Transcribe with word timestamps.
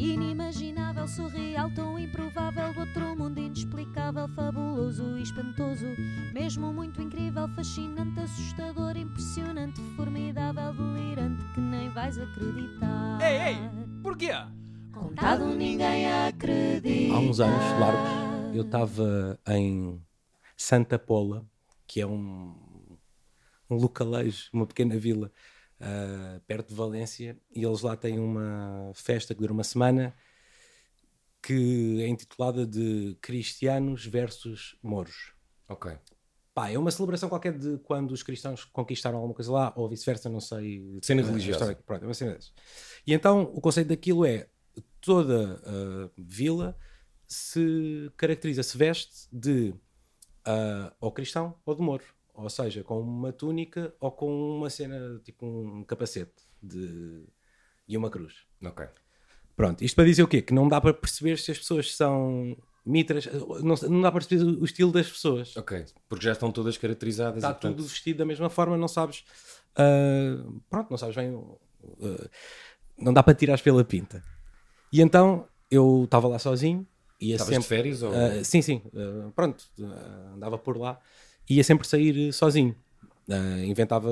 inimaginável, 0.00 1.06
surreal, 1.06 1.70
tão 1.74 1.98
improvável, 1.98 2.72
do 2.72 2.80
outro 2.80 3.16
mundo 3.16 3.38
inexplicável, 3.38 4.28
fabuloso 4.28 5.18
e 5.18 5.22
espantoso, 5.22 5.86
mesmo 6.32 6.72
muito 6.72 7.02
incrível, 7.02 7.46
fascinante, 7.54 8.20
assustador, 8.20 8.96
impressionante, 8.96 9.80
formidável, 9.96 10.72
delirante, 10.72 11.44
que 11.52 11.60
nem 11.60 11.90
vais 11.90 12.18
acreditar. 12.18 13.18
Ei, 13.20 13.54
ei, 13.54 13.56
porquê? 14.02 14.30
Contado 14.92 15.46
ninguém 15.54 16.10
acredita. 16.10 17.14
Há 17.14 17.18
uns 17.18 17.40
anos 17.40 17.78
largos, 17.78 18.56
eu 18.56 18.62
estava 18.62 19.38
em 19.48 20.00
Santa 20.56 20.98
Pola, 20.98 21.46
que 21.86 22.00
é 22.00 22.06
um, 22.06 22.54
um 23.68 23.76
localejo, 23.76 24.48
uma 24.52 24.66
pequena 24.66 24.96
vila 24.96 25.30
uh, 25.80 26.40
perto 26.46 26.68
de 26.68 26.74
Valência, 26.74 27.38
e 27.54 27.64
eles 27.64 27.80
lá 27.80 27.96
têm 27.96 28.18
uma 28.18 28.92
festa 28.94 29.34
que 29.34 29.40
dura 29.40 29.52
uma 29.52 29.64
semana 29.64 30.14
que 31.42 32.02
é 32.02 32.06
intitulada 32.08 32.66
de 32.66 33.16
Cristianos 33.20 34.04
versus 34.06 34.76
Moros. 34.82 35.32
Ok. 35.68 35.96
Pá, 36.52 36.68
é 36.70 36.76
uma 36.78 36.90
celebração 36.90 37.28
qualquer 37.28 37.56
de 37.56 37.78
quando 37.78 38.10
os 38.12 38.22
cristãos 38.22 38.64
conquistaram 38.64 39.16
alguma 39.18 39.34
coisa 39.34 39.50
lá, 39.52 39.72
ou 39.76 39.88
vice-versa, 39.88 40.28
não 40.28 40.40
sei. 40.40 40.98
Cena 41.02 41.22
a 41.22 41.26
religiosa. 41.26 41.58
história- 41.58 41.82
Pronto, 41.86 42.02
é 42.02 42.06
uma 42.08 42.14
cena 42.14 42.32
dessas. 42.34 42.52
E 43.06 43.14
então 43.14 43.42
o 43.54 43.60
conceito 43.60 43.88
daquilo 43.88 44.24
é 44.26 44.48
toda 45.00 45.54
a 45.64 46.10
vila 46.18 46.76
se 47.26 48.10
caracteriza, 48.16 48.62
se 48.62 48.76
veste 48.76 49.28
de 49.32 49.72
ah, 50.44 50.92
ou 51.00 51.12
cristão 51.12 51.56
ou 51.64 51.74
de 51.74 51.80
moro. 51.82 52.04
Ou 52.42 52.50
seja, 52.50 52.82
com 52.82 53.00
uma 53.00 53.32
túnica 53.32 53.94
ou 54.00 54.10
com 54.10 54.56
uma 54.56 54.70
cena, 54.70 55.20
tipo 55.24 55.46
um 55.46 55.84
capacete 55.84 56.32
de... 56.62 57.24
e 57.86 57.96
uma 57.96 58.10
cruz. 58.10 58.44
Ok. 58.62 58.86
Pronto, 59.56 59.84
isto 59.84 59.94
para 59.94 60.04
dizer 60.04 60.22
o 60.22 60.28
quê? 60.28 60.40
Que 60.40 60.54
não 60.54 60.68
dá 60.68 60.80
para 60.80 60.94
perceber 60.94 61.38
se 61.38 61.50
as 61.50 61.58
pessoas 61.58 61.94
são 61.94 62.56
mitras, 62.84 63.26
não, 63.62 63.74
não 63.88 64.00
dá 64.00 64.10
para 64.10 64.24
perceber 64.24 64.42
o 64.58 64.64
estilo 64.64 64.90
das 64.90 65.08
pessoas. 65.10 65.56
Ok. 65.56 65.84
Porque 66.08 66.24
já 66.24 66.32
estão 66.32 66.50
todas 66.50 66.78
caracterizadas. 66.78 67.36
Está 67.36 67.50
e, 67.50 67.52
portanto, 67.52 67.76
tudo 67.76 67.88
vestido 67.88 68.18
da 68.18 68.24
mesma 68.24 68.48
forma, 68.48 68.76
não 68.76 68.88
sabes. 68.88 69.24
ah, 69.76 70.42
pronto, 70.68 70.90
não 70.90 70.98
sabes 70.98 71.16
bem. 71.16 71.38
ah, 72.02 72.28
não 72.98 73.12
dá 73.12 73.22
para 73.22 73.34
tirar 73.34 73.60
pela 73.60 73.84
pinta. 73.84 74.22
E 74.92 75.00
então 75.00 75.46
eu 75.70 76.04
estava 76.04 76.26
lá 76.28 76.38
sozinho. 76.38 76.86
Ia 77.20 77.34
Estavas 77.34 77.52
sempre, 77.52 77.62
de 77.62 77.68
férias 77.68 78.02
ou... 78.02 78.12
ah, 78.12 78.42
sim, 78.42 78.62
sim. 78.62 78.82
pronto, 79.36 79.62
andava 80.34 80.56
por 80.56 80.78
lá. 80.78 80.98
Ia 81.50 81.64
sempre 81.64 81.86
sair 81.86 82.32
sozinho. 82.32 82.74
Ah, 83.28 83.64
inventava 83.64 84.10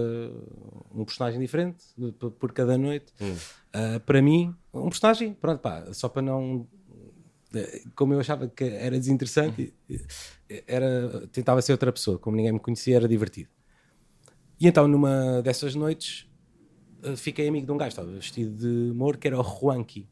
um 0.94 1.05
personagem 1.05 1.41
diferente 1.41 1.84
de- 1.97 2.12
por, 2.12 2.30
por 2.33 2.53
cada 2.53 2.77
noite. 2.77 3.12
Hum. 3.20 3.36
Ah, 3.72 4.00
para 4.05 4.20
mim, 4.20 4.55
um 4.75 4.89
personagem, 4.89 5.34
pronto, 5.34 5.61
pá, 5.61 5.92
só 5.92 6.08
para 6.08 6.22
não. 6.22 6.67
eh, 7.55 7.83
Como 7.95 8.12
eu 8.14 8.20
achava 8.20 8.48
que 8.48 8.64
era 8.64 8.98
desinteressante, 8.98 9.72
eh, 10.48 10.64
era, 10.67 11.27
tentava 11.28 11.62
ser 11.62 11.72
outra 11.72 11.92
pessoa. 11.92 12.19
Como 12.19 12.36
ninguém 12.36 12.53
me 12.53 12.61
conhecia, 12.61 12.97
era 12.97 13.08
divertido. 13.08 13.50
E 14.61 14.67
então, 14.67 14.89
numa 14.89 15.41
dessas 15.42 15.75
noites, 15.77 16.27
eh, 17.05 17.14
fiquei 17.17 17.47
amigo 17.48 17.67
de 17.67 17.73
um 17.73 17.77
gajo, 17.77 17.91
estava 17.91 18.11
vestido 18.11 18.52
de 18.56 18.92
moro, 18.95 19.17
que 19.19 19.28
era 19.28 19.39
o 19.39 19.42
Juanqui, 19.45 20.08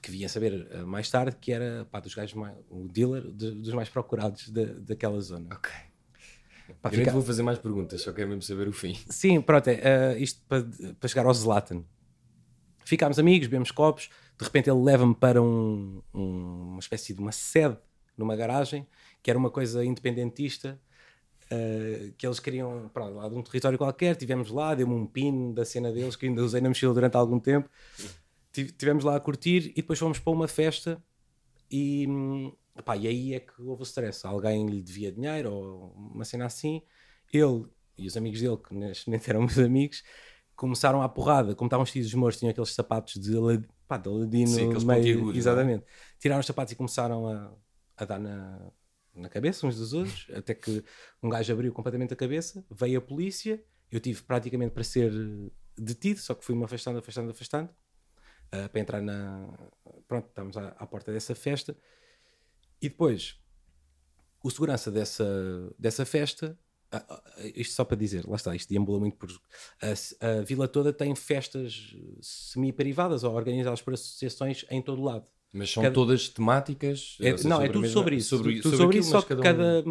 que 0.00 0.10
vinha 0.10 0.28
saber 0.28 0.68
eh, 0.70 0.82
mais 0.84 1.08
tarde 1.10 1.36
que 1.40 1.52
era 1.52 1.84
pá, 1.90 1.98
dos 2.00 2.14
gajos 2.14 2.34
mais, 2.34 2.56
o 2.70 2.86
dealer 2.88 3.30
de- 3.32 3.52
dos 3.52 3.72
mais 3.74 3.88
procurados 3.88 4.48
da, 4.50 4.64
daquela 4.64 5.20
zona. 5.20 5.48
Ok. 5.54 5.70
Pá, 6.80 6.88
Eu 6.90 6.98
fica- 6.98 7.10
vou 7.12 7.22
fazer 7.22 7.42
mais 7.42 7.58
perguntas, 7.58 8.00
só 8.02 8.12
quero 8.12 8.28
mesmo 8.28 8.42
saber 8.42 8.68
o 8.68 8.72
fim. 8.72 8.94
Sim, 9.10 9.40
pronto, 9.40 9.68
é, 9.68 9.80
eh, 9.82 10.18
isto 10.18 10.40
para, 10.48 10.64
para 10.98 11.08
chegar 11.08 11.26
ao 11.26 11.34
Zlatan. 11.34 11.84
Ficámos 12.84 13.18
amigos, 13.18 13.46
bebemos 13.48 13.70
copos, 13.70 14.08
de 14.38 14.44
repente 14.44 14.68
ele 14.68 14.80
leva-me 14.82 15.14
para 15.14 15.40
um- 15.40 16.02
um- 16.12 16.70
uma 16.72 16.80
espécie 16.80 17.14
de 17.14 17.20
uma 17.20 17.32
sede 17.32 17.76
numa 18.16 18.34
garagem, 18.36 18.86
que 19.22 19.30
era 19.30 19.38
uma 19.38 19.50
coisa 19.50 19.84
independentista, 19.84 20.80
eh, 21.50 22.12
que 22.18 22.26
eles 22.26 22.40
queriam, 22.40 22.90
pronto, 22.92 23.14
lá 23.16 23.28
de 23.28 23.34
um 23.34 23.42
território 23.42 23.78
qualquer, 23.78 24.16
tivemos 24.16 24.50
lá, 24.50 24.74
deu-me 24.74 24.94
um 24.94 25.06
pin 25.06 25.52
da 25.54 25.64
cena 25.64 25.92
deles, 25.92 26.16
que 26.16 26.26
ainda 26.26 26.42
usei 26.42 26.60
na 26.60 26.68
mochila 26.68 26.92
durante 26.94 27.16
algum 27.16 27.38
tempo, 27.38 27.68
Tive- 28.52 28.72
tivemos 28.72 29.02
lá 29.04 29.16
a 29.16 29.20
curtir 29.20 29.70
e 29.70 29.76
depois 29.76 29.98
fomos 29.98 30.18
para 30.18 30.30
uma 30.32 30.46
festa 30.46 31.02
e, 31.70 32.06
hum, 32.76 32.82
pá, 32.82 32.96
e 32.96 33.06
aí 33.06 33.34
é 33.34 33.40
que 33.40 33.60
houve 33.62 33.82
o 33.82 33.84
stress. 33.84 34.26
Alguém 34.26 34.66
lhe 34.66 34.82
devia 34.82 35.12
dinheiro 35.12 35.52
ou 35.52 35.92
uma 35.96 36.24
cena 36.24 36.46
assim. 36.46 36.82
Ele 37.32 37.66
e 37.96 38.06
os 38.06 38.16
amigos 38.16 38.40
dele, 38.40 38.56
que 38.56 38.74
neste 38.74 39.08
momento 39.08 39.28
eram 39.28 39.40
meus 39.42 39.58
amigos, 39.58 40.02
começaram 40.56 41.02
à 41.02 41.08
porrada. 41.08 41.54
Como 41.54 41.68
estavam 41.68 41.84
vestidos 41.84 42.10
de 42.10 42.16
mortos, 42.16 42.38
tinham 42.38 42.50
aqueles 42.50 42.70
sapatos 42.70 43.14
de, 43.20 43.36
Alad- 43.36 43.66
pá, 43.86 43.96
de 43.98 44.08
Aladino 44.08 44.48
Sim, 44.48 44.64
aqueles 44.64 44.84
meio. 44.84 45.30
é? 45.32 45.36
Exatamente. 45.36 45.84
Tiraram 46.18 46.40
os 46.40 46.46
sapatos 46.46 46.72
e 46.72 46.76
começaram 46.76 47.28
a, 47.28 47.52
a 47.96 48.04
dar 48.04 48.18
na, 48.18 48.70
na 49.14 49.28
cabeça 49.28 49.66
uns 49.66 49.76
dos 49.76 49.92
outros, 49.92 50.26
até 50.34 50.54
que 50.54 50.82
um 51.22 51.28
gajo 51.28 51.52
abriu 51.52 51.72
completamente 51.72 52.12
a 52.14 52.16
cabeça, 52.16 52.64
veio 52.70 52.98
a 52.98 53.02
polícia, 53.02 53.62
eu 53.90 54.00
tive 54.00 54.22
praticamente 54.22 54.72
para 54.72 54.84
ser 54.84 55.12
detido, 55.76 56.20
só 56.20 56.34
que 56.34 56.44
fui-me 56.44 56.64
afastando, 56.64 56.98
afastando, 56.98 57.30
afastando, 57.30 57.70
ah, 58.52 58.68
para 58.68 58.80
entrar 58.80 59.00
na. 59.02 59.48
Pronto, 60.06 60.28
estamos 60.28 60.56
à, 60.56 60.68
à 60.78 60.86
porta 60.86 61.12
dessa 61.12 61.34
festa. 61.34 61.76
E 62.82 62.88
depois, 62.88 63.36
o 64.42 64.50
segurança 64.50 64.90
dessa, 64.90 65.24
dessa 65.78 66.04
festa, 66.04 66.58
ah, 66.90 67.04
ah, 67.08 67.22
isto 67.54 67.74
só 67.74 67.84
para 67.84 67.96
dizer, 67.96 68.26
lá 68.28 68.36
está, 68.36 68.54
isto 68.56 68.68
deambula 68.68 68.98
muito 68.98 69.16
por. 69.16 69.30
A, 69.80 70.26
a 70.38 70.42
vila 70.42 70.66
toda 70.66 70.92
tem 70.92 71.14
festas 71.14 71.94
semi-privadas 72.20 73.24
ou 73.24 73.32
organizadas 73.34 73.80
por 73.80 73.94
associações 73.94 74.64
em 74.68 74.82
todo 74.82 75.00
lado. 75.02 75.24
Mas 75.54 75.70
são 75.70 75.82
Cada- 75.82 75.94
todas 75.94 76.28
temáticas? 76.30 77.18
É, 77.20 77.34
não, 77.44 77.60
é 77.60 77.68
tudo 77.68 77.86
sobre 77.88 78.16
isso. 78.16 78.36
Sobre, 78.36 78.54
tudo 78.56 78.62
sobre 78.62 78.76
sobre 78.78 78.98
aquilo, 78.98 79.00
isso, 79.02 79.10
só 79.10 79.22
que 79.22 79.34
um- 79.34 79.36
Uhum. 79.36 79.42
cada. 79.42 79.84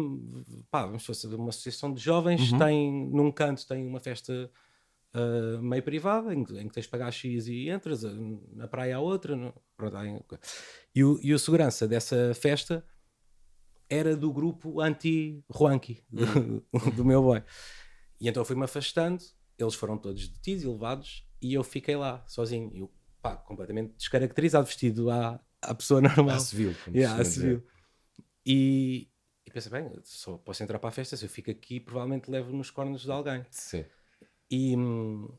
Pá, 0.70 0.86
vamos 0.86 1.04
fazer 1.06 1.34
uma 1.36 1.48
associação 1.50 1.94
de 1.94 2.02
jovens 2.02 2.52
tem, 2.58 3.08
num 3.10 3.30
canto, 3.30 3.66
tem 3.66 3.86
uma 3.86 4.00
festa 4.00 4.50
ah, 5.14 5.60
meio 5.60 5.82
privada, 5.82 6.34
em, 6.34 6.44
que- 6.44 6.58
em 6.58 6.68
que 6.68 6.74
tens 6.74 6.84
de 6.84 6.88
pagar 6.90 7.10
X 7.12 7.46
e 7.48 7.68
entras, 7.68 8.02
na 8.54 8.66
praia 8.68 8.96
há 8.96 9.00
outra. 9.00 9.36
no- 9.36 9.54
pronto, 9.76 9.96
há 9.96 10.04
e, 10.94 11.02
o, 11.04 11.18
e 11.22 11.32
o 11.34 11.38
segurança 11.38 11.86
dessa 11.88 12.32
festa 12.34 12.84
era 13.88 14.16
do 14.16 14.32
grupo 14.32 14.80
anti-Juanqui, 14.80 16.02
do, 16.10 16.24
Uhum. 16.24 16.62
do 16.96 17.04
meu 17.04 17.22
boy. 17.22 17.42
E 18.20 18.28
então 18.28 18.40
eu 18.40 18.44
fui-me 18.44 18.64
afastando, 18.64 19.22
eles 19.58 19.74
foram 19.74 19.98
todos 19.98 20.28
detidos 20.28 20.64
e 20.64 20.66
levados, 20.68 21.26
e 21.40 21.54
eu 21.54 21.62
fiquei 21.64 21.96
lá, 21.96 22.24
sozinho. 22.26 22.70
Eu, 22.74 22.92
pá, 23.20 23.36
completamente 23.36 23.94
descaracterizado, 23.96 24.64
vestido 24.66 25.10
à, 25.10 25.40
à 25.60 25.74
pessoa 25.74 26.00
normal. 26.00 26.36
À 26.36 26.38
civil, 26.38 26.74
como 26.84 26.96
Yeah, 26.96 27.20
à 27.20 27.24
civil. 27.24 27.62
E, 28.46 29.08
e 29.46 29.50
pensei, 29.50 29.70
bem, 29.70 29.90
só 30.04 30.36
posso 30.38 30.62
entrar 30.62 30.78
para 30.78 30.88
a 30.88 30.92
festa 30.92 31.16
se 31.16 31.24
eu 31.24 31.28
fico 31.28 31.50
aqui, 31.50 31.78
provavelmente 31.80 32.30
levo 32.30 32.52
nos 32.52 32.70
cornos 32.70 33.02
de 33.02 33.10
alguém. 33.10 33.44
Sim. 33.50 33.84
E 34.52 34.76
hum, 34.76 35.30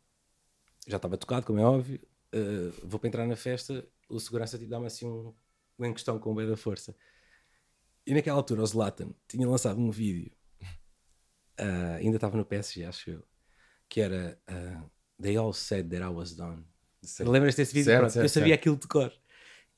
já 0.88 0.98
estava 0.98 1.16
tocado, 1.18 1.46
como 1.46 1.60
é 1.60 1.64
óbvio. 1.64 2.02
uh, 2.34 2.74
vou 2.84 3.00
para 3.00 3.08
entrar 3.08 3.28
na 3.28 3.36
festa, 3.36 3.88
o 4.10 4.20
segurança 4.20 4.58
tipo, 4.58 4.72
dá-me 4.72 4.88
assim 4.88 5.06
um, 5.06 5.32
um 5.78 5.86
encostão 5.86 6.18
com 6.18 6.32
o 6.32 6.36
bem 6.36 6.48
da 6.48 6.58
força. 6.58 6.96
E 8.08 8.14
naquela 8.16 8.38
altura, 8.38 8.64
o 8.64 8.66
Zlatan 8.66 9.14
tinha 9.28 9.48
lançado 9.48 9.80
um 9.80 9.92
vídeo, 9.92 10.32
uh, 11.62 11.98
ainda 12.00 12.18
estava 12.18 12.36
no 12.36 12.44
PSG, 12.44 12.86
acho 12.86 13.12
eu, 13.12 13.24
que 13.88 14.02
era 14.02 14.42
uh, 14.50 14.90
They 15.22 15.38
all 15.38 15.54
said 15.54 15.90
that 15.92 16.02
I 16.04 16.08
was 16.08 16.36
done. 16.36 16.66
Lembras 17.20 17.54
desse 17.54 17.72
vídeo? 17.72 17.86
Certo, 17.86 18.00
Pronto, 18.00 18.14
certo, 18.14 18.26
eu 18.26 18.30
sabia 18.30 18.48
certo. 18.50 18.60
aquilo 18.60 18.78
de 18.78 18.88
cor. 18.88 19.14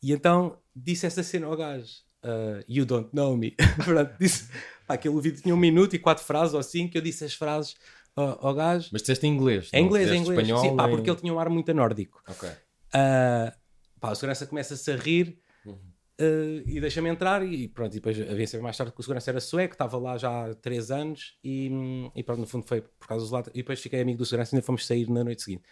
E 0.02 0.14
então 0.14 0.58
disse 0.74 1.06
essa 1.06 1.22
cena 1.22 1.48
ao 1.48 1.58
gajo: 1.58 1.92
uh, 2.24 2.64
You 2.70 2.86
don't 2.86 3.10
know 3.14 3.36
me. 3.36 3.52
Pronto, 3.84 4.16
disse, 4.18 4.50
pá, 4.88 4.94
aquele 4.94 5.20
vídeo 5.20 5.42
tinha 5.42 5.54
um 5.54 5.58
minuto 5.58 5.94
e 5.94 6.00
quatro 6.00 6.24
frases 6.24 6.54
ou 6.54 6.90
que 6.90 6.98
eu 6.98 7.02
disse 7.02 7.26
as 7.26 7.34
frases 7.34 7.76
ao, 8.16 8.48
ao 8.48 8.54
gajo. 8.54 8.90
Mas 8.92 9.02
disseste 9.02 9.26
em 9.28 9.34
inglês? 9.34 9.70
Em 9.74 9.80
não? 9.82 9.88
inglês, 9.88 10.08
em 10.08 10.10
Disseste 10.12 10.30
inglês. 10.32 10.48
espanhol 10.48 10.70
Sim, 10.72 10.76
pá, 10.78 10.88
em- 10.88 10.92
porque 10.92 11.10
ele 11.10 11.20
tinha 11.20 11.34
um 11.34 11.40
ar 11.40 11.50
muito 11.50 11.74
nórdico. 11.74 12.22
Ok. 12.28 12.50
Uh, 12.50 13.52
pá, 14.00 14.12
o 14.12 14.16
segurança 14.16 14.46
começa-se 14.48 14.92
a 14.92 14.96
rir 14.96 15.40
Uhum. 15.66 15.74
uh, 15.74 16.64
e 16.66 16.80
deixa-me 16.80 17.10
entrar. 17.10 17.46
E 17.46 17.68
pronto, 17.68 17.92
e 17.94 17.96
depois 17.96 18.20
havia 18.22 18.48
saber 18.48 18.64
mais 18.64 18.78
tarde 18.78 18.94
que 18.94 19.00
o 19.00 19.04
segurança 19.04 19.30
era 19.32 19.40
sueco, 19.40 19.74
estava 19.74 19.98
lá 19.98 20.18
já 20.18 20.46
há 20.46 20.54
3 20.56 20.92
anos. 20.92 21.38
E, 21.44 21.70
e 22.16 22.24
pronto, 22.24 22.40
no 22.40 22.48
fundo 22.48 22.66
foi 22.68 22.82
por 22.82 23.08
causa 23.08 23.26
do 23.26 23.28
Zlatan. 23.30 23.52
E 23.54 23.58
depois 23.58 23.80
fiquei 23.82 24.02
amigo 24.02 24.18
do 24.20 24.26
segurança 24.26 24.54
e 24.54 24.58
ainda 24.58 24.66
fomos 24.66 24.86
sair 24.86 25.10
na 25.10 25.24
noite 25.24 25.42
seguinte. 25.44 25.64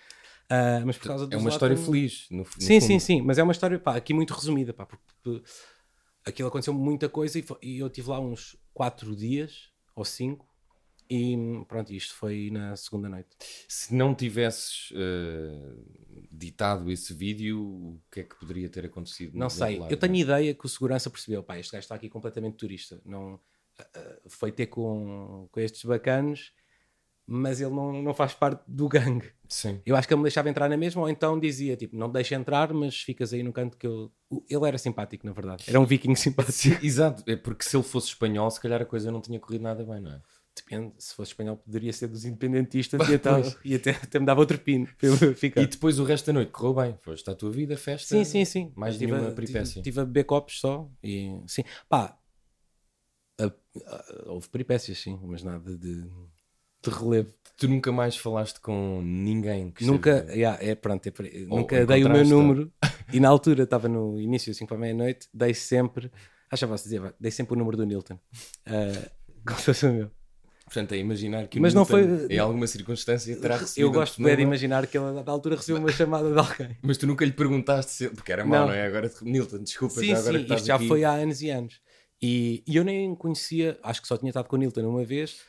Uh, 0.52 0.86
mas 0.86 0.98
por 0.98 1.08
causa 1.08 1.28
É 1.32 1.38
uma 1.38 1.50
história 1.50 1.78
feliz. 1.78 2.28
No, 2.30 2.40
no 2.40 2.46
Sim, 2.46 2.80
fundo. 2.80 2.82
sim, 2.88 3.00
sim, 3.00 3.22
mas 3.22 3.38
é 3.38 3.44
uma 3.44 3.54
história 3.54 3.80
pá, 3.80 3.96
aqui 3.96 4.14
muito 4.14 4.34
resumida, 4.34 4.74
pá, 4.74 4.86
porque, 4.86 5.42
aquilo 6.26 6.48
aconteceu 6.50 6.74
muita 6.74 7.08
coisa 7.08 7.40
e, 7.40 7.42
fo- 7.42 7.58
e 7.62 7.80
eu 7.80 7.90
tive 7.90 8.10
lá 8.10 8.20
uns 8.20 8.58
4 8.74 9.16
dias 9.16 9.70
ou 9.96 10.04
5 10.04 10.46
e 11.14 11.66
pronto, 11.66 11.94
isto 11.94 12.16
foi 12.16 12.50
na 12.52 12.76
segunda 12.76 13.08
noite. 13.08 13.30
Se 13.68 13.94
não 13.94 14.16
tivesses 14.16 14.92
eh, 14.96 15.76
ditado 16.32 16.92
esse 16.92 17.14
vídeo, 17.14 17.62
o 17.62 18.02
que 18.12 18.22
é 18.22 18.24
que 18.24 18.36
poderia 18.36 18.68
ter 18.70 18.86
acontecido? 18.86 19.38
Não 19.38 19.50
sei, 19.50 19.78
lado, 19.78 19.92
eu 19.92 19.98
tenho 19.98 20.14
não 20.14 20.20
ideia 20.20 20.54
que 20.54 20.66
o 20.66 20.70
segurança 20.70 21.10
percebeu, 21.10 21.44
pá, 21.44 21.60
este 21.60 21.72
gajo 21.72 21.84
está 21.84 21.96
aqui 21.96 22.10
completamente 22.10 22.58
turista, 22.58 23.00
não 23.06 23.40
ah, 23.78 24.20
foi 24.28 24.52
ter 24.52 24.68
com, 24.68 25.48
com 25.52 25.60
estes 25.60 25.84
bacanos 25.84 26.52
mas 27.26 27.62
ele 27.62 27.72
não, 27.72 28.02
não 28.02 28.14
faz 28.14 28.34
parte 28.34 28.64
do 28.68 28.88
gangue. 28.88 29.32
Sim. 29.48 29.82
Eu 29.86 29.96
acho 29.96 30.08
que 30.08 30.14
ele 30.14 30.20
me 30.20 30.24
deixava 30.24 30.50
entrar 30.50 30.68
na 30.68 30.76
mesma, 30.76 31.02
ou 31.02 31.10
então 31.10 31.40
dizia 31.40 31.76
tipo, 31.76 31.96
não 31.96 32.12
deixa 32.12 32.36
entrar, 32.36 32.74
mas 32.74 33.02
ficas 33.02 33.34
aí 33.34 33.42
no 33.44 33.54
canto 33.54 33.78
que 33.78 33.88
eu. 33.88 34.12
Ele 34.50 34.68
era 34.68 34.78
simpático, 34.78 35.26
na 35.26 35.32
verdade. 35.32 35.64
Era 35.68 35.80
um 35.80 35.86
viking 35.86 36.16
simpático. 36.16 36.84
Exato, 36.86 37.24
é 37.30 37.36
porque 37.36 37.64
se 37.64 37.76
ele 37.76 37.84
fosse 37.84 38.08
espanhol, 38.08 38.50
se 38.52 38.60
calhar 38.60 38.82
a 38.82 38.86
coisa 38.86 39.12
não 39.12 39.22
tinha 39.22 39.40
corrido 39.40 39.62
nada 39.62 39.84
bem, 39.84 40.02
não 40.02 40.12
é? 40.12 40.22
Depende, 40.56 40.94
se 41.00 41.16
fosse 41.16 41.32
espanhol, 41.32 41.58
poderia 41.58 41.92
ser 41.92 42.08
dos 42.08 42.26
independentistas 42.26 43.08
e, 43.10 43.14
então, 43.14 43.42
e 43.66 43.74
até, 43.76 43.92
até 43.92 44.20
me 44.20 44.26
dava 44.26 44.40
outro 44.40 44.60
pino 44.60 44.88
para. 44.98 45.10
E 45.64 45.68
depois 45.68 46.00
o 46.00 46.04
resto 46.04 46.28
da 46.28 46.34
noite 46.34 46.52
correu 46.52 46.74
bem. 46.76 46.98
Foste 47.02 47.30
à 47.30 47.36
tua 47.36 47.52
vida, 47.52 47.76
festa. 47.76 48.08
Sim, 48.16 48.24
sim, 48.24 48.46
sim. 48.46 48.74
Mais 48.76 48.98
Tive 48.98 49.12
nenhuma 49.12 49.30
a- 49.30 49.32
peripécia. 49.36 49.82
Tive, 49.82 49.84
tive 49.84 50.00
a 50.02 50.06
beber 50.06 50.26
copos 50.26 50.60
só 50.60 50.90
e 51.04 51.42
sim. 51.48 51.64
Pá, 51.90 52.18
a- 53.40 53.46
a- 53.46 54.24
houve 54.28 54.48
peripécias, 54.50 55.00
sim, 55.00 55.20
mas 55.24 55.44
nada 55.44 55.76
de, 55.78 56.04
de 56.04 56.90
relevo. 56.90 57.34
Tu 57.58 57.68
nunca 57.68 57.92
mais 57.92 58.16
falaste 58.18 58.60
com 58.60 59.02
ninguém 59.02 59.72
que 59.72 59.86
Nunca, 59.86 60.26
yeah, 60.34 60.58
é 60.64 60.76
pronto, 60.76 61.08
é 61.08 61.12
nunca 61.48 61.86
dei 61.86 62.04
o 62.04 62.10
meu 62.10 62.26
número 62.26 62.72
e 63.12 63.20
na 63.20 63.30
altura 63.30 63.64
estava 63.64 63.88
no 63.88 64.20
início, 64.20 64.54
5 64.54 64.70
para 64.70 64.78
a 64.78 64.80
meia-noite, 64.80 65.28
dei 65.34 65.54
sempre, 65.54 66.12
acho 66.50 66.66
que 66.66 66.72
posso 66.72 66.84
dizer, 66.84 67.16
dei 67.20 67.32
sempre 67.32 67.54
o 67.54 67.58
número 67.58 67.78
do 67.78 67.86
Nilton. 67.86 68.20
Ah, 68.66 69.12
como 69.46 69.60
se 69.60 69.66
fosse 69.66 69.86
o 69.88 69.94
meu. 69.94 70.12
Portanto, 70.66 70.94
é 70.94 70.98
imaginar 70.98 71.48
que 71.48 71.60
o 71.60 71.62
Mas 71.62 71.74
não 71.74 71.82
Newton, 71.84 72.18
foi- 72.28 72.36
em 72.36 72.40
alguma 72.40 72.66
circunstância 72.68 73.36
terá 73.36 73.58
recebido 73.58 73.86
Eu 73.86 73.92
gosto 73.92 74.22
de 74.24 74.42
imaginar 74.42 74.88
que 74.88 74.98
ele, 74.98 75.12
na 75.12 75.32
altura, 75.32 75.56
recebeu 75.58 75.80
uma 75.82 75.92
chamada 75.92 76.32
de 76.32 76.40
alguém. 76.40 76.78
Mas 76.82 76.98
tu 76.98 77.06
nunca 77.06 77.24
lhe 77.26 77.32
perguntaste 77.34 77.92
se... 77.92 78.10
Porque 78.10 78.32
era 78.32 78.46
mau, 78.46 78.62
Não. 78.62 78.68
não, 78.68 78.74
é? 78.74 78.86
Agora, 78.86 79.12
Nilton, 79.22 79.60
desculpa, 79.60 80.00
Sim, 80.00 80.08
já 80.08 80.18
agora 80.20 80.40
sim, 80.40 80.46
que 80.46 80.54
isto 80.56 80.66
já 80.66 80.76
aqui. 80.76 80.88
foi 80.88 81.04
há 81.04 81.12
anos 81.12 81.42
e 81.42 81.50
anos. 81.50 81.80
E, 82.22 82.64
e 82.66 82.78
eu 82.78 82.84
nem 82.86 83.14
conhecia, 83.14 83.78
acho 83.84 84.02
que 84.02 84.08
só 84.08 84.16
tinha 84.18 84.30
estado 84.30 84.48
com 84.48 84.56
o 84.56 84.60
Nilton 84.60 84.82
uma 84.88 85.04
vez, 85.04 85.40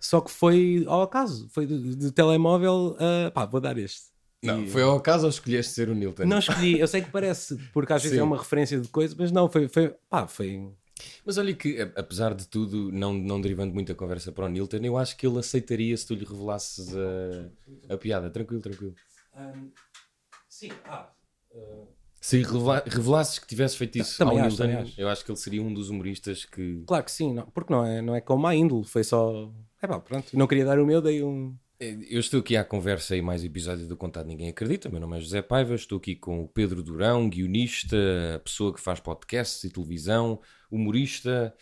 só 0.00 0.20
que 0.20 0.30
foi 0.32 0.84
ao 0.88 1.02
acaso, 1.02 1.48
foi 1.52 1.64
de, 1.64 1.94
de 1.94 2.10
telemóvel, 2.10 2.96
ah, 2.98 3.30
pá, 3.30 3.46
vou 3.46 3.60
dar 3.60 3.78
este. 3.78 4.06
Não, 4.42 4.64
E- 4.64 4.68
foi 4.68 4.82
ao 4.82 4.96
acaso 4.96 5.24
ou 5.24 5.30
escolheste 5.30 5.72
ser 5.72 5.88
o 5.88 5.94
Nilton? 5.94 6.24
Não 6.26 6.38
escolhi, 6.40 6.80
eu 6.80 6.88
sei 6.88 7.02
que 7.02 7.10
parece, 7.10 7.56
porque 7.72 7.92
às 7.92 8.02
vezes 8.02 8.16
Sim. 8.16 8.20
é 8.20 8.24
uma 8.24 8.36
referência 8.36 8.80
de 8.80 8.88
coisa, 8.88 9.14
mas 9.16 9.30
não, 9.30 9.48
foi, 9.48 9.68
foi 9.68 9.94
pá, 10.10 10.26
foi. 10.26 10.68
Mas 11.24 11.38
olha 11.38 11.54
que, 11.54 11.80
apesar 11.96 12.34
de 12.34 12.46
tudo, 12.46 12.92
não, 12.92 13.12
não 13.12 13.40
derivando 13.40 13.74
muito 13.74 13.90
a 13.90 13.94
conversa 13.94 14.30
para 14.30 14.46
o 14.46 14.48
Nilton, 14.48 14.76
eu 14.78 14.96
acho 14.96 15.16
que 15.16 15.26
ele 15.26 15.38
aceitaria 15.38 15.96
se 15.96 16.06
tu 16.06 16.14
lhe 16.14 16.24
revelasses 16.24 16.94
a, 16.96 17.94
a 17.94 17.96
piada. 17.96 18.30
Tranquilo, 18.30 18.62
tranquilo. 18.62 18.94
sim, 20.48 20.70
ah. 20.84 21.10
Se 22.20 22.38
revela- 22.42 22.82
revelasses 22.86 23.38
que 23.38 23.46
tivesse 23.46 23.76
feito 23.76 23.98
isso 23.98 24.16
Também 24.16 24.40
ao 24.40 24.46
acho, 24.46 24.62
Nilton, 24.62 24.78
também 24.78 24.94
eu 24.96 25.08
acho 25.08 25.24
que 25.24 25.30
ele 25.30 25.38
seria 25.38 25.62
um 25.62 25.74
dos 25.74 25.90
humoristas 25.90 26.44
que... 26.44 26.82
Claro 26.86 27.04
que 27.04 27.12
sim, 27.12 27.34
não, 27.34 27.46
porque 27.50 27.72
não 27.72 27.84
é, 27.84 28.00
não 28.00 28.14
é 28.14 28.20
com 28.20 28.36
má 28.36 28.54
índole, 28.54 28.84
foi 28.84 29.04
só. 29.04 29.52
É 29.82 29.86
pá, 29.86 30.00
pronto, 30.00 30.36
não 30.36 30.46
queria 30.46 30.64
dar 30.64 30.78
o 30.78 30.86
meu, 30.86 31.02
dei 31.02 31.22
um. 31.22 31.54
Eu 31.80 32.20
estou 32.20 32.38
aqui 32.38 32.56
à 32.56 32.64
conversa 32.64 33.16
e 33.16 33.20
mais 33.20 33.42
episódio 33.44 33.88
do 33.88 33.96
Contado 33.96 34.26
Ninguém 34.26 34.48
Acredita. 34.48 34.88
Meu 34.88 35.00
nome 35.00 35.16
é 35.16 35.20
José 35.20 35.42
Paiva, 35.42 35.74
estou 35.74 35.98
aqui 35.98 36.14
com 36.14 36.40
o 36.40 36.48
Pedro 36.48 36.84
Durão, 36.84 37.28
guionista, 37.28 37.96
pessoa 38.44 38.72
que 38.72 38.80
faz 38.80 39.00
podcasts 39.00 39.64
e 39.64 39.70
televisão, 39.70 40.40
humorista, 40.70 41.52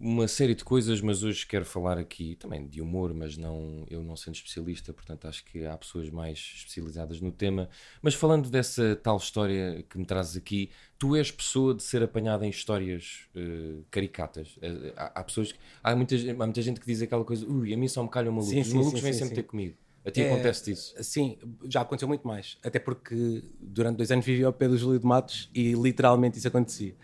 uma 0.00 0.26
série 0.26 0.54
de 0.54 0.64
coisas, 0.64 1.02
mas 1.02 1.22
hoje 1.22 1.46
quero 1.46 1.64
falar 1.64 1.98
aqui 1.98 2.34
também 2.36 2.66
de 2.66 2.80
humor, 2.80 3.12
mas 3.12 3.36
não 3.36 3.84
eu 3.90 4.02
não 4.02 4.16
sendo 4.16 4.34
especialista, 4.34 4.94
portanto 4.94 5.28
acho 5.28 5.44
que 5.44 5.66
há 5.66 5.76
pessoas 5.76 6.08
mais 6.08 6.38
especializadas 6.56 7.20
no 7.20 7.30
tema. 7.30 7.68
Mas 8.00 8.14
falando 8.14 8.48
dessa 8.48 8.96
tal 8.96 9.18
história 9.18 9.84
que 9.88 9.98
me 9.98 10.06
trazes 10.06 10.38
aqui, 10.38 10.70
tu 10.98 11.14
és 11.14 11.30
pessoa 11.30 11.74
de 11.74 11.82
ser 11.82 12.02
apanhada 12.02 12.46
em 12.46 12.50
histórias 12.50 13.28
eh, 13.36 13.82
caricatas. 13.90 14.58
Eh, 14.62 14.94
há, 14.96 15.20
há 15.20 15.24
pessoas 15.24 15.52
que, 15.52 15.58
há, 15.82 15.94
muita, 15.94 16.14
há 16.16 16.34
muita 16.46 16.62
gente 16.62 16.80
que 16.80 16.86
diz 16.86 17.02
aquela 17.02 17.24
coisa, 17.24 17.46
ui, 17.46 17.74
a 17.74 17.76
mim 17.76 17.86
só 17.86 18.02
me 18.02 18.08
calham 18.08 18.32
malucos. 18.32 18.54
Sim, 18.54 18.60
Os 18.60 18.68
sim, 18.68 18.76
malucos 18.78 19.00
sim, 19.00 19.04
vêm 19.04 19.12
sempre 19.12 19.34
ter 19.34 19.42
comigo. 19.42 19.76
A 20.02 20.10
ti 20.10 20.22
É, 20.22 20.32
acontece 20.32 20.70
isso. 20.72 20.94
Sim, 21.02 21.36
já 21.68 21.82
aconteceu 21.82 22.08
muito 22.08 22.26
mais. 22.26 22.56
Até 22.64 22.78
porque 22.78 23.44
durante 23.60 23.98
dois 23.98 24.10
anos 24.10 24.24
vivi 24.24 24.42
ao 24.42 24.52
pé 24.52 24.66
do 24.66 24.78
Júlio 24.78 24.98
de 24.98 25.04
Matos 25.04 25.50
e 25.54 25.74
literalmente 25.74 26.38
isso 26.38 26.48
acontecia. 26.48 26.94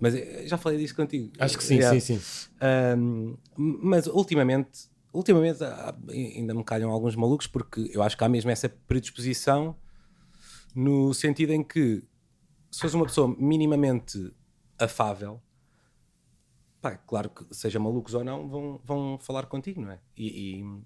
Mas 0.00 0.14
eh, 0.14 0.46
já 0.46 0.56
falei 0.56 0.78
disso 0.78 0.94
contigo. 0.94 1.32
Acho 1.38 1.56
que 1.58 1.64
sim, 1.64 1.76
Yeah. 1.76 2.00
sim, 2.00 2.18
sim. 2.18 2.24
Um, 2.96 3.36
mas 3.56 4.06
ultimamente, 4.06 4.88
ultimamente 5.12 5.62
ah, 5.64 5.94
ainda 6.10 6.54
me 6.54 6.64
calham 6.64 6.90
alguns 6.90 7.16
malucos 7.16 7.46
porque 7.46 7.90
eu 7.92 8.02
acho 8.02 8.16
que 8.16 8.24
há 8.24 8.28
mesmo 8.28 8.50
essa 8.50 8.68
predisposição 8.68 9.76
no 10.74 11.12
sentido 11.14 11.52
em 11.52 11.62
que 11.64 12.02
se 12.70 12.80
fores 12.80 12.94
uma 12.94 13.06
pessoa 13.06 13.34
minimamente 13.38 14.32
afável, 14.78 15.42
pá, 16.80 16.96
claro 16.96 17.30
que 17.30 17.52
seja 17.54 17.78
malucos 17.78 18.14
ou 18.14 18.22
não, 18.22 18.48
vão, 18.48 18.80
vão 18.84 19.18
falar 19.18 19.46
contigo, 19.46 19.80
não 19.80 19.90
é? 19.92 20.00
E, 20.16 20.60
e- 20.60 20.82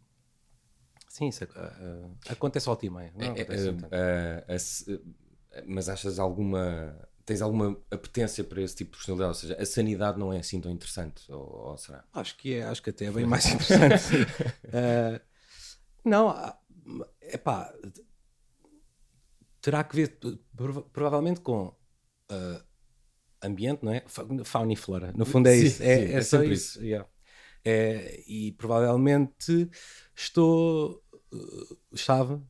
sim, 1.08 1.28
isso 1.28 1.44
ah, 1.54 2.08
acontece 2.30 2.68
ao 2.68 2.76
time, 2.76 3.10
não 3.14 3.26
É, 3.26 3.26
acontece 3.28 3.68
é, 3.68 3.72
é, 3.90 4.44
é, 4.48 4.98
é, 5.58 5.64
mas 5.66 5.88
achas 5.88 6.18
alguma. 6.18 6.96
Tens 7.24 7.42
alguma 7.42 7.76
apetência 7.90 8.44
para 8.44 8.60
esse 8.62 8.76
tipo 8.76 8.92
de 8.92 8.96
personalidade? 8.98 9.28
Ou 9.30 9.34
seja, 9.34 9.56
a 9.62 9.66
sanidade 9.66 10.18
não 10.18 10.32
é 10.32 10.38
assim 10.40 10.60
tão 10.60 10.70
interessante? 10.70 11.30
Ou, 11.32 11.40
ou 11.70 11.76
será? 11.78 12.04
Acho 12.12 12.36
que 12.36 12.54
é, 12.54 12.64
acho 12.64 12.82
que 12.82 12.90
até 12.90 13.06
é 13.06 13.10
bem 13.10 13.24
mais 13.26 13.46
interessante. 13.46 14.26
Eh, 14.72 15.20
não, 16.04 16.30
é 17.20 17.38
pá, 17.38 17.72
terá 19.60 19.84
que 19.84 19.96
ver 19.96 20.18
prova- 20.56 20.82
provavelmente 20.92 21.40
com 21.40 21.74
eh, 22.30 22.62
ambiente, 23.42 23.84
não 23.84 23.92
é? 23.92 24.02
Fa- 24.06 24.26
Fauna 24.44 24.72
e 24.72 24.76
flora. 24.76 25.12
No 25.16 25.26
fundo 25.26 25.48
é 25.48 25.56
Sim, 25.56 25.66
isso. 25.66 25.82
É, 25.82 26.04
sim, 26.06 26.14
é 26.14 26.20
é 26.20 26.24
só 26.24 26.42
sempre 26.42 26.54
isso. 26.54 26.80
yeah. 26.82 27.08
É, 27.64 28.22
e 28.28 28.52
provavelmente 28.52 29.70
estou. 30.16 31.04
eh, 31.32 31.76
Estava. 31.92 32.42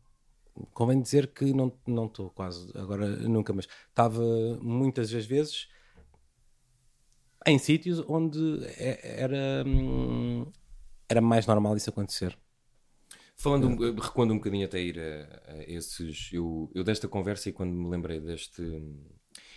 Convém 0.74 1.00
dizer 1.00 1.28
que 1.28 1.52
não 1.52 1.72
não 1.86 2.06
estou 2.06 2.30
quase 2.30 2.70
agora 2.76 3.06
nunca, 3.08 3.52
mas 3.52 3.66
estava 3.88 4.22
muitas 4.60 5.10
das 5.10 5.24
vezes 5.24 5.68
em 7.46 7.58
sítios 7.58 8.02
onde 8.06 8.38
é- 8.78 9.22
era, 9.22 9.64
hum, 9.66 10.46
era 11.08 11.20
mais 11.20 11.46
normal 11.46 11.76
isso 11.76 11.90
acontecer. 11.90 12.38
Falando, 13.36 13.66
um- 13.66 13.94
recuando 14.00 14.32
um 14.34 14.36
bocadinho 14.36 14.64
até 14.66 14.80
ir 14.80 14.98
a, 15.00 15.52
a 15.52 15.62
esses. 15.66 16.30
Eu, 16.32 16.70
eu 16.74 16.84
desta 16.84 17.08
conversa 17.08 17.48
e 17.48 17.52
quando 17.52 17.72
me 17.72 17.88
lembrei 17.90 18.20
deste. 18.20 18.62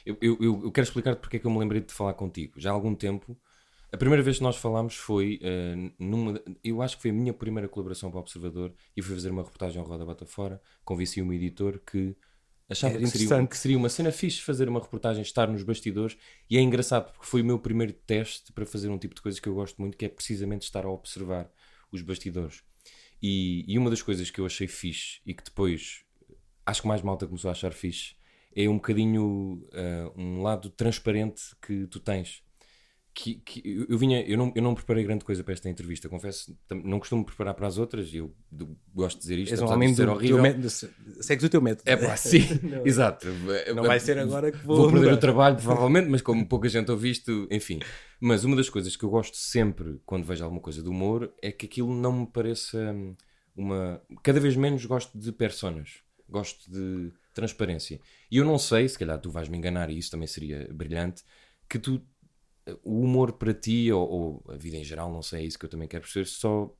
Eu, 0.05 0.17
eu, 0.21 0.37
eu- 0.41 0.61
eu 0.63 0.71
quero 0.71 0.85
explicar-te 0.87 1.19
porque 1.19 1.37
é 1.37 1.39
que 1.39 1.45
eu 1.45 1.51
me 1.51 1.59
lembrei 1.59 1.81
de 1.81 1.93
falar 1.93 2.13
contigo. 2.13 2.59
Já 2.59 2.71
há 2.71 2.73
algum 2.73 2.95
tempo. 2.95 3.37
A 3.95 3.97
primeira 3.97 4.21
vez 4.21 4.39
que 4.39 4.43
nós 4.43 4.57
falámos 4.57 4.97
foi 4.97 5.39
eh, 5.41 5.73
numa. 5.97 6.37
Eu 6.61 6.81
acho 6.81 6.97
que 6.97 7.03
foi 7.03 7.11
a 7.11 7.13
minha 7.13 7.33
primeira 7.33 7.69
colaboração 7.69 8.11
para 8.11 8.17
o 8.17 8.19
Observador 8.19 8.73
e 8.93 9.01
fui 9.01 9.15
fazer 9.15 9.29
uma 9.29 9.41
reportagem 9.41 9.79
ao 9.81 9.87
Roda 9.87 10.03
Bota 10.03 10.25
Fora. 10.25 10.61
Convenci 10.83 11.21
um 11.21 11.31
editor 11.31 11.79
que 11.79 12.13
achava 12.69 12.97
que 12.97 13.07
seria, 13.07 13.23
interessante. 13.23 13.49
que 13.49 13.57
seria 13.57 13.77
uma 13.77 13.87
cena 13.87 14.11
fixe 14.11 14.41
fazer 14.41 14.67
uma 14.67 14.81
reportagem, 14.81 15.21
estar 15.21 15.47
nos 15.47 15.63
bastidores. 15.63 16.17
E 16.49 16.57
é 16.57 16.61
engraçado 16.61 17.09
porque 17.13 17.25
foi 17.25 17.41
o 17.41 17.45
meu 17.45 17.57
primeiro 17.57 17.93
teste 17.93 18.51
para 18.51 18.65
fazer 18.65 18.89
um 18.89 18.97
tipo 18.97 19.15
de 19.15 19.21
coisas 19.21 19.39
que 19.39 19.47
eu 19.47 19.55
gosto 19.55 19.79
muito, 19.79 19.95
que 19.95 20.03
é 20.03 20.09
precisamente 20.09 20.63
estar 20.63 20.83
a 20.83 20.89
observar 20.89 21.49
os 21.89 22.01
bastidores. 22.01 22.63
E, 23.23 23.63
e 23.65 23.79
uma 23.79 23.89
das 23.89 24.01
coisas 24.01 24.29
que 24.29 24.41
eu 24.41 24.45
achei 24.45 24.67
fixe 24.67 25.21
e 25.25 25.33
que 25.33 25.41
depois 25.41 26.03
acho 26.65 26.81
que 26.81 26.87
mais 26.89 27.01
malta 27.01 27.25
começou 27.25 27.47
a 27.47 27.53
achar 27.53 27.71
fixe 27.71 28.15
é 28.53 28.67
um 28.67 28.75
bocadinho 28.75 29.65
ah, 29.71 30.11
um 30.17 30.41
lado 30.41 30.69
transparente 30.69 31.41
que 31.61 31.87
tu 31.87 32.01
tens. 32.01 32.43
Que, 33.17 33.35
que 33.35 33.85
eu, 33.87 33.97
vinha, 33.97 34.21
eu 34.27 34.37
não, 34.37 34.51
eu 34.53 34.61
não 34.61 34.75
preparei 34.75 35.01
grande 35.05 35.23
coisa 35.23 35.41
para 35.41 35.53
esta 35.53 35.69
entrevista, 35.69 36.09
confesso, 36.09 36.53
não 36.83 36.99
costumo 36.99 37.23
preparar 37.23 37.53
para 37.53 37.65
as 37.65 37.77
outras, 37.77 38.13
e 38.13 38.17
eu 38.17 38.35
do- 38.51 38.77
gosto 38.93 39.15
de 39.15 39.21
dizer 39.21 39.39
isto, 39.39 39.53
És 39.53 39.61
um 39.61 39.79
de 39.79 39.95
ser 39.95 40.05
do 40.05 40.11
horrível. 40.11 40.41
método. 40.41 40.69
Segues 40.69 41.43
o 41.45 41.49
teu 41.49 41.61
método. 41.61 41.89
É 41.89 41.95
pá, 41.95 42.17
sim, 42.17 42.39
Não- 42.61 42.85
exato. 42.85 43.25
Não 43.73 43.83
vai 43.83 44.01
ser 44.01 44.19
agora 44.19 44.51
que 44.51 44.57
vou, 44.65 44.75
Vou 44.75 44.85
perder 44.87 45.05
mudar. 45.05 45.13
o 45.13 45.17
trabalho, 45.17 45.55
provavelmente, 45.55 46.09
mas 46.09 46.21
como 46.21 46.45
pouca 46.45 46.67
gente 46.67 46.91
ouve 46.91 47.09
isto, 47.09 47.47
enfim. 47.49 47.79
Mas 48.19 48.43
uma 48.43 48.53
das 48.57 48.69
coisas 48.69 48.97
que 48.97 49.05
eu 49.05 49.09
gosto 49.09 49.37
sempre 49.37 49.97
quando 50.05 50.25
vejo 50.25 50.43
alguma 50.43 50.61
coisa 50.61 50.83
de 50.83 50.89
humor 50.89 51.33
é 51.41 51.53
que 51.53 51.67
aquilo 51.67 51.95
não 51.95 52.11
me 52.19 52.27
pareça 52.27 52.77
hum, 52.93 53.15
uma. 53.55 54.01
Cada 54.23 54.41
vez 54.41 54.57
menos 54.57 54.85
gosto 54.85 55.17
de 55.17 55.31
personas, 55.31 56.01
gosto 56.27 56.69
de 56.69 57.13
transparência. 57.33 57.97
E 58.29 58.35
eu 58.35 58.43
não 58.43 58.57
sei, 58.57 58.89
se 58.89 58.99
calhar 58.99 59.17
tu 59.21 59.31
vais 59.31 59.47
me 59.47 59.57
enganar, 59.57 59.89
e 59.89 59.97
isso 59.97 60.11
também 60.11 60.27
seria 60.27 60.67
brilhante, 60.73 61.23
que 61.69 61.79
tu. 61.79 62.01
O 62.83 63.01
humor 63.01 63.33
para 63.33 63.53
ti, 63.53 63.91
ou, 63.91 64.09
ou 64.09 64.43
a 64.53 64.57
vida 64.57 64.77
em 64.77 64.83
geral, 64.83 65.11
não 65.11 65.21
sei, 65.21 65.41
é 65.43 65.45
isso 65.45 65.59
que 65.59 65.65
eu 65.65 65.69
também 65.69 65.87
quero 65.87 66.03
perceber, 66.03 66.25
só 66.25 66.73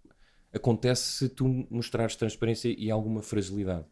acontece 0.54 1.04
se 1.04 1.30
tu 1.30 1.68
mostrares 1.70 2.16
transparência 2.16 2.74
e 2.78 2.90
alguma 2.90 3.22
fragilidade. 3.22 3.86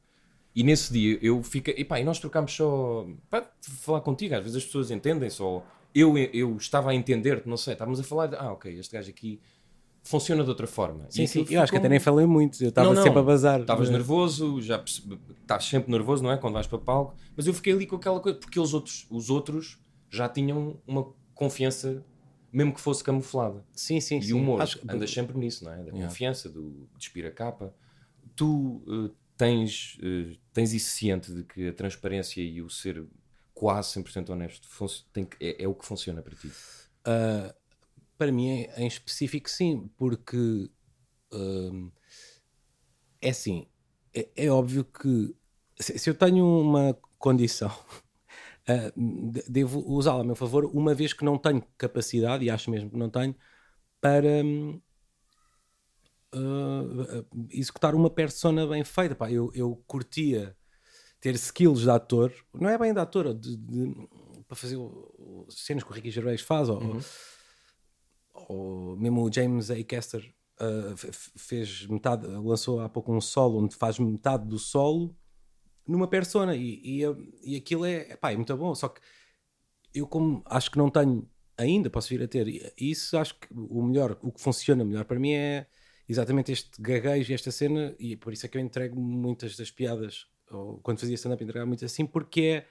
E 0.56 0.64
nesse 0.64 0.94
dia 0.94 1.20
eu 1.22 1.42
fiquei, 1.44 1.76
e 1.78 1.84
pá, 1.84 2.00
e 2.00 2.04
nós 2.04 2.20
trocámos 2.20 2.54
só 2.54 3.08
para 3.30 3.52
falar 3.62 4.02
contigo, 4.02 4.36
às 4.36 4.42
vezes 4.42 4.58
as 4.58 4.66
pessoas 4.66 4.92
entendem 4.92 5.30
só. 5.30 5.66
Eu, 5.94 6.18
eu 6.18 6.56
estava 6.58 6.92
a 6.92 6.96
entender-te, 6.96 7.48
não 7.48 7.58
sei, 7.58 7.74
estávamos 7.74 8.00
a 8.00 8.04
falar 8.04 8.28
de, 8.28 8.36
ah, 8.36 8.52
ok, 8.52 8.80
este 8.80 8.94
gajo 8.96 9.10
aqui 9.10 9.40
funciona 10.04 10.44
de 10.44 10.50
outra 10.50 10.68
forma. 10.68 11.06
Sim, 11.10 11.26
sim, 11.28 11.46
eu 11.50 11.62
acho 11.62 11.72
que 11.72 11.78
até 11.78 11.90
nem 11.90 12.00
falei 12.00 12.26
muito. 12.26 12.62
Eu 12.64 12.70
estava 12.70 12.96
sempre 13.02 13.20
a 13.20 13.24
bazar. 13.24 13.62
Estavas 13.62 13.90
Mas- 13.90 13.98
nervoso, 13.98 14.62
já 14.62 14.84
estás 14.84 15.66
sempre 15.66 15.92
nervoso, 15.92 16.24
não 16.24 16.32
é? 16.32 16.38
Quando 16.38 16.54
vais 16.54 16.68
para 16.68 16.78
palco, 16.78 17.16
mas 17.36 17.48
eu 17.48 17.54
fiquei 17.54 17.74
ali 17.74 17.86
com 17.86 17.96
aquela 17.96 18.20
coisa, 18.20 18.38
porque 18.38 18.60
os 18.60 18.74
outros, 18.74 19.08
os 19.10 19.30
outros 19.30 19.80
já 20.10 20.28
tinham 20.28 20.78
uma 20.86 21.08
confiança, 21.44 22.04
mesmo 22.52 22.74
que 22.74 22.82
fosse 22.82 23.04
camuflada. 23.04 23.66
Sim, 23.74 24.00
sim, 24.00 24.20
E 24.20 24.24
sim. 24.24 24.34
o 24.34 24.38
humor, 24.38 24.62
Acho 24.62 24.80
que- 24.80 24.88
andas 24.90 25.12
sempre 25.12 25.38
nisso, 25.38 25.64
não 25.66 25.74
é? 25.74 25.78
Da 25.78 25.92
Yeah. 25.92 26.08
confiança, 26.08 26.50
do 26.50 26.88
despir 26.98 27.26
a 27.26 27.32
capa. 27.32 27.74
tu 28.36 28.82
uh, 28.88 29.10
tens, 29.38 29.98
uh, 30.00 30.36
tens 30.54 30.74
isso 30.74 30.90
ciente 30.92 31.32
de 31.34 31.44
que 31.44 31.68
a 31.68 31.74
transparência 31.74 32.42
e 32.42 32.62
o 32.62 32.70
ser 32.70 33.06
quase 33.54 33.90
100% 33.92 34.30
honesto 34.32 34.68
tem, 35.12 35.28
é, 35.40 35.64
é, 35.64 35.68
o 35.68 35.76
que 35.76 35.86
funciona 35.86 36.22
para 36.22 36.36
ti? 36.36 36.48
Uh, 36.48 37.54
para 38.18 38.32
mim, 38.32 38.66
em 38.78 38.88
específico, 38.88 39.50
sim, 39.50 39.90
porque 39.98 40.70
uh, 41.34 41.92
é 43.22 43.30
assim, 43.30 43.68
é, 44.14 44.28
é, 44.36 44.50
óbvio 44.50 44.84
que 44.86 45.36
se, 45.80 45.98
se, 46.00 46.10
eu 46.10 46.16
tenho 46.16 46.46
uma 46.46 46.98
condição, 47.20 47.72
uh, 48.70 49.42
devo 49.48 49.80
usá-la 49.88 50.22
a 50.22 50.24
meu 50.24 50.36
favor, 50.36 50.66
uma 50.66 50.94
vez 50.94 51.14
que 51.14 51.26
não 51.26 51.38
tenho 51.38 51.64
capacidade, 51.78 52.46
e 52.46 52.50
acho 52.50 52.70
mesmo 52.70 52.90
que 52.90 52.98
não 52.98 53.10
tenho, 53.10 53.36
para 54.02 54.44
uh, 56.36 57.26
executar 57.50 57.96
uma 57.96 58.10
persona 58.10 58.68
bem 58.68 58.84
feita. 58.84 59.16
Pá, 59.16 59.32
eu, 59.32 59.52
eu 59.54 59.82
curtia 59.88 60.56
ter 61.20 61.36
skills 61.36 61.82
de 61.82 61.90
ator, 61.90 62.34
não 62.54 62.70
é 62.70 62.78
bem 62.78 62.94
de 62.94 63.00
ator, 63.00 63.34
de, 63.34 63.56
de, 63.56 64.08
para 64.48 64.58
fazer 64.58 64.78
cenas 65.50 65.84
que 65.84 65.90
o 65.90 65.94
Ricky 65.94 66.12
Gervais 66.12 66.42
faz, 66.42 66.68
ou, 66.68 66.82
uhum. 66.82 67.00
ou 68.34 68.98
mesmo 68.98 69.24
o 69.24 69.32
James 69.32 69.72
A. 69.72 69.82
Caster 69.84 70.34
uh, 70.60 70.96
fez 71.38 71.88
metade, 71.88 72.28
lançou 72.28 72.82
há 72.82 72.90
pouco 72.90 73.14
um 73.16 73.22
solo 73.22 73.64
onde 73.64 73.76
faz 73.76 73.98
metade 74.00 74.46
do 74.46 74.60
solo 74.60 75.16
numa 75.88 76.08
persona 76.08 76.56
e, 76.56 76.82
e, 76.84 77.02
e 77.44 77.56
aquilo 77.56 77.86
é, 77.86 78.16
pá, 78.16 78.32
é 78.32 78.36
muito 78.36 78.56
bom. 78.56 78.74
Só 78.74 78.90
que 78.90 79.02
eu, 79.94 80.08
como 80.08 80.42
acho 80.46 80.72
que 80.72 80.78
não 80.78 80.90
tenho 80.90 81.28
ainda, 81.58 81.90
posso 81.90 82.10
vir 82.10 82.24
a 82.24 82.28
ter 82.28 82.74
isso, 82.78 83.18
acho 83.18 83.40
que 83.40 83.48
o 83.52 83.84
melhor, 83.84 84.18
o 84.22 84.32
que 84.32 84.42
funciona 84.42 84.84
melhor 84.84 85.06
para 85.06 85.20
mim 85.20 85.34
é 85.34 85.68
exatamente 86.08 86.52
este 86.52 86.82
gaguejo 86.82 87.32
e 87.32 87.36
esta 87.36 87.52
cena, 87.52 87.96
e 88.00 88.16
por 88.16 88.34
isso 88.34 88.46
é 88.46 88.50
que 88.50 88.58
eu 88.58 88.62
entrego 88.62 89.00
muitas 89.00 89.56
das 89.56 89.72
piadas, 89.72 90.28
ou 90.52 90.80
quando 90.80 91.00
fazia 91.00 91.16
stand-up, 91.16 91.44
entregava 91.44 91.68
muito 91.68 91.86
assim, 91.86 92.06
porque 92.06 92.42
é. 92.42 92.66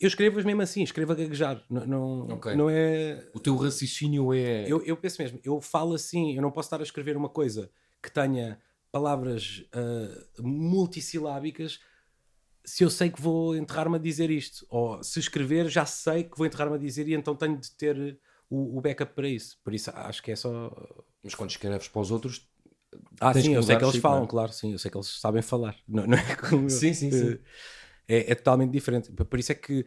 Eu 0.00 0.08
escrevo-as 0.08 0.44
mesmo 0.44 0.60
assim, 0.60 0.82
escrevo 0.82 1.12
a 1.12 1.14
gaguejar. 1.14 1.64
Não, 1.70 1.86
não, 1.86 2.20
okay. 2.30 2.56
não 2.56 2.68
é. 2.68 3.28
O 3.32 3.38
teu 3.38 3.56
raciocínio 3.56 4.34
é. 4.34 4.64
Eu, 4.66 4.82
eu 4.82 4.96
penso 4.96 5.22
mesmo, 5.22 5.38
eu 5.44 5.60
falo 5.60 5.94
assim, 5.94 6.34
eu 6.34 6.42
não 6.42 6.50
posso 6.50 6.66
estar 6.66 6.80
a 6.80 6.82
escrever 6.82 7.16
uma 7.16 7.28
coisa 7.28 7.70
que 8.02 8.10
tenha 8.10 8.58
palavras 8.90 9.64
uh, 9.72 10.42
multissilábicas 10.42 11.78
se 12.64 12.82
eu 12.82 12.90
sei 12.90 13.10
que 13.10 13.20
vou 13.20 13.54
enterrar-me 13.54 13.96
a 13.96 14.00
dizer 14.00 14.30
isto. 14.30 14.66
Ou 14.68 15.02
se 15.02 15.20
escrever, 15.20 15.68
já 15.68 15.84
sei 15.84 16.24
que 16.24 16.36
vou 16.36 16.46
enterrar-me 16.46 16.76
a 16.76 16.78
dizer 16.78 17.06
e 17.08 17.14
então 17.14 17.34
tenho 17.34 17.58
de 17.58 17.70
ter 17.72 18.18
o, 18.48 18.78
o, 18.78 18.80
backup 18.80 19.14
para 19.14 19.28
isso. 19.28 19.58
Por 19.62 19.74
isso 19.74 19.90
acho 19.94 20.22
que 20.22 20.32
é 20.32 20.36
só. 20.36 20.72
Mas 21.22 21.34
quando 21.34 21.50
escreves 21.50 21.88
para 21.88 22.00
os 22.00 22.10
outros. 22.10 22.48
Ah, 23.20 23.34
sim, 23.34 23.54
eu 23.54 23.62
sei 23.62 23.76
que 23.76 23.84
eles 23.84 23.96
falam, 23.96 24.20
não? 24.20 24.26
claro, 24.26 24.52
sim, 24.52 24.72
eu 24.72 24.78
sei 24.78 24.90
que 24.90 24.96
eles 24.96 25.08
sabem 25.20 25.42
falar. 25.42 25.76
Não, 25.88 26.06
não 26.06 26.16
é 26.16 26.36
como 26.36 26.70
sim, 26.70 26.94
sim, 26.94 27.10
sim. 27.10 27.38
É, 28.06 28.30
é, 28.30 28.34
totalmente 28.36 28.70
diferente. 28.70 29.10
Por 29.10 29.38
isso 29.38 29.50
é 29.50 29.54
que 29.54 29.84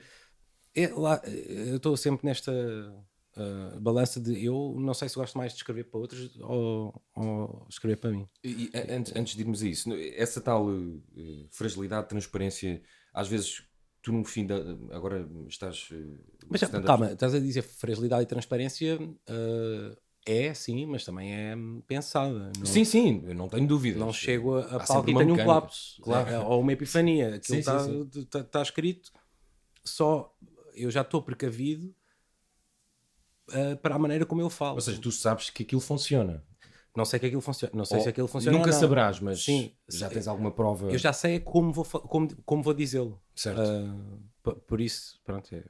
é, 0.75 0.88
lá, 0.89 1.22
eu 1.25 1.77
estou 1.77 1.96
sempre 1.96 2.25
nesta 2.25 2.51
uh, 3.38 3.79
balança 3.79 4.20
de 4.20 4.44
eu 4.44 4.75
não 4.77 4.94
sei 4.94 5.08
se 5.08 5.15
gosto 5.15 5.38
mais 5.38 5.53
de 5.53 5.58
escrever 5.58 5.86
para 5.86 6.00
outros 6.00 6.36
ou, 6.41 7.01
ou 7.15 7.65
escrever 7.70 7.98
para 7.98 8.12
mim. 8.12 8.27
E, 8.44 8.65
e, 8.65 8.72
antes, 8.91 9.15
antes 9.15 9.36
de 9.36 9.41
irmos 9.41 9.62
a 9.62 9.67
isso, 9.67 9.89
essa 10.15 10.41
tal 10.41 10.67
uh, 10.67 11.01
fragilidade, 11.51 12.10
transparência, 12.10 12.82
às 13.13 13.27
vezes 13.27 13.63
tu 14.01 14.12
no 14.12 14.24
fim 14.24 14.46
da. 14.46 14.56
Agora 14.91 15.27
estás. 15.48 15.89
Uh, 15.91 16.17
mas 16.50 16.62
calma, 16.63 17.12
estás 17.12 17.34
a 17.34 17.39
dizer 17.39 17.62
fragilidade 17.62 18.24
e 18.24 18.25
transparência. 18.25 18.98
Uh, 19.00 19.96
é, 20.25 20.53
sim, 20.53 20.86
mas 20.86 21.06
também 21.06 21.34
é 21.34 21.56
pensada. 21.88 22.51
Não, 22.58 22.65
sim, 22.65 22.84
sim, 22.84 23.24
eu 23.25 23.34
não 23.34 23.48
tenho 23.48 23.65
dúvida. 23.65 23.98
Não 23.98 24.12
chego 24.12 24.58
a, 24.58 24.75
a 24.75 24.79
palco 24.86 25.10
e 25.10 25.15
tenho 25.15 25.34
um 25.34 25.38
colapso. 25.38 26.01
Claro. 26.01 26.29
É, 26.29 26.39
ou 26.39 26.60
uma 26.60 26.74
epifania. 26.74 27.36
Aquilo 27.36 27.60
está 27.60 27.77
tá, 28.29 28.44
tá 28.44 28.62
escrito. 28.62 29.12
Só 29.86 30.36
eu 30.75 30.91
já 30.91 31.01
estou 31.01 31.22
precavido 31.22 31.96
uh, 33.50 33.77
para 33.77 33.96
a 33.96 34.00
maneira 34.00 34.25
como 34.25 34.42
eu 34.42 34.50
falo. 34.50 34.75
Ou 34.75 34.82
seja, 34.82 35.00
tu 35.00 35.12
sabes 35.12 35.50
que 35.50 35.63
aquilo 35.63 35.82
funciona. 35.82 36.44
Não 36.96 37.06
sei 37.06 37.20
que 37.20 37.27
aquilo 37.27 37.42
funciona. 37.42 37.72
Não 37.75 37.86
sei 37.86 37.98
ou, 37.98 38.04
se 38.04 38.10
aquilo 38.10 38.27
funciona. 38.27 38.58
Nunca 38.58 38.72
saberás, 38.72 39.20
mas 39.20 39.44
Sim, 39.44 39.72
já 39.88 40.10
tens 40.10 40.27
alguma 40.27 40.51
prova. 40.51 40.89
Eu 40.89 40.98
já 40.98 41.13
sei 41.13 41.39
como 41.39 41.72
vou, 41.72 41.86
como, 41.86 42.36
como 42.44 42.63
vou 42.63 42.74
dizê-lo. 42.74 43.22
Certo. 43.36 43.62
Uh, 43.62 44.56
por 44.62 44.82
isso, 44.82 45.22
pronto. 45.24 45.54
É. 45.54 45.63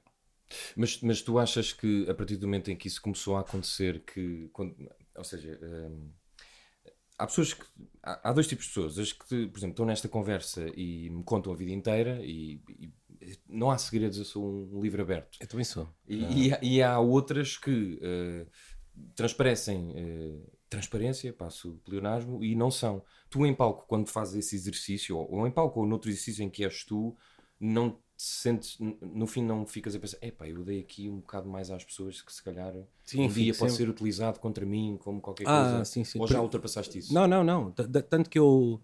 Mas, 0.75 1.01
mas 1.01 1.21
tu 1.21 1.37
achas 1.37 1.73
que 1.73 2.09
a 2.09 2.13
partir 2.13 2.37
do 2.37 2.47
momento 2.47 2.71
em 2.71 2.77
que 2.77 2.87
isso 2.87 3.01
começou 3.01 3.35
a 3.35 3.41
acontecer, 3.41 4.03
que. 4.05 4.49
Quando, 4.53 4.75
ou 5.15 5.23
seja. 5.25 5.59
Um, 5.61 6.09
há 7.17 7.27
pessoas 7.27 7.53
que. 7.53 7.65
Há, 8.01 8.29
há, 8.29 8.31
dois 8.31 8.47
tipos 8.47 8.65
de 8.65 8.69
pessoas. 8.69 8.97
As 8.97 9.11
que, 9.11 9.47
por 9.47 9.59
exemplo, 9.59 9.73
estão 9.73 9.85
nesta 9.85 10.07
conversa 10.07 10.65
e 10.77 11.09
me 11.09 11.23
contam 11.25 11.51
a 11.51 11.55
vida 11.57 11.71
inteira 11.71 12.21
e, 12.23 12.61
e 12.79 12.89
não 13.47 13.71
há 13.71 13.77
segredos, 13.77 14.17
eu 14.17 14.25
sou 14.25 14.45
um 14.45 14.81
livro 14.81 15.01
aberto. 15.01 15.37
Eu 15.39 15.47
também 15.47 15.63
sou. 15.63 15.87
E, 16.07 16.49
e, 16.49 16.57
e 16.61 16.83
há 16.83 16.99
outras 16.99 17.57
que 17.57 17.99
uh, 18.01 18.47
transparecem 19.15 19.91
uh, 19.91 20.57
transparência, 20.69 21.31
passo 21.33 21.71
o 21.71 21.77
pleonasmo, 21.77 22.43
e 22.43 22.55
não 22.55 22.69
são. 22.69 23.01
Tu 23.29 23.45
em 23.45 23.53
palco, 23.53 23.85
quando 23.87 24.07
fazes 24.09 24.35
esse 24.35 24.55
exercício, 24.55 25.17
ou, 25.17 25.31
ou 25.31 25.47
em 25.47 25.51
palco 25.51 25.79
ou 25.79 25.85
noutro 25.85 26.09
exercício 26.09 26.43
em 26.43 26.49
que 26.49 26.63
és 26.63 26.83
tu, 26.83 27.15
não 27.59 27.91
te 27.91 28.23
sentes, 28.23 28.77
no 28.79 29.27
fim 29.27 29.43
não 29.43 29.65
ficas 29.65 29.95
a 29.95 29.99
pensar, 29.99 30.17
epá, 30.21 30.47
eu 30.47 30.63
dei 30.63 30.79
aqui 30.79 31.07
um 31.07 31.17
bocado 31.17 31.47
mais 31.47 31.69
às 31.69 31.83
pessoas 31.83 32.21
que 32.21 32.33
se 32.33 32.43
calhar 32.43 32.73
sim, 33.03 33.21
um 33.21 33.27
dia 33.27 33.53
pode 33.53 33.71
sempre... 33.71 33.85
ser 33.85 33.89
utilizado 33.89 34.39
contra 34.39 34.65
mim 34.65 34.97
como 34.99 35.21
qualquer 35.21 35.47
ah, 35.47 35.69
coisa. 35.69 35.85
Sim, 35.85 36.03
sim. 36.03 36.19
Ou 36.19 36.27
já 36.27 36.41
ultrapassaste 36.41 36.97
isso? 36.97 37.13
Não, 37.13 37.27
não, 37.27 37.43
não. 37.43 37.71
Tanto 37.71 38.29
que 38.29 38.39
eu... 38.39 38.81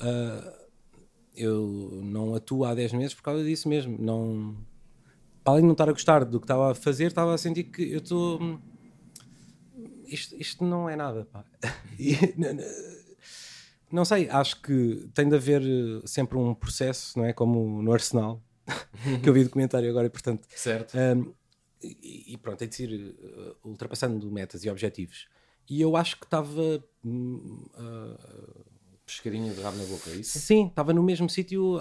Uh, 0.00 0.61
eu 1.36 2.00
não 2.02 2.34
atuo 2.34 2.64
há 2.64 2.74
10 2.74 2.92
meses 2.92 3.14
por 3.14 3.22
causa 3.22 3.44
disso 3.44 3.68
mesmo. 3.68 3.96
Não, 3.98 4.56
além 5.44 5.62
de 5.62 5.66
não 5.66 5.72
estar 5.72 5.88
a 5.88 5.92
gostar 5.92 6.24
do 6.24 6.38
que 6.38 6.44
estava 6.44 6.72
a 6.72 6.74
fazer, 6.74 7.06
estava 7.06 7.34
a 7.34 7.38
sentir 7.38 7.64
que 7.64 7.92
eu 7.92 7.98
estou. 7.98 8.60
Isto, 10.06 10.36
isto 10.36 10.64
não 10.64 10.88
é 10.88 10.96
nada, 10.96 11.24
pá. 11.24 11.44
não 13.90 14.04
sei, 14.04 14.28
acho 14.28 14.60
que 14.60 15.08
tem 15.14 15.28
de 15.28 15.36
haver 15.36 15.62
eh, 15.62 16.02
sempre 16.06 16.36
um 16.36 16.54
processo, 16.54 17.18
não 17.18 17.24
é? 17.24 17.32
Como 17.32 17.82
no 17.82 17.92
Arsenal, 17.92 18.42
que 19.22 19.28
eu 19.28 19.32
vi 19.32 19.44
documentário 19.44 19.88
agora 19.88 20.06
e, 20.06 20.10
portanto. 20.10 20.46
Certo. 20.54 20.94
Um, 20.96 21.32
e, 21.82 22.34
e, 22.34 22.36
pronto, 22.36 22.58
tem 22.58 22.68
de 22.68 22.76
ser 22.76 22.90
uh, 22.90 23.56
ultrapassando 23.64 24.30
metas 24.30 24.64
e 24.64 24.70
objetivos. 24.70 25.26
E 25.68 25.80
eu 25.80 25.96
acho 25.96 26.18
que 26.18 26.26
estava. 26.26 26.84
Uh, 27.04 28.71
pescadinha 29.14 29.52
de 29.52 29.60
rabo 29.60 29.76
na 29.76 29.84
boca, 29.84 30.10
é 30.10 30.16
isso? 30.16 30.38
Sim, 30.38 30.66
estava 30.66 30.92
no 30.92 31.02
mesmo 31.02 31.28
sítio 31.28 31.78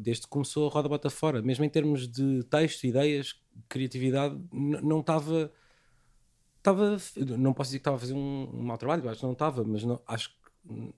desde 0.00 0.22
que 0.22 0.28
começou 0.28 0.68
a 0.68 0.70
Roda 0.70 0.88
Bota 0.88 1.10
Fora. 1.10 1.42
Mesmo 1.42 1.64
em 1.64 1.68
termos 1.68 2.08
de 2.08 2.42
texto, 2.44 2.84
ideias, 2.84 3.40
criatividade, 3.68 4.38
não 4.52 5.00
estava. 5.00 5.52
Estava. 6.58 6.96
Não 7.36 7.52
posso 7.52 7.68
dizer 7.68 7.78
que 7.78 7.82
estava 7.82 7.96
a 7.96 8.00
fazer 8.00 8.14
um, 8.14 8.50
um 8.52 8.62
mau 8.62 8.78
trabalho, 8.78 9.08
acho 9.08 9.20
que 9.20 9.26
não 9.26 9.32
estava, 9.32 9.64
mas 9.64 9.84
não, 9.84 10.00
acho 10.06 10.30
que. 10.30 10.94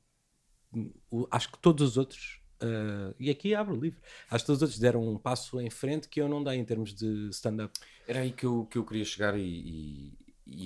Acho 1.31 1.53
que 1.53 1.59
todos 1.59 1.91
os 1.91 1.97
outros. 1.97 2.41
Uh, 2.63 3.15
e 3.19 3.31
aqui 3.31 3.55
abro 3.55 3.75
o 3.75 3.81
livro. 3.81 4.01
Acho 4.31 4.45
que 4.45 4.47
todos 4.47 4.59
os 4.59 4.63
outros 4.63 4.79
deram 4.79 5.03
um 5.03 5.17
passo 5.17 5.61
em 5.61 5.71
frente 5.71 6.09
que 6.09 6.21
eu 6.21 6.29
não 6.29 6.45
dei 6.45 6.57
em 6.57 6.65
termos 6.65 6.95
de 6.95 7.31
stand-up. 7.31 7.73
Era 8.07 8.21
aí 8.21 8.33
que 8.33 8.45
eu, 8.45 8.67
que 8.67 8.77
eu 8.77 8.85
queria 8.85 9.05
chegar 9.05 9.39
e, 9.39 9.43
e 9.43 10.19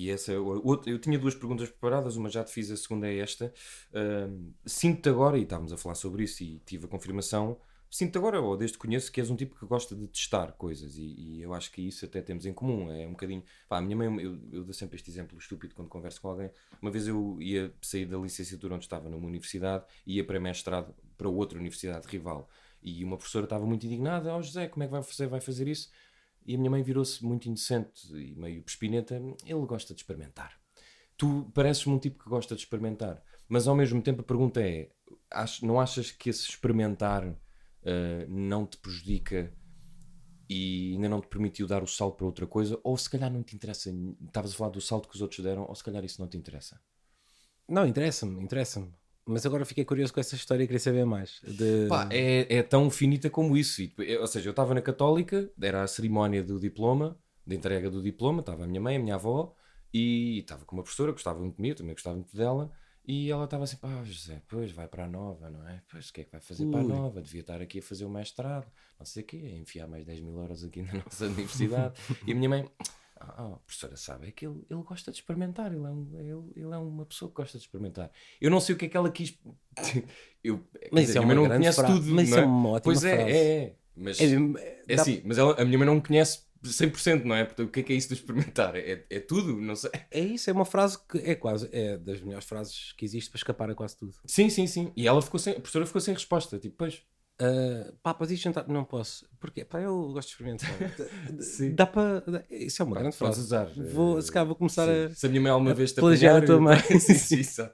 essa 0.09 0.31
é 0.31 0.39
outra, 0.39 0.91
eu 0.91 0.99
tinha 0.99 1.17
duas 1.17 1.35
perguntas 1.35 1.69
preparadas, 1.69 2.15
uma 2.15 2.29
já 2.29 2.43
te 2.43 2.51
fiz, 2.51 2.71
a 2.71 2.77
segunda 2.77 3.07
é 3.07 3.19
esta. 3.19 3.53
Uh, 3.91 4.53
sinto-te 4.65 5.09
agora, 5.09 5.37
e 5.37 5.43
estávamos 5.43 5.71
a 5.73 5.77
falar 5.77 5.95
sobre 5.95 6.23
isso 6.23 6.43
e 6.43 6.59
tive 6.65 6.85
a 6.85 6.87
confirmação, 6.87 7.59
sinto-te 7.89 8.17
agora, 8.17 8.41
ou 8.41 8.57
desde 8.57 8.77
que 8.77 8.85
conheço, 8.85 9.11
que 9.11 9.21
és 9.21 9.29
um 9.29 9.35
tipo 9.35 9.57
que 9.57 9.65
gosta 9.65 9.95
de 9.95 10.07
testar 10.07 10.51
coisas 10.53 10.97
e, 10.97 11.15
e, 11.17 11.41
eu 11.41 11.53
acho 11.53 11.71
que 11.71 11.81
isso 11.81 12.03
até 12.05 12.21
temos 12.21 12.45
em 12.45 12.53
comum. 12.53 12.91
É 12.91 13.07
um 13.07 13.11
bocadinho. 13.11 13.43
Pá, 13.69 13.77
a 13.77 13.81
minha 13.81 13.95
mãe, 13.95 14.07
eu, 14.21 14.37
eu 14.51 14.63
dou 14.63 14.73
sempre 14.73 14.97
este 14.97 15.09
exemplo 15.09 15.37
estúpido 15.37 15.73
quando 15.73 15.87
converso 15.87 16.21
com 16.21 16.29
alguém. 16.29 16.49
Uma 16.81 16.91
vez 16.91 17.07
eu 17.07 17.37
ia 17.39 17.73
sair 17.81 18.05
da 18.05 18.17
licenciatura 18.17 18.75
onde 18.75 18.85
estava, 18.85 19.09
numa 19.09 19.25
universidade, 19.25 19.85
e 20.05 20.17
ia 20.17 20.25
para 20.25 20.39
mestrado 20.39 20.93
para 21.17 21.29
outra 21.29 21.57
universidade 21.57 22.07
rival. 22.07 22.49
E 22.83 23.03
uma 23.03 23.17
professora 23.17 23.45
estava 23.45 23.65
muito 23.65 23.85
indignada: 23.85 24.31
Ó 24.33 24.37
oh, 24.37 24.41
José, 24.41 24.67
como 24.67 24.83
é 24.83 24.87
que 24.87 24.91
vai 24.91 25.01
fazer, 25.01 25.27
vai 25.27 25.41
fazer 25.41 25.67
isso? 25.67 25.89
E 26.45 26.55
a 26.55 26.57
minha 26.57 26.69
mãe 26.69 26.83
virou-se 26.83 27.23
muito 27.25 27.47
inocente 27.47 28.07
e 28.13 28.35
meio 28.35 28.63
pespineta. 28.63 29.15
Ele 29.45 29.65
gosta 29.65 29.93
de 29.93 30.01
experimentar. 30.01 30.59
Tu 31.17 31.49
pareces-me 31.53 31.93
um 31.93 31.99
tipo 31.99 32.23
que 32.23 32.29
gosta 32.29 32.55
de 32.55 32.61
experimentar. 32.61 33.23
Mas 33.47 33.67
ao 33.67 33.75
mesmo 33.75 34.01
tempo 34.01 34.21
a 34.21 34.23
pergunta 34.23 34.61
é: 34.61 34.89
não 35.61 35.79
achas 35.79 36.11
que 36.11 36.29
esse 36.29 36.49
experimentar 36.49 37.27
uh, 37.27 37.35
não 38.27 38.65
te 38.65 38.77
prejudica 38.77 39.53
e 40.49 40.93
ainda 40.93 41.09
não 41.09 41.21
te 41.21 41.27
permitiu 41.27 41.67
dar 41.67 41.81
o 41.83 41.87
salto 41.87 42.17
para 42.17 42.25
outra 42.25 42.45
coisa? 42.45 42.79
Ou 42.83 42.97
se 42.97 43.09
calhar 43.09 43.31
não 43.31 43.43
te 43.43 43.55
interessa? 43.55 43.89
Estavas 44.25 44.53
a 44.53 44.55
falar 44.55 44.69
do 44.69 44.81
salto 44.81 45.09
que 45.09 45.15
os 45.15 45.21
outros 45.21 45.43
deram, 45.43 45.65
ou 45.67 45.75
se 45.75 45.83
calhar 45.83 46.03
isso 46.03 46.21
não 46.21 46.27
te 46.27 46.37
interessa? 46.37 46.79
Não, 47.67 47.87
interessa-me, 47.87 48.41
interessa-me. 48.43 48.93
Mas 49.27 49.45
agora 49.45 49.65
fiquei 49.65 49.83
curioso 49.83 50.13
com 50.13 50.19
essa 50.19 50.35
história 50.35 50.63
e 50.63 50.67
queria 50.67 50.79
saber 50.79 51.05
mais. 51.05 51.41
De... 51.43 51.87
Pá, 51.87 52.07
é, 52.11 52.57
é 52.57 52.63
tão 52.63 52.89
finita 52.91 53.29
como 53.29 53.57
isso. 53.57 53.81
ou 54.19 54.27
seja, 54.27 54.47
eu 54.47 54.51
estava 54.51 54.73
na 54.73 54.81
Católica, 54.81 55.49
era 55.59 55.81
a 55.83 55.87
cerimónia 55.87 56.43
do 56.43 56.59
diploma, 56.59 57.17
da 57.45 57.55
entrega 57.55 57.89
do 57.89 58.01
diploma, 58.03 58.41
estava 58.41 58.63
a 58.65 58.67
minha 58.67 58.81
mãe, 58.81 58.97
a 58.97 58.99
minha 58.99 59.15
avó, 59.15 59.55
e 59.93 60.39
estava 60.39 60.63
com 60.65 60.75
uma 60.75 60.83
professora, 60.83 61.11
gostava 61.11 61.39
muito 61.39 61.55
de 61.55 61.61
mim, 61.61 61.69
eu 61.69 61.75
também 61.75 61.93
gostava 61.93 62.15
muito 62.15 62.35
dela, 62.35 62.71
E 63.07 63.29
ela 63.31 63.45
estava 63.45 63.63
assim, 63.63 63.77
pá, 63.77 64.03
José, 64.03 64.41
pois 64.47 64.71
vai 64.71 64.87
para 64.87 65.05
a 65.05 65.07
nova, 65.07 65.49
não 65.49 65.67
é? 65.67 65.81
Pois 65.91 66.09
o 66.09 66.13
que 66.13 66.21
é 66.21 66.23
que 66.23 66.31
vai 66.31 66.41
fazer 66.41 66.65
para 66.67 66.79
a 66.79 66.83
Ui. 66.83 66.87
nova? 66.89 67.21
Devia 67.21 67.41
estar 67.41 67.61
aqui 67.61 67.79
a 67.79 67.81
fazer 67.81 68.03
o 68.05 68.09
mestrado, 68.09 68.67
não 68.99 69.05
sei 69.05 69.23
o 69.23 69.25
quê, 69.25 69.37
a 69.37 69.57
enfiar 69.57 69.87
mais 69.87 70.03
10 70.05 70.21
mil 70.21 70.39
euros 70.39 70.63
aqui 70.63 70.81
na 70.81 70.93
nossa 71.05 71.25
universidade. 71.27 71.95
e 72.27 72.31
a 72.31 72.35
minha 72.35 72.49
mãe, 72.49 72.69
ah, 73.19 73.45
oh, 73.53 73.57
professora, 73.65 73.95
sabe, 73.97 74.27
é 74.27 74.31
que 74.31 74.45
ele, 74.45 74.61
ele 74.69 74.81
gosta 74.83 75.11
de 75.11 75.17
experimentar, 75.17 75.71
ele 75.73 75.85
é, 75.85 75.89
um, 75.89 76.09
ele, 76.13 76.51
ele 76.65 76.73
é 76.73 76.77
uma 76.77 77.05
pessoa 77.05 77.29
que 77.29 77.35
gosta 77.35 77.57
de 77.57 77.63
experimentar. 77.63 78.11
Eu 78.41 78.51
não 78.51 78.59
sei 78.59 78.75
o 78.75 78.77
que 78.77 78.85
é 78.85 78.89
que 78.89 78.97
ela 78.97 79.09
quis. 79.11 79.37
eu, 80.43 80.61
Mas 80.91 81.07
dizer, 81.07 81.19
é 81.19 81.21
a 81.21 81.25
minha 81.25 81.33
uma 81.39 81.41
mãe 81.41 81.49
não 81.49 81.57
conhece 81.57 81.79
frase. 81.79 81.93
tudo, 81.93 82.13
Mas 82.13 82.29
não 82.29 82.37
é 82.37 82.45
uma 82.45 82.69
ótima 82.69 82.81
Pois 82.83 83.03
é, 83.03 83.15
frase. 83.15 83.31
é, 83.31 83.57
é. 83.63 83.75
Mas 83.97 84.19
É, 84.19 84.25
é 84.87 84.95
dá- 84.95 85.01
assim, 85.01 85.21
mas 85.25 85.37
ela, 85.37 85.59
a 85.61 85.65
minha 85.65 85.77
mãe 85.77 85.87
não 85.87 85.95
me 85.95 86.01
conhece 86.01 86.43
100%, 86.63 87.23
não 87.23 87.35
é? 87.35 87.45
Portanto, 87.45 87.67
o 87.67 87.71
que 87.71 87.79
é 87.79 87.83
que 87.83 87.93
é 87.93 87.95
isso 87.95 88.09
de 88.09 88.15
experimentar? 88.15 88.75
É, 88.75 89.05
é 89.09 89.19
tudo? 89.19 89.55
Não 89.61 89.75
sei. 89.75 89.91
é 90.11 90.19
isso, 90.19 90.49
é 90.49 90.53
uma 90.53 90.65
frase 90.65 90.97
que 91.07 91.17
é 91.19 91.35
quase 91.35 91.69
é 91.71 91.97
das 91.97 92.19
melhores 92.21 92.45
frases 92.45 92.91
que 92.93 93.05
existe 93.05 93.29
para 93.29 93.37
escapar 93.37 93.69
a 93.69 93.75
quase 93.75 93.97
tudo. 93.97 94.13
Sim, 94.25 94.49
sim, 94.49 94.67
sim. 94.67 94.91
E 94.95 95.07
ela 95.07 95.21
ficou 95.21 95.39
sem, 95.39 95.53
a 95.53 95.55
professora 95.57 95.85
ficou 95.85 96.01
sem 96.01 96.13
resposta. 96.13 96.59
Tipo, 96.59 96.75
pois. 96.77 97.01
Uh, 97.41 97.91
pá, 98.01 98.13
podes 98.13 98.31
ir 98.31 98.41
jantar? 98.41 98.65
Não 98.69 98.85
posso. 98.85 99.27
Porquê? 99.41 99.65
Pá, 99.65 99.81
eu 99.81 100.13
gosto 100.13 100.29
de 100.29 100.33
experimentar. 100.35 100.69
Dá 101.75 101.85
para. 101.85 102.23
Isso 102.49 102.81
é 102.81 102.85
uma 102.85 102.95
grande 102.95 103.17
Podes 103.17 103.35
frase. 103.35 103.41
usar. 103.41 103.65
Vou, 103.91 104.17
eh, 104.17 104.21
se 104.21 104.31
calhar 104.31 104.45
vou 104.47 104.55
começar 104.55 104.85
sim. 104.85 105.05
a. 105.05 105.09
Se 105.13 105.25
a 105.25 105.29
minha 105.29 105.41
mãe 105.41 105.51
alguma 105.51 105.73
vez 105.73 105.91
te 105.91 105.99
plagiar 105.99 106.37
a 106.37 106.45
tua 106.45 106.61
mãe. 106.61 106.79
sim, 106.99 107.43
sim. 107.43 107.69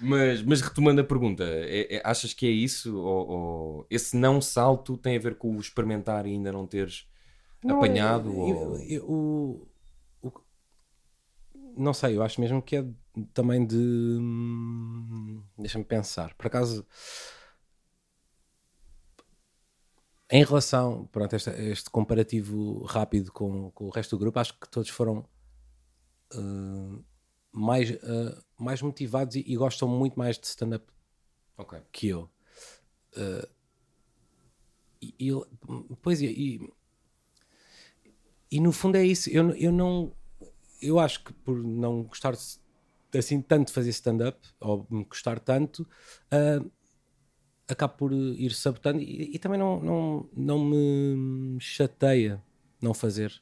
Mas, 0.00 0.42
mas 0.42 0.60
retomando 0.62 1.02
a 1.02 1.04
pergunta, 1.04 1.44
é- 1.44 1.96
é- 1.96 2.02
achas 2.02 2.32
que 2.32 2.46
é 2.46 2.50
isso? 2.50 2.96
Ou, 2.96 3.28
ou 3.28 3.86
esse 3.90 4.16
não 4.16 4.40
salto 4.40 4.96
tem 4.96 5.16
a 5.16 5.20
ver 5.20 5.36
com 5.36 5.54
o 5.54 5.60
experimentar 5.60 6.24
e 6.26 6.30
ainda 6.30 6.50
não 6.50 6.66
teres 6.66 7.06
Não, 7.62 7.76
apanhado? 7.76 8.30
eu- 8.30 8.36
ou... 8.38 8.48
eu- 8.78 8.82
eu- 8.88 9.04
o- 9.10 9.68
o- 10.22 10.32
não 11.76 11.92
sei, 11.92 12.16
eu 12.16 12.22
acho 12.22 12.40
mesmo 12.40 12.62
que 12.62 12.76
é 12.76 12.84
também 13.34 13.66
de. 13.66 13.76
hum, 13.76 15.42
Deixa-me 15.58 15.84
pensar. 15.84 16.32
Por 16.34 16.46
acaso. 16.46 16.86
Em 20.30 20.42
relação 20.44 21.06
pronto, 21.12 21.32
a 21.34 21.36
este, 21.36 21.50
este 21.50 21.90
comparativo 21.90 22.82
rápido 22.84 23.30
com, 23.30 23.70
com 23.72 23.84
o 23.86 23.90
resto 23.90 24.16
do 24.16 24.20
grupo, 24.20 24.38
acho 24.38 24.58
que 24.58 24.68
todos 24.68 24.88
foram 24.88 25.28
uh, 26.34 27.04
mais, 27.52 27.90
uh, 27.90 28.44
mais 28.58 28.80
motivados 28.80 29.36
e, 29.36 29.44
e 29.46 29.56
gostam 29.56 29.86
muito 29.88 30.18
mais 30.18 30.38
de 30.38 30.46
stand-up 30.46 30.86
Ok. 31.56 31.78
que 31.92 32.08
eu. 32.08 32.30
Uh, 33.16 33.46
e, 35.00 35.14
e- 35.30 35.96
pois 36.02 36.22
é, 36.22 36.26
e, 36.26 36.60
e 38.50 38.60
no 38.60 38.72
fundo 38.72 38.96
é 38.96 39.04
isso. 39.04 39.28
Eu, 39.30 39.50
eu 39.54 39.70
não. 39.72 40.12
Eu 40.80 40.98
acho 40.98 41.22
que 41.22 41.32
por 41.32 41.62
não 41.62 42.02
gostar 42.04 42.34
assim 43.16 43.40
tanto 43.40 43.68
de 43.68 43.72
fazer 43.72 43.90
stand-up, 43.90 44.38
ou 44.60 44.86
me 44.90 45.04
gostar 45.04 45.38
tanto, 45.38 45.82
uh, 46.32 46.70
acabo 47.68 47.94
por 47.94 48.12
ir 48.12 48.52
sabotando 48.52 49.00
e, 49.00 49.34
e 49.34 49.38
também 49.38 49.58
não, 49.58 49.80
não, 49.80 50.28
não 50.36 50.64
me 50.64 51.58
chateia 51.60 52.42
não 52.80 52.92
fazer. 52.94 53.32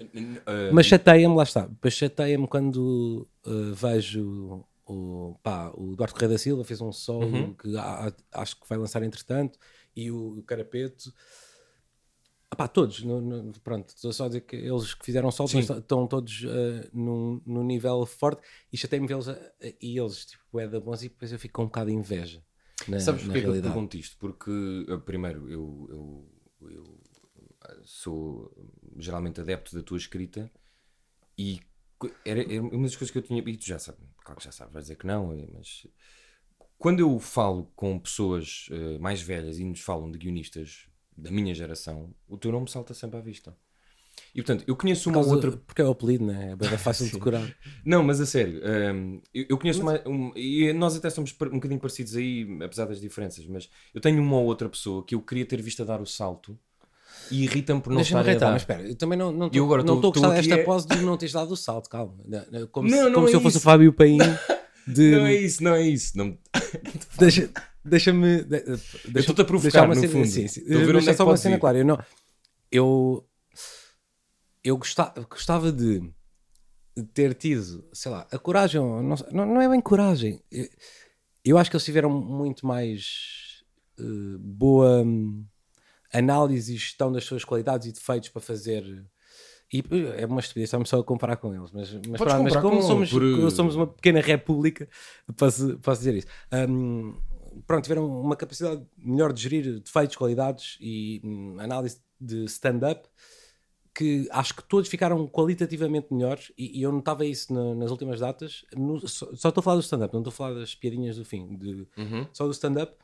Uh, 0.00 0.72
Mas 0.72 0.86
chateia-me, 0.86 1.34
lá 1.34 1.42
está. 1.44 1.66
Depois 1.66 1.94
chateia-me 1.94 2.46
quando 2.48 3.28
uh, 3.46 3.74
vejo 3.74 4.64
o, 4.86 5.36
pá, 5.42 5.70
o 5.76 5.94
Duarte 5.94 6.14
Correia 6.14 6.32
da 6.32 6.38
Silva 6.38 6.64
fez 6.64 6.80
um 6.80 6.90
solo 6.92 7.26
Uhum. 7.26 7.54
que 7.54 7.76
a- 7.76 8.08
a- 8.08 8.40
acho 8.42 8.60
que 8.60 8.68
vai 8.68 8.78
lançar 8.78 9.02
entretanto 9.02 9.58
e 9.94 10.10
o, 10.10 10.38
o 10.38 10.42
Carapeto. 10.42 11.12
Ah, 12.50 12.56
pá, 12.56 12.68
todos, 12.68 13.02
no- 13.02 13.20
no- 13.20 13.52
pronto, 13.60 13.88
estou 13.90 14.12
só 14.12 14.24
a 14.24 14.28
dizer 14.28 14.42
que 14.42 14.56
eles 14.56 14.92
que 14.92 15.04
fizeram 15.04 15.30
solo 15.30 15.48
Sim. 15.48 15.60
estão, 15.60 16.06
todos 16.06 16.42
uh, 16.44 16.88
num, 16.92 17.40
num 17.46 17.64
nível 17.64 18.04
forte 18.04 18.42
e 18.72 18.76
chateia-me 18.76 19.06
vê-los 19.06 19.28
e 19.80 19.98
eles, 19.98 20.26
tipo, 20.26 20.60
é 20.60 20.66
da 20.68 20.78
bons 20.80 21.02
e 21.02 21.08
depois 21.08 21.32
eu 21.32 21.38
fico 21.38 21.54
com 21.54 21.62
um 21.62 21.66
bocado 21.66 21.90
de 21.90 21.96
inveja. 21.96 22.42
Na, 22.88 23.00
Sabes 23.00 23.22
na 23.22 23.32
porque 23.32 23.38
é 23.38 23.42
que 23.42 23.48
eu 23.48 23.54
te 23.54 23.62
pergunto 23.62 23.96
isto? 23.96 24.16
Porque, 24.18 24.50
primeiro, 25.04 25.48
eu, 25.48 25.86
eu, 26.60 26.70
eu, 26.70 26.82
uh, 26.82 27.82
sou 27.84 28.52
geralmente 28.96 29.40
adepto 29.40 29.74
da 29.74 29.82
tua 29.82 29.96
escrita 29.96 30.50
e 31.38 31.60
era, 32.24 32.40
era 32.40 32.62
uma 32.62 32.82
das 32.82 32.96
coisas 32.96 33.10
que 33.10 33.18
eu 33.18 33.22
tinha. 33.22 33.42
E 33.46 33.56
tu 33.56 33.66
já 33.66 33.78
sabes, 33.78 34.00
claro 34.24 34.38
que 34.38 34.44
já 34.44 34.52
sabes, 34.52 34.72
vais 34.72 34.84
dizer 34.84 34.96
que 34.96 35.06
não, 35.06 35.32
eh, 35.32 35.46
mas 35.52 35.86
quando 36.78 37.00
eu 37.00 37.18
falo 37.20 37.70
com 37.76 37.98
pessoas 37.98 38.68
uh, 38.70 39.00
mais 39.00 39.22
velhas 39.22 39.58
e 39.58 39.64
nos 39.64 39.80
falam 39.80 40.10
de 40.10 40.18
guionistas 40.18 40.88
da 41.16 41.30
minha 41.30 41.54
geração, 41.54 42.12
o 42.26 42.36
teu 42.36 42.50
nome 42.50 42.68
salta 42.68 42.94
sempre 42.94 43.18
à 43.18 43.20
vista. 43.20 43.56
E 44.34 44.40
portanto, 44.42 44.64
eu 44.66 44.74
conheço 44.76 45.08
uma 45.10 45.16
causa- 45.16 45.34
outra 45.34 45.50
Porque 45.52 45.82
é 45.82 45.84
o 45.84 45.90
apelido, 45.90 46.24
né? 46.24 46.52
é 46.52 46.56
bem 46.56 46.68
fácil 46.78 47.04
de 47.06 47.12
decorar. 47.18 47.46
não, 47.84 48.02
mas 48.02 48.20
a 48.20 48.26
sério, 48.26 48.60
hum, 48.94 49.20
eu, 49.34 49.46
eu 49.50 49.58
conheço 49.58 49.82
mais. 49.84 50.00
Um, 50.06 50.32
e 50.34 50.72
nós 50.72 50.96
até 50.96 51.10
somos 51.10 51.34
um 51.42 51.50
bocadinho 51.56 51.80
parecidos 51.80 52.16
aí, 52.16 52.46
apesar 52.64 52.86
das 52.86 53.00
diferenças, 53.00 53.44
mas 53.46 53.68
eu 53.94 54.00
tenho 54.00 54.22
uma 54.22 54.36
ou 54.38 54.46
outra 54.46 54.68
pessoa 54.68 55.04
que 55.04 55.14
eu 55.14 55.20
queria 55.20 55.44
ter 55.44 55.60
visto 55.60 55.82
a 55.82 55.84
dar 55.84 56.00
o 56.00 56.06
salto 56.06 56.58
e 57.30 57.44
irrita-me 57.44 57.80
por 57.82 57.90
não 57.90 57.96
Deixa-me 57.96 58.20
estar 58.20 58.28
a 58.28 58.32
reiterar, 58.32 58.48
dar. 58.48 58.52
mas 58.54 58.62
espera, 58.62 58.82
eu 58.88 58.96
também 58.96 59.18
não 59.18 59.30
estou 59.46 59.50
eu 59.78 59.84
não 59.84 60.00
tô- 60.00 60.08
estou 60.08 60.10
a 60.10 60.12
gostar 60.14 60.30
desta 60.30 60.54
é- 60.54 60.64
pose 60.64 60.88
de 60.88 60.96
não 61.02 61.16
teres 61.18 61.32
dado 61.34 61.50
o 61.52 61.56
salto, 61.56 61.88
calma. 61.90 62.14
Não, 62.26 62.44
não, 62.50 62.66
Como, 62.68 62.88
Não, 62.88 62.96
se, 62.96 63.04
não 63.04 63.12
como 63.14 63.26
é 63.26 63.30
se 63.30 63.36
eu 63.36 63.40
fosse 63.40 63.56
o 63.58 63.60
Fábio 63.60 63.92
Paim 63.92 64.16
de. 64.88 65.10
Não 65.10 65.26
é 65.26 65.34
isso, 65.34 65.62
não 65.62 65.74
é 65.74 65.82
isso. 65.82 66.16
Não... 66.16 66.38
Deixa- 67.18 67.50
Deixa-me. 67.84 68.44
de- 68.44 68.46
deixa- 68.62 68.80
estou-te 69.16 69.42
a 69.42 69.44
provocar, 69.44 69.84
uma 69.84 69.94
no 69.94 70.00
cena- 70.00 70.12
fundo. 70.12 70.26
Sim, 70.26 70.46
sim. 70.48 70.60
A 70.62 70.68
Deixa 70.86 71.10
é 71.10 71.12
que 71.12 71.16
só 71.16 71.24
uma 71.24 71.36
cena 71.36 71.58
clara. 71.58 71.78
Eu, 71.78 71.84
não, 71.84 71.98
eu, 72.70 73.24
eu 74.64 74.76
gostava, 74.76 75.20
gostava 75.28 75.72
de 75.72 76.02
ter 77.14 77.34
tido, 77.34 77.84
sei 77.92 78.10
lá, 78.10 78.26
a 78.30 78.38
coragem. 78.38 78.80
Não, 78.80 79.16
não, 79.46 79.60
é 79.60 79.68
bem 79.68 79.80
coragem. 79.80 80.42
Eu, 80.50 80.68
eu 81.44 81.58
acho 81.58 81.70
que 81.70 81.76
eles 81.76 81.84
tiveram 81.84 82.10
muito 82.10 82.66
mais 82.66 83.64
eh, 83.98 84.36
boa 84.38 85.02
hum, 85.02 85.44
análise 86.12 86.74
e 86.74 86.76
gestão 86.78 87.10
das 87.10 87.24
suas 87.24 87.44
qualidades 87.44 87.86
e 87.88 87.92
defeitos 87.92 88.28
para 88.28 88.42
fazer. 88.42 88.84
E 89.72 89.78
eh, 89.78 90.22
é 90.22 90.26
uma 90.26 90.40
estupidez, 90.40 90.68
estamos 90.68 90.88
só 90.88 91.00
a 91.00 91.04
comparar 91.04 91.36
com 91.36 91.54
eles, 91.54 91.70
mas, 91.72 91.92
mas, 92.08 92.20
pronto, 92.20 92.42
mas 92.42 92.56
como 92.56 92.76
com- 92.80 92.86
somos, 92.86 93.10
por- 93.10 93.50
somos 93.50 93.74
uma 93.74 93.86
pequena 93.86 94.20
república, 94.20 94.88
posso, 95.36 95.78
posso 95.78 96.00
dizer 96.00 96.14
isso. 96.16 96.26
Hum, 96.68 97.18
pronto, 97.66 97.82
tiveram 97.82 98.06
uma 98.20 98.36
capacidade 98.36 98.86
melhor 98.98 99.32
de 99.32 99.42
gerir 99.42 99.80
defeitos, 99.80 100.14
qualidades 100.16 100.76
e 100.80 101.20
hum, 101.24 101.56
análise 101.58 102.00
de 102.20 102.44
stand-up 102.44 103.08
que 103.94 104.26
acho 104.30 104.54
que 104.56 104.64
todos 104.64 104.88
ficaram 104.88 105.26
qualitativamente 105.26 106.08
melhores 106.12 106.50
e, 106.56 106.78
e 106.78 106.82
eu 106.82 106.90
notava 106.92 107.24
isso 107.26 107.52
na- 107.52 107.74
nas 107.74 107.90
últimas 107.90 108.20
datas. 108.20 108.64
No- 108.74 109.06
só, 109.06 109.30
estou 109.32 109.52
a 109.56 109.62
falar 109.62 109.76
do 109.76 109.82
stand-up, 109.82 110.12
não 110.14 110.20
estou 110.22 110.30
a 110.30 110.34
falar 110.34 110.54
das 110.54 110.74
piadinhas 110.74 111.16
do 111.16 111.24
fim, 111.24 111.56
de, 111.56 111.86
Uhum. 111.98 112.26
só 112.32 112.46
do 112.46 112.52
stand-up, 112.52 112.96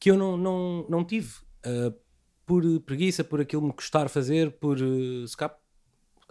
que 0.00 0.10
eu 0.10 0.16
não, 0.16 0.36
não, 0.36 0.86
não 0.88 1.04
tive 1.04 1.34
ah, 1.64 1.92
por 2.46 2.62
preguiça, 2.80 3.22
por 3.24 3.40
aquilo 3.40 3.62
me 3.62 3.72
custar 3.72 4.08
fazer, 4.08 4.52
por 4.58 4.78
uh, 4.80 5.26
se 5.26 5.36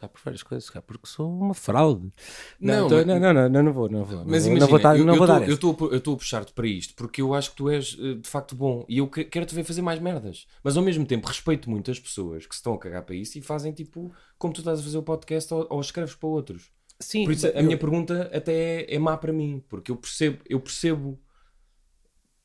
calhar 0.06 0.10
por 0.10 0.22
várias 0.24 0.44
coisas, 0.44 0.70
porque 0.86 1.08
sou 1.08 1.30
uma 1.30 1.54
fraude. 1.54 2.12
Não, 2.60 2.82
Não, 2.82 2.88
tô- 2.88 2.96
mas- 2.96 3.06
não, 3.06 3.20
não, 3.20 3.50
não, 3.50 3.64
não, 3.64 3.74
vou, 3.74 3.90
não 3.90 4.04
vou. 4.04 4.18
Mas 4.26 4.46
não, 4.46 4.54
imagina, 4.54 4.60
não 4.60 4.68
vou, 4.68 4.80
dar- 4.80 4.98
eu- 4.98 5.06
não 5.06 5.14
eu 5.14 5.18
vou 5.18 5.28
tô- 5.28 5.34
dar 5.40 5.48
eu 5.48 5.54
estou 5.56 5.78
eu 5.92 5.98
estou 5.98 6.14
a 6.14 6.18
puxar-te 6.18 6.54
para 6.54 6.68
isto 6.68 6.94
porque 6.96 7.22
eu 7.22 7.34
acho 7.34 7.52
que 7.52 7.58
tu 7.58 7.70
és 7.70 7.98
eh, 8.00 8.14
de 8.16 8.30
facto 8.30 8.56
bom 8.56 8.86
e 8.88 8.98
eu 9.00 9.08
que- 9.08 9.26
quero 9.26 9.46
te 9.46 9.56
ver 9.56 9.64
fazer 9.64 9.82
mais 9.82 10.00
merdas, 10.00 10.48
mas 10.64 10.78
ao 10.78 10.84
mesmo 10.84 11.06
tempo 11.06 11.28
respeito 11.28 11.70
muito 11.70 11.90
as 11.92 12.00
pessoas 12.00 12.46
que 12.46 12.54
se 12.56 12.60
estão 12.60 12.74
a 12.74 12.78
cagar 12.80 13.04
para 13.04 13.16
isso 13.16 13.38
e 13.38 13.42
fazem 13.42 13.72
tipo 13.72 14.12
como 14.38 14.54
tu 14.54 14.60
estás 14.62 14.80
a 14.80 14.84
fazer 14.84 14.98
o 14.98 15.04
podcast 15.04 15.54
ou, 15.54 15.68
ou 15.70 15.82
escreves 15.82 16.16
para 16.16 16.30
outros. 16.30 16.72
Sim, 17.00 17.26
Por 17.26 17.34
isso 17.34 17.48
a 17.48 17.50
eu- 17.50 17.64
minha 17.64 17.78
pergunta 17.78 18.30
até 18.34 18.84
é, 18.84 18.96
é 18.96 19.00
má 19.00 19.18
para 19.18 19.34
mim, 19.34 19.62
porque 19.68 19.92
eu 19.92 19.98
percebo, 19.98 20.38
eu 20.50 20.60
percebo, 20.62 21.20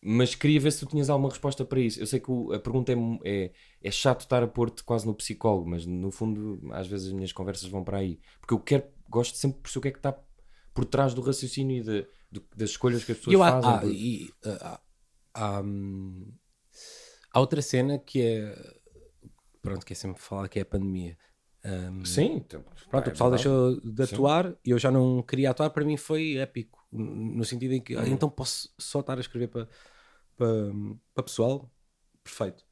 mas 0.02 0.34
queria 0.34 0.58
ver 0.60 0.70
se 0.72 0.80
tu 0.80 0.86
tinhas 0.86 1.10
alguma 1.10 1.28
resposta 1.28 1.64
para 1.64 1.80
isso. 1.80 2.00
Eu 2.00 2.06
sei 2.06 2.20
que 2.20 2.30
o- 2.30 2.52
a 2.52 2.58
pergunta 2.58 2.92
é, 2.92 2.96
é, 3.24 3.52
é 3.82 3.90
chato 3.90 4.20
estar 4.20 4.42
a 4.42 4.48
pôr-te 4.48 4.82
quase 4.82 5.06
no 5.06 5.14
psicólogo, 5.14 5.68
mas 5.68 5.84
no 5.86 6.10
fundo, 6.10 6.60
às 6.72 6.86
vezes 6.86 7.08
as 7.08 7.12
minhas 7.12 7.32
conversas 7.32 7.68
vão 7.68 7.84
para 7.84 7.98
aí. 7.98 8.18
Porque 8.40 8.54
eu 8.54 8.60
quero, 8.60 8.84
gosto 9.08 9.36
sempre 9.36 9.56
de 9.58 9.62
perceber 9.62 9.78
o 9.78 9.82
que 9.82 9.88
é 9.88 9.92
que 9.92 9.98
está 9.98 10.18
por 10.72 10.84
trás 10.84 11.12
do 11.14 11.20
raciocínio 11.20 11.76
e 11.78 11.82
de- 11.82 12.06
do- 12.32 12.44
das 12.56 12.70
escolhas 12.70 13.04
que 13.04 13.12
as 13.12 13.18
pessoas 13.18 13.34
eu 13.34 13.42
há- 13.42 13.50
fazem. 13.62 13.70
há- 13.72 13.84
e, 13.84 14.30
há, 14.44 14.80
há, 15.34 15.60
hum, 15.60 16.32
há 17.32 17.40
outra 17.40 17.60
cena 17.60 17.98
que 17.98 18.22
é 18.22 18.74
pronto, 19.60 19.84
que 19.84 19.92
é 19.92 19.96
sempre 19.96 20.22
falar 20.22 20.48
que 20.48 20.58
é 20.58 20.62
a 20.62 20.66
pandemia. 20.66 21.18
Hum, 21.62 22.04
Sim, 22.06 22.36
então, 22.36 22.64
Pronto, 22.88 23.04
é 23.04 23.08
o 23.08 23.12
pessoal 23.12 23.30
verdade. 23.30 23.48
deixou 23.50 23.92
de 23.92 24.02
atuar 24.02 24.56
e 24.64 24.70
eu 24.70 24.78
já 24.78 24.90
não 24.90 25.22
queria 25.22 25.50
atuar, 25.50 25.68
para 25.68 25.84
mim 25.84 25.98
foi 25.98 26.36
épico, 26.38 26.79
no 26.92 27.44
sentido 27.44 27.74
em 27.74 27.80
que 27.82 27.96
ah, 27.96 28.06
Uhum. 28.06 28.08
então 28.08 28.30
posso 28.30 28.72
só 28.78 29.00
estar 29.00 29.16
a 29.18 29.20
escrever 29.20 29.48
para, 29.48 29.68
para, 30.36 30.72
para 31.14 31.24
pessoal, 31.24 31.70
perfeito. 32.24 32.64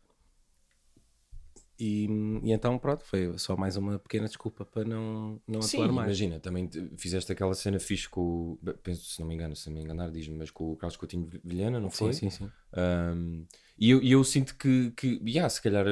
E, 1.78 2.06
e 2.42 2.52
então 2.52 2.76
pronto, 2.78 3.04
foi 3.04 3.38
só 3.38 3.56
mais 3.56 3.76
uma 3.76 3.98
pequena 3.98 4.26
desculpa 4.26 4.64
para 4.64 4.84
não, 4.84 5.40
não 5.46 5.60
Sim, 5.60 5.78
atuar 5.78 5.92
mais. 5.92 6.04
imagina, 6.04 6.38
também 6.38 6.68
te- 6.68 6.88
fizeste 6.96 7.32
aquela 7.32 7.54
cena 7.54 7.80
fixe 7.80 8.08
com. 8.08 8.56
Penso, 8.82 9.04
se 9.04 9.20
não 9.20 9.26
me 9.26 9.34
engano, 9.34 9.56
se 9.56 9.68
me 9.70 9.80
enganar, 9.80 10.10
diz-me, 10.10 10.36
mas 10.36 10.50
com 10.50 10.72
o 10.72 10.76
Carlos 10.76 10.96
Coutinho 10.96 11.26
Vilhena, 11.44 11.80
não 11.80 11.90
foi? 11.90 12.12
Sim, 12.12 12.30
sim, 12.30 12.30
sim. 12.30 12.52
Um, 12.76 13.44
e 13.76 13.90
eu, 13.90 14.00
eu 14.02 14.22
sinto 14.24 14.56
que, 14.56 14.92
que 14.92 15.20
yeah, 15.26 15.48
se 15.48 15.60
calhar, 15.60 15.84
uh, 15.86 15.90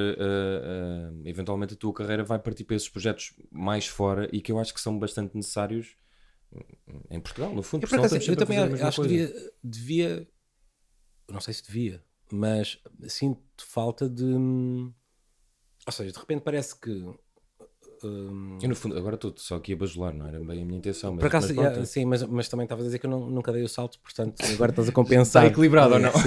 uh, 1.17 1.23
eventualmente 1.27 1.75
a 1.75 1.77
tua 1.77 1.93
carreira 1.93 2.23
vai 2.23 2.39
partir 2.39 2.65
para 2.65 2.77
esses 2.77 2.89
projetos 2.89 3.35
mais 3.51 3.87
fora 3.87 4.29
e 4.33 4.41
que 4.41 4.53
eu 4.53 4.59
acho 4.59 4.73
que 4.75 4.81
são 4.81 4.99
bastante 4.99 5.35
necessários 5.37 5.97
em 7.11 7.21
Portugal, 7.21 7.53
no 7.55 7.63
fundo. 7.63 7.85
Eu, 7.85 7.89
por 7.89 7.99
acaso, 7.99 8.17
eu 8.31 8.37
também 8.37 8.59
acho 8.59 8.71
mesma 8.73 8.91
que 8.91 8.97
coisa. 8.97 9.09
devia, 9.15 9.53
devia. 9.63 10.29
Não 11.31 11.41
sei 11.41 11.55
se 11.55 11.63
devia, 11.67 12.03
mas 12.33 12.79
sinto 13.09 13.41
falta 13.59 14.09
de. 14.09 14.25
hum, 14.25 14.93
Ou 15.87 15.93
seja, 15.93 16.13
de 16.13 16.19
repente 16.19 16.43
parece 16.43 16.79
que. 16.81 16.91
hum, 18.05 18.59
Eu, 18.63 18.69
no 18.69 18.77
fundo, 18.77 18.97
agora 18.97 19.17
estou 19.17 19.35
só 19.37 19.57
aqui 19.57 19.73
a 19.73 19.77
bajular, 19.77 20.15
não 20.15 20.27
era 20.29 20.39
bem 20.39 20.63
a 20.63 20.65
minha 20.65 20.79
intenção. 20.79 21.13
Mas, 21.13 21.21
por 21.21 21.27
acaso, 21.27 21.47
mas 21.49 21.55
pronto, 21.57 21.69
yeah, 21.73 21.85
sim, 21.87 22.05
mas, 22.05 22.23
mas 22.23 22.49
também 22.49 22.65
estava 22.65 22.83
a 22.83 22.85
dizer 22.85 22.99
que 23.01 23.07
eu 23.07 23.11
não- 23.11 23.29
nunca 23.29 23.53
dei 23.53 23.63
o 23.63 23.69
salto, 23.69 23.99
portanto 24.01 24.41
agora 24.53 24.71
estás 24.71 24.89
a 24.89 24.93
compensar. 24.93 25.43
Está 25.45 25.53
equilibrado 25.53 25.95
ou 25.95 26.01
não? 26.01 26.13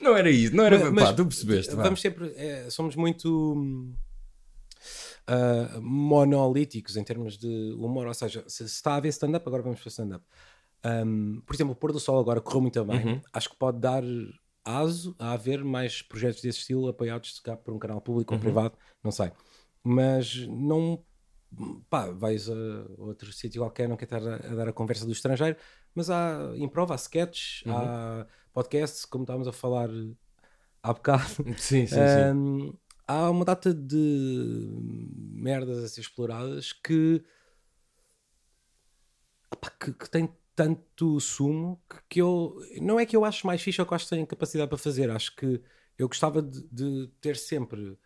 Não 0.00 0.16
era 0.16 0.28
isso, 0.28 0.52
não 0.56 0.64
era. 0.64 0.90
Mas- 0.90 1.04
pá, 1.04 1.12
tu 1.14 1.24
percebeste. 1.24 1.76
vá. 1.76 1.84
Vamos 1.84 2.00
sempre. 2.00 2.32
é, 2.34 2.68
somos 2.70 2.96
muito. 2.96 3.56
Ah, 5.26 5.78
monolíticos 5.80 6.96
em 6.96 7.04
termos 7.04 7.36
de 7.38 7.72
humor, 7.78 8.06
ou 8.06 8.14
seja, 8.14 8.44
se, 8.48 8.68
se 8.68 8.74
está 8.74 8.92
a 8.92 8.96
haver 8.96 9.08
stand-up, 9.10 9.46
agora 9.46 9.62
vamos 9.62 9.80
para 9.80 9.88
stand-up. 9.88 10.24
Um, 10.84 11.40
por 11.46 11.54
exemplo, 11.54 11.72
o 11.72 11.76
Pôr 11.76 11.92
do 11.92 12.00
Sol 12.00 12.18
agora 12.18 12.40
correu 12.40 12.60
muito 12.62 12.84
bem. 12.84 13.06
Uhum. 13.06 13.20
Acho 13.32 13.50
que 13.50 13.56
pode 13.56 13.78
dar 13.78 14.02
aso 14.64 15.14
a 15.18 15.32
haver 15.32 15.62
mais 15.64 16.02
projetos 16.02 16.42
desse 16.42 16.58
estilo 16.60 16.88
apoiados 16.88 17.36
se 17.36 17.42
calhar, 17.42 17.58
por 17.58 17.72
um 17.74 17.78
canal 17.78 18.00
público 18.00 18.32
Uhum. 18.32 18.38
ou 18.38 18.42
privado, 18.42 18.76
não 19.02 19.10
sei. 19.10 19.30
Mas 19.82 20.46
não. 20.48 21.04
Pá, 21.90 22.06
vais 22.10 22.48
a 22.48 22.54
outro 22.96 23.30
sítio 23.32 23.60
qualquer, 23.62 23.86
não 23.88 23.96
quero 23.96 24.16
estar 24.16 24.32
a, 24.48 24.52
a 24.52 24.54
dar 24.54 24.68
a 24.68 24.72
conversa 24.72 25.04
do 25.04 25.12
estrangeiro, 25.12 25.56
mas 25.94 26.08
há 26.08 26.52
improv, 26.56 26.90
há 26.92 26.94
sketches, 26.94 27.62
Uhum. 27.66 27.72
há 27.74 28.26
podcasts, 28.54 29.04
como 29.04 29.24
estávamos 29.24 29.46
a 29.46 29.52
falar 29.52 29.90
há 30.82 30.92
bocado. 30.92 31.22
Sim, 31.58 31.86
sim, 31.86 31.86
sim. 31.86 32.78
Há 33.06 33.30
uma 33.30 33.44
data 33.44 33.74
de 33.74 34.68
merdas 35.34 35.82
a 35.84 35.88
ser 35.88 36.00
exploradas 36.02 36.72
que, 36.72 37.22
opá, 39.52 39.70
que, 39.70 39.92
que 39.92 40.10
tem 40.10 40.32
tanto 40.54 41.18
sumo 41.18 41.82
que, 41.88 41.96
que 42.08 42.20
eu 42.20 42.56
não 42.80 43.00
é 43.00 43.06
que 43.06 43.16
eu 43.16 43.24
acho 43.24 43.46
mais 43.46 43.62
fixe 43.62 43.80
ou 43.80 43.86
que 43.86 43.92
eu 43.92 43.96
acho 43.96 44.04
que 44.06 44.10
tenho 44.14 44.26
capacidade 44.26 44.68
para 44.68 44.78
fazer. 44.78 45.10
Acho 45.10 45.34
que 45.34 45.60
eu 45.98 46.08
gostava 46.08 46.40
de, 46.42 46.62
de 46.70 47.08
ter 47.20 47.36
sempre. 47.36 47.98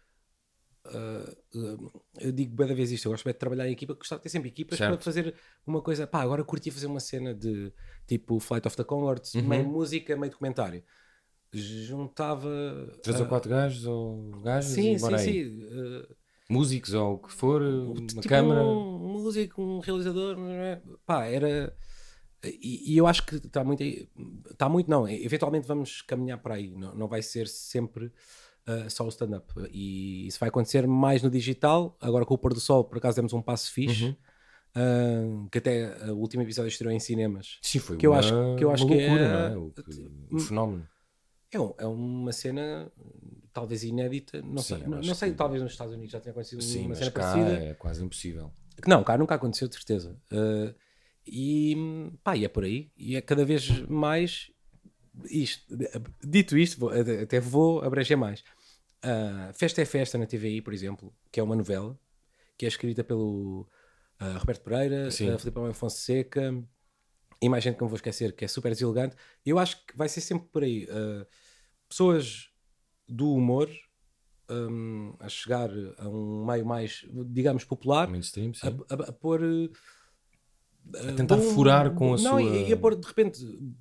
ah, 0.87 1.35
ah, 1.55 1.77
eu 2.21 2.33
digo 2.33 2.55
bem 2.55 2.67
da 2.69 2.75
vez 2.75 2.91
isto, 2.91 3.07
eu 3.07 3.13
gosto 3.13 3.25
bem 3.25 3.33
de 3.33 3.39
trabalhar 3.39 3.69
em 3.69 3.73
equipa, 3.73 3.95
gostava 3.95 4.19
de 4.21 4.25
ter 4.25 4.29
sempre 4.31 4.49
equipas 4.49 4.79
Certo. 4.79 4.93
para 4.95 5.01
fazer 5.03 5.35
uma 5.67 5.83
coisa. 5.83 6.07
Pá, 6.07 6.23
agora 6.23 6.45
curtia 6.45 6.73
fazer 6.73 6.87
uma 6.87 7.01
cena 7.01 7.35
de 7.35 7.73
tipo 8.07 8.39
Flight 8.41 8.67
of 8.67 8.77
the 8.77 8.85
Conchords, 8.85 9.35
Uhum. 9.35 9.43
meio 9.49 9.65
música, 9.67 10.17
meio 10.17 10.31
documentário. 10.31 10.83
Juntava. 11.53 12.49
Três 13.03 13.19
ah, 13.21 13.23
ou 13.23 13.29
quatro 13.29 13.51
gajos 13.51 13.87
ou 13.87 14.31
gajas 14.43 14.71
Sim, 14.73 14.95
e 14.95 14.99
sim, 14.99 15.15
aí. 15.15 15.19
sim. 15.19 15.65
Uh, 15.65 16.17
Músicos 16.49 16.95
ou 16.95 17.15
o 17.15 17.19
que 17.19 17.33
for, 17.33 17.61
uma 17.61 18.07
tipo 18.07 18.23
câmara. 18.29 18.63
Um, 18.63 18.95
um 19.05 19.23
músico, 19.23 19.61
um 19.61 19.81
realizador, 19.81 20.37
é? 20.39 20.81
pá, 21.05 21.25
era. 21.27 21.77
E, 22.45 22.93
e 22.93 22.97
eu 22.97 23.07
acho 23.07 23.27
que 23.27 23.35
está 23.37 23.65
muito 23.65 23.83
aí. 23.83 24.09
Está 24.51 24.69
muito, 24.69 24.89
não. 24.89 25.09
Eventualmente 25.09 25.67
vamos 25.67 26.03
caminhar 26.03 26.39
para 26.39 26.55
aí. 26.55 26.71
Não, 26.77 26.95
não 26.95 27.09
vai 27.09 27.21
ser 27.21 27.49
sempre 27.49 28.07
uh, 28.07 28.89
só 28.89 29.05
o 29.05 29.09
stand-up. 29.09 29.53
E 29.73 30.29
isso 30.29 30.39
vai 30.39 30.49
acontecer 30.49 30.87
mais 30.87 31.21
no 31.21 31.31
digital. 31.31 31.97
Agora 32.01 32.25
com 32.25 32.35
o 32.35 32.39
pôr 32.39 32.55
do 32.55 32.61
sol, 32.61 32.85
por 32.85 32.99
acaso 32.99 33.17
demos 33.17 33.33
um 33.33 33.43
passo 33.43 33.73
fixe. 33.73 34.05
Uhum. 34.05 34.15
uh, 35.45 35.49
que 35.51 35.59
até 35.59 36.13
o 36.13 36.17
último 36.17 36.45
episódio 36.45 36.69
estreou 36.69 36.93
em 36.93 37.01
cinemas. 37.01 37.59
Sim, 37.61 37.81
foi 37.81 37.97
que 37.97 38.07
eu 38.07 38.13
uma, 38.13 38.19
acho- 38.21 38.55
que 38.57 38.63
eu 38.65 38.71
acho 38.71 38.85
uma 38.87 38.95
que 38.95 39.01
é- 39.03 39.09
loucura, 39.09 39.29
não 39.33 39.41
é? 39.41 39.59
O, 39.59 39.71
que- 39.73 40.11
o 40.31 40.39
fenómeno. 40.39 40.89
É, 41.57 41.61
um- 41.61 41.75
é 41.79 41.87
uma 41.87 42.33
cena 42.33 42.91
talvez 43.53 43.83
inédita. 43.85 44.41
Não 44.43 44.59
Sim, 44.59 44.77
sei, 44.79 44.87
não, 44.87 45.01
não 45.01 45.15
sei 45.15 45.31
que- 45.31 45.37
talvez 45.37 45.63
nos 45.63 45.73
Estados 45.73 45.95
Unidos 45.95 46.13
já 46.13 46.21
tenha 46.21 46.33
acontecido 46.33 46.63
Sim, 46.63 46.81
uma 46.81 46.89
mas 46.91 46.99
cena 46.99 47.11
cá 47.11 47.21
parecida. 47.33 47.65
é 47.65 47.75
quase 47.75 48.05
impossível. 48.05 48.53
Não, 48.87 49.03
cá 49.03 49.17
nunca 49.17 49.35
aconteceu, 49.35 49.67
de 49.69 49.75
certeza. 49.75 50.17
Uh, 50.33 50.75
e 51.27 52.13
pá, 52.23 52.37
e 52.37 52.45
é 52.45 52.49
por 52.49 52.65
aí. 52.65 52.91
E 52.97 53.17
é 53.17 53.21
cada 53.21 53.45
vez 53.45 53.69
mais 53.89 54.51
isto. 55.31 55.65
Dito 56.23 56.57
isto, 56.59 56.79
vou- 56.79 56.91
até 56.91 57.41
vou 57.41 57.81
abranger 57.83 58.17
mais. 58.19 58.41
Uh, 59.05 59.53
festa 59.55 59.81
é 59.81 59.85
Festa 59.85 60.19
na 60.19 60.27
TVI, 60.27 60.61
por 60.61 60.73
exemplo, 60.75 61.15
que 61.33 61.39
é 61.41 61.43
uma 61.43 61.55
novela 61.57 61.99
que 62.59 62.65
é 62.65 62.69
escrita 62.69 63.03
pelo 63.05 63.67
uh, 64.21 64.39
Roberto 64.39 64.63
Pereira, 64.63 65.11
Sim. 65.11 65.31
uh, 65.33 65.39
Filipe 65.39 65.57
Almeida 65.59 65.75
Fonseca 65.79 66.55
e 67.41 67.49
mais 67.49 67.63
gente 67.63 67.77
que 67.77 67.81
não 67.83 67.89
vou 67.89 67.97
esquecer, 67.97 68.33
que 68.33 68.45
é 68.45 68.49
super 68.49 68.71
deselegante. 68.73 69.15
Eu 69.45 69.59
acho 69.59 69.85
que 69.87 69.97
vai 69.97 70.09
ser 70.09 70.21
sempre 70.21 70.49
por 70.53 70.63
aí. 70.63 70.85
Uh, 70.85 71.27
pessoas 71.89 72.49
do 73.09 73.33
humor 73.33 73.69
um, 74.51 75.15
a 75.21 75.29
chegar 75.29 75.71
a 75.99 76.09
um 76.09 76.45
meio 76.47 76.65
mais, 76.65 77.05
digamos, 77.29 77.65
popular, 77.65 78.09
Mainstream, 78.09 78.53
sim. 78.55 78.67
a, 78.67 78.95
a- 78.95 79.09
a 79.09 79.13
pôr. 79.13 79.43
uh, 79.43 79.71
A 81.09 81.13
tentar 81.15 81.39
furar 81.39 81.93
com 81.95 82.15
a 82.15 82.17
não, 82.17 82.39
sua- 82.39 82.43
e, 82.43 82.69
e 82.69 82.73
a 82.73 82.77
pôr 82.77 82.95
de 82.95 83.07
repente. 83.07 83.41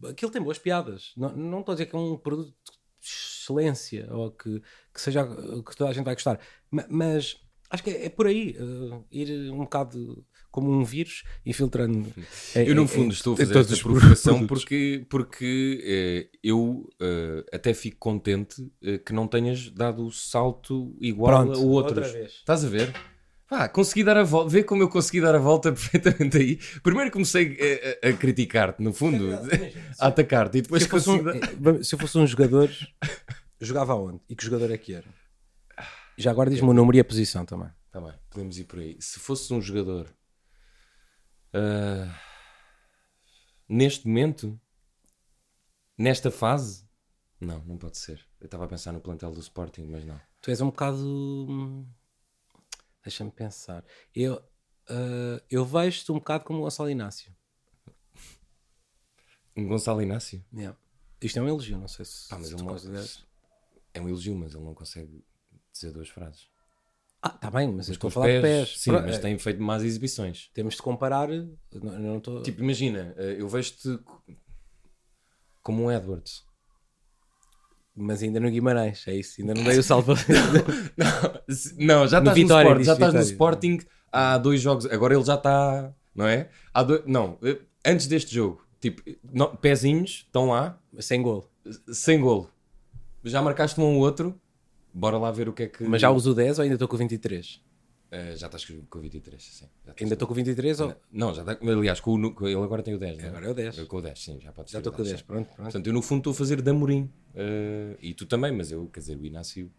Aquilo 0.10 0.32
tem 0.32 0.42
boas 0.42 0.58
piadas. 0.58 1.14
Não, 1.16 1.36
não 1.36 1.60
estou 1.60 1.74
a 1.74 1.76
dizer 1.76 1.86
que 1.86 1.96
é 1.96 2.00
um 2.00 2.18
produto 2.18 2.54
de 3.00 3.08
excelência 3.08 4.08
ou 4.12 4.32
que, 4.32 4.60
que 4.94 5.00
seja 5.02 5.24
que 5.28 5.76
toda 5.76 5.92
a 5.92 5.94
gente 5.94 6.06
vai 6.06 6.16
gostar, 6.16 6.40
Ma- 6.72 6.88
mas 6.90 7.38
acho 7.70 7.84
que 7.84 7.92
é, 7.92 8.06
é 8.06 8.10
por 8.10 8.26
aí. 8.26 8.56
uh, 8.60 9.06
ir 9.12 9.52
um 9.52 9.60
bocado 9.60 10.26
como 10.56 10.72
um 10.72 10.86
vírus 10.86 11.24
infiltrando. 11.46 12.12
Eu, 12.56 12.74
no 12.74 12.84
em- 12.84 12.88
fundo, 12.88 13.08
em- 13.08 13.10
estou 13.10 13.34
a 13.34 13.38
fazer 13.38 13.58
esta 13.60 13.76
provocação 13.78 14.48
porque, 14.48 15.06
porque 15.10 15.82
eh, 16.32 16.38
eu 16.42 16.90
eh, 17.02 17.44
até 17.52 17.74
fico 17.74 17.98
contente 18.00 18.66
eh, 18.82 18.98
que 18.98 19.12
não 19.12 19.28
tenhas 19.28 19.70
dado 19.70 20.06
o 20.06 20.12
salto 20.12 20.96
igual 21.02 21.44
Pronto, 21.44 21.60
a 21.60 21.62
outros. 21.62 21.98
outra 21.98 22.14
vez. 22.20 22.32
Estás 22.32 22.64
a 22.64 22.70
ver? 22.70 22.94
Pá, 23.50 23.68
consegui 23.70 24.04
dar 24.04 24.18
a 24.18 24.24
volta. 24.24 24.50
Vê 24.50 24.64
como 24.64 24.82
eu 24.82 24.90
consegui 24.90 25.20
dar 25.22 25.36
a 25.36 25.40
volta 25.40 25.72
perfeitamente 25.74 26.38
aí. 26.38 26.58
Primeiro 26.82 27.12
comecei 27.12 27.58
eh, 27.60 28.00
a, 28.04 28.08
a 28.10 28.14
criticar-te, 28.14 28.82
no 28.82 28.94
fundo, 28.94 29.26
a 30.00 30.08
atacar-te, 30.08 30.60
e 30.60 30.62
depois 30.62 30.82
se, 30.84 30.88
eu 30.88 30.92
fosse 30.92 31.10
um, 31.10 31.84
se 31.84 31.94
eu 31.96 32.00
fosse 32.00 32.18
um 32.18 32.26
jogador, 32.26 32.70
jogava 33.60 33.94
aonde? 33.94 34.20
E 34.30 34.36
que 34.36 34.44
jogador 34.46 34.72
é 34.72 34.78
que 34.78 34.94
era? 34.94 35.06
Já 36.18 36.32
agora 36.32 36.50
diz-me 36.50 36.70
o 36.70 36.74
número 36.74 36.96
e 36.98 37.02
a 37.02 37.04
posição 37.04 37.46
também. 37.46 37.68
Tá 37.92 38.02
bem, 38.02 38.14
podemos 38.30 38.58
ir 38.58 38.64
por 38.66 38.80
aí. 38.80 38.98
Se 39.00 39.20
fosse 39.20 39.54
um 39.54 39.62
jogador 39.62 40.08
ah, 41.56 42.20
neste 43.68 44.08
momento, 44.08 44.60
nesta 45.98 46.30
fase, 46.32 46.88
não, 47.40 47.60
não 47.66 47.78
pode 47.78 47.98
ser. 47.98 48.26
Eu 48.40 48.46
estava 48.46 48.66
a 48.66 48.68
pensar 48.68 48.92
no 48.92 49.02
plantel 49.02 49.32
do 49.32 49.40
Sporting, 49.40 49.86
mas 49.88 50.06
não. 50.06 50.20
Tu 50.42 50.50
és 50.52 50.62
um 50.62 50.68
bocado. 50.68 50.98
hum, 51.00 51.88
Deixa-me 53.04 53.32
pensar. 53.32 53.84
Eu, 54.14 54.44
ah, 54.90 55.42
eu 55.50 55.64
vejo-te 55.66 56.12
um 56.12 56.16
bocado 56.16 56.44
como 56.44 56.60
o 56.60 56.62
Gonçalo 56.64 56.90
Inácio. 56.90 57.34
Um 59.56 59.68
Gonçalo 59.68 60.02
Inácio 60.02 60.44
Yeah. 60.54 60.78
Isto 61.22 61.40
é 61.40 61.42
um 61.42 61.48
elogio, 61.48 61.78
não 61.78 61.88
sei 61.88 62.06
se. 62.06 62.28
Ah, 62.34 62.38
mas 62.38 62.48
se 62.50 62.54
ele 62.56 62.64
não- 62.64 62.76
é 63.94 64.02
um 64.02 64.10
elogio, 64.10 64.36
mas 64.36 64.54
ele 64.54 64.64
não 64.64 64.74
consegue 64.76 65.24
dizer 65.72 65.92
duas 65.92 66.10
frases. 66.10 66.48
Ah, 67.28 67.30
tá 67.30 67.50
bem, 67.50 67.66
mas 67.68 67.74
eu 67.74 67.78
Mas 67.78 67.90
estou 67.90 68.08
a 68.10 68.12
falar 68.12 68.28
de 68.28 68.42
pés. 68.42 68.76
Sim, 68.78 68.92
Pro- 68.92 69.02
mas 69.02 69.18
tem 69.18 69.36
feito 69.40 69.60
más 69.60 69.82
exibições. 69.84 70.52
Temos 70.54 70.76
de 70.76 70.82
comparar. 70.84 71.28
Não, 71.28 71.94
eu 71.94 72.00
não 72.00 72.18
estou. 72.20 72.44
Tipo, 72.44 72.62
imagina, 72.62 73.16
eh, 73.18 73.38
eu 73.40 73.50
vejo-te 73.50 73.98
co- 73.98 74.22
como 75.64 75.86
um 75.86 75.92
Edwards. 75.92 76.44
Mas 77.96 78.22
ainda 78.22 78.40
no 78.40 78.52
Guimarães, 78.52 79.08
é 79.08 79.16
isso. 79.16 79.42
Ainda 79.42 79.56
não 79.56 79.64
dei 79.64 79.80
o 79.80 79.82
salvo. 79.84 80.14
Não, 80.98 81.98
não, 82.04 82.08
já 82.08 82.20
No 82.22 82.30
estás 82.30 82.38
no, 82.38 82.44
Vitória, 82.44 82.68
Sport, 82.68 82.78
disse 82.78 82.86
já 82.88 82.94
estás 82.94 83.14
no 83.14 83.20
Vitória. 83.22 83.32
Sporting 83.32 83.80
há 84.12 84.38
dois 84.38 84.62
jogos. 84.62 84.86
Agora 84.86 85.16
ele 85.16 85.24
já 85.24 85.36
está, 85.36 85.94
não 86.14 86.28
é? 86.28 86.50
Há 86.74 86.84
dois, 86.84 87.02
não, 87.08 87.40
eh, 87.42 87.60
antes 87.86 88.06
deste 88.06 88.36
jogo, 88.36 88.62
tipo, 88.80 89.02
não, 89.34 89.56
pezinhos 89.56 90.26
estão 90.28 90.50
lá, 90.50 90.80
Sem 91.00 91.22
gol. 91.24 91.50
sem 91.92 92.20
golo. 92.22 92.52
Já 93.24 93.42
marcaste 93.42 93.80
um 93.80 93.84
ou 93.96 94.00
outro. 94.02 94.40
Bora 94.98 95.18
lá 95.18 95.30
ver 95.30 95.50
o 95.50 95.54
que 95.54 95.64
é 95.64 95.68
que. 95.68 95.84
Mas 95.84 96.02
já 96.02 96.10
uso 96.10 96.32
o 96.32 96.34
10 96.34 96.60
ou 96.60 96.64
ainda 96.64 96.76
estou 96.76 96.88
com 96.88 96.96
o 96.96 96.98
23? 96.98 97.62
Eh, 98.12 98.36
já 98.38 98.46
estás 98.46 98.64
com 98.64 98.98
o 98.98 99.02
23, 99.02 99.44
sim. 99.44 99.66
Já 99.86 99.94
Ainda 100.00 100.14
estou 100.14 100.26
com 100.26 100.34
o 100.34 100.36
23 100.36 100.80
ou. 100.80 100.96
Não, 101.12 101.34
já 101.34 101.42
está. 101.42 101.60
Aliás, 101.70 102.00
com 102.00 102.16
o, 102.16 102.48
ele 102.48 102.64
agora 102.64 102.82
tem 102.82 102.94
o 102.94 102.98
10, 102.98 103.18
não 103.18 103.28
Agora 103.28 103.46
é 103.46 103.50
o 103.50 103.54
10. 103.54 103.78
Eu 103.78 103.88
com 103.88 103.98
o 103.98 104.02
10, 104.02 104.24
sim, 104.24 104.40
já 104.40 104.54
pode 104.54 104.72
Já 104.72 104.78
ser 104.78 104.78
estou 104.78 104.94
com 104.94 105.02
o 105.02 105.06
10, 105.06 105.20
sim. 105.20 105.26
pronto. 105.26 105.48
pronto. 105.48 105.62
Portanto, 105.64 105.88
eu 105.88 105.92
no 105.94 106.02
fundo 106.02 106.20
estou 106.20 106.32
a 106.32 106.34
fazer 106.34 106.62
de 106.62 106.70
Amorim. 106.70 107.12
Eh, 107.36 107.98
e 108.02 108.14
tu 108.14 108.26
também, 108.26 108.54
mas 108.54 108.72
eu, 108.72 108.88
quer 108.88 109.02
dizer, 109.02 109.18
o 109.18 109.26
Inácio. 109.26 109.70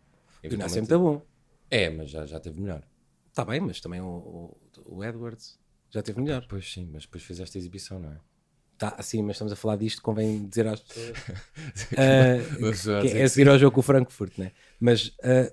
O 0.44 0.46
Inácio 0.52 0.76
é 0.76 0.80
muito 0.82 0.98
bom. 0.98 1.22
É, 1.70 1.88
mas 1.88 2.10
já, 2.10 2.26
já 2.26 2.38
teve 2.38 2.60
melhor. 2.60 2.82
Está 3.30 3.42
bem, 3.42 3.60
mas 3.60 3.80
também 3.80 4.02
o, 4.02 4.06
o, 4.06 4.56
o 4.84 5.04
Edwards 5.04 5.58
já 5.88 6.02
teve 6.02 6.20
melhor. 6.20 6.44
Pois 6.46 6.70
sim, 6.70 6.86
mas 6.92 7.04
depois 7.04 7.22
fizeste 7.24 7.56
a 7.56 7.58
exibição, 7.58 7.98
não 7.98 8.10
é? 8.10 8.18
Tá, 8.78 8.94
assim, 8.98 9.22
mas 9.22 9.36
estamos 9.36 9.52
a 9.52 9.56
falar 9.56 9.76
disto, 9.76 10.02
convém 10.02 10.46
dizer 10.46 10.66
às 10.66 10.80
pessoas. 10.80 11.16
A 11.96 13.00
que 13.02 13.08
é 13.08 13.22
que 13.22 13.28
seguir 13.28 13.48
ao 13.48 13.58
jogo 13.58 13.74
com 13.74 13.80
o 13.80 13.82
Frankfurt, 13.82 14.36
né? 14.38 14.52
Mas 14.78 15.12
ah, 15.22 15.50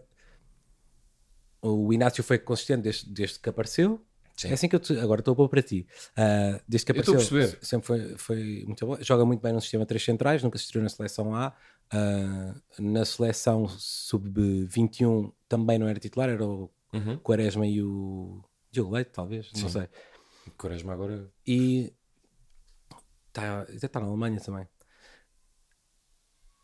o 1.62 1.94
Inácio 1.94 2.24
foi 2.24 2.38
consistente 2.38 2.82
desde, 2.82 3.10
desde 3.10 3.40
que 3.40 3.50
apareceu. 3.50 4.02
Sim. 4.36 4.50
É 4.50 4.54
assim 4.54 4.68
que 4.68 4.76
eu 4.76 4.80
te- 4.80 4.98
agora 5.00 5.22
estou 5.22 5.34
a 5.34 5.36
pôr 5.36 5.48
para 5.48 5.62
ti. 5.62 5.86
Ah, 6.18 6.60
desde 6.68 6.86
que 6.86 6.92
apareceu, 6.92 7.20
sempre 7.62 7.86
foi, 7.88 8.18
foi 8.18 8.64
muito 8.66 8.86
bom. 8.86 8.98
Joga 9.02 9.26
muito 9.26 9.42
bem 9.42 9.54
no 9.54 9.62
sistema 9.62 9.86
3 9.86 10.04
centrais, 10.04 10.42
nunca 10.44 10.58
se 10.58 10.66
estreou 10.66 10.84
na 10.84 10.90
seleção 10.90 11.34
A. 11.36 11.54
Ah, 11.92 12.56
na 12.80 13.06
seleção 13.06 13.68
sub-21 13.70 15.32
também 15.48 15.78
não 15.78 15.88
era 15.88 16.00
titular, 16.00 16.30
era 16.30 16.46
o 16.46 16.70
Uhum. 16.94 17.18
Quaresma 17.18 17.66
e 17.66 17.82
o 17.82 18.44
Diogo 18.72 18.94
Leite, 18.94 19.10
talvez, 19.12 19.50
não 19.54 19.62
Sim. 19.62 19.70
sei. 19.70 19.88
Quaresma 20.58 20.94
agora. 20.94 21.28
E 21.48 21.92
está 23.34 23.62
até 23.62 23.86
está 23.88 24.00
na 24.00 24.06
Alemanha 24.08 24.39
também. 24.39 24.67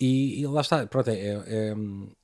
E, 0.01 0.39
e 0.39 0.47
lá 0.47 0.61
está, 0.61 0.87
pronto, 0.87 1.09
é, 1.09 1.13
é- 1.19 1.43
é- 1.71 1.75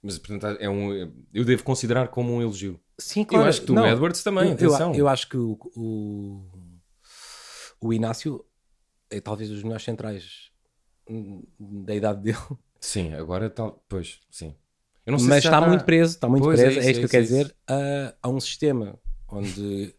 Mas 0.01 0.17
portanto 0.17 0.58
é 0.62 0.69
um. 0.69 0.93
Eu 1.34 1.43
devo 1.43 1.63
considerar 1.63 2.08
como 2.08 2.34
um 2.34 2.41
elogio. 2.41 2.79
sim, 2.97 3.25
claro. 3.25 3.45
eu 3.45 3.49
acho 3.49 3.62
que 3.62 3.67
tu, 3.67 3.73
não, 3.73 3.86
Edwards, 3.86 4.23
também. 4.23 4.45
eu, 4.45 4.58
eu, 4.58 4.73
atenção. 4.73 4.95
eu 4.95 5.08
acho 5.10 5.27
que 5.27 5.36
o, 5.36 5.58
o, 5.75 6.49
o 7.81 7.93
Inácio 7.93 8.45
é 9.10 9.19
talvez 9.19 9.49
dos 9.49 9.62
melhores 9.62 9.84
centrais 9.84 10.51
hum, 11.10 11.43
da 11.60 11.93
idade 11.93 12.21
dele, 12.21 12.38
Sim, 12.79 13.13
agora 13.13 13.49
tal. 13.49 13.84
Pois, 13.89 14.19
sim. 14.29 14.55
Eu 15.05 15.12
não 15.12 15.19
sei 15.19 15.27
mas 15.27 15.43
já 15.43 15.49
está 15.49 15.67
muito 15.67 15.84
preso, 15.86 16.13
está 16.15 16.29
muito 16.29 16.43
Pois, 16.43 16.60
é 16.60 16.63
preso, 16.63 16.79
é, 16.79 16.91
isso, 16.91 16.91
isto 16.91 17.05
é 17.05 17.08
que 17.10 17.15
eu 17.17 17.23
isso, 17.23 17.36
quero 17.36 17.41
é 17.41 17.43
dizer. 17.43 17.55
a, 17.67 18.15
a 18.23 18.29
um 18.29 18.39
sistema 18.39 18.97
onde 19.27 19.93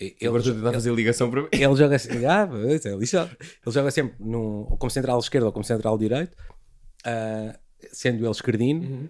ele, 0.00 0.16
Agora 0.26 0.40
estou 0.40 0.52
a 0.54 0.56
tentar 0.56 0.72
fazer 0.72 0.92
ligação 0.94 1.30
para 1.30 1.42
mim. 1.42 1.48
ele 1.52 1.76
joga 1.76 1.96
ah, 1.96 2.48
é 2.84 2.96
lixado. 2.96 3.30
Ele 3.40 3.74
joga 3.74 3.90
sempre 3.90 4.14
num, 4.18 4.66
ou 4.70 4.76
como 4.78 4.90
central 4.90 5.18
esquerdo 5.18 5.44
ou 5.44 5.52
como 5.52 5.64
central 5.64 5.98
direito, 5.98 6.36
ah, 7.04 7.58
sendo 7.92 8.24
ele 8.24 8.30
esquerdino, 8.30 8.82
Uhum. 8.82 9.08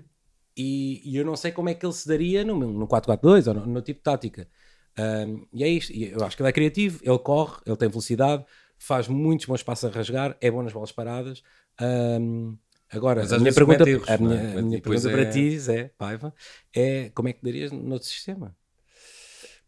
e, 0.57 1.03
e 1.13 1.17
eu 1.17 1.25
não 1.25 1.37
sei 1.37 1.53
como 1.53 1.69
é 1.69 1.75
que 1.75 1.85
ele 1.87 1.93
se 1.93 2.07
daria 2.09 2.45
no, 2.45 2.59
no 2.59 2.87
4-4-2 2.87 3.47
ou 3.47 3.55
no, 3.55 3.67
no 3.67 3.83
tipo 3.83 3.99
de 4.01 4.03
tática. 4.05 4.49
Ah, 4.97 5.27
e 5.53 5.65
é 5.65 5.69
isto, 5.69 5.93
eu 5.93 6.25
acho 6.25 6.37
que 6.37 6.43
ele 6.43 6.49
é 6.49 6.53
criativo, 6.53 7.01
ele 7.03 7.19
corre, 7.19 7.59
ele 7.67 7.77
tem 7.77 7.89
velocidade, 7.89 8.45
faz 8.79 9.07
muitos 9.09 9.47
bons 9.47 9.63
passos 9.63 9.85
a 9.91 9.93
rasgar, 9.93 10.37
é 10.41 10.51
bom 10.51 10.63
nas 10.63 10.73
bolas 10.73 10.93
paradas. 10.93 11.43
Ah, 11.79 12.19
agora, 12.91 13.23
a 13.23 13.39
minha 13.39 13.53
pergunta, 13.53 13.89
erros, 13.89 14.09
a 14.09 14.19
não 14.19 14.33
é? 14.33 14.37
minha, 14.39 14.59
a 14.59 14.63
minha 14.63 14.81
pergunta 14.83 15.09
é- 15.09 15.13
para 15.13 15.31
ti, 15.31 15.59
Zé 15.59 15.91
Paiva, 15.97 16.35
é 16.75 17.11
como 17.15 17.29
é 17.29 17.33
que 17.33 17.43
darias 17.43 17.71
noutro 17.71 18.09
sistema? 18.09 18.57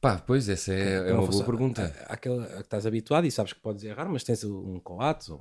Pá, 0.03 0.19
pois, 0.19 0.49
essa 0.49 0.75
é, 0.75 1.11
é 1.11 1.15
uma 1.15 1.23
fosse- 1.25 1.39
boa 1.39 1.45
pergunta. 1.47 1.95
a- 2.09 2.15
Aquela 2.15 2.45
que 2.45 2.61
estás 2.63 2.85
habituado 2.87 3.25
e 3.25 3.31
sabes 3.31 3.53
que 3.53 3.61
podes 3.61 3.85
errar, 3.85 4.09
mas 4.09 4.25
tens 4.25 4.43
um 4.43 4.81
coates 4.81 5.29
ou, 5.29 5.39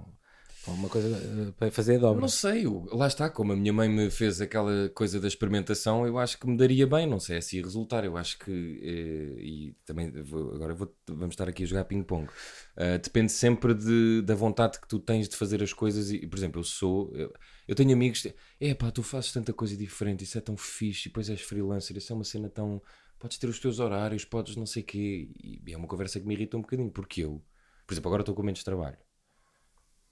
ou 0.67 0.74
uma 0.76 0.88
coisa 0.88 1.08
eh, 1.10 1.52
para 1.58 1.71
fazer 1.71 1.97
dobra. 1.97 2.21
Não 2.21 2.28
sei, 2.28 2.65
lá 2.91 3.08
está, 3.08 3.28
como 3.28 3.54
a 3.54 3.56
minha 3.56 3.74
mãe 3.74 3.89
me 3.89 4.12
fez 4.12 4.39
aquela 4.39 4.88
coisa 4.89 5.19
da 5.19 5.28
experimentação, 5.28 6.06
eu 6.06 6.19
acho 6.19 6.38
que 6.38 6.45
me 6.45 6.56
daria 6.56 6.86
bem, 6.86 7.08
não 7.08 7.19
sei 7.19 7.41
se 7.41 7.58
ia 7.58 7.63
resultar, 7.63 8.04
eu 8.06 8.15
acho 8.15 8.38
que, 8.38 8.52
eh, 8.84 9.41
e 9.43 9.76
também, 9.84 10.12
vou- 10.21 10.54
agora 10.54 10.76
vou- 10.76 10.95
vamos 11.10 11.34
estar 11.34 11.50
aqui 11.50 11.63
a 11.63 11.65
jogar 11.65 11.86
ping-pong, 11.86 12.30
Ah, 12.78 12.97
depende 12.97 13.32
sempre 13.32 13.74
de- 13.74 14.21
da 14.21 14.36
vontade 14.36 14.80
que 14.80 14.88
tu 14.88 15.00
tens 15.00 15.28
de 15.28 15.36
fazer 15.36 15.62
as 15.63 15.74
coisas, 15.74 16.12
e, 16.12 16.26
por 16.28 16.38
exemplo, 16.38 16.60
eu 16.62 16.63
sou, 16.63 17.12
eu, 17.15 17.34
eu 17.67 17.74
tenho 17.76 17.93
amigos, 17.93 18.26
é 18.60 18.74
pá, 18.76 18.91
tu 18.91 19.02
fazes 19.02 19.32
tanta 19.32 19.52
coisa 19.54 19.76
diferente, 19.76 20.24
isso 20.24 20.38
é 20.38 20.41
tão 20.41 20.56
fixe, 20.56 21.08
e 21.08 21.10
depois 21.10 21.30
és 21.32 21.41
freelancer, 21.41 21.97
isso 21.97 22.13
é 22.13 22.15
uma 22.15 22.24
cena 22.24 22.47
tão, 22.50 22.80
podes 23.21 23.38
ter 23.38 23.47
os 23.47 23.60
teus 23.60 23.79
horários, 23.79 24.25
podes 24.25 24.55
não 24.55 24.65
sei 24.65 24.81
o 24.81 24.86
quê, 24.86 25.29
e 25.39 25.62
é 25.71 25.77
uma 25.77 25.88
conversa 25.88 26.19
que 26.19 26.25
me 26.25 26.34
irrita 26.34 26.57
um 26.57 26.62
bocadinho, 26.62 26.89
porque 26.91 27.21
eu, 27.23 27.41
por 27.86 27.93
exemplo, 27.93 28.10
agora 28.10 28.23
estou 28.23 28.34
com 28.34 28.41
menos 28.41 28.63
trabalho, 28.63 28.97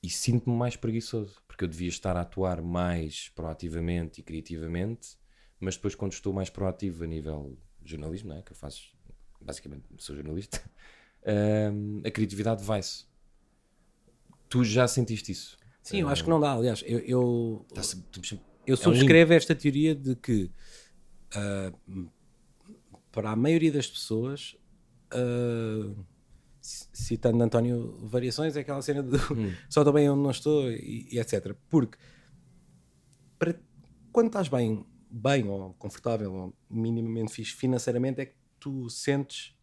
e 0.01 0.09
sinto-me 0.09 0.55
mais 0.55 0.75
preguiçoso, 0.75 1.41
porque 1.47 1.63
eu 1.63 1.67
devia 1.67 1.89
estar 1.89 2.15
a 2.15 2.21
atuar 2.21 2.61
mais 2.61 3.29
proativamente 3.29 4.21
e 4.21 4.23
criativamente, 4.23 5.17
mas 5.59 5.75
depois 5.75 5.95
quando 5.95 6.13
estou 6.13 6.31
mais 6.31 6.49
proativo 6.51 7.03
a 7.03 7.07
nível 7.07 7.57
jornalismo, 7.83 8.29
não 8.29 8.37
é? 8.37 8.41
que 8.43 8.51
eu 8.51 8.55
faço, 8.55 8.95
basicamente 9.41 9.85
sou 9.97 10.15
jornalista, 10.15 10.61
hum, 11.73 12.01
a 12.05 12.11
criatividade 12.11 12.63
vai-se. 12.63 13.05
Tu 14.47 14.63
já 14.63 14.87
sentiste 14.87 15.31
isso? 15.31 15.57
Sim, 15.81 16.01
eu 16.01 16.09
acho 16.09 16.23
que 16.23 16.29
não 16.29 16.39
dá. 16.39 16.53
Aliás, 16.53 16.83
eu, 16.85 16.99
eu, 16.99 17.65
Está 17.69 17.83
sempre- 17.83 18.05
estamos 18.05 18.29
sempre- 18.29 18.45
eu 18.67 18.73
um 18.73 18.77
subscrevo 18.77 19.33
esta 19.33 19.55
teoria 19.55 19.95
de 19.95 20.15
que 20.15 20.51
ah, 21.35 21.71
para 23.11 23.31
a 23.31 23.35
maioria 23.35 23.71
das 23.71 23.87
pessoas, 23.87 24.55
c- 26.61 26.87
citando 26.93 27.43
António 27.43 27.97
Variações, 28.07 28.55
é 28.55 28.61
aquela 28.61 28.81
cena 28.81 29.01
de 29.03 29.15
Hum. 29.33 29.53
só 29.69 29.81
estou 29.81 29.93
bem 29.93 30.09
onde 30.09 30.21
não 30.23 30.31
estou 30.31 30.71
e, 30.71 31.07
e 31.11 31.19
etc. 31.19 31.55
Porque 31.69 31.97
para- 33.37 33.59
quando 34.11 34.27
estás 34.27 34.47
bem, 34.47 34.85
bem 35.09 35.47
ou 35.47 35.73
confortável 35.75 36.33
ou 36.33 36.53
minimamente 36.69 37.31
fixe 37.33 37.53
financeiramente, 37.55 38.21
é 38.21 38.25
que 38.25 38.35
tu 38.59 38.89
sentes 38.89 39.55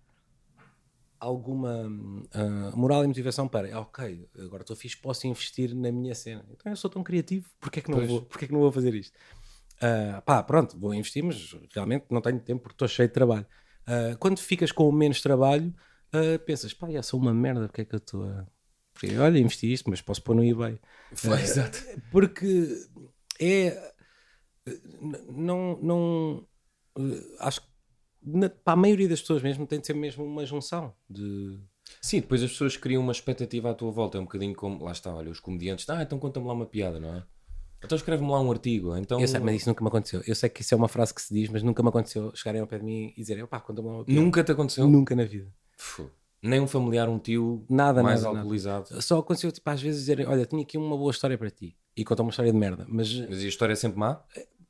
alguma 1.18 1.86
ah, 2.32 2.72
moral 2.76 3.04
e 3.04 3.06
motivação 3.06 3.48
para, 3.48 3.74
ah, 3.74 3.80
ok, 3.80 4.28
agora 4.38 4.62
estou 4.62 4.76
fixe, 4.76 4.96
posso 4.96 5.26
investir 5.26 5.74
na 5.74 5.90
minha 5.90 6.14
cena. 6.14 6.44
Então 6.50 6.70
eu 6.70 6.76
sou 6.76 6.90
tão 6.90 7.02
criativo, 7.02 7.48
porque 7.60 7.78
é 7.80 7.82
que 7.82 7.90
não, 7.90 7.98
Pois. 7.98 8.08
vou, 8.10 8.22
porque 8.22 8.44
é 8.44 8.48
que 8.48 8.54
não 8.54 8.60
vou 8.60 8.72
fazer 8.72 8.94
isto? 8.94 9.16
Ah, 9.80 10.22
pá, 10.24 10.42
pronto, 10.42 10.78
vou 10.78 10.94
investir, 10.94 11.22
mas 11.22 11.54
realmente 11.74 12.06
não 12.10 12.20
tenho 12.20 12.40
tempo 12.40 12.62
porque 12.62 12.74
estou 12.74 12.88
cheio 12.88 13.08
de 13.08 13.14
trabalho. 13.14 13.46
Ah, 13.86 14.16
quando 14.18 14.38
ficas 14.38 14.72
com 14.72 14.90
menos 14.92 15.20
trabalho, 15.20 15.74
ah, 16.12 16.38
pensas, 16.44 16.72
pá, 16.72 16.90
já 16.90 17.02
sou 17.02 17.20
uma 17.20 17.34
merda, 17.34 17.66
porque 17.68 17.82
é 17.82 17.84
que 17.84 17.94
eu 17.94 17.98
estou 17.98 18.24
a. 18.24 18.46
Porque, 18.92 19.16
olha, 19.18 19.38
investi 19.38 19.70
isto, 19.70 19.90
mas 19.90 20.00
posso 20.00 20.22
pôr 20.22 20.34
no 20.34 20.42
eBay. 20.44 20.80
Foi, 21.14 21.40
exato. 21.40 21.78
Porque 22.10 22.68
é. 23.40 23.92
Não. 25.28 25.78
não 25.82 26.46
acho 27.40 27.60
que 27.60 27.68
na- 28.22 28.48
para 28.48 28.72
a 28.72 28.76
maioria 28.76 29.08
das 29.08 29.20
pessoas 29.20 29.42
mesmo 29.42 29.66
tem 29.66 29.78
de 29.80 29.86
ser 29.86 29.94
mesmo 29.94 30.24
uma 30.24 30.44
junção 30.46 30.94
de. 31.08 31.60
Sim, 32.00 32.20
depois 32.20 32.42
as 32.42 32.50
pessoas 32.50 32.76
criam 32.76 33.02
uma 33.02 33.12
expectativa 33.12 33.70
à 33.70 33.74
tua 33.74 33.92
volta, 33.92 34.18
é 34.18 34.20
um 34.20 34.24
bocadinho 34.24 34.54
como, 34.56 34.82
lá 34.82 34.90
está, 34.92 35.14
olha, 35.14 35.30
os 35.30 35.38
comediantes, 35.38 35.88
ah, 35.88 36.02
então 36.02 36.18
conta-me 36.18 36.46
lá 36.46 36.52
uma 36.52 36.66
piada, 36.66 36.98
não 36.98 37.14
é? 37.14 37.24
Então 37.84 37.96
escreve-me 37.96 38.30
lá 38.30 38.40
um 38.40 38.50
artigo, 38.50 38.96
então... 38.96 39.20
Eu 39.20 39.28
sei, 39.28 39.38
mas 39.40 39.56
isso 39.56 39.68
nunca 39.68 39.82
me 39.82 39.88
aconteceu. 39.88 40.22
Eu 40.26 40.34
sei 40.34 40.48
que 40.48 40.62
isso 40.62 40.74
é 40.74 40.76
uma 40.76 40.88
frase 40.88 41.14
que 41.14 41.20
se 41.22 41.32
diz, 41.32 41.48
mas 41.48 41.62
nunca 41.62 41.82
me 41.82 41.88
aconteceu 41.88 42.32
chegarem 42.34 42.60
ao 42.60 42.66
pé 42.66 42.78
de 42.78 42.84
mim 42.84 43.12
e 43.16 43.20
dizerem, 43.20 43.42
opá, 43.44 43.60
conta-me 43.60 43.88
uma 43.88 44.04
piada." 44.04 44.20
Nunca 44.20 44.42
te 44.42 44.52
aconteceu? 44.52 44.88
Nunca 44.88 45.14
na 45.14 45.24
vida. 45.24 45.52
Fu. 45.76 46.10
Nem 46.42 46.60
um 46.60 46.66
familiar, 46.66 47.08
um 47.08 47.18
tio 47.18 47.64
Nada, 47.68 48.02
mais 48.02 48.20
nada, 48.20 48.28
nada. 48.32 48.38
alcoolizado. 48.40 49.02
Só 49.02 49.18
aconteceu, 49.18 49.50
tipo, 49.52 49.68
às 49.70 49.80
vezes 49.80 50.00
dizerem, 50.00 50.26
olha, 50.26 50.44
tinha 50.46 50.62
aqui 50.62 50.76
uma 50.78 50.96
boa 50.96 51.10
história 51.10 51.36
para 51.36 51.50
ti. 51.50 51.76
E 51.96 52.04
contam 52.04 52.24
uma 52.24 52.30
história 52.30 52.52
de 52.52 52.58
merda. 52.58 52.84
Mas, 52.88 53.12
Mas 53.28 53.42
e 53.42 53.46
a 53.46 53.48
história 53.48 53.72
é 53.72 53.76
sempre 53.76 53.98
má? 53.98 54.20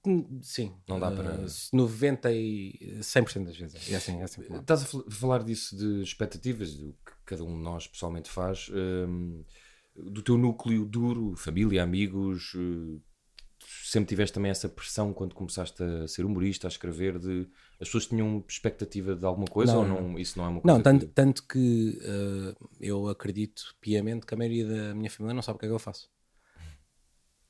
hum, 0.06 0.38
sim. 0.42 0.72
Não 0.88 1.00
dá 1.00 1.10
eh, 1.10 1.16
para- 1.16 1.46
90 1.72 2.30
e 2.32 2.98
100% 3.02 3.44
das 3.46 3.56
vezes. 3.56 3.90
É 3.90 3.96
assim, 3.96 4.20
é 4.20 4.22
assim. 4.22 4.42
Estás 4.42 4.82
a 4.82 4.86
fal- 4.86 5.04
falar 5.10 5.42
disso 5.42 5.76
de 5.76 6.02
expectativas, 6.02 6.74
do 6.76 6.92
que 7.04 7.12
cada 7.24 7.42
um 7.44 7.56
de 7.56 7.62
nós 7.62 7.86
pessoalmente 7.88 8.30
faz, 8.30 8.70
hum, 8.72 9.42
do 9.96 10.22
teu 10.22 10.36
núcleo 10.36 10.84
duro, 10.84 11.34
família, 11.36 11.82
amigos, 11.82 12.52
eh, 12.56 13.00
sempre 13.84 14.08
tiveste 14.08 14.34
também 14.34 14.50
essa 14.50 14.68
pressão 14.68 15.12
quando 15.12 15.34
começaste 15.34 15.82
a 15.82 16.06
ser 16.06 16.24
humorista, 16.24 16.66
a 16.66 16.70
escrever, 16.70 17.18
de 17.18 17.48
as 17.80 17.88
pessoas 17.88 18.06
tinham 18.06 18.44
expectativa 18.48 19.14
de 19.14 19.24
alguma 19.24 19.46
coisa 19.46 19.72
Não, 19.72 19.80
ou 19.80 19.88
não. 19.88 20.08
não, 20.10 20.18
isso 20.18 20.38
não 20.38 20.46
é 20.46 20.48
uma 20.48 20.60
coisa 20.60 20.76
Não, 20.76 20.82
tanto, 20.82 21.06
que... 21.06 21.12
tanto 21.12 21.46
que 21.46 21.98
eh, 22.02 22.54
eu 22.80 23.08
acredito 23.08 23.62
piamente 23.80 24.26
que 24.26 24.34
a 24.34 24.36
maioria 24.36 24.66
da 24.66 24.94
minha 24.94 25.10
família 25.10 25.34
não 25.34 25.42
sabe 25.42 25.56
o 25.56 25.58
que 25.58 25.66
é 25.66 25.68
que 25.68 25.74
eu 25.74 25.78
faço. 25.78 26.08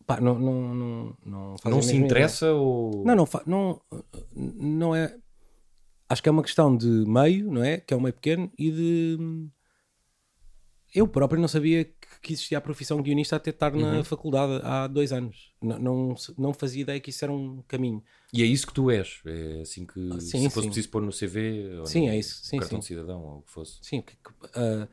Pá, 0.07 0.21
não, 0.21 0.39
não, 0.39 0.75
não, 0.75 1.17
não, 1.25 1.57
não 1.65 1.83
se 1.83 1.97
interessa 1.97 2.53
ou... 2.53 2.91
ideia. 2.91 3.05
Não, 3.07 3.17
não, 3.17 3.27
fa- 3.27 3.43
não, 3.45 3.81
não 4.35 4.95
é. 4.95 5.19
Acho 6.09 6.23
que 6.23 6.29
é 6.29 6.33
uma 6.33 6.45
questão 6.45 6.77
de 6.77 6.87
meio, 6.87 7.51
não 7.51 7.65
é? 7.65 7.79
Que 7.79 7.93
é 7.93 7.97
um 7.97 8.01
meio 8.01 8.15
pequeno 8.15 8.53
e 8.57 8.71
de. 8.71 9.19
Eu 10.97 11.07
próprio 11.07 11.39
não 11.39 11.47
sabia 11.47 11.85
que 12.23 12.33
existia 12.33 12.57
a 12.57 12.61
profissão 12.61 13.03
guionista 13.03 13.37
até 13.37 13.51
estar 13.51 13.75
Uhum. 13.75 13.99
na 13.99 14.03
faculdade 14.03 14.61
há 14.65 14.87
dois 14.87 15.13
anos. 15.13 15.53
Não, 15.61 15.79
não, 15.79 16.15
não 16.39 16.55
fazia 16.55 16.81
ideia 16.81 16.99
que 16.99 17.11
isso 17.11 17.23
era 17.23 17.33
um 17.33 17.63
caminho. 17.69 18.03
E 18.33 18.43
é 18.43 18.47
isso 18.47 18.67
que 18.67 18.73
tu 18.73 18.91
és, 18.91 19.21
é 19.27 19.61
assim 19.61 19.85
que 19.85 20.01
sim, 20.21 20.49
se 20.49 20.51
fosse 20.51 20.63
sim. 20.63 20.67
preciso 20.69 20.89
pôr 20.89 21.03
no 21.03 21.13
CV 21.13 21.77
ou 21.81 21.87
Sim, 21.87 22.07
no 22.07 22.13
é 22.13 22.19
isso, 22.19 22.41
sim, 22.43 22.59
cartão 22.59 22.79
sim. 22.79 22.81
de 22.81 22.87
cidadão 22.87 23.23
ou 23.23 23.39
o 23.39 23.43
que 23.43 23.53
fosse. 23.53 23.79
Sim, 23.83 24.03
ah, 24.55 24.89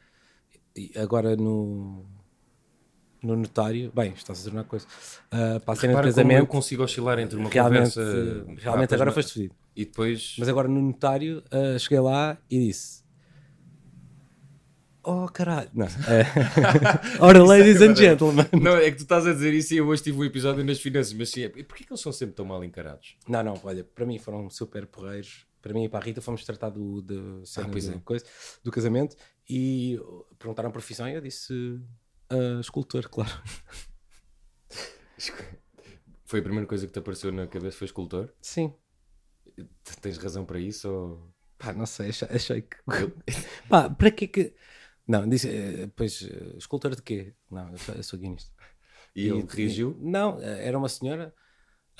e 0.76 0.92
agora 0.98 1.36
no. 1.38 2.06
No 3.22 3.38
notário, 3.38 3.89
bem, 3.96 4.12
está-se 4.12 4.42
a 4.42 4.44
tornar 4.52 4.66
coisa. 4.66 4.86
Uh, 5.28 5.58
para 5.62 5.74
a 5.74 5.76
cena 5.78 6.12
de 6.12 6.34
eu 6.36 6.46
consigo 6.46 6.84
oscilar 6.84 7.18
entre 7.20 7.39
uma 7.39 7.50
realmente, 7.50 7.94
conversa... 7.94 8.46
realmente 8.58 8.94
agora 8.94 9.13
foste 9.13 9.34
fedido. 9.36 9.56
E 9.74 9.86
depois... 9.86 10.36
Mas 10.38 10.50
agora 10.50 10.68
no 10.68 10.82
notário, 10.82 11.42
ah, 11.50 11.80
cheguei 11.80 12.02
lá 12.02 12.38
e 12.50 12.68
disse: 12.68 13.03
Oh 15.04 15.28
caralho! 15.28 15.70
Não. 15.74 15.86
eh, 16.08 16.26
Ora, 17.20 17.44
ladies 17.44 17.82
and 17.82 17.96
gentlemen. 17.96 18.46
Não, 18.54 18.78
é 18.78 18.89
que 18.89 18.98
tu 18.98 19.04
estás 19.04 19.28
a 19.28 19.34
dizer 19.34 19.54
isso 19.54 19.74
e 19.74 19.78
eu 19.78 19.88
hoje 19.88 20.04
tive 20.04 20.18
um 20.18 20.24
episódio 20.24 20.63
nas 20.63 20.80
finanças, 20.80 21.13
mas 21.13 21.30
sim, 21.30 21.44
é, 21.44 21.52
e 21.56 21.63
porquê 21.63 21.84
que 21.84 21.92
eles 21.92 22.02
são 22.02 22.12
sempre 22.12 22.36
tão 22.36 22.46
mal 22.46 22.63
encarados? 22.63 23.18
Não, 23.28 23.44
não, 23.44 23.60
olha, 23.63 23.84
para 23.84 24.06
mim 24.06 24.18
foram 24.18 24.50
super 24.50 24.88
porreiros. 24.88 25.46
Para 25.62 25.74
mim 25.74 25.86
e 25.86 25.89
para 25.89 26.00
a 26.00 26.04
Rita 26.04 26.20
fomos 26.20 26.44
tratar 26.44 26.70
do, 26.70 27.02
do, 27.02 27.42
do, 27.42 27.44
é. 27.44 28.00
coisa, 28.04 28.26
do 28.63 28.70
casamento 28.70 29.16
e 29.50 29.98
perguntaram 30.38 30.68
a 30.68 30.72
profissão 30.74 31.08
e 31.08 31.13
eu 31.13 31.22
disse 31.22 31.80
ah, 32.30 32.60
escultor, 32.60 33.08
claro. 33.10 33.32
Foi 36.26 36.39
a 36.39 36.44
primeira 36.44 36.66
coisa 36.66 36.88
que 36.88 36.94
te 36.94 36.98
apareceu 36.98 37.32
na 37.32 37.46
cabeça, 37.46 37.78
foi 37.78 37.86
escultor? 37.86 38.34
Sim. 38.42 38.74
Tens 40.02 40.18
razão 40.18 40.44
para 40.44 40.60
isso 40.60 40.89
ou... 40.89 41.32
Pá, 41.60 41.72
não 41.74 41.86
sei, 41.86 42.10
achei, 42.10 42.28
achei 42.30 42.62
que. 42.63 42.78
Pá, 43.70 43.88
para 43.89 44.12
que 44.12 44.28
que. 44.28 44.54
Não, 45.08 45.28
disse, 45.28 45.50
eh, 45.50 45.89
pois, 45.96 46.24
eh, 46.24 46.58
escultor 46.58 46.96
de 46.96 47.02
quê? 47.02 47.34
Não, 47.52 47.70
eu 47.72 47.78
sou, 47.78 47.96
eu 47.96 48.04
sou 48.04 48.20
guionista. 48.20 48.52
E 49.16 49.28
ele 49.28 49.46
reagiu? 49.48 49.98
Não, 50.00 50.39
eh, 50.42 50.68
era 50.68 50.78
uma 50.78 50.89
senhora, 50.89 51.34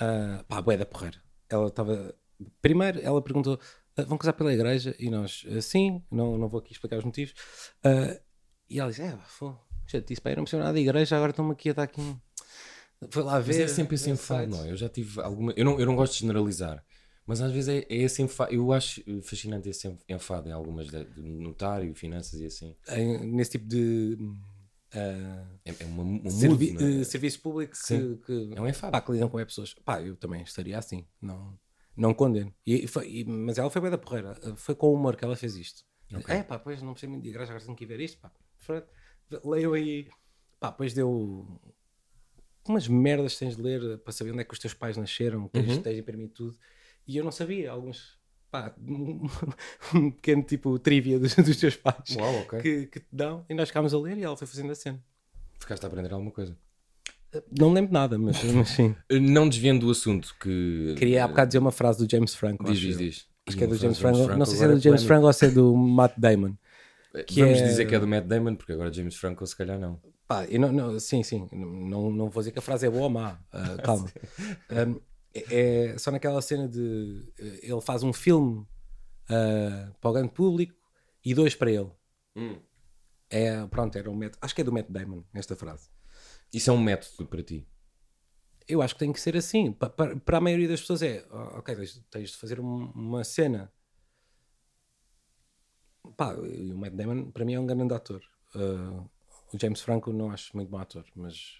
ah, 0.00 0.44
pá, 0.48 0.60
bué 0.62 0.76
da 0.76 0.86
porreira. 0.86 1.22
Ela 1.48 1.68
estava. 1.68 2.14
Primeiro, 2.60 3.00
ela 3.00 3.22
perguntou: 3.22 3.58
"Ah, 3.96 4.02
vão 4.02 4.18
casar 4.18 4.32
pela 4.32 4.52
igreja? 4.52 4.96
E 4.98 5.10
nós, 5.10 5.44
"Ah, 5.54 5.60
sim, 5.60 6.02
não, 6.10 6.36
não 6.38 6.48
vou 6.48 6.60
aqui 6.60 6.72
explicar 6.72 6.98
os 6.98 7.04
motivos. 7.04 7.34
Ah, 7.84 8.18
e 8.68 8.80
ela 8.80 8.90
disse, 8.90 9.02
é, 9.02 9.16
pô, 9.38 9.54
já 9.86 10.00
te 10.00 10.08
disse, 10.08 10.20
pá, 10.20 10.30
eu 10.30 10.36
não 10.36 10.44
percebo 10.44 10.62
nada 10.62 10.72
da 10.74 10.80
igreja, 10.80 11.14
agora 11.16 11.30
estão-me 11.30 11.52
aqui 11.52 11.70
a 11.70 11.72
dar 11.74 11.82
aqui 11.84 12.00
um... 12.00 12.18
Foi 13.10 13.22
lá 13.22 13.38
ver. 13.38 13.52
Mas 13.52 13.58
é 13.58 13.68
sempre 13.68 13.94
esse 13.96 14.06
ver 14.06 14.12
enfado, 14.12 14.40
sites." 14.44 14.58
não 14.58 14.66
é? 14.66 14.70
Eu 14.72 14.76
já 14.76 14.88
tive 14.88 15.20
alguma. 15.20 15.52
Eu 15.56 15.64
não, 15.64 15.78
eu 15.78 15.86
não 15.86 15.94
gosto 15.94 16.14
de 16.14 16.20
generalizar, 16.20 16.82
mas 17.26 17.40
às 17.40 17.52
vezes 17.52 17.68
é, 17.68 17.78
é 17.88 17.96
esse 17.96 18.22
enfado. 18.22 18.52
Eu 18.52 18.72
acho 18.72 19.02
fascinante 19.22 19.68
esse 19.68 19.96
enfado 20.08 20.48
em 20.48 20.52
algumas 20.52 20.88
de, 20.88 21.04
de 21.04 21.22
notário, 21.22 21.94
finanças 21.94 22.40
e 22.40 22.46
assim. 22.46 22.76
Em- 22.88 23.26
nesse 23.32 23.52
tipo 23.52 23.66
de 23.66 24.16
ah, 24.92 25.46
É, 25.64 25.74
é 25.80 25.86
uma, 25.86 26.02
um 26.02 26.30
servi- 26.30 26.72
não 26.72 26.80
é? 26.86 27.00
eh, 27.00 27.04
serviço 27.04 27.40
público 27.40 27.72
que, 27.72 27.78
Sim. 27.78 28.16
que, 28.24 28.52
É 28.54 28.60
um 28.60 28.68
enfado. 28.68 28.92
pá, 28.92 29.00
que 29.00 29.12
lidam 29.12 29.28
com 29.28 29.40
é 29.40 29.44
pessoas. 29.44 29.74
Pá, 29.74 30.00
eu 30.00 30.16
também 30.16 30.42
estaria 30.42 30.78
assim, 30.78 31.06
não, 31.20 31.58
não 31.96 32.14
condeno. 32.14 32.54
E, 32.66 32.86
foi- 32.86 33.08
e- 33.10 33.24
mas 33.24 33.58
ela 33.58 33.70
foi 33.70 33.80
bem 33.82 33.90
da 33.90 33.98
porreira, 33.98 34.34
foi 34.56 34.74
com 34.74 34.88
o 34.88 34.94
humor 34.94 35.16
que 35.16 35.24
ela 35.24 35.34
fez 35.36 35.56
isto. 35.56 35.84
Ok. 36.14 36.32
É 36.34 36.42
pá, 36.42 36.58
pois 36.58 36.80
não 36.82 36.92
percebo 36.92 37.12
muito 37.12 37.24
de 37.24 37.30
igreja, 37.30 37.50
agora 37.50 37.64
tenho 37.64 37.76
que 37.76 37.86
ver 37.86 37.98
isto. 38.00 38.18
Pá. 38.20 38.30
Leiam 39.44 39.72
aí. 39.72 40.08
Pá, 40.60 40.70
depois 40.70 40.94
deu 40.94 41.44
umas 42.68 42.88
merdas 42.88 43.36
tens 43.36 43.56
de 43.56 43.62
ler 43.62 43.98
para 43.98 44.12
saber 44.12 44.30
onde 44.30 44.40
é 44.40 44.44
que 44.44 44.52
os 44.52 44.58
teus 44.58 44.72
pais 44.74 44.96
nasceram, 44.96 45.48
que 45.48 45.58
uhum. 45.58 45.82
tens 45.82 45.94
de 45.96 46.00
imprimir 46.00 46.30
tudo. 46.30 46.56
E 47.06 47.16
eu 47.16 47.24
não 47.24 47.30
sabia, 47.32 47.70
alguns. 47.70 48.18
Pá, 48.50 48.72
um, 48.86 49.26
um 49.94 50.10
pequeno 50.10 50.42
tipo 50.42 50.78
trivia 50.78 51.18
dos, 51.18 51.34
dos 51.34 51.56
teus 51.56 51.76
pais 51.76 52.14
Uau, 52.16 52.40
ok. 52.42 52.60
que, 52.60 52.86
que 52.86 53.00
te 53.00 53.06
dão. 53.12 53.44
E 53.48 53.54
nós 53.54 53.68
ficámos 53.68 53.92
a 53.92 53.98
ler 53.98 54.16
e 54.16 54.22
ela 54.22 54.36
foi 54.36 54.46
fazendo 54.46 54.70
a 54.70 54.74
cena. 54.74 55.02
Ficaste 55.58 55.82
a 55.84 55.86
aprender 55.88 56.12
alguma 56.12 56.30
coisa. 56.30 56.56
Não 57.58 57.72
lembro 57.72 57.92
nada, 57.92 58.16
mas, 58.16 58.42
mas 58.44 58.68
sim. 58.68 58.94
Eh, 59.10 59.18
Não 59.18 59.48
desviando 59.48 59.86
do 59.86 59.90
assunto 59.90 60.36
que. 60.40 60.94
Queria 60.96 61.24
há 61.24 61.28
bocado 61.28 61.48
dizer 61.48 61.58
uma 61.58 61.72
frase 61.72 61.98
do 62.06 62.08
James 62.10 62.32
Franco. 62.34 62.64
Diz, 62.64 62.78
diz, 62.78 62.96
diz. 62.96 63.26
Acho 63.46 63.56
que 63.58 63.64
é 63.64 63.66
do 63.66 63.76
James 63.76 63.98
frase 63.98 64.22
Franco. 64.22 64.38
Não 64.38 64.46
sei 64.46 64.56
se 64.56 64.64
é 64.64 64.68
do 64.68 64.78
James. 64.78 65.02
Franco 65.02 65.26
ou 65.26 65.32
se 65.32 65.46
é 65.46 65.50
do 65.50 65.76
Matt 65.76 66.12
Damon. 66.16 66.54
que 67.26 67.40
Vamos 67.40 67.58
é- 67.58 67.64
dizer 67.64 67.86
que 67.86 67.94
é 67.94 67.98
do 67.98 68.06
Matt 68.06 68.24
Damon, 68.26 68.54
porque 68.54 68.72
agora 68.72 68.92
James 68.92 69.16
Franco 69.16 69.44
se 69.44 69.56
calhar 69.56 69.78
não. 69.80 70.00
Pá, 70.28 70.44
eu 70.46 70.60
não, 70.60 70.72
não- 70.72 71.00
sim, 71.00 71.24
sim. 71.24 71.48
Não, 71.52 72.10
não 72.10 72.30
vou 72.30 72.40
dizer 72.40 72.52
que 72.52 72.58
a 72.60 72.62
frase 72.62 72.86
é 72.86 72.90
boa 72.90 73.02
ou 73.04 73.10
má. 73.10 73.38
ah, 73.52 73.76
calma. 73.82 74.06
Um, 74.70 75.00
é, 75.34 75.90
é 75.92 75.98
só 75.98 76.10
naquela 76.10 76.40
cena 76.42 76.68
de. 76.68 77.32
eh, 77.38 77.60
Ele 77.62 77.80
faz 77.80 78.02
um 78.02 78.12
filme 78.12 78.66
ah, 79.28 79.92
para 80.00 80.10
o 80.10 80.12
grande 80.12 80.32
público 80.32 80.74
e 81.24 81.34
dois 81.34 81.54
para 81.54 81.70
ele. 81.70 81.90
Hum. 82.36 82.60
É, 83.30 83.66
pronto, 83.66 83.96
era 83.98 84.10
o 84.10 84.14
Matt, 84.14 84.34
acho 84.40 84.54
que 84.54 84.60
é 84.60 84.64
do 84.64 84.72
Matt 84.72 84.88
Damon, 84.88 85.24
nesta 85.32 85.56
frase. 85.56 85.88
Isso 86.52 86.70
é 86.70 86.72
um 86.72 86.80
método 86.80 87.26
para 87.28 87.42
ti. 87.42 87.66
Eu 88.68 88.80
acho 88.80 88.94
que 88.94 89.00
tem 89.00 89.12
que 89.12 89.20
ser 89.20 89.36
assim. 89.36 89.72
Pa- 89.72 89.90
pa- 89.90 90.16
Para, 90.16 90.38
a 90.38 90.40
maioria 90.40 90.68
das 90.68 90.80
pessoas 90.80 91.02
é, 91.02 91.26
"Oh, 91.30 91.58
ok, 91.58 91.74
tens, 91.74 92.04
tens 92.10 92.30
de 92.30 92.36
fazer 92.36 92.60
um- 92.60 92.90
uma 92.94 93.24
cena. 93.24 93.72
Pá, 96.16 96.34
e 96.34 96.72
o 96.72 96.78
Matt 96.78 96.92
Damon 96.94 97.30
para 97.30 97.44
mim 97.44 97.54
é 97.54 97.60
um 97.60 97.66
grande 97.66 97.92
ator. 97.94 98.22
Uh, 98.54 99.08
o 99.52 99.58
James 99.60 99.80
Franco 99.80 100.12
não 100.12 100.30
acho 100.30 100.54
muito 100.56 100.68
bom 100.70 100.78
ator, 100.78 101.04
mas 101.16 101.58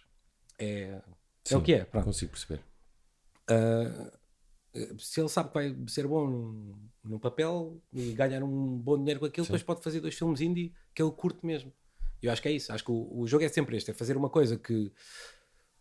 é, 0.58 1.02
é 1.50 1.56
o 1.56 1.62
que 1.62 1.74
é. 1.74 1.84
Pronto. 1.84 2.04
Consigo 2.04 2.30
perceber. 2.32 2.62
Uh, 3.50 4.10
se 4.98 5.20
ele 5.20 5.28
sabe 5.28 5.50
que 5.50 5.54
vai 5.54 5.76
ser 5.86 6.06
bom 6.06 6.26
num, 6.26 6.74
num 7.04 7.18
papel 7.18 7.80
e 7.92 8.12
ganhar 8.12 8.42
um 8.42 8.76
bom 8.76 8.98
dinheiro 8.98 9.20
com 9.20 9.26
aquilo, 9.26 9.46
depois 9.46 9.62
pode 9.62 9.82
fazer 9.82 10.00
dois 10.00 10.14
filmes 10.14 10.40
indie 10.40 10.74
que 10.92 11.02
ele 11.02 11.12
curte 11.12 11.46
mesmo. 11.46 11.72
Eu 12.20 12.32
acho 12.32 12.42
que 12.42 12.48
é 12.48 12.52
isso. 12.52 12.72
Acho 12.72 12.84
que 12.84 12.90
o, 12.90 13.20
o 13.20 13.26
jogo 13.26 13.44
é 13.44 13.48
sempre 13.48 13.76
este: 13.76 13.90
é 13.90 13.94
fazer 13.94 14.16
uma 14.16 14.30
coisa 14.30 14.56
que 14.56 14.90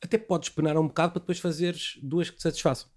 até 0.01 0.17
podes 0.17 0.49
penar 0.49 0.77
um 0.77 0.87
bocado 0.87 1.13
para 1.13 1.21
depois 1.21 1.39
fazeres 1.39 1.97
duas 2.03 2.29
que 2.29 2.37
te 2.37 2.43
satisfaçam. 2.43 2.89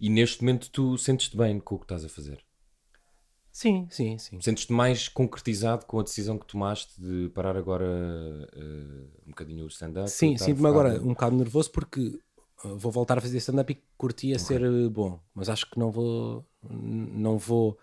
E 0.00 0.08
neste 0.08 0.42
momento 0.42 0.70
tu 0.70 0.96
sentes-te 0.96 1.36
bem 1.36 1.58
com 1.58 1.74
o 1.74 1.78
que 1.78 1.84
estás 1.84 2.04
a 2.04 2.08
fazer. 2.08 2.44
Sim, 3.50 3.86
sim, 3.90 4.18
sim. 4.18 4.40
Sentes-te 4.40 4.72
mais 4.72 5.08
concretizado 5.08 5.86
com 5.86 6.00
a 6.00 6.02
decisão 6.02 6.38
que 6.38 6.46
tomaste 6.46 7.00
de 7.00 7.28
parar 7.28 7.56
agora 7.56 7.86
eh, 8.52 9.06
um 9.26 9.28
bocadinho 9.28 9.64
o 9.64 9.68
stand-up? 9.68 10.10
Sim, 10.10 10.34
estar 10.34 10.46
sinto-me 10.46 10.68
agora 10.68 11.00
um 11.00 11.10
bocado 11.10 11.36
nervoso 11.36 11.70
porque 11.70 12.00
uh, 12.00 12.20
vou 12.76 12.90
voltar 12.90 13.18
a 13.18 13.20
fazer 13.20 13.38
stand-up 13.38 13.72
e 13.72 13.82
curtia 13.96 14.38
ser 14.38 14.62
uh, 14.62 14.90
bom, 14.90 15.20
mas 15.34 15.48
acho 15.48 15.70
que 15.70 15.78
não 15.78 15.90
vou, 15.90 16.46
não 16.62 17.38
vou 17.38 17.78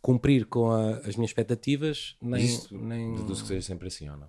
cumprir 0.00 0.46
com 0.46 0.70
a- 0.70 0.98
as 0.98 1.16
minhas 1.16 1.30
expectativas, 1.30 2.16
nem. 2.20 2.44
Isto 2.44 2.78
nem... 2.78 3.14
deduz 3.14 3.40
que 3.42 3.48
seja 3.48 3.62
sempre 3.66 3.88
assim 3.88 4.08
ou 4.08 4.16
não? 4.16 4.28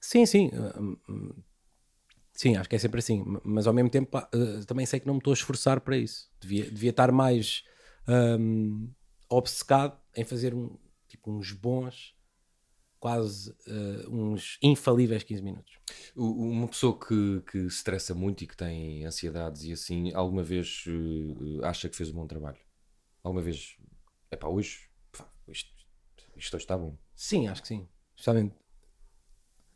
Sim, 0.00 0.26
sim. 0.26 0.48
uh, 0.48 0.80
hum, 0.82 0.96
hum, 1.08 1.32
Sim, 2.32 2.56
acho 2.56 2.68
que 2.68 2.74
é 2.74 2.78
sempre 2.78 2.98
assim. 2.98 3.24
Mas 3.44 3.66
ao 3.66 3.72
mesmo 3.72 3.88
tempo 3.88 4.18
também 4.66 4.84
sei 4.84 4.98
que 4.98 5.06
não 5.06 5.14
me 5.14 5.18
estou 5.18 5.30
a 5.30 5.34
esforçar 5.34 5.80
para 5.80 5.96
isso. 5.96 6.28
Devia, 6.40 6.68
devia 6.68 6.90
estar 6.90 7.12
mais 7.12 7.62
hum, 8.08 8.90
obcecado 9.30 9.96
em 10.16 10.24
fazer 10.24 10.52
um, 10.52 10.76
tipo, 11.06 11.30
uns 11.30 11.52
bons, 11.52 12.13
quase 13.08 13.50
uh, 13.50 14.08
uns 14.10 14.56
infalíveis 14.62 15.22
15 15.22 15.42
minutos. 15.42 15.74
Uma 16.16 16.66
pessoa 16.66 16.98
que, 16.98 17.42
que 17.42 17.58
se 17.68 17.76
estressa 17.76 18.14
muito 18.14 18.42
e 18.42 18.46
que 18.46 18.56
tem 18.56 19.04
ansiedades 19.04 19.62
e 19.64 19.72
assim, 19.72 20.10
alguma 20.14 20.42
vez 20.42 20.84
eh, 20.88 21.66
acha 21.66 21.86
que 21.86 21.94
fez 21.94 22.08
um 22.08 22.14
bom 22.14 22.26
trabalho? 22.26 22.56
Alguma 23.22 23.42
vez, 23.42 23.76
é 24.30 24.36
pá, 24.36 24.48
hoje, 24.48 24.88
pá, 25.12 25.30
isto, 25.48 25.70
isto 26.34 26.54
hoje 26.56 26.64
está 26.64 26.78
bom. 26.78 26.96
Sim, 27.14 27.46
acho 27.46 27.60
que 27.60 27.68
sim. 27.68 27.86
Especialmente. 28.16 28.54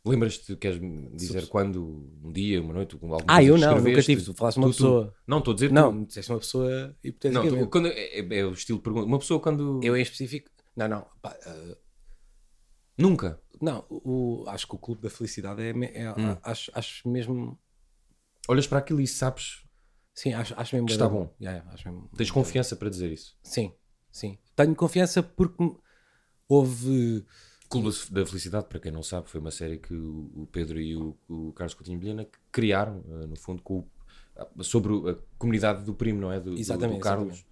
Lembras-te, 0.03 0.55
queres 0.55 0.79
dizer 1.13 1.47
quando, 1.49 2.09
um 2.23 2.31
dia, 2.31 2.59
uma 2.59 2.73
noite, 2.73 2.95
alguma 2.95 3.17
Ah, 3.27 3.43
eu 3.43 3.59
não, 3.59 3.79
nunca 3.79 4.01
tive. 4.01 4.23
Tu 4.23 4.33
falaste 4.33 4.57
uma 4.57 4.69
Tu- 4.69 4.71
tu- 4.71 4.75
pessoa. 4.77 5.15
Não, 5.27 5.37
estou 5.37 5.51
a 5.51 5.53
dizer 5.53 5.71
Não, 5.71 5.99
tu. 5.99 6.07
disseste 6.07 6.31
uma 6.31 6.39
pessoa 6.39 6.67
Não, 6.87 6.95
hipoteticamente. 7.03 7.59
tu- 7.63 7.69
quando 7.69 7.89
é, 7.89 8.19
é- 8.19 8.37
é 8.39 8.43
o 8.43 8.53
estilo 8.53 8.79
de 8.79 8.83
pergunta. 8.83 9.05
Uma 9.05 9.19
pessoa 9.19 9.39
quando. 9.39 9.79
Eu 9.83 9.95
em 9.95 10.01
específico. 10.01 10.49
Não, 10.75 10.87
não. 10.87 11.05
pá, 11.21 11.37
uh, 11.45 11.88
Nunca. 12.99 13.41
não, 13.61 13.85
o, 13.89 14.43
acho 14.47 14.67
que 14.67 14.75
o 14.75 14.79
Clube 14.79 15.01
da 15.01 15.09
Felicidade 15.09 15.61
é. 15.61 15.69
é- 15.69 16.11
Hum. 16.11 16.37
acho, 16.43 16.71
acho 16.73 17.07
mesmo. 17.09 17.57
Olhas 18.47 18.67
para 18.67 18.79
aquilo 18.79 18.99
e 19.01 19.07
sabes, 19.07 19.63
Sim, 20.13 20.33
acho, 20.33 20.53
acho 20.57 20.75
mesmo. 20.75 20.87
Que 20.87 20.93
está 20.93 21.05
da 21.05 21.11
bom. 21.11 21.33
Yeah, 21.39 21.59
yeah, 21.59 21.71
mesmo 21.71 22.09
tens 22.17 22.29
confiança 22.29 22.75
para 22.75 22.89
dizer 22.89 23.09
isso. 23.09 23.37
Sim, 23.41 23.73
sim. 24.11 24.37
Tenho 24.53 24.75
confiança 24.75 25.23
porque 25.23 25.63
houve. 26.47 27.25
Clube 27.69 27.89
da 28.11 28.25
Felicidade, 28.25 28.67
para 28.67 28.79
quem 28.79 28.91
não 28.91 29.03
sabe, 29.03 29.29
foi 29.29 29.39
uma 29.39 29.51
série 29.51 29.77
que 29.77 29.93
o 29.93 30.45
Pedro 30.51 30.81
e 30.81 30.95
o, 30.95 31.15
o 31.29 31.53
Carlos 31.53 31.75
Coutinho 31.75 31.99
Vilhena 31.99 32.27
criaram, 32.51 33.01
eh, 33.07 33.27
no 33.27 33.35
fundo, 33.37 33.61
com 33.61 33.87
sobre 34.61 34.91
a 35.11 35.15
comunidade 35.37 35.85
do 35.85 35.93
primo, 35.93 36.19
não 36.19 36.31
é? 36.31 36.39
Do, 36.39 36.57
Exatamente, 36.57 36.97
do 36.97 37.03
Carlos. 37.03 37.45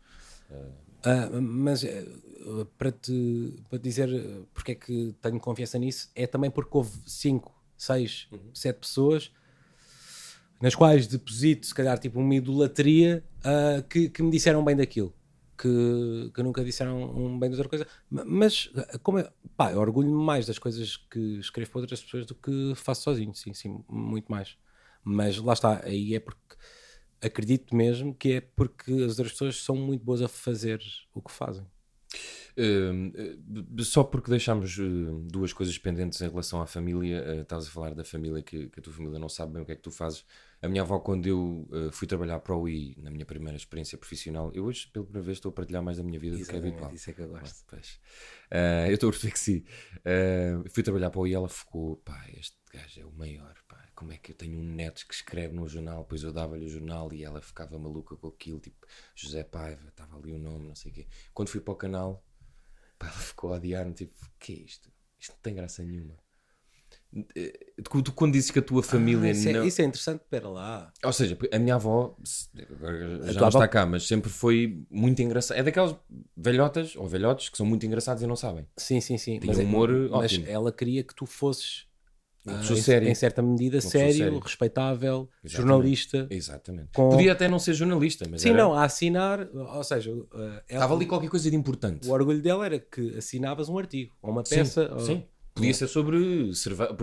Ah, 1.04 1.30
mas 1.42 1.84
eh, 1.84 2.06
para, 2.78 2.92
te, 2.92 3.54
para 3.70 3.80
te 3.80 3.84
dizer 3.84 4.10
eh, 4.14 4.44
porque 4.54 4.72
é 4.74 4.76
que 4.76 5.14
tenho 5.22 5.40
confiança 5.40 5.78
nisso, 5.78 6.10
é 6.16 6.26
também 6.28 6.50
porque 6.52 6.76
houve 6.76 6.92
5, 7.06 7.54
6, 7.78 8.28
7 8.54 8.80
pessoas 8.80 9.32
nas 10.62 10.74
quais 10.76 11.08
deposito, 11.08 11.66
se 11.68 11.74
calhar, 11.74 11.98
tipo 12.00 12.20
uma 12.20 12.36
idolatria 12.36 13.24
ah, 13.44 13.84
que, 13.90 14.10
que 14.10 14.24
me 14.24 14.32
disseram 14.32 14.64
bem 14.64 14.76
daquilo. 14.76 15.14
Que, 15.60 16.30
que 16.36 16.44
nunca 16.44 16.64
disseram 16.64 17.02
um 17.18 17.40
bem 17.40 17.50
de 17.50 17.56
outra 17.56 17.68
coisa, 17.68 17.88
Ma- 18.12 18.24
mas 18.26 18.70
ah, 18.76 19.00
como 19.00 19.18
é, 19.20 19.28
pá, 19.56 19.72
eu 19.72 19.80
orgulho-me 19.80 20.24
mais 20.24 20.46
das 20.46 20.60
coisas 20.60 20.98
que 20.98 21.40
escrevo 21.40 21.72
para 21.72 21.82
outras 21.82 22.02
pessoas 22.04 22.28
do 22.28 22.36
que 22.36 22.74
faço 22.76 23.02
sozinho, 23.04 23.34
sim, 23.34 23.54
sim, 23.56 23.84
muito 23.90 24.32
mais. 24.32 24.56
Mas 25.04 25.38
lá 25.38 25.54
está, 25.54 25.82
aí 25.84 26.14
é 26.14 26.20
porque 26.20 26.56
acredito 27.22 27.76
mesmo 27.76 28.14
que 28.14 28.34
é 28.34 28.42
porque 28.42 28.92
as 28.92 29.18
outras 29.18 29.32
pessoas 29.32 29.64
são 29.64 29.76
muito 29.76 30.04
boas 30.04 30.22
a 30.22 30.28
fazer 30.28 30.82
o 31.14 31.22
que 31.22 31.32
fazem. 31.32 31.66
Eh, 32.56 33.84
só 33.84 34.04
porque 34.04 34.32
deixámos 34.32 34.80
eh, 34.80 34.84
duas 35.30 35.54
coisas 35.54 35.78
pendentes 35.78 36.20
em 36.22 36.28
relação 36.28 36.60
à 36.60 36.66
família, 36.66 37.18
eh, 37.18 37.42
estavas 37.42 37.68
a 37.68 37.70
falar 37.70 37.94
da 37.94 38.04
família 38.04 38.42
que, 38.42 38.70
que 38.70 38.80
a 38.80 38.84
tua 38.84 38.94
família 38.94 39.20
não 39.20 39.30
sabe 39.30 39.54
bem 39.54 39.62
o 39.62 39.66
que 39.66 39.74
é 39.74 39.76
que 39.76 39.82
tu 39.82 39.92
fazes. 39.92 40.26
A 40.60 40.68
minha 40.68 40.82
avó, 40.82 40.98
quando 41.00 41.28
eu 41.28 41.70
eh, 41.72 41.90
fui 41.92 42.08
trabalhar 42.08 42.40
para 42.40 42.56
o 42.56 42.64
UI, 42.64 42.96
na 42.98 43.12
minha 43.12 43.26
primeira 43.26 43.56
experiência 43.56 43.96
profissional, 43.96 44.52
eu 44.56 44.66
hoje, 44.66 44.88
pela 44.88 45.06
primeira 45.06 45.26
vez, 45.26 45.38
estou 45.38 45.52
a 45.52 45.54
partilhar 45.54 45.84
mais 45.84 45.98
da 45.98 46.04
minha 46.04 46.20
vida 46.20 46.36
do 46.36 46.44
que 46.44 46.56
é 46.56 46.58
habitual. 46.58 46.92
isso 46.94 47.10
é 47.12 47.14
que 47.14 47.22
eu 47.22 47.28
gosto. 47.28 47.66
Eh, 48.50 48.88
eu 48.90 48.94
estou 48.96 49.10
a 49.10 49.12
perceber 49.12 49.34
que 49.34 49.40
sim. 49.40 49.64
Eh, 50.04 50.56
fui 50.72 50.82
trabalhar 50.82 51.12
para 51.12 51.22
o 51.22 51.28
I 51.28 51.32
e 51.32 51.34
ela 51.36 51.48
ficou, 51.48 51.98
pá, 51.98 52.26
este 52.36 52.58
gajo 52.74 53.02
é 53.02 53.06
o 53.06 53.12
maior, 53.12 53.54
pá. 53.68 53.77
Como 53.98 54.14
é 54.14 54.18
que 54.18 54.32
eu 54.32 54.36
tenho 54.36 54.60
um 54.60 54.64
neto 54.64 55.04
que 55.08 55.14
escreve 55.16 55.56
no 55.56 55.68
jornal, 55.68 56.04
depois 56.04 56.22
eu 56.22 56.32
dava-lhe 56.32 56.66
o 56.66 56.70
jornal 56.70 57.12
e 57.12 57.24
ela 57.24 57.42
ficava 57.42 57.80
maluca 57.80 58.16
com 58.16 58.28
aquilo, 58.28 58.60
tipo 58.60 58.86
José 59.16 59.44
Paiva, 59.44 59.88
estava 59.90 60.16
ali 60.16 60.32
o 60.32 60.38
nome, 60.38 60.68
não 60.68 60.76
sei 60.76 60.92
o 60.92 60.94
quê. 60.94 61.08
Quando 61.34 61.50
fui 61.50 61.60
para 61.60 61.74
o 61.74 61.76
canal, 61.76 62.24
pá, 63.00 63.08
ela 63.08 63.16
ficou 63.18 63.52
a 63.52 63.56
odiar-me, 63.58 63.94
tipo, 63.96 64.14
o 64.24 64.30
que 64.40 64.54
é 64.54 64.56
isto? 64.58 64.92
Isto 65.20 65.32
não 65.34 65.40
tem 65.42 65.56
graça 65.56 65.84
nenhuma. 65.84 66.14
Eh, 67.36 67.74
Tu, 67.84 68.02
tu 68.04 68.12
quando 68.14 68.34
dizes 68.34 68.52
que 68.52 68.60
a 68.60 68.62
tua 68.62 68.84
família 68.84 69.30
Ah, 69.30 69.32
isso, 69.32 69.50
não... 69.50 69.64
é, 69.64 69.68
isso 69.68 69.82
é 69.82 69.86
interessante, 69.86 70.24
pera 70.30 70.48
lá. 70.48 70.94
Ou 71.04 71.12
seja, 71.14 71.36
a 71.52 71.58
minha 71.60 71.74
avó 71.76 72.16
já 72.54 73.40
não 73.40 73.48
avó- 73.48 73.60
está 73.60 73.68
cá, 73.68 73.84
mas 73.86 74.08
sempre 74.08 74.30
foi 74.30 74.86
muito 74.92 75.20
engraçada. 75.24 75.60
É 75.60 75.64
daquelas 75.64 75.96
velhotas 76.36 76.96
ou 76.96 77.08
velhotes 77.08 77.50
que 77.50 77.58
são 77.58 77.66
muito 77.66 77.84
engraçados 77.86 78.22
e 78.22 78.28
não 78.28 78.36
sabem. 78.36 78.68
Sim, 78.78 79.02
sim, 79.02 79.18
sim. 79.18 79.40
É- 79.42 79.48
um 79.48 79.62
humor 79.64 79.90
mas 80.12 80.34
ótimo. 80.34 80.46
ela 80.48 80.72
queria 80.72 81.04
que 81.04 81.16
tu 81.16 81.26
fosses 81.26 81.87
ah, 82.48 82.58
pessoa 82.60 82.80
em, 83.04 83.16
certa 83.16 83.42
medida 83.42 83.80
sério, 83.82 84.14
séria. 84.18 84.40
respeitável, 84.40 85.30
Exatamente. 85.44 85.52
jornalista. 85.70 86.28
Exatamente. 86.30 86.90
Com- 86.96 87.10
Podia 87.10 87.32
até 87.34 87.48
não 87.48 87.60
ser 87.60 87.74
jornalista, 87.74 88.26
mas 88.30 88.42
Sim, 88.42 88.50
era- 88.50 88.58
não, 88.64 88.74
a 88.74 88.84
assinar, 88.84 89.48
ou 89.54 89.84
seja, 89.84 90.12
ela- 90.12 90.64
estava 90.70 90.96
ali 90.96 91.06
qualquer 91.06 91.30
coisa 91.30 91.50
de 91.50 91.56
importante. 91.56 92.08
o 92.08 92.12
orgulho 92.12 92.42
dela 92.42 92.66
era 92.66 92.80
que 92.80 93.18
assinavas 93.18 93.70
um 93.70 93.78
artigo, 93.78 94.16
ou 94.22 94.32
uma 94.32 94.44
Sim, 94.46 94.56
peça. 94.56 94.92
ou- 94.94 95.00
sim. 95.00 95.24
Podia 95.54 95.74
ser 95.74 95.88
sobre. 95.88 96.52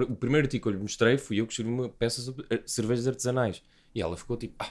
O 0.09 0.14
primeiro 0.14 0.47
artigo 0.47 0.62
que 0.62 0.68
eu 0.68 0.72
lhe 0.74 0.78
mostrei 0.78 1.18
fui 1.18 1.40
eu 1.40 1.47
que 1.47 1.53
escrevi 1.53 1.70
uma 1.72 1.88
peça 1.88 2.22
sobre 2.22 2.47
eh, 2.51 2.62
cervejas 2.64 3.09
artesanais. 3.09 3.61
E 3.92 4.01
ela 4.01 4.16
ficou 4.16 4.36
tipo, 4.36 4.55
ah, 4.61 4.70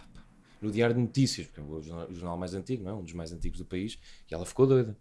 no 0.62 0.72
Diário 0.72 0.96
de 0.96 1.02
Notícias, 1.02 1.48
porque 1.48 1.60
é 1.60 1.64
o 1.64 1.82
jornal, 2.14 2.38
mais 2.38 2.54
antigo, 2.54 2.82
não 2.82 2.92
é? 2.92 2.94
Um 2.96 3.04
dos 3.04 3.12
mais 3.12 3.34
antigos 3.34 3.60
do 3.60 3.66
país. 3.66 4.00
E 4.32 4.34
ela 4.34 4.46
ficou 4.46 4.66
doida. 4.66 4.96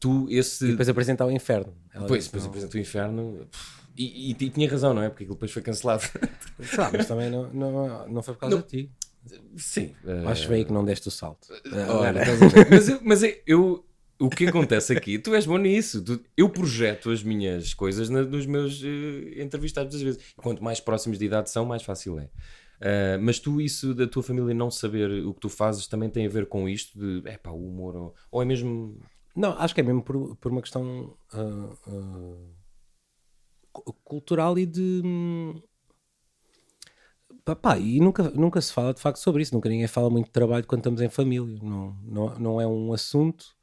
Tu, 0.00 0.26
esse. 0.28 0.64
E 0.64 0.70
depois 0.72 0.88
apresentar 0.88 1.24
o 1.24 1.30
inferno. 1.30 1.72
Ela 1.94 2.02
Depois, 2.02 2.24
disse, 2.24 2.28
depois 2.30 2.42
não- 2.42 2.50
apresentou 2.50 2.78
o 2.78 2.82
inferno. 2.82 3.46
pff, 3.48 3.85
E, 3.96 4.30
e- 4.30 4.36
e 4.38 4.50
tinha 4.50 4.68
razão, 4.70 4.92
não 4.92 5.02
é? 5.02 5.08
Porque 5.08 5.24
aquilo 5.24 5.36
depois 5.36 5.50
foi 5.50 5.62
cancelado. 5.62 6.02
Mas 6.92 7.06
também 7.06 7.30
não, 7.30 7.52
não, 7.52 8.08
não 8.08 8.22
foi 8.22 8.34
por 8.34 8.40
causa 8.40 8.56
Não. 8.56 8.62
de 8.62 8.68
ti. 8.68 8.90
Sim. 9.56 9.94
eh, 10.06 10.24
Acho 10.26 10.48
bem 10.48 10.64
que 10.64 10.72
não 10.72 10.84
deste 10.84 11.08
o 11.08 11.10
salto. 11.10 11.48
Ah, 11.72 11.92
Olha, 11.94 12.08
agora- 12.10 12.22
estás 12.22 12.42
a 12.42 12.46
ver? 12.48 12.70
mas, 12.70 12.88
eu, 12.88 13.00
mas 13.02 13.22
eu, 13.46 13.84
o 14.20 14.28
que 14.30 14.46
acontece 14.46 14.92
aqui, 14.96 15.18
tu 15.18 15.34
és 15.34 15.46
bom 15.46 15.56
nisso. 15.58 16.02
Tu- 16.04 16.20
eu 16.36 16.48
projeto 16.48 17.10
as 17.10 17.22
minhas 17.22 17.74
coisas 17.74 18.08
na- 18.08 18.22
nos 18.22 18.46
meus 18.46 18.82
eh, 18.84 19.42
entrevistados 19.42 19.94
às 19.96 20.02
vezes. 20.02 20.20
Quanto 20.36 20.62
mais 20.62 20.78
próximos 20.78 21.18
de 21.18 21.24
idade 21.24 21.50
são, 21.50 21.64
mais 21.64 21.82
fácil 21.82 22.18
é. 22.20 22.28
Ah, 22.80 23.18
mas 23.20 23.38
tu, 23.40 23.60
isso 23.60 23.94
da 23.94 24.06
tua 24.06 24.22
família 24.22 24.54
não 24.54 24.70
saber 24.70 25.10
o 25.24 25.32
que 25.34 25.40
tu 25.40 25.48
fazes 25.48 25.86
também 25.86 26.10
tem 26.10 26.26
a 26.26 26.28
ver 26.30 26.46
com 26.46 26.68
isto 26.68 26.98
de 26.98 27.28
é 27.28 27.36
pá, 27.38 27.50
o 27.50 27.66
humor, 27.68 27.96
ou, 27.96 28.14
ou 28.30 28.42
é 28.42 28.44
mesmo. 28.44 29.00
Não, 29.34 29.58
acho 29.58 29.74
que 29.74 29.80
é 29.80 29.84
mesmo 29.84 30.02
por, 30.02 30.36
por 30.36 30.52
uma 30.52 30.60
questão 30.62 31.16
ah, 31.32 31.68
ah, 31.88 31.90
cu- 31.90 32.55
cultural 34.04 34.58
e 34.58 34.66
de. 34.66 35.02
hum, 35.04 35.60
pá, 37.60 37.78
e 37.78 38.00
nunca, 38.00 38.30
nunca 38.30 38.60
se 38.60 38.72
fala 38.72 38.92
de 38.92 39.00
facto 39.00 39.18
sobre 39.18 39.42
isso. 39.42 39.54
Nunca 39.54 39.68
ninguém 39.68 39.86
fala 39.86 40.10
muito 40.10 40.26
de 40.26 40.32
trabalho 40.32 40.66
quando 40.66 40.80
estamos 40.80 41.00
em 41.00 41.08
família. 41.08 41.58
Não, 41.62 41.96
não, 42.02 42.38
não 42.38 42.60
é 42.60 42.66
um 42.66 42.92
assunto. 42.92 43.56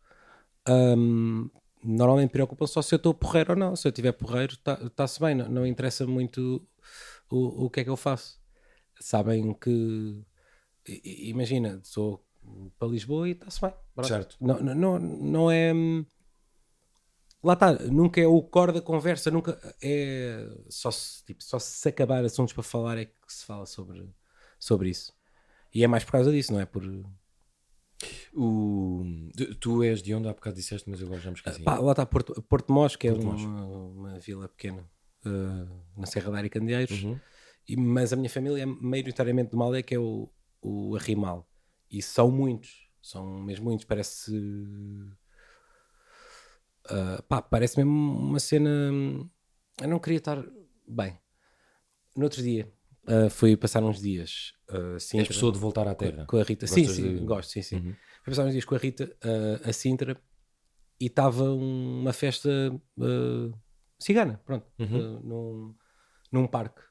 Hum, 0.67 1.49
normalmente 1.83 2.31
preocupam 2.31 2.65
só 2.65 2.81
se 2.81 2.95
eu 2.95 2.97
estou 2.97 3.13
porreiro 3.13 3.53
ou 3.53 3.59
não. 3.59 3.75
Se 3.75 3.87
eu 3.87 3.91
tiver 3.91 4.13
porreiro, 4.13 4.53
está-se 4.53 5.19
bem. 5.19 5.35
Não, 5.35 5.49
não 5.49 5.67
interessa 5.67 6.07
muito 6.07 6.65
o, 7.29 7.65
o 7.65 7.69
que 7.69 7.81
é 7.81 7.83
que 7.83 7.89
eu 7.89 7.97
faço. 7.97 8.39
Sabem 8.99 9.53
que. 9.53 10.23
Imagina, 11.03 11.79
sou 11.83 12.25
para 12.77 12.87
Lisboa 12.87 13.27
e 13.27 13.31
está-se 13.31 13.61
bem. 13.61 13.73
Certo. 14.03 14.37
Não, 14.39 14.59
não, 14.59 14.75
não, 14.75 14.99
não 14.99 15.51
é. 15.51 15.73
Lá 17.43 17.53
está, 17.53 17.73
nunca 17.73 18.21
é 18.21 18.25
o 18.27 18.41
core 18.41 18.71
da 18.71 18.81
conversa, 18.81 19.29
nunca 19.29 19.59
é. 19.81 20.47
Só 20.69 20.89
se, 20.91 21.23
tipo, 21.25 21.43
só 21.43 21.59
se 21.59 21.89
acabar 21.89 22.23
assuntos 22.23 22.53
para 22.53 22.63
falar 22.63 22.97
é 22.97 23.05
que 23.05 23.13
se 23.27 23.45
fala 23.45 23.65
sobre, 23.65 24.09
sobre 24.57 24.89
isso. 24.89 25.11
E 25.73 25.83
é 25.83 25.87
mais 25.87 26.03
por 26.05 26.13
causa 26.13 26.31
disso, 26.31 26.53
não 26.53 26.59
é? 26.61 26.65
Por. 26.65 26.83
O, 28.35 29.03
tu- 29.59 29.83
és 29.83 30.01
de 30.01 30.13
onde 30.13 30.27
há 30.27 30.33
bocado 30.33 30.55
disseste, 30.55 30.89
mas 30.89 31.01
agora 31.01 31.19
já 31.19 31.29
me 31.29 31.35
esqueci. 31.37 31.61
Pá, 31.61 31.79
lá 31.79 31.91
está 31.91 32.05
Porto, 32.05 32.41
Porto 32.43 32.71
Mós, 32.73 32.95
que 32.95 33.07
é 33.07 33.11
Porto 33.11 33.23
uma, 33.23 33.33
Mós. 33.33 33.95
uma 33.95 34.19
vila 34.19 34.47
pequena 34.47 34.89
eh, 35.25 35.67
na 35.97 36.05
Serra 36.07 36.31
da 36.31 36.37
Área 36.37 36.49
Candeeiros, 36.49 37.03
Uhum. 37.03 37.19
e, 37.67 37.77
mas 37.77 38.11
a 38.11 38.15
minha 38.15 38.29
família 38.29 38.63
é 38.63 38.65
maioritariamente 38.65 39.51
de 39.51 39.55
Malé, 39.57 39.83
que 39.83 39.95
é 39.95 39.99
o, 39.99 40.29
o 40.61 40.95
Arrimal. 40.95 41.47
E 41.89 42.01
são 42.01 42.31
muitos, 42.31 42.89
são 43.01 43.25
mesmo 43.41 43.65
muitos, 43.65 43.85
parece. 43.85 44.31
Ah, 46.89 47.23
pá, 47.27 47.41
parece 47.41 47.77
mesmo 47.77 47.91
uma 47.91 48.39
cena. 48.39 48.69
Eu 49.81 49.87
não 49.87 49.99
queria 49.99 50.17
estar 50.19 50.43
bem. 50.87 51.17
No 52.15 52.23
outro 52.25 52.41
dia, 52.41 52.71
ah, 53.07 53.29
fui 53.29 53.55
passar 53.57 53.83
uns 53.83 53.99
dias 54.01 54.53
uh, 54.69 54.93
És 54.95 55.03
Sintra, 55.03 55.27
pessoa 55.27 55.51
de 55.51 55.59
voltar 55.59 55.87
à 55.87 55.95
terra. 55.95 56.25
com 56.25 56.37
a 56.37 56.43
Rita. 56.43 56.67
Sim, 56.67 56.81
Gostas 56.81 56.95
sim, 56.95 57.13
de- 57.19 57.25
gosto, 57.25 57.49
sim, 57.51 57.61
sim. 57.61 57.75
Uhum. 57.77 57.93
Fui 58.23 58.31
passar 58.31 58.45
uns 58.45 58.51
dias 58.51 58.65
com 58.65 58.75
a 58.75 58.77
Rita 58.77 59.15
ah, 59.23 59.69
a 59.69 59.73
Sintra 59.73 60.21
e 60.99 61.05
estava 61.07 61.43
uma 61.51 62.13
festa 62.13 62.49
ah, 63.01 63.57
cigana, 63.99 64.41
pronto, 64.45 64.67
Uhum. 64.79 65.19
num, 65.21 65.75
num 66.31 66.47
parque. 66.47 66.81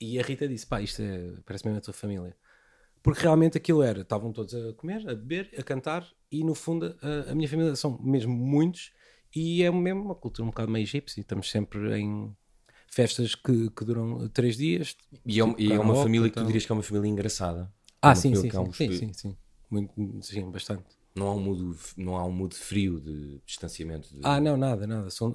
E 0.00 0.18
a 0.18 0.22
Rita 0.22 0.46
disse: 0.48 0.66
pá, 0.66 0.80
isto 0.82 1.02
é, 1.02 1.40
parece 1.44 1.64
mesmo 1.66 1.78
a 1.78 1.80
tua 1.82 1.94
família. 1.94 2.36
Porque 3.04 3.20
realmente 3.22 3.58
aquilo 3.58 3.82
era, 3.82 4.00
estavam 4.00 4.32
todos 4.32 4.54
a 4.54 4.72
comer, 4.72 5.02
a 5.08 5.14
beber, 5.14 5.50
a 5.58 5.62
cantar, 5.62 6.08
e 6.32 6.42
no 6.42 6.54
fundo 6.54 6.96
a, 7.02 7.30
a 7.30 7.34
minha 7.34 7.46
família 7.46 7.76
são 7.76 7.98
mesmo 8.02 8.34
muitos, 8.34 8.92
e 9.36 9.62
é 9.62 9.70
mesmo 9.70 10.00
uma 10.02 10.14
cultura 10.14 10.44
um 10.44 10.50
bocado 10.50 10.72
meio 10.72 10.84
egípcia. 10.84 11.20
Estamos 11.20 11.50
sempre 11.50 12.00
em 12.00 12.34
festas 12.88 13.34
que, 13.34 13.68
que 13.70 13.84
duram 13.84 14.26
três 14.30 14.56
dias. 14.56 14.96
E 15.26 15.38
é, 15.38 15.44
um- 15.44 15.54
e 15.58 15.66
é 15.66 15.78
uma 15.78 15.80
karaoke, 15.80 16.02
família 16.02 16.28
que 16.30 16.34
tu 16.34 16.38
então. 16.38 16.46
dirias 16.46 16.64
que 16.64 16.72
é 16.72 16.74
uma 16.74 16.82
família 16.82 17.08
engraçada. 17.08 17.70
Ah, 18.00 18.08
Uma 18.08 18.16
sim, 18.16 18.34
sim, 18.34 18.50
há 18.54 18.60
um 18.60 18.72
sim, 18.72 18.90
sim, 18.92 18.92
sim, 18.92 19.12
sim. 19.12 19.36
Muito, 19.70 19.92
sim, 20.22 20.50
bastante. 20.50 20.84
Não 21.16 21.28
há 21.28 21.34
um 21.34 21.38
mudo, 21.40 21.78
não 21.96 22.16
há 22.16 22.24
um 22.24 22.32
mudo 22.32 22.56
frio 22.56 22.98
de 23.00 23.40
distanciamento. 23.46 24.12
de- 24.12 24.18
Ah, 24.24 24.40
não, 24.40 24.56
nada, 24.56 24.84
nada. 24.84 25.08
São, 25.10 25.28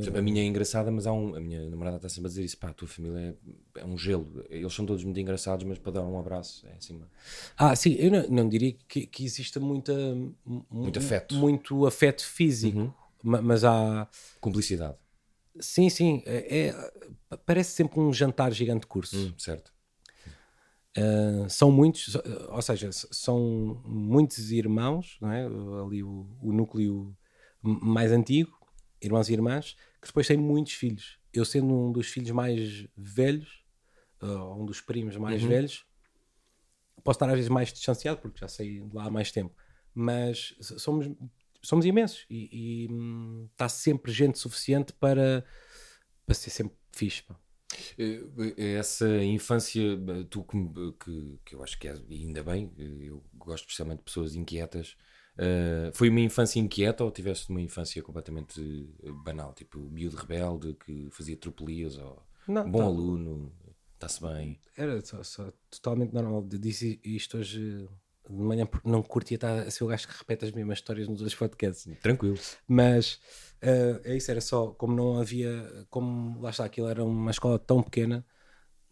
exemplo, 0.00 0.20
a 0.20 0.22
minha 0.22 0.40
é 0.40 0.44
engraçada, 0.44 0.88
mas 0.92 1.04
há 1.04 1.12
um, 1.12 1.34
a 1.34 1.40
minha 1.40 1.68
namorada 1.68 1.96
está 1.96 2.08
sempre 2.08 2.26
a 2.26 2.28
dizer 2.28 2.44
isso: 2.44 2.56
pá, 2.58 2.68
a 2.68 2.72
tua 2.72 2.86
família 2.86 3.36
é, 3.74 3.80
é 3.80 3.84
um 3.84 3.98
gelo. 3.98 4.44
Eles 4.48 4.72
são 4.72 4.86
todos 4.86 5.02
muito 5.02 5.18
engraçados, 5.18 5.64
mas 5.66 5.78
para 5.80 5.92
dar 5.94 6.02
um 6.02 6.16
abraço 6.16 6.64
é 6.68 6.74
assim. 6.74 7.02
Ah, 7.56 7.74
sim, 7.74 7.94
eu 7.94 8.08
não, 8.12 8.28
não 8.28 8.48
diria 8.48 8.76
que, 8.86 9.04
que 9.04 9.24
exista 9.24 9.58
muita, 9.58 9.92
Muito 10.70 10.98
afeto. 11.00 11.34
Muito 11.34 11.84
afeto 11.86 12.24
físico, 12.24 12.78
Uhum. 12.78 12.92
ma- 13.24 13.42
mas 13.42 13.64
há. 13.64 14.08
Cumplicidade. 14.40 14.94
Sim, 15.58 15.88
sim, 15.90 16.22
é, 16.24 16.68
é- 16.68 17.36
parece 17.44 17.72
sempre 17.72 17.98
um 17.98 18.12
jantar 18.12 18.52
gigante 18.52 18.82
de 18.82 18.86
curso. 18.86 19.16
Hum, 19.16 19.32
certo. 19.36 19.72
Uh, 20.96 21.48
são 21.50 21.70
muitos, 21.70 22.14
ou 22.48 22.62
seja, 22.62 22.90
são 22.92 23.82
muitos 23.84 24.50
irmãos, 24.50 25.18
é? 25.22 25.44
ali 25.84 26.02
o, 26.02 26.26
o 26.40 26.52
núcleo 26.52 27.14
mais 27.62 28.12
antigo, 28.12 28.50
irmãos 29.02 29.28
e 29.28 29.34
irmãs, 29.34 29.76
que 30.00 30.06
depois 30.06 30.26
têm 30.26 30.36
muitos 30.38 30.72
filhos. 30.72 31.18
Eu 31.32 31.44
sendo 31.44 31.74
um 31.74 31.92
dos 31.92 32.06
filhos 32.06 32.30
mais 32.30 32.86
velhos, 32.96 33.64
uh, 34.22 34.54
um 34.60 34.64
dos 34.64 34.80
primos 34.80 35.16
mais 35.16 35.42
Uhum. 35.42 35.48
velhos, 35.48 35.84
posso 37.04 37.16
estar 37.16 37.28
às 37.28 37.34
vezes 37.34 37.50
mais 37.50 37.72
distanciado, 37.72 38.20
porque 38.20 38.40
já 38.40 38.48
saí 38.48 38.80
de 38.80 38.94
lá 38.94 39.04
há 39.04 39.10
mais 39.10 39.30
tempo, 39.30 39.54
mas 39.94 40.54
somos, 40.78 41.08
somos 41.62 41.84
imensos 41.84 42.24
e, 42.30 42.84
e, 42.86 42.92
hum, 42.92 43.48
está 43.52 43.68
sempre 43.68 44.12
gente 44.12 44.38
suficiente 44.38 44.92
para, 44.92 45.44
para 46.24 46.34
ser 46.34 46.50
sempre 46.50 46.76
fixe. 46.92 47.22
pá. 47.22 47.38
Eh, 47.98 48.74
Essa 48.78 49.08
infância, 49.24 49.82
eh, 49.82 50.24
tu 50.30 50.44
que, 50.44 50.58
que, 51.04 51.38
que 51.44 51.54
eu 51.54 51.62
acho 51.62 51.78
que 51.78 51.88
é, 51.88 51.92
ainda 52.10 52.42
bem, 52.42 52.72
eh, 52.78 53.08
eu 53.10 53.22
gosto 53.34 53.64
especialmente 53.64 53.98
de 53.98 54.04
pessoas 54.04 54.34
inquietas. 54.34 54.96
eh, 55.38 55.90
foi 55.94 56.08
uma 56.08 56.20
infância 56.20 56.58
inquieta 56.60 57.04
ou 57.04 57.10
tiveste 57.10 57.50
uma 57.50 57.60
infância 57.60 58.02
completamente 58.02 58.60
eh, 59.02 59.10
banal? 59.24 59.52
Tipo, 59.54 59.78
miúdo 59.90 60.16
rebelde 60.16 60.74
que 60.74 61.08
fazia 61.10 61.36
tropelias 61.36 61.96
ou 61.98 62.22
Não, 62.48 62.70
bom 62.70 62.78
tá. 62.78 62.84
aluno, 62.86 63.52
está-se 63.94 64.20
bem. 64.22 64.60
Era 64.76 65.00
só, 65.04 65.22
só 65.22 65.52
totalmente 65.70 66.12
normal. 66.12 66.42
Disse 66.48 67.00
isto 67.04 67.38
hoje 67.38 67.88
de 68.28 68.42
manhã 68.42 68.66
porque 68.66 68.88
não 68.88 69.02
curtia 69.02 69.36
estar 69.36 69.58
a 69.60 69.70
ser 69.70 69.84
o 69.84 69.86
gajo 69.86 70.08
que 70.08 70.18
repete 70.18 70.44
as 70.44 70.52
mesmas 70.52 70.78
histórias 70.78 71.08
nos 71.08 71.20
outros 71.20 71.38
podcasts. 71.38 71.88
Tranquilo. 72.02 72.38
Mas 72.66 73.20
eh, 73.60 74.00
é 74.04 74.16
isso, 74.16 74.30
era 74.30 74.40
só 74.40 74.68
como 74.68 74.94
não 74.94 75.18
havia, 75.18 75.86
como 75.90 76.40
lá 76.40 76.50
está, 76.50 76.64
aquilo 76.64 76.88
era 76.88 77.04
uma 77.04 77.30
escola 77.30 77.58
tão 77.58 77.82
pequena, 77.82 78.24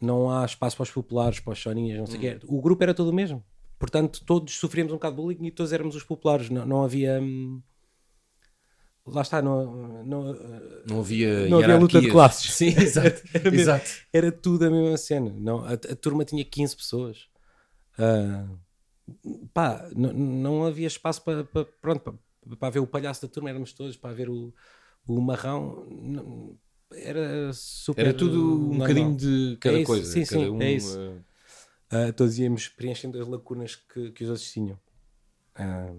não 0.00 0.30
há 0.30 0.44
espaço 0.44 0.76
para 0.76 0.84
os 0.84 0.90
populares, 0.90 1.40
para 1.40 1.52
os 1.52 1.58
choninhas, 1.58 1.98
não 1.98 2.06
sei 2.06 2.16
o 2.16 2.20
quê. 2.20 2.40
O 2.46 2.60
grupo 2.60 2.82
era 2.82 2.94
todo 2.94 3.08
o 3.08 3.12
mesmo. 3.12 3.44
Portanto, 3.78 4.22
todos 4.24 4.54
sofríamos 4.54 4.92
um 4.92 4.96
bocado 4.96 5.16
de 5.16 5.22
bullying 5.22 5.46
e 5.46 5.50
todos 5.50 5.72
éramos 5.72 5.94
os 5.96 6.02
populares. 6.02 6.48
Não, 6.48 6.64
não 6.64 6.82
havia. 6.84 7.20
hum, 7.20 7.60
Lá 9.06 9.20
está, 9.20 9.42
não, 9.42 10.02
não, 10.04 10.30
eh, 10.34 10.82
Não 10.86 11.00
havia 11.00 11.46
Não 11.48 11.58
havia 11.58 11.76
luta 11.76 12.00
de 12.00 12.10
classes. 12.10 12.50
Sim, 12.54 12.68
exato. 12.68 13.20
Era 13.34 13.44
mesmo. 13.50 13.60
exato. 13.60 13.90
era 14.12 14.32
tudo 14.32 14.64
a 14.64 14.70
mesma 14.70 14.96
cena. 14.96 15.34
Não, 15.38 15.62
a, 15.64 15.72
a 15.72 15.96
turma 15.96 16.24
tinha 16.24 16.42
15 16.44 16.74
pessoas. 16.76 17.26
Ah, 17.98 18.46
pá, 19.52 19.88
não, 19.94 20.64
havia 20.66 20.86
espaço 20.86 21.22
para, 21.22 21.44
para, 21.44 21.64
pronto, 21.64 22.00
para, 22.00 22.56
para 22.56 22.70
ver 22.70 22.80
o 22.80 22.86
palhaço 22.86 23.22
da 23.22 23.28
turma, 23.32 23.50
éramos 23.50 23.72
todos, 23.72 23.96
para 23.96 24.14
ver 24.14 24.28
o, 24.30 24.52
o 25.06 25.20
marrão. 25.20 25.86
era 26.92 27.52
super. 27.52 28.06
Era 28.06 28.14
tudo 28.14 28.40
um 28.72 28.78
bocadinho 28.78 29.16
de 29.16 29.56
cada 29.60 29.78
É 29.78 29.80
isso, 29.82 29.86
coisa. 29.86 30.12
sim, 30.12 30.24
sim, 30.24 30.48
um, 30.48 30.60
é 30.62 30.72
isso. 30.72 30.98
eh, 30.98 31.20
Ah, 31.90 32.12
todos 32.12 32.38
íamos 32.38 32.68
preenchendo 32.68 33.20
as 33.20 33.28
lacunas 33.28 33.76
que, 33.76 34.10
que 34.12 34.24
os 34.24 34.30
outros 34.30 34.50
tinham. 34.52 34.78
Ah, 35.54 35.92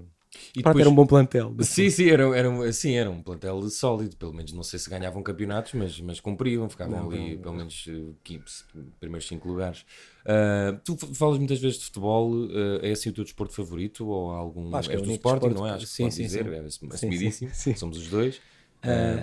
e 0.55 0.57
depois- 0.63 0.77
era 0.79 0.89
um 0.89 0.95
bom 0.95 1.05
plantel. 1.05 1.55
Sim, 1.61 1.89
sim, 1.89 2.09
era, 2.09 2.23
era, 2.37 2.49
um- 2.49 2.71
sim, 2.71 2.93
era 2.95 3.09
um 3.09 3.21
plantel 3.21 3.61
sólido. 3.69 4.15
Pelo 4.17 4.33
menos 4.33 4.51
não 4.51 4.63
sei 4.63 4.77
se 4.79 4.89
ganhavam 4.89 5.21
campeonatos, 5.23 5.73
mas, 5.73 5.99
mas 6.01 6.19
cumpriam, 6.19 6.69
ficavam 6.69 6.95
Não, 6.97 7.09
ali 7.09 7.35
não, 7.35 7.41
pelo 7.41 7.55
menos 7.55 7.85
15, 8.23 8.63
primeiros 8.99 9.27
5 9.27 9.47
lugares. 9.47 9.85
Ah, 10.25 10.79
tu 10.83 10.97
falas 10.97 11.37
muitas 11.37 11.59
vezes 11.59 11.77
de 11.79 11.85
futebol, 11.85 12.33
ah, 12.51 12.85
é 12.85 12.91
assim 12.91 13.09
o 13.09 13.13
teu 13.13 13.23
desporto 13.23 13.53
favorito? 13.53 14.07
Ou 14.07 14.31
algum. 14.31 14.75
Acho 14.75 14.89
que 14.89 14.95
é 14.95 14.99
o 14.99 15.01
único 15.01 15.15
Sporting, 15.15 15.47
desporto 15.47 15.61
não 15.61 15.67
é? 15.67 15.71
Acho 15.71 15.85
que 15.85 15.91
sim, 15.91 16.11
sim, 16.11 16.23
dizer, 16.23 16.45
sim. 16.45 16.51
é 16.53 16.59
Sim, 16.59 16.85
assumidíssimo. 16.95 17.49
sim, 17.53 17.73
sim. 17.73 17.75
Somos 17.75 17.97
os 17.97 18.07
dois. 18.09 18.41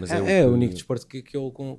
Mas 0.01 0.11
é, 0.13 0.21
o 0.23 0.27
é 0.29 0.47
o 0.47 0.53
único 0.53 0.75
desporto 0.75 1.07
que, 1.07 1.23
que 1.23 1.37
eu 1.37 1.51
con- 1.53 1.77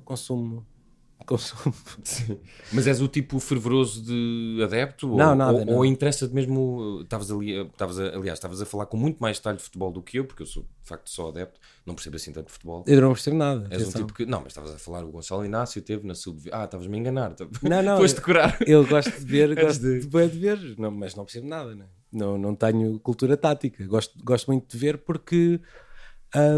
consumo 1.24 1.74
consumo. 1.96 2.40
Mas 2.72 2.86
és 2.86 3.00
o 3.00 3.08
tipo 3.08 3.38
fervoroso 3.40 4.02
de 4.02 4.60
adepto? 4.62 5.06
Não, 5.08 5.30
ou, 5.30 5.34
nada, 5.34 5.64
Ou, 5.68 5.76
ou 5.78 5.84
interessa-te 5.86 6.34
mesmo. 6.34 7.00
Estavas 7.02 7.30
ali, 7.30 7.52
estavas 7.66 7.98
a- 7.98 8.08
aliás, 8.16 8.38
estavas 8.38 8.60
a 8.60 8.66
falar 8.66 8.86
com 8.86 8.96
muito 8.96 9.18
mais 9.18 9.38
detalhe 9.38 9.56
de 9.58 9.62
futebol 9.64 9.90
do 9.92 10.02
que 10.02 10.18
eu, 10.18 10.24
porque 10.24 10.42
eu 10.42 10.46
sou 10.46 10.62
de 10.62 10.88
facto 10.88 11.08
só 11.10 11.28
adepto, 11.28 11.58
não 11.86 11.94
percebo 11.94 12.16
assim 12.16 12.32
tanto 12.32 12.46
de 12.46 12.52
futebol. 12.52 12.84
Eu 12.86 13.00
não 13.00 13.12
percebo 13.12 13.36
nada. 13.36 13.66
És 13.70 13.88
um 13.88 13.90
tipo 13.92 14.12
que. 14.12 14.26
Não, 14.26 14.38
mas 14.40 14.48
estavas 14.48 14.70
a 14.72 14.78
falar, 14.78 15.04
o 15.04 15.10
Gonçalo 15.10 15.44
Inácio 15.44 15.80
teve 15.82 16.06
na 16.06 16.14
sub. 16.14 16.48
Ah, 16.52 16.64
estavas-me 16.64 16.96
a 16.96 17.00
enganar. 17.00 17.34
Não, 17.62 17.82
não, 17.82 17.96
Foste 17.98 18.14
eu- 18.16 18.20
decorar. 18.20 18.58
Eu 18.66 18.86
gosto 18.86 19.10
de 19.18 19.24
ver, 19.24 19.54
gosto 19.60 19.80
de- 19.80 20.00
de... 20.06 20.38
ver, 20.38 20.74
não, 20.78 20.90
mas 20.90 21.14
não 21.14 21.24
percebo 21.24 21.48
nada, 21.48 21.74
né? 21.74 21.86
não, 22.12 22.38
não 22.38 22.54
tenho 22.54 22.98
cultura 23.00 23.36
tática. 23.36 23.84
Gosto, 23.86 24.16
gosto 24.24 24.46
muito 24.46 24.70
de 24.70 24.78
ver 24.78 24.98
porque 24.98 25.60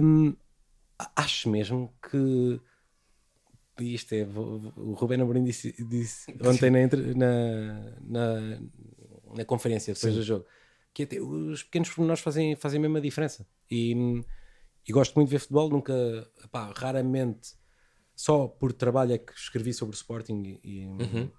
hum, 0.02 0.34
acho 1.14 1.48
mesmo 1.48 1.92
que 2.10 2.60
isto 3.78 4.12
é, 4.14 4.22
o 4.24 4.94
Rubén 4.94 5.20
Amorim 5.20 5.44
disse, 5.44 5.74
disse 5.84 6.32
ontem 6.42 6.70
na, 6.70 7.28
na, 8.04 8.60
na, 9.34 9.44
conferência 9.44 9.92
depois 9.92 10.14
do 10.14 10.22
jogo 10.22 10.46
que 10.96 11.02
até 11.02 11.20
os 11.20 11.62
pequenos 11.62 11.90
pormenores 11.90 12.22
fazem, 12.22 12.56
fazem 12.56 12.80
mesmo 12.80 12.96
a 12.96 13.00
diferença. 13.00 13.46
E, 13.70 13.94
e 14.88 14.92
gosto 14.92 15.14
muito 15.14 15.28
de 15.28 15.34
ver 15.34 15.40
futebol, 15.40 15.68
nunca, 15.68 15.92
pá, 16.50 16.72
raramente, 16.74 17.50
só 18.14 18.48
por 18.48 18.72
trabalho 18.72 19.12
é 19.12 19.18
que 19.18 19.34
escrevi 19.34 19.74
sobre 19.74 19.94
o 19.94 19.98
Sporting 19.98 20.58
e, 20.64 20.86
Uhum. 20.86 21.30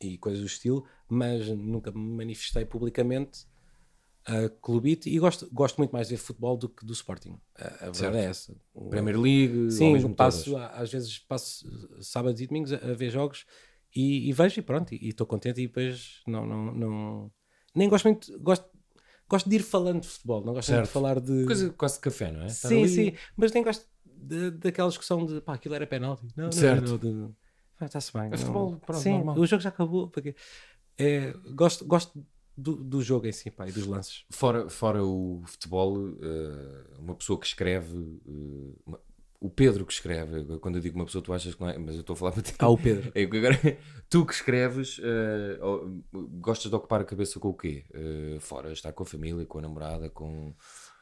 e 0.00 0.16
coisas 0.16 0.40
do 0.40 0.46
estilo, 0.46 0.86
mas 1.06 1.46
nunca 1.48 1.92
me 1.92 2.16
manifestei 2.16 2.64
publicamente 2.64 3.46
a 4.26 4.48
clubite 4.60 5.08
e 5.10 5.18
gosto, 5.18 5.48
gosto 5.52 5.76
muito 5.78 5.90
mais 5.92 6.08
de 6.08 6.14
ver 6.16 6.20
futebol 6.22 6.56
do 6.56 6.68
que 6.68 6.84
do 6.84 6.92
Sporting. 6.92 7.38
A, 7.58 7.86
a 7.86 7.90
verdade 7.90 8.16
é 8.18 8.24
essa. 8.24 8.56
Premier 8.88 9.18
League, 9.20 9.70
Sim, 9.70 9.92
mesmo 9.92 10.14
passo, 10.14 10.52
todas. 10.52 10.70
às 10.80 10.90
vezes 10.90 11.18
passo 11.18 11.66
sábados 12.00 12.40
e 12.40 12.46
domingos 12.46 12.72
a, 12.72 12.76
a 12.76 12.94
ver 12.94 13.10
jogos 13.10 13.44
e, 13.94 14.28
e 14.28 14.32
vejo 14.32 14.58
e 14.58 14.62
pronto, 14.62 14.94
e 14.94 15.08
estou 15.08 15.26
contente 15.26 15.60
e 15.60 15.66
depois 15.66 16.22
não, 16.26 16.46
não, 16.46 16.74
não 16.74 17.32
nem 17.74 17.88
gosto 17.88 18.06
muito, 18.06 18.38
gosto, 18.40 18.66
gosto 19.28 19.48
de 19.48 19.56
ir 19.56 19.62
falando 19.62 20.00
de 20.00 20.08
futebol, 20.08 20.42
não 20.44 20.54
gosto 20.54 20.68
Certo. 20.68 20.86
de 20.86 20.92
falar 20.92 21.20
de 21.20 21.44
Coisa 21.44 21.70
quase 21.70 21.94
de 21.96 22.00
café, 22.00 22.32
não 22.32 22.42
é? 22.42 22.46
Estar 22.46 22.68
sim, 22.68 22.78
ali- 22.80 22.88
sim, 22.88 23.12
mas 23.36 23.52
nem 23.52 23.62
gosto 23.62 23.86
de- 24.06 24.52
daquela 24.52 24.88
discussão 24.88 25.26
de 25.26 25.40
pá, 25.42 25.54
aquilo 25.54 25.74
era 25.74 25.86
penalti. 25.86 26.26
Não, 26.34 26.44
não, 26.46 26.52
Certo. 26.52 26.98
de- 26.98 27.28
ah, 27.78 27.84
está-se 27.84 28.10
bem. 28.12 28.30
É 28.32 28.36
futebol, 28.38 28.76
pronto, 28.78 29.02
sim, 29.02 29.10
normal. 29.12 29.38
o 29.38 29.46
jogo 29.46 29.62
já 29.62 29.68
acabou. 29.68 30.08
Porque, 30.08 30.34
é, 30.96 31.32
gosto 31.54 31.84
gosto 31.84 32.24
do, 32.56 32.76
do 32.76 33.02
jogo 33.02 33.26
em 33.26 33.32
si, 33.32 33.50
pá, 33.50 33.68
e 33.68 33.72
dos 33.72 33.86
lances. 33.86 34.24
Fora, 34.30 34.68
fora 34.68 35.02
o 35.04 35.42
futebol, 35.46 36.08
eh, 36.20 36.84
uma 36.98 37.14
pessoa 37.14 37.38
que 37.38 37.46
escreve, 37.46 37.96
eh, 38.26 38.72
uma- 38.86 39.00
o 39.40 39.50
Pedro 39.50 39.84
que 39.84 39.92
escreve, 39.92 40.58
quando 40.58 40.76
eu 40.76 40.80
digo 40.80 40.96
uma 40.96 41.04
pessoa, 41.04 41.22
tu 41.22 41.32
achas 41.32 41.54
que 41.54 41.60
não 41.60 41.68
é, 41.68 41.76
mas 41.76 41.94
eu 41.96 42.00
estou 42.00 42.14
a 42.14 42.16
falar 42.16 42.32
para 42.32 42.42
ti. 42.42 42.54
Ah, 42.58 42.68
o 42.68 42.78
Pedro. 42.78 43.12
É 43.14 43.22
agora, 43.24 43.58
tu 44.08 44.24
que 44.24 44.32
escreves, 44.32 44.98
ou- 45.60 46.02
gostas 46.40 46.70
de 46.70 46.76
ocupar 46.76 47.00
a 47.02 47.04
cabeça 47.04 47.38
com 47.38 47.48
o 47.48 47.54
quê? 47.54 47.84
Fora, 48.40 48.72
estar 48.72 48.92
com 48.92 49.02
a 49.02 49.06
família, 49.06 49.44
com 49.44 49.58
a 49.58 49.62
namorada, 49.62 50.08
com. 50.08 50.54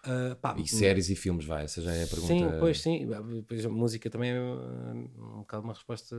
Ah, 0.05 0.36
pá, 0.40 0.57
E 0.59 0.66
séries 0.66 1.09
e 1.09 1.14
filmes, 1.14 1.44
vai, 1.44 1.64
essa 1.64 1.80
já 1.80 1.92
é 1.92 2.03
a 2.03 2.07
pergunta. 2.09 2.26
Sim, 2.26 2.48
pois 2.59 2.80
sim. 2.80 3.09
Pois, 3.46 3.64
a 3.64 3.68
música 3.68 4.11
também 4.11 4.32
é 4.32 4.40
uh, 4.40 4.92
um 5.36 5.38
bocado 5.38 5.62
uma 5.62 5.74
resposta. 5.74 6.16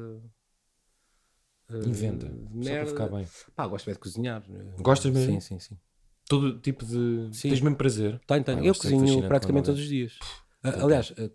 Uh, 1.69 1.87
Inventa, 1.87 2.27
de 2.27 2.33
só 2.33 2.47
para 2.47 2.71
merda. 2.71 2.91
ficar 2.91 3.07
bem. 3.07 3.27
Pá, 3.55 3.67
gosto 3.67 3.85
bem 3.85 3.93
de 3.93 3.99
cozinhar. 3.99 4.43
Gostas 4.79 5.11
mesmo? 5.11 5.33
Sim, 5.33 5.39
sim, 5.39 5.59
sim. 5.59 5.79
Todo 6.27 6.59
tipo 6.59 6.85
de. 6.85 7.29
Sim. 7.33 7.49
Tens 7.49 7.61
mesmo 7.61 7.75
prazer. 7.75 8.19
Tenho, 8.25 8.43
tenho. 8.43 8.59
Ah, 8.59 8.65
eu 8.65 8.73
cozinho 8.75 9.27
praticamente 9.27 9.65
todos 9.65 9.81
os 9.81 9.87
dias. 9.87 10.17
Ah, 10.63 10.83
aliás, 10.83 11.13
ah, 11.17 11.29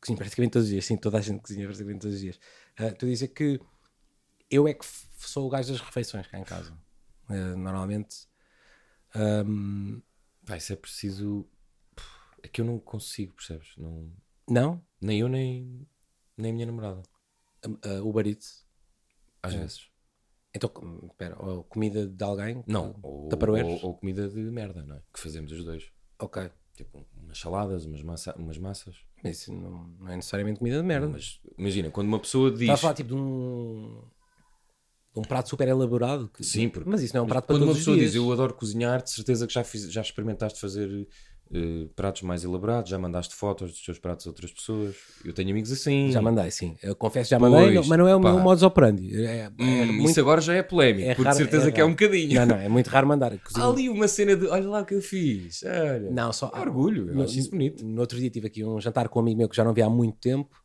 cozinho 0.00 0.18
praticamente 0.18 0.52
todos 0.52 0.66
os 0.66 0.70
dias. 0.70 0.84
Sim, 0.84 0.96
toda 0.96 1.18
a 1.18 1.20
gente 1.20 1.40
cozinha 1.40 1.66
praticamente 1.66 2.00
todos 2.00 2.14
os 2.14 2.20
dias. 2.20 2.38
Ah, 2.78 2.86
Estou 2.86 3.06
a 3.08 3.10
dizer 3.10 3.28
que 3.28 3.60
eu 4.50 4.68
é 4.68 4.74
que 4.74 4.86
sou 5.18 5.46
o 5.46 5.50
gajo 5.50 5.72
das 5.72 5.80
refeições 5.80 6.26
cá 6.26 6.38
em 6.38 6.44
casa. 6.44 6.72
Ah, 7.28 7.56
normalmente. 7.56 8.28
Pá, 10.46 10.56
isso 10.56 10.72
é 10.72 10.76
preciso. 10.76 11.46
É 12.42 12.48
que 12.48 12.60
eu 12.60 12.64
não 12.64 12.78
consigo, 12.78 13.34
percebes? 13.34 13.72
Não... 13.76 14.12
não? 14.48 14.82
Nem 15.00 15.18
eu, 15.20 15.28
nem, 15.28 15.86
nem 16.36 16.52
a 16.52 16.54
minha 16.54 16.66
namorada. 16.66 17.02
Uh, 17.66 18.08
Uber 18.08 18.26
Eats. 18.26 18.64
Às 19.42 19.54
É. 19.54 19.58
vezes. 19.58 19.88
Então, 20.54 20.70
espera, 21.10 21.36
ou 21.42 21.62
comida 21.64 22.06
de 22.06 22.24
alguém? 22.24 22.64
Não, 22.66 22.98
ou, 23.02 23.28
ou, 23.30 23.84
ou 23.84 23.94
comida 23.94 24.28
de 24.28 24.40
merda, 24.40 24.82
não 24.82 24.96
é? 24.96 25.02
Que 25.12 25.20
fazemos 25.20 25.52
os 25.52 25.64
dois. 25.64 25.90
Ok. 26.18 26.50
Tipo, 26.74 27.04
umas 27.16 27.38
saladas, 27.38 27.84
umas, 27.84 28.02
massa, 28.02 28.34
umas 28.38 28.56
massas. 28.58 28.96
Mas 29.22 29.40
Isso 29.40 29.52
não, 29.52 29.88
não 30.00 30.08
é 30.12 30.16
necessariamente 30.16 30.58
comida 30.58 30.76
de 30.78 30.84
merda. 30.84 31.08
Mas 31.08 31.40
imagina, 31.58 31.90
quando 31.90 32.06
uma 32.08 32.18
pessoa 32.20 32.50
diz. 32.50 32.62
Está 32.62 32.74
a 32.74 32.76
falar 32.76 32.94
tipo 32.94 33.08
de 33.10 33.14
um, 33.16 34.02
um 35.16 35.22
prato 35.22 35.48
super 35.48 35.66
elaborado. 35.68 36.28
que- 36.28 36.44
Sim, 36.44 36.68
porque- 36.68 36.88
mas 36.88 37.02
isso 37.02 37.14
não 37.14 37.20
é 37.20 37.22
um 37.22 37.26
Mas 37.26 37.32
prato 37.32 37.46
para 37.46 37.54
quando 37.56 37.62
uma 37.62 37.66
todos 37.68 37.78
os 37.78 37.84
pessoa 37.84 37.96
dias. 37.96 38.12
diz 38.12 38.16
eu 38.16 38.32
adoro 38.32 38.54
cozinhar, 38.54 39.02
de 39.02 39.10
certeza 39.10 39.46
que 39.46 39.52
já, 39.52 39.64
fiz, 39.64 39.92
já 39.92 40.00
experimentaste 40.00 40.60
fazer 40.60 41.08
eh, 41.52 41.88
pratos 41.96 42.22
mais 42.22 42.44
elaborados, 42.44 42.90
já 42.90 42.98
mandaste 42.98 43.34
fotos 43.34 43.70
dos 43.72 43.82
teus 43.82 43.98
pratos 43.98 44.26
a 44.26 44.30
outras 44.30 44.52
pessoas. 44.52 44.96
Eu 45.24 45.32
tenho 45.32 45.50
amigos 45.50 45.72
assim. 45.72 46.10
Já 46.10 46.20
mandei, 46.20 46.50
sim. 46.50 46.76
Eu 46.82 46.94
confesso 46.94 47.30
já 47.30 47.38
Pois, 47.38 47.50
mandei, 47.52 47.74
não- 47.74 47.84
mas 47.86 47.98
não 47.98 48.08
é 48.08 48.14
o 48.16 48.20
pá. 48.20 48.30
meu 48.32 48.40
modus 48.40 48.62
operandi. 48.62 49.24
É, 49.24 49.36
é 49.44 49.50
Hum, 49.50 49.92
muito, 49.92 50.10
Isso 50.10 50.20
agora 50.20 50.40
já 50.40 50.54
é 50.54 50.62
polémico, 50.62 51.08
é 51.08 51.14
porque 51.14 51.30
de 51.30 51.36
certeza 51.36 51.68
é 51.68 51.72
que 51.72 51.80
é 51.80 51.84
um 51.84 51.90
bocadinho. 51.90 52.34
Não, 52.34 52.46
não, 52.46 52.56
é 52.56 52.68
muito 52.68 52.88
raro 52.88 53.06
mandar. 53.06 53.32
Há 53.54 53.66
ali 53.68 53.88
uma 53.88 54.06
cena 54.08 54.36
de 54.36 54.46
olha 54.46 54.68
lá 54.68 54.80
o 54.82 54.84
que 54.86 54.94
eu 54.94 55.02
fiz. 55.02 55.62
Olha. 55.64 56.10
Não, 56.10 56.32
só 56.32 56.50
É 56.54 56.60
orgulho, 56.60 57.08
eu 57.10 57.14
no, 57.14 57.22
acho 57.24 57.38
isso 57.38 57.50
bonito. 57.50 57.84
No 57.84 58.00
outro 58.00 58.18
dia 58.18 58.30
tive 58.30 58.46
aqui 58.46 58.64
um 58.64 58.80
jantar 58.80 59.08
com 59.08 59.18
um 59.18 59.22
amigo 59.22 59.38
meu 59.38 59.48
que 59.48 59.56
já 59.56 59.64
não 59.64 59.72
via 59.74 59.86
há 59.86 59.90
muito 59.90 60.18
tempo 60.18 60.56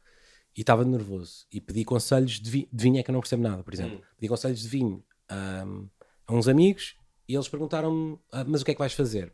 e 0.55 0.61
estava 0.61 0.85
nervoso. 0.85 1.45
E 1.51 1.59
pedi 1.59 1.83
conselhos 1.83 2.39
de, 2.39 2.49
vi- 2.49 2.69
de 2.71 2.83
vinho, 2.83 2.99
é 2.99 3.03
que 3.03 3.09
eu 3.09 3.13
não 3.13 3.21
percebo 3.21 3.41
nada, 3.43 3.63
por 3.63 3.73
exemplo. 3.73 3.97
Hum. 3.97 4.01
Pedi 4.17 4.27
conselhos 4.29 4.61
de 4.61 4.67
vinho 4.67 5.03
ahm, 5.29 5.87
a 6.27 6.33
uns 6.33 6.47
amigos 6.47 6.95
e 7.27 7.33
eles 7.35 7.47
perguntaram-me: 7.47 8.17
"Ah, 8.31 8.43
Mas 8.47 8.61
o 8.61 8.65
que 8.65 8.71
é 8.71 8.73
que 8.75 8.79
vais 8.79 8.93
fazer? 8.93 9.33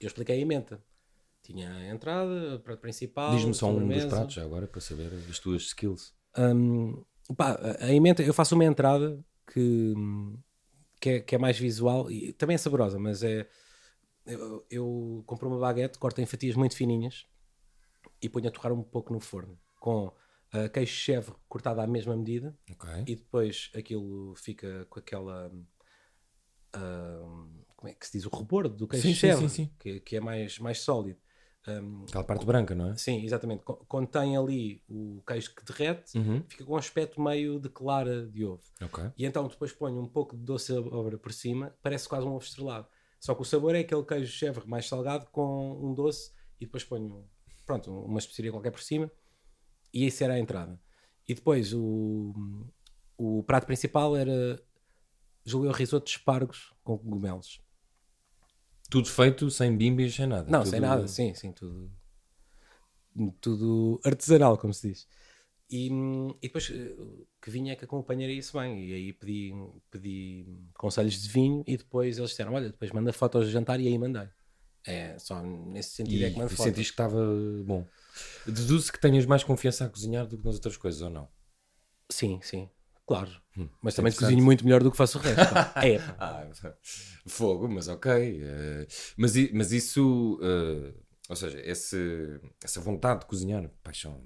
Eu 0.00 0.08
expliquei 0.08 0.42
a 0.42 0.46
menta. 0.46 0.82
Tinha 1.46 1.72
a 1.72 1.86
entrada, 1.94 2.56
o 2.56 2.60
prato 2.60 2.80
principal. 2.80 3.30
Diz-me 3.30 3.54
só 3.54 3.68
um 3.70 3.88
dos 3.88 4.04
pratos 4.06 4.34
já 4.34 4.42
agora 4.42 4.66
para 4.66 4.80
saber 4.80 5.12
as 5.30 5.38
tuas 5.38 5.62
skills. 5.62 6.12
Hum, 6.36 7.04
pá, 7.36 7.56
a- 7.80 7.92
emenda, 7.92 8.20
eu 8.22 8.34
faço 8.34 8.56
uma 8.56 8.64
entrada 8.64 9.24
que, 9.52 9.94
que, 11.00 11.10
é, 11.10 11.20
que 11.20 11.34
é 11.36 11.38
mais 11.38 11.56
visual 11.56 12.10
e 12.10 12.32
também 12.32 12.54
é 12.54 12.58
saborosa, 12.58 12.98
mas 12.98 13.22
é. 13.22 13.48
Eu, 14.24 14.66
eu 14.68 15.22
compro 15.24 15.46
uma 15.48 15.56
baguete, 15.60 16.00
corto 16.00 16.20
em 16.20 16.26
fatias 16.26 16.56
muito 16.56 16.74
fininhas 16.74 17.26
e 18.20 18.28
ponho 18.28 18.48
a 18.48 18.50
torrar 18.50 18.72
um 18.72 18.82
pouco 18.82 19.12
no 19.12 19.20
forno 19.20 19.56
com 19.78 20.12
ah, 20.52 20.68
queijo 20.68 20.92
chèvre 20.92 21.32
cortado 21.48 21.80
à 21.80 21.86
mesma 21.86 22.16
medida 22.16 22.58
Ok. 22.72 22.90
e 23.06 23.14
depois 23.14 23.70
aquilo 23.72 24.34
fica 24.34 24.84
com 24.90 24.98
aquela. 24.98 25.48
ah, 26.72 27.46
como 27.76 27.88
é 27.88 27.94
que 27.94 28.04
se 28.06 28.18
diz? 28.18 28.26
O 28.26 28.30
rebordo 28.36 28.74
do 28.76 28.88
queijo 28.88 29.06
Sim, 29.06 29.14
chèvre, 29.14 29.48
sim, 29.48 29.64
sim. 29.66 29.70
Que, 29.78 30.00
que 30.00 30.16
é 30.16 30.20
mais, 30.20 30.58
mais 30.58 30.80
sólido. 30.80 31.20
Hum, 31.68 32.04
Aquela 32.08 32.24
parte 32.24 32.44
branca, 32.46 32.74
não 32.74 32.90
é? 32.90 32.96
Sim, 32.96 33.24
exatamente. 33.24 33.62
Co- 33.64 33.84
Contém 33.88 34.36
ali 34.36 34.82
o 34.88 35.22
queijo 35.26 35.54
que 35.54 35.64
derrete, 35.64 36.16
Uhum. 36.16 36.42
fica 36.48 36.64
com 36.64 36.74
um 36.74 36.76
aspecto 36.76 37.20
meio 37.20 37.58
de 37.58 37.68
clara 37.68 38.26
de 38.26 38.44
ovo. 38.44 38.62
Ok. 38.82 39.04
E 39.16 39.24
então 39.26 39.48
depois 39.48 39.72
ponho 39.72 40.00
um 40.00 40.08
pouco 40.08 40.36
de 40.36 40.42
doce 40.44 40.72
de 40.72 40.78
abóbora 40.78 41.18
por 41.18 41.32
cima, 41.32 41.74
parece 41.82 42.08
quase 42.08 42.26
um 42.26 42.30
ovo 42.34 42.44
estrelado. 42.44 42.86
Só 43.20 43.34
que 43.34 43.42
o 43.42 43.44
sabor 43.44 43.74
é 43.74 43.80
aquele 43.80 44.04
queijo 44.04 44.30
chèvre 44.32 44.66
mais 44.68 44.86
salgado 44.86 45.26
com 45.32 45.72
um 45.82 45.92
doce 45.94 46.30
e 46.60 46.66
depois 46.66 46.84
ponho 46.84 47.28
pronto, 47.64 47.90
uma 47.90 48.18
especiaria 48.18 48.52
qualquer 48.52 48.70
por 48.70 48.80
cima 48.82 49.10
e 49.92 50.06
isso 50.06 50.22
era 50.22 50.34
a 50.34 50.38
entrada. 50.38 50.80
E 51.28 51.34
depois 51.34 51.72
o, 51.72 52.32
o 53.16 53.42
prato 53.42 53.66
principal 53.66 54.14
era 54.16 54.62
julguei 55.44 55.72
risoto 55.72 56.04
de 56.06 56.12
espargos 56.12 56.72
com 56.84 56.96
cogumelos. 56.98 57.60
Tudo 58.90 59.08
feito 59.08 59.50
sem 59.50 59.76
bimbis, 59.76 60.14
sem 60.14 60.26
nada. 60.26 60.50
Não, 60.50 60.60
Tudo- 60.60 60.70
sem 60.70 60.80
nada, 60.80 61.06
sim, 61.08 61.34
sim, 61.34 61.52
tudo, 61.52 61.90
tudo 63.40 64.00
artesanal, 64.04 64.56
como 64.58 64.72
se 64.74 64.88
diz. 64.88 65.08
E, 65.68 65.88
e 65.88 66.46
depois 66.46 66.70
eh, 66.70 66.94
que 67.42 67.50
vinha 67.50 67.72
é 67.72 67.76
que 67.76 67.84
acompanharia 67.84 68.38
isso 68.38 68.58
bem. 68.58 68.84
E 68.88 68.94
aí 68.94 69.12
pedi, 69.12 69.52
pedi 69.90 70.46
conselhos 70.74 71.20
de 71.20 71.28
vinho 71.28 71.64
e 71.66 71.76
depois 71.76 72.18
eles 72.18 72.30
disseram: 72.30 72.54
Olha, 72.54 72.68
depois 72.70 72.92
manda 72.92 73.12
fotos 73.12 73.46
de 73.46 73.52
jantar 73.52 73.80
e 73.80 73.88
aí 73.88 73.98
mandei. 73.98 74.28
É 74.86 75.18
só 75.18 75.42
nesse 75.42 75.90
sentido 75.90 76.24
é 76.24 76.30
que 76.30 76.36
E 76.36 76.38
mando 76.38 76.50
fotos. 76.50 76.64
sentiste 76.64 76.92
que 76.92 77.02
estava 77.02 77.20
bom. 77.64 77.84
Deduzo 78.46 78.92
que 78.92 79.00
tenhas 79.00 79.26
mais 79.26 79.42
confiança 79.42 79.84
a 79.84 79.88
cozinhar 79.90 80.24
do 80.26 80.38
que 80.38 80.44
nas 80.44 80.54
outras 80.54 80.76
coisas, 80.76 81.02
ou 81.02 81.10
não? 81.10 81.28
Sim, 82.10 82.40
sim, 82.42 82.68
claro. 83.06 83.30
Hum, 83.56 83.68
Mas 83.82 83.94
também 83.94 84.10
interessante. 84.10 84.28
cozinho 84.28 84.44
muito 84.44 84.64
melhor 84.64 84.82
do 84.82 84.90
que 84.90 84.96
faço 84.96 85.18
o 85.18 85.20
resto. 85.22 85.48
pá. 85.54 85.72
é, 85.82 85.98
pá. 85.98 86.16
Ah, 86.18 86.50
fogo, 87.26 87.68
mas 87.68 87.88
ok. 87.88 88.10
eh, 88.42 88.86
mas, 89.16 89.34
mas 89.52 89.72
isso, 89.72 90.38
eh, 90.42 90.94
ou 91.28 91.36
seja, 91.36 91.60
esse, 91.64 92.40
essa 92.62 92.80
vontade 92.80 93.20
de 93.20 93.26
cozinhar, 93.26 93.68
paixão, 93.82 94.22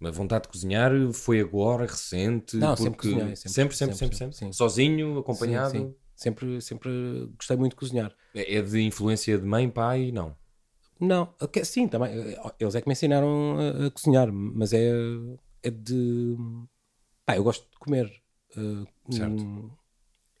uma 0.00 0.12
vontade 0.12 0.42
de 0.44 0.48
cozinhar 0.50 0.92
foi 1.12 1.40
agora, 1.40 1.86
recente? 1.86 2.56
Não, 2.56 2.76
sempre 2.76 2.98
cozinhei, 2.98 3.34
sempre, 3.36 3.52
sempre, 3.52 3.76
sempre, 3.76 3.96
sempre, 3.96 4.16
sempre, 4.16 4.36
sempre. 4.36 4.54
Sozinho, 4.56 5.18
acompanhado? 5.18 5.70
Sim, 5.70 5.84
sim. 5.88 5.94
Sempre, 6.14 6.60
sempre 6.62 6.90
gostei 7.36 7.56
muito 7.56 7.72
de 7.72 7.76
cozinhar. 7.76 8.14
É 8.34 8.56
é 8.56 8.62
de 8.62 8.80
influência 8.80 9.36
de 9.38 9.44
mãe, 9.44 9.68
pai? 9.68 10.10
Não. 10.12 10.36
Não, 10.98 11.34
sim, 11.64 11.88
também. 11.88 12.10
eh, 12.12 12.40
Eles 12.58 12.74
é 12.74 12.80
que 12.80 12.88
me 12.88 12.92
ensinaram 12.92 13.58
a, 13.58 13.86
a 13.86 13.90
cozinhar, 13.90 14.32
mas 14.32 14.72
é, 14.72 14.90
é 15.62 15.70
de. 15.70 16.36
Pá, 17.26 17.36
eu 17.36 17.42
gosto 17.44 17.68
de 17.70 17.76
comer. 17.78 18.06
uh, 18.56 18.86
Certo. 19.12 19.76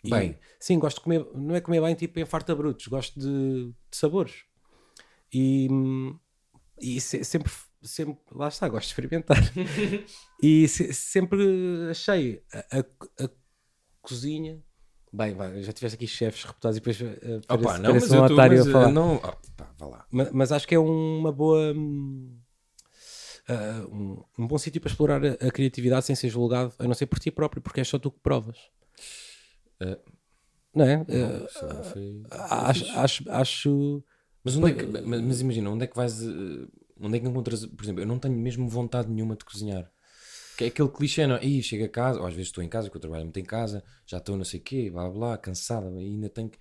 e- 0.04 0.10
Bem. 0.10 0.38
sim, 0.60 0.78
gosto 0.78 0.98
de 0.98 1.02
comer. 1.02 1.26
Não 1.34 1.54
é 1.54 1.60
comer 1.60 1.80
bem 1.82 1.94
tipo 1.96 2.18
em 2.20 2.24
farta 2.24 2.54
brutos, 2.54 2.86
gosto 2.86 3.18
de, 3.18 3.66
de 3.90 3.96
sabores. 3.96 4.44
E, 5.32 5.68
e 6.80 7.00
se- 7.00 7.24
sempre, 7.24 7.52
sempre. 7.82 8.16
Lá 8.32 8.48
está, 8.48 8.68
gosto 8.68 8.86
de 8.86 8.92
experimentar. 8.92 9.36
e 10.42 10.68
se- 10.68 10.92
sempre 10.94 11.42
achei 11.90 12.42
a, 12.52 12.78
a- 12.78 13.24
a 13.24 13.30
cozinha. 14.00 14.62
Bem, 15.12 15.34
vai, 15.34 15.62
já 15.62 15.72
tiveste 15.72 15.96
aqui 15.96 16.06
chefes 16.06 16.44
reputados 16.44 16.76
e 16.76 16.80
depois 16.80 17.00
uh, 17.00 17.38
Opa, 17.48 17.58
parece, 17.58 17.80
não, 17.82 17.90
parece 17.90 18.06
mas 18.08 18.10
um 18.12 18.22
eu 18.22 18.28
tô, 18.28 18.36
mas, 18.36 18.60
a 18.68 18.72
falar. 18.72 18.88
uh, 18.88 18.92
não, 18.92 19.14
ah, 19.22 19.36
pá, 19.56 19.74
vá 19.78 19.86
lá. 19.86 20.06
Ma- 20.10 20.30
mas, 20.32 20.52
acho 20.52 20.68
que 20.68 20.74
é 20.74 20.78
uma 20.78 21.32
boa 21.32 21.72
hum, 21.74 22.38
ah, 23.48 23.86
um, 23.90 24.22
um 24.38 24.46
bom 24.46 24.58
sítio 24.58 24.80
para 24.80 24.90
explorar 24.90 25.24
a, 25.24 25.32
a 25.48 25.50
criatividade 25.50 26.06
sem 26.06 26.16
ser 26.16 26.28
julgado, 26.28 26.72
a 26.78 26.84
não 26.84 26.94
ser 26.94 27.06
por 27.06 27.18
ti 27.18 27.30
próprio, 27.30 27.62
porque 27.62 27.80
é 27.80 27.84
só 27.84 27.98
tu 27.98 28.10
que 28.10 28.20
provas. 28.20 28.56
Ah, 29.80 29.98
não 30.74 30.84
é? 30.84 30.96
Não 30.98 31.82
foi- 31.82 32.22
acho, 32.30 32.98
acho, 32.98 33.30
acho- 33.30 34.04
Mas, 34.44 34.56
onde 34.56 34.70
é 34.70 34.74
que, 34.74 34.86
mas, 34.86 35.20
mas 35.22 35.40
imagina, 35.40 35.70
onde 35.70 35.84
é 35.84 35.86
que 35.86 35.96
vais. 35.96 36.22
eh, 36.22 36.66
Onde 36.98 37.18
é 37.18 37.20
que 37.20 37.26
encontras. 37.28 37.66
Por 37.66 37.84
exemplo, 37.84 38.02
eu 38.02 38.06
não 38.06 38.18
tenho 38.18 38.34
mesmo 38.38 38.66
vontade 38.68 39.10
nenhuma 39.10 39.36
de 39.36 39.44
cozinhar. 39.44 39.90
Que 40.56 40.64
é 40.64 40.66
aquele 40.68 40.88
clichê, 40.88 41.26
não? 41.26 41.36
Ih, 41.42 41.62
chego 41.62 41.84
a 41.84 41.88
casa, 41.88 42.18
ou 42.20 42.26
às 42.26 42.32
vezes 42.32 42.48
estou 42.48 42.64
em 42.64 42.68
casa, 42.70 42.88
que 42.88 42.96
eu 42.96 43.00
trabalho 43.00 43.24
muito 43.24 43.38
em 43.38 43.44
casa, 43.44 43.84
já 44.06 44.16
estou 44.16 44.34
não 44.36 44.44
sei 44.44 44.60
o 44.60 44.62
quê, 44.62 44.90
blá 44.90 45.10
blá, 45.10 45.36
cansada, 45.36 45.88
ainda 45.88 46.30
tenho 46.30 46.48
que. 46.48 46.58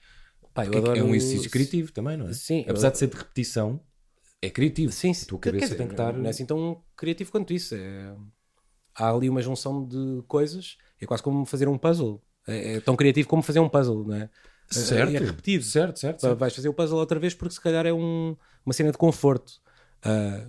Pá, 0.53 0.65
eu 0.65 0.93
é, 0.93 0.99
é 0.99 1.03
um 1.03 1.15
exercício 1.15 1.49
criativo 1.49 1.93
também, 1.93 2.17
não 2.17 2.27
é? 2.27 2.33
Sim, 2.33 2.63
eu- 2.65 2.71
Apesar 2.71 2.89
de 2.89 2.97
ser 2.97 3.07
de 3.07 3.15
repetição, 3.15 3.79
é 4.41 4.49
criativo. 4.49 4.91
Sim, 4.91 5.11
A 5.11 5.13
sim. 5.13 5.25
tua 5.25 5.39
Quer 5.39 5.49
cabeça 5.49 5.65
dizer, 5.65 5.77
tem 5.77 5.87
que 5.87 5.93
estar. 5.93 6.13
Não 6.13 6.25
é 6.25 6.29
assim 6.29 6.45
tão 6.45 6.83
criativo 6.95 7.31
quanto 7.31 7.53
isso. 7.53 7.75
É... 7.75 8.15
Há 8.95 9.09
ali 9.11 9.29
uma 9.29 9.41
junção 9.41 9.85
de 9.85 10.23
coisas, 10.27 10.77
é 11.01 11.05
quase 11.05 11.21
como 11.21 11.45
fazer 11.45 11.67
um 11.67 11.77
puzzle. 11.77 12.21
É, 12.47 12.75
é 12.75 12.79
tão 12.81 12.95
criativo 12.95 13.27
como 13.27 13.41
fazer 13.41 13.59
um 13.59 13.67
puzzle, 13.67 14.05
não 14.07 14.15
é? 14.15 14.29
Certo, 14.69 15.15
É 15.15 15.19
repetido. 15.19 15.63
Certo, 15.63 15.99
certo. 15.99 16.21
Certo. 16.21 16.37
Vais 16.39 16.55
fazer 16.55 16.69
o 16.69 16.73
puzzle 16.73 16.97
outra 16.97 17.19
vez 17.19 17.33
porque 17.33 17.53
se 17.53 17.61
calhar 17.61 17.85
é 17.85 17.93
um- 17.93 18.35
uma 18.65 18.73
cena 18.73 18.91
de 18.91 18.97
conforto. 18.97 19.61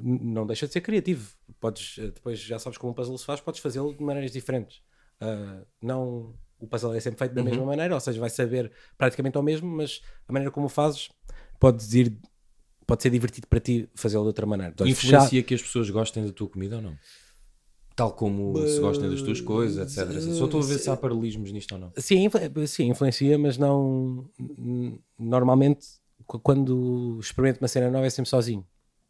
N- 0.02 0.20
não 0.32 0.46
deixa 0.46 0.66
de 0.66 0.72
ser 0.72 0.80
criativo. 0.80 1.34
Podes, 1.60 1.96
eh, 1.98 2.10
depois 2.10 2.38
já 2.38 2.58
sabes 2.58 2.78
como 2.78 2.92
um 2.92 2.94
puzzle 2.94 3.16
se 3.18 3.24
faz, 3.24 3.40
podes 3.40 3.60
fazê-lo 3.60 3.94
de 3.94 4.02
maneiras 4.02 4.30
diferentes. 4.30 4.82
Ah, 5.20 5.62
não, 5.80 6.34
o 6.58 6.66
puzzle 6.66 6.94
é 6.94 7.00
sempre 7.00 7.18
feito 7.18 7.34
da 7.34 7.42
mesma 7.42 7.64
maneira, 7.64 7.94
ou 7.94 8.00
seja, 8.00 8.20
vai 8.20 8.30
saber 8.30 8.70
praticamente 8.98 9.36
ao 9.36 9.42
mesmo, 9.42 9.68
mas 9.68 10.00
a 10.28 10.32
maneira 10.32 10.50
como 10.52 10.66
o 10.66 10.68
fazes 10.68 11.08
pode 11.58 11.98
ir, 11.98 12.18
pode 12.86 13.02
ser 13.02 13.10
divertido 13.10 13.46
para 13.48 13.60
ti 13.60 13.88
fazê-lo 13.94 14.24
de 14.24 14.28
outra 14.28 14.46
maneira. 14.46 14.74
Vais 14.78 14.90
Influencia 14.90 15.42
que 15.42 15.54
as 15.54 15.62
pessoas 15.62 15.90
gostem 15.90 16.24
da 16.24 16.32
tua 16.32 16.48
comida 16.48 16.76
ou 16.76 16.82
não? 16.82 16.96
Tal 17.94 18.12
como 18.12 18.66
se 18.66 18.78
gostem 18.80 19.08
das 19.08 19.22
tuas 19.22 19.40
coisas, 19.40 19.98
etc. 19.98 20.20
Só 20.20 20.44
estou 20.44 20.62
a 20.62 20.66
ver 20.66 20.78
se 20.78 20.90
há 20.90 20.96
paralelismos 20.96 21.50
nisto 21.50 21.72
ou 21.72 21.78
não. 21.80 21.92
Sim, 21.96 22.28
sim, 22.66 22.90
influencia, 22.90 23.38
mas 23.38 23.56
não. 23.56 24.28
Normalmente, 25.18 25.86
qu- 26.26 26.38
quando 26.40 27.18
experimento 27.20 27.60
uma 27.60 27.68
cena 27.68 27.90
nova, 27.90 28.06
é 28.06 28.10
sempre 28.10 28.28
sozinho. 28.28 28.66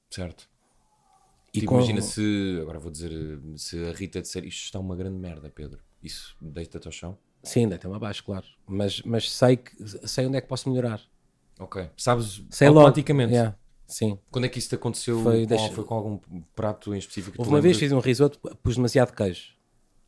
Certo. 0.09 0.49
E 1.53 1.61
Tipo, 1.61 1.73
com- 1.73 1.75
imagina 1.79 2.01
se, 2.01 2.59
agora 2.61 2.79
vou 2.79 2.91
dizer, 2.93 3.11
se 3.57 3.85
a 3.87 3.93
Rita 3.93 4.21
disser 4.23 4.45
isto 4.45 4.65
está 4.67 4.79
uma 4.79 4.95
grande 4.95 5.19
merda, 5.19 5.51
Pedro. 5.51 5.81
Isso 6.03 6.37
deita-te 6.41 6.87
ao 6.87 6.93
chão? 6.93 7.19
Sim, 7.43 7.69
deita-me 7.69 7.95
abaixo, 7.97 8.23
claro. 8.25 8.47
Mas, 8.69 9.03
mas 9.03 9.31
sei, 9.31 9.57
que, 9.57 9.73
sei 10.07 10.27
onde 10.27 10.37
é 10.37 10.41
que 10.41 10.47
posso 10.49 10.69
melhorar. 10.71 11.01
Ok. 11.59 11.91
Sabes 11.97 12.43
Sei 12.51 12.69
logo. 12.69 12.81
automaticamente. 12.81 13.33
Yeah, 13.33 13.57
Sim. 13.87 14.19
Quando 14.31 14.45
é 14.47 14.49
que 14.49 14.59
isso 14.59 14.69
te 14.69 14.75
aconteceu? 14.75 15.23
Foi, 15.23 15.41
com, 15.43 15.47
deixa- 15.47 15.73
foi 15.73 15.85
com 15.85 15.95
algum 15.95 16.19
prato 16.55 16.95
em 16.95 16.99
específico? 16.99 17.37
Houve 17.39 17.51
uma 17.51 17.61
vez 17.61 17.77
lembras? 17.77 17.91
fiz 17.91 17.93
um 17.93 18.01
risoto, 18.01 18.39
pus 18.63 18.77
demasiado 18.77 19.13
queijo. 19.15 19.55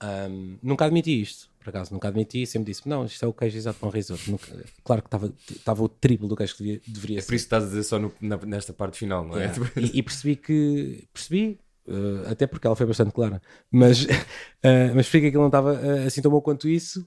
Ahm, 0.01 0.59
nunca 0.63 0.85
admiti 0.85 1.21
isto, 1.21 1.49
por 1.59 1.71
acaso, 1.71 1.93
nunca 1.93 2.07
admiti. 2.09 2.47
Sempre 2.47 2.73
disse: 2.73 2.89
Não, 2.89 3.05
isto 3.05 3.25
é 3.25 3.29
o 3.29 3.33
queijo 3.33 3.57
exato 3.57 3.79
para 3.81 3.89
um 3.89 3.91
risoto. 3.93 4.31
Nunca- 4.31 4.47
claro 4.85 5.03
que 5.03 5.09
estava- 5.09 5.33
estava 5.51 5.83
o 5.83 5.89
triplo 5.89 6.29
do 6.29 6.37
queijo 6.37 6.57
que 6.57 6.63
devia, 6.63 6.81
deveria 6.87 7.19
É 7.19 7.21
ser. 7.21 7.27
por 7.27 7.35
isso 7.35 7.45
que 7.45 7.47
estás 7.47 7.65
a 7.65 7.67
dizer 7.67 7.83
só 7.83 7.99
no- 7.99 8.13
na- 8.21 8.37
nesta 8.39 8.73
parte 8.73 8.97
final, 8.97 9.25
não 9.25 9.37
é? 9.39 9.47
Yeah. 9.47 9.55
E, 9.95 9.99
e 9.99 10.03
percebi 10.03 10.37
que. 10.37 11.09
Percebi, 11.13 11.59
eh, 11.89 12.31
até 12.31 12.47
porque 12.47 12.67
ela 12.67 12.77
foi 12.77 12.87
bastante 12.87 13.13
clara, 13.13 13.43
mas, 13.73 14.07
eh, 14.63 14.87
mas 14.95 15.07
percebi 15.07 15.23
que 15.23 15.27
aquilo 15.29 15.43
não 15.43 15.49
estava 15.49 15.75
eh, 15.75 16.05
assim 16.07 16.23
tão 16.23 16.31
bom 16.31 16.41
quanto 16.41 16.69
isso. 16.69 17.05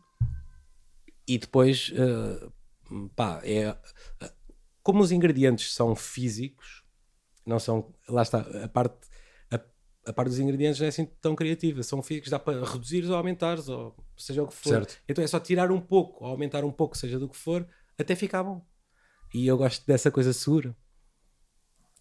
E 1.27 1.37
depois, 1.37 1.93
eh, 1.95 2.47
pá, 3.15 3.39
é. 3.43 3.75
Como 4.83 5.01
os 5.01 5.11
ingredientes 5.11 5.73
são 5.73 5.95
físicos, 5.95 6.83
não 7.45 7.59
são. 7.59 7.93
Lá 8.07 8.21
está, 8.21 8.39
a 8.63 8.67
parte. 8.67 9.07
A, 9.51 9.59
a 10.09 10.13
parte 10.13 10.29
dos 10.29 10.39
ingredientes 10.39 10.79
não 10.79 10.85
é 10.85 10.89
assim 10.89 11.05
tão 11.21 11.35
criativa, 11.35 11.83
são 11.83 12.01
físicos, 12.01 12.29
dá 12.29 12.39
para 12.39 12.65
reduzir 12.65 13.05
ou 13.05 13.15
aumentares, 13.15 13.67
ou 13.67 13.95
seja 14.17 14.43
o 14.43 14.47
que 14.47 14.53
for. 14.53 14.69
Certo. 14.69 14.97
Então 15.07 15.23
é 15.23 15.27
só 15.27 15.39
tirar 15.39 15.71
um 15.71 15.79
pouco, 15.79 16.23
ou 16.23 16.31
aumentar 16.31 16.63
um 16.63 16.71
pouco, 16.71 16.97
seja 16.97 17.19
do 17.19 17.29
que 17.29 17.37
for, 17.37 17.67
até 17.97 18.15
ficar 18.15 18.43
bom. 18.43 18.65
E 19.33 19.47
eu 19.47 19.57
gosto 19.57 19.85
dessa 19.85 20.11
coisa 20.11 20.33
segura. 20.33 20.75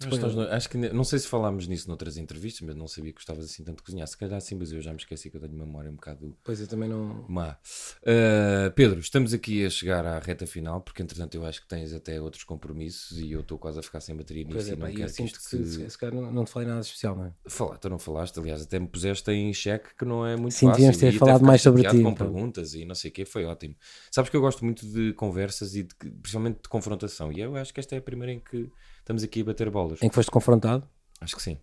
Nós 0.06 0.34
não- 0.34 0.42
acho 0.44 0.68
que 0.68 0.76
não 0.78 1.04
sei 1.04 1.18
se 1.18 1.26
falámos 1.28 1.66
nisso 1.66 1.86
noutras 1.86 2.16
entrevistas, 2.16 2.62
mas 2.66 2.74
não 2.74 2.88
sabia 2.88 3.12
que 3.12 3.16
gostavas 3.16 3.44
assim 3.44 3.62
tanto 3.62 3.78
de 3.78 3.82
cozinhar. 3.82 4.06
Se 4.06 4.16
calhar 4.16 4.40
sim, 4.40 4.54
mas 4.54 4.72
eu 4.72 4.80
já 4.80 4.90
me 4.92 4.96
esqueci 4.96 5.30
que 5.30 5.36
eu 5.36 5.40
tenho 5.40 5.52
memória 5.54 5.90
um 5.90 5.94
bocado 5.94 6.34
Pois 6.42 6.60
eu 6.60 6.66
também 6.66 6.88
não. 6.88 7.24
má. 7.28 7.58
Uh, 8.02 8.70
Pedro, 8.74 8.98
estamos 9.00 9.34
aqui 9.34 9.64
a 9.64 9.70
chegar 9.70 10.06
à 10.06 10.18
reta 10.18 10.46
final, 10.46 10.80
porque 10.80 11.02
entretanto 11.02 11.34
eu 11.34 11.44
acho 11.44 11.60
que 11.60 11.68
tens 11.68 11.92
até 11.92 12.20
outros 12.20 12.44
compromissos 12.44 13.18
e 13.18 13.32
eu 13.32 13.40
estou 13.40 13.58
quase 13.58 13.78
a 13.78 13.82
ficar 13.82 14.00
sem 14.00 14.16
bateria 14.16 14.44
nisso 14.44 14.56
Pois 14.56 14.68
e 14.68 14.72
é, 14.72 14.76
não 14.76 14.80
pá, 14.86 14.90
e 14.90 14.94
quero 14.94 15.04
eu 15.04 15.10
que 15.10 15.14
sinto 15.14 15.26
isto 15.26 15.38
que, 15.50 15.66
se... 15.66 15.90
se, 15.90 15.98
calhar 15.98 16.14
não, 16.14 16.32
não 16.32 16.44
te 16.44 16.50
falei 16.50 16.68
nada 16.68 16.80
especial, 16.80 17.16
não 17.16 17.26
é? 17.26 17.32
Falar, 17.46 17.78
tu 17.78 17.90
não 17.90 17.98
falaste, 17.98 18.38
aliás, 18.38 18.62
até 18.62 18.78
me 18.78 18.88
puseste 18.88 19.30
em 19.30 19.52
xeque 19.52 19.94
que 19.98 20.04
não 20.04 20.26
é 20.26 20.36
muito 20.36 20.54
Sim, 20.54 20.66
fácil. 20.66 20.76
devíamos 20.76 20.96
ter 20.98 21.14
e 21.14 21.18
falado 21.18 21.44
mais 21.44 21.60
sobre 21.60 21.82
ti, 21.82 21.88
com 21.88 21.96
então. 22.10 22.14
perguntas 22.14 22.74
e 22.74 22.84
não 22.84 22.94
sei 22.94 23.10
o 23.10 23.14
quê, 23.14 23.24
foi 23.24 23.44
ótimo. 23.44 23.74
Sabes 24.10 24.30
que 24.30 24.36
eu 24.36 24.40
gosto 24.40 24.64
muito 24.64 24.86
de 24.86 25.12
conversas 25.12 25.74
e 25.74 25.82
de, 25.82 25.94
principalmente 25.94 26.62
de 26.62 26.68
confrontação, 26.68 27.30
e 27.30 27.40
eu 27.40 27.54
acho 27.56 27.74
que 27.74 27.80
esta 27.80 27.94
é 27.94 27.98
a 27.98 28.02
primeira 28.02 28.32
em 28.32 28.40
que 28.40 28.70
estamos 29.10 29.24
aqui 29.24 29.40
a 29.40 29.44
bater 29.44 29.68
bolas. 29.70 30.00
Em 30.02 30.08
que 30.08 30.14
foste 30.14 30.30
confrontado, 30.30 30.88
Acho 31.20 31.36
que 31.36 31.42
sim. 31.42 31.58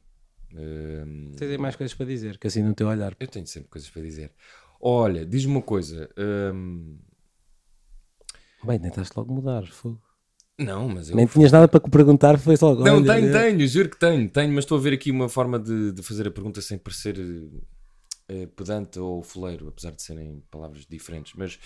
Um, 0.53 1.31
tens 1.35 1.49
aí 1.51 1.57
mais 1.57 1.75
coisas 1.75 1.95
para 1.95 2.05
dizer, 2.05 2.37
que 2.37 2.47
assim 2.47 2.61
no 2.61 2.73
teu 2.75 2.87
olhar. 2.87 3.15
eu 3.19 3.27
tenho 3.27 3.47
sempre 3.47 3.69
coisas 3.69 3.89
para 3.89 4.01
dizer. 4.01 4.31
Olha, 4.79 5.25
diz-me 5.25 5.53
uma 5.53 5.61
coisa. 5.61 6.09
um, 6.53 6.97
Bem, 8.63 8.79
tentaste 8.79 9.17
logo 9.17 9.33
mudar, 9.33 9.65
fogo. 9.67 9.99
não, 10.59 10.87
mas 10.89 11.09
eu. 11.09 11.15
Nem 11.15 11.25
tinhas 11.25 11.51
nada 11.51 11.67
para 11.67 11.79
perguntar, 11.79 12.37
foi 12.37 12.55
só 12.57 12.75
Não, 12.75 12.97
olha, 12.97 13.13
tenho, 13.13 13.27
é- 13.35 13.51
tenho, 13.51 13.67
juro 13.67 13.89
que 13.89 13.97
tenho, 13.97 14.29
tenho, 14.29 14.53
mas 14.53 14.65
estou 14.65 14.77
a 14.77 14.81
ver 14.81 14.93
aqui 14.93 15.09
uma 15.09 15.27
forma 15.29 15.57
de, 15.57 15.91
de 15.91 16.03
fazer 16.03 16.27
a 16.27 16.31
pergunta 16.31 16.61
sem 16.61 16.77
parecer 16.77 17.17
eh, 18.29 18.45
pedante 18.47 18.99
ou 18.99 19.23
foleiro, 19.23 19.67
apesar 19.69 19.91
de 19.91 20.01
serem 20.01 20.43
palavras 20.51 20.85
diferentes. 20.85 21.33
Mas 21.35 21.57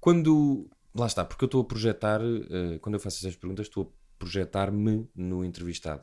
quando. 0.00 0.68
Lá 0.96 1.06
está, 1.06 1.24
porque 1.24 1.44
eu 1.44 1.46
estou 1.46 1.60
a 1.60 1.64
projetar, 1.64 2.20
eh, 2.22 2.78
quando 2.80 2.94
eu 2.94 3.00
faço 3.00 3.18
essas 3.18 3.36
perguntas, 3.36 3.66
estou 3.66 3.82
a 3.84 4.03
projetar-me 4.24 5.06
no 5.14 5.44
entrevistado. 5.44 6.02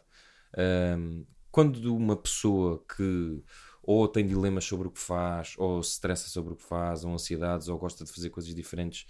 Ahm, 0.55 1.25
quando 1.51 1.95
uma 1.95 2.15
pessoa 2.15 2.83
que 2.95 3.43
ou 3.83 4.07
tem 4.07 4.27
dilemas 4.27 4.63
sobre 4.63 4.87
o 4.87 4.91
que 4.91 4.99
faz, 4.99 5.55
ou 5.57 5.81
se 5.81 5.93
estressa 5.93 6.29
sobre 6.29 6.53
o 6.53 6.55
que 6.55 6.63
faz, 6.63 7.03
ou 7.03 7.11
ansiedades, 7.11 7.67
ou 7.67 7.79
gosta 7.79 8.05
de 8.05 8.11
fazer 8.11 8.29
coisas 8.29 8.53
diferentes, 8.53 9.07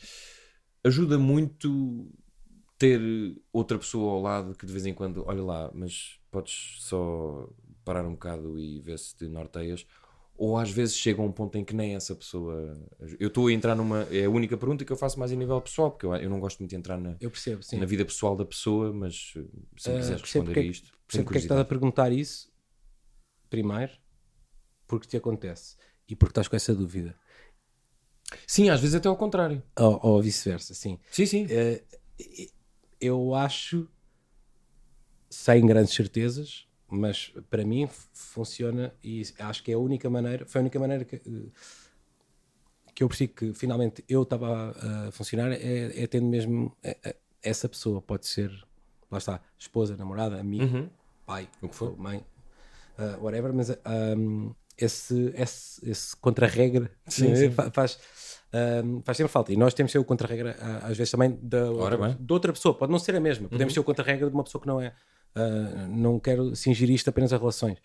ajuda 0.81 1.19
muito 1.19 2.09
ter 2.77 3.01
outra 3.51 3.77
pessoa 3.77 4.13
ao 4.13 4.21
lado 4.21 4.55
que 4.55 4.65
de 4.65 4.71
vez 4.71 4.85
em 4.85 4.93
quando, 4.93 5.25
olha 5.27 5.43
lá, 5.43 5.71
mas 5.73 6.17
podes 6.31 6.77
só 6.79 7.49
parar 7.83 8.05
um 8.05 8.13
bocado 8.13 8.57
e 8.57 8.79
ver 8.79 8.97
se 8.97 9.15
te 9.15 9.27
norteias. 9.27 9.85
Ou 10.43 10.57
às 10.57 10.71
vezes 10.71 10.95
chega 10.97 11.21
a 11.21 11.23
um 11.25 11.31
ponto 11.31 11.55
em 11.55 11.63
que 11.63 11.71
nem 11.75 11.93
essa 11.93 12.15
pessoa. 12.15 12.73
Eu 13.19 13.27
estou 13.27 13.45
a 13.45 13.53
entrar 13.53 13.75
numa. 13.75 14.07
É 14.11 14.25
a 14.25 14.29
única 14.29 14.57
pergunta 14.57 14.83
que 14.83 14.91
eu 14.91 14.97
faço 14.97 15.19
mais 15.19 15.31
a 15.31 15.35
nível 15.35 15.61
pessoal, 15.61 15.91
porque 15.91 16.03
eu, 16.07 16.15
eu 16.15 16.31
não 16.31 16.39
gosto 16.39 16.57
muito 16.57 16.71
de 16.71 16.75
entrar 16.75 16.97
na, 16.97 17.15
Eu 17.21 17.29
percebo, 17.29 17.61
sim. 17.61 17.77
na 17.77 17.85
vida 17.85 18.03
pessoal 18.03 18.35
da 18.35 18.43
pessoa, 18.43 18.91
mas 18.91 19.33
uh, 19.35 19.47
se 19.77 19.89
me 19.91 19.95
Ah, 19.97 19.99
quiseres 19.99 20.21
percebo 20.21 20.45
responder 20.45 20.51
a 20.51 20.51
é 20.51 20.63
que- 20.65 20.71
isto. 20.71 20.91
Percebo 21.07 21.25
porque 21.25 21.37
é 21.37 21.41
que 21.41 21.45
estás 21.45 21.59
a 21.59 21.65
perguntar 21.65 22.11
isso, 22.11 22.51
primeiro, 23.51 23.91
porque 24.87 25.07
te 25.07 25.15
acontece 25.15 25.75
e 26.09 26.15
porque 26.15 26.31
estás 26.31 26.47
com 26.47 26.55
essa 26.55 26.73
dúvida. 26.73 27.15
Sim, 28.47 28.69
às 28.69 28.79
vezes 28.81 28.95
até 28.95 29.07
ao 29.09 29.15
contrário. 29.17 29.61
Ou, 29.77 29.99
ou 30.01 30.21
vice-versa, 30.23 30.73
sim. 30.73 30.97
Sim, 31.11 31.25
sim. 31.27 31.45
Eh, 31.49 31.83
eu 32.99 33.35
acho, 33.35 33.87
sem 35.29 35.65
grandes 35.67 35.93
certezas, 35.93 36.67
mas 36.91 37.33
para 37.49 37.63
mim 37.65 37.87
funciona 38.13 38.93
e 39.03 39.23
acho 39.39 39.63
que 39.63 39.71
é 39.71 39.75
a 39.75 39.79
única 39.79 40.09
maneira, 40.09 40.45
foi 40.45 40.59
a 40.59 40.63
única 40.63 40.79
maneira 40.79 41.05
que, 41.05 41.15
eh, 41.15 41.49
que 42.93 43.03
eu 43.03 43.07
percebi 43.07 43.33
que 43.33 43.53
finalmente 43.53 44.03
eu 44.09 44.23
estava 44.23 44.71
a, 45.07 45.11
funcionar 45.11 45.51
é, 45.51 46.03
é 46.03 46.07
tendo 46.07 46.27
mesmo 46.27 46.75
eh, 46.83 46.97
eh, 47.03 47.15
essa 47.41 47.67
pessoa, 47.69 48.01
pode 48.01 48.27
ser, 48.27 48.51
lá 49.09 49.17
está, 49.17 49.41
esposa, 49.57 49.95
namorada, 49.95 50.39
amigo, 50.39 50.63
Uhum. 50.65 50.89
pai, 51.25 51.47
O 51.61 51.69
que 51.69 51.75
for. 51.75 51.97
mãe, 51.97 52.23
eh, 52.97 53.17
whatever, 53.21 53.53
mas 53.53 53.69
um, 54.17 54.53
esse, 54.77 55.33
esse, 55.35 55.89
esse 55.89 56.15
contra-regra 56.17 56.91
fa- 57.55 57.71
faz, 57.71 57.99
um, 58.83 59.01
faz 59.03 59.17
sempre 59.17 59.31
falta. 59.31 59.53
E 59.53 59.55
nós 59.57 59.73
temos 59.73 59.89
que 59.89 59.93
ser 59.93 59.99
o 59.99 60.03
contra-regra, 60.05 60.55
às 60.83 60.97
vezes 60.97 61.11
também, 61.11 61.37
da 61.41 61.69
outra, 61.71 62.15
de 62.19 62.33
outra 62.33 62.51
pessoa. 62.53 62.73
Pode 62.75 62.91
não 62.91 62.97
ser 62.99 63.15
a 63.15 63.19
mesma. 63.19 63.47
Podemos 63.47 63.71
Uhum. 63.71 63.75
ser 63.75 63.79
o 63.79 63.83
contra-regra 63.83 64.27
de 64.29 64.33
uma 64.35 64.43
pessoa 64.43 64.61
que 64.61 64.67
não 64.67 64.81
é. 64.81 64.93
Ah, 65.35 65.87
não 65.89 66.19
quero 66.19 66.55
cingir 66.55 66.89
isto 66.89 67.09
apenas 67.09 67.31
a 67.33 67.37
relações. 67.37 67.77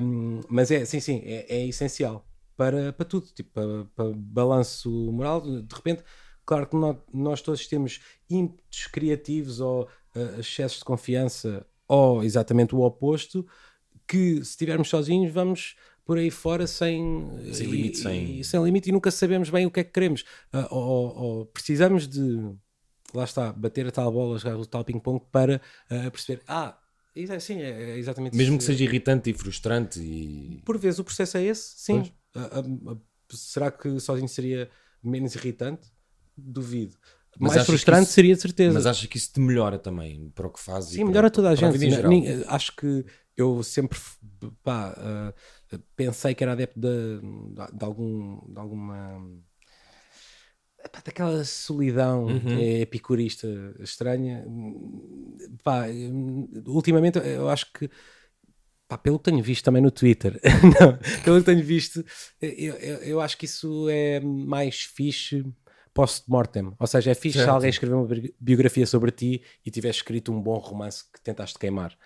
Um, 0.00 0.40
mas 0.48 0.70
é, 0.70 0.84
sim, 0.84 1.00
sim, 1.00 1.20
é, 1.24 1.56
é 1.56 1.66
essencial. 1.66 2.26
para, 2.56 2.92
para 2.92 3.04
tudo, 3.04 3.26
tipo, 3.34 3.50
para, 3.52 3.84
para 3.94 4.12
balanço 4.16 4.88
moral. 5.12 5.40
De 5.40 5.74
repente, 5.74 6.02
claro 6.46 6.66
que 6.68 6.76
nós, 6.76 6.96
nós 7.12 7.40
todos 7.42 7.66
temos 7.66 8.00
ímpetos 8.30 8.86
criativos 8.86 9.60
ou 9.60 9.88
uh, 10.14 10.40
excessos 10.40 10.78
de 10.78 10.84
confiança 10.84 11.66
ou 11.88 12.22
exatamente 12.22 12.74
o 12.74 12.80
oposto, 12.80 13.46
que 14.06 14.36
se 14.36 14.50
estivermos 14.50 14.88
sozinhos 14.88 15.32
vamos 15.32 15.76
por 16.04 16.18
aí 16.18 16.30
fora 16.30 16.66
sem, 16.66 17.28
Sem 17.52 17.66
limite, 17.66 17.98
e, 17.98 18.02
sem- 18.02 18.40
e 18.40 18.44
sem 18.44 18.62
limite 18.64 18.88
e 18.90 18.92
nunca 18.92 19.10
sabemos 19.10 19.50
bem 19.50 19.66
o 19.66 19.70
que 19.70 19.80
é 19.80 19.84
que 19.84 19.90
queremos. 19.92 20.24
Ou, 20.70 20.82
ou- 20.82 21.16
ou 21.16 21.46
precisamos 21.46 22.06
de, 22.06 22.20
lá 23.14 23.24
está, 23.24 23.52
bater 23.52 23.86
a 23.86 23.90
tal 23.90 24.10
bola, 24.12 24.38
jogar 24.38 24.56
o 24.56 24.66
tal 24.66 24.84
ping-pong 24.84 25.22
para 25.30 25.60
ah, 25.90 26.10
perceber, 26.10 26.42
ah, 26.48 26.76
isso 27.14 27.32
é, 27.32 27.38
sim, 27.38 27.60
é, 27.62 27.92
é 27.92 27.98
exatamente 27.98 28.36
Mesmo 28.36 28.56
isso. 28.56 28.66
que 28.66 28.72
seja 28.72 28.84
irritante 28.84 29.30
e 29.30 29.34
frustrante 29.34 30.00
e. 30.00 30.60
Por 30.64 30.76
vezes 30.78 30.98
o 30.98 31.04
processo 31.04 31.36
é 31.36 31.44
esse, 31.44 31.74
sim. 31.76 32.12
Ah, 32.34 32.60
ah, 32.60 32.96
será 33.30 33.70
que 33.70 34.00
sozinho 34.00 34.28
seria 34.28 34.68
menos 35.02 35.34
irritante? 35.36 35.88
Duvido. 36.36 36.96
Mas 37.38 37.54
Mais 37.54 37.66
frustrante 37.66 38.04
isso- 38.04 38.12
seria 38.12 38.34
de 38.34 38.40
certeza. 38.42 38.74
Mas 38.74 38.86
achas 38.86 39.06
que 39.06 39.16
isso 39.16 39.32
te 39.32 39.40
melhora 39.40 39.78
também 39.78 40.30
para 40.34 40.46
o 40.46 40.50
que 40.50 40.60
fazes? 40.60 40.90
Sim, 40.90 40.98
para- 40.98 41.06
melhora 41.08 41.30
toda 41.30 41.50
a 41.52 41.56
para 41.56 41.70
gente. 41.72 41.90
geral? 41.90 42.10
nin- 42.10 42.44
acho 42.46 42.74
que 42.76 43.04
eu 43.36 43.62
sempre 43.62 43.98
pá, 44.62 44.94
ah, 44.96 45.34
pensei 45.96 46.34
que 46.34 46.44
era 46.44 46.52
adepto 46.52 46.78
de, 46.78 47.20
de, 47.76 47.84
algum, 47.84 48.40
de 48.52 48.58
alguma. 48.58 49.20
Epá, 50.84 51.00
daquela 51.04 51.44
solidão 51.44 52.26
Uhum. 52.26 52.58
eh, 52.58 52.80
epicurista 52.82 53.46
estranha. 53.80 54.44
Pá, 55.62 55.84
ultimamente 56.66 57.18
eu 57.18 57.48
acho 57.48 57.72
que. 57.72 57.90
pá, 58.88 58.98
pelo 58.98 59.18
que 59.18 59.30
tenho 59.30 59.42
visto 59.42 59.64
também 59.64 59.82
no 59.82 59.90
Twitter, 59.90 60.40
não, 60.80 60.98
pelo 61.24 61.38
que 61.40 61.46
tenho 61.46 61.64
visto, 61.64 62.04
eu, 62.40 62.74
eu, 62.76 62.96
eu 62.98 63.20
acho 63.20 63.36
que 63.38 63.46
isso 63.46 63.88
é 63.88 64.20
mais 64.20 64.82
fixe 64.82 65.44
post-mortem. 65.94 66.72
Ou 66.78 66.86
seja, 66.86 67.12
é 67.12 67.14
fixe 67.14 67.38
se 67.38 67.44
Certo. 67.44 67.54
alguém 67.54 67.70
escrever 67.70 67.94
uma 67.94 68.06
bi- 68.06 68.34
biografia 68.40 68.84
sobre 68.86 69.10
ti 69.12 69.42
e 69.64 69.70
tivesse 69.70 69.98
escrito 69.98 70.32
um 70.32 70.40
bom 70.42 70.58
romance 70.58 71.04
que 71.12 71.20
tentaste 71.22 71.56
queimar. 71.58 71.96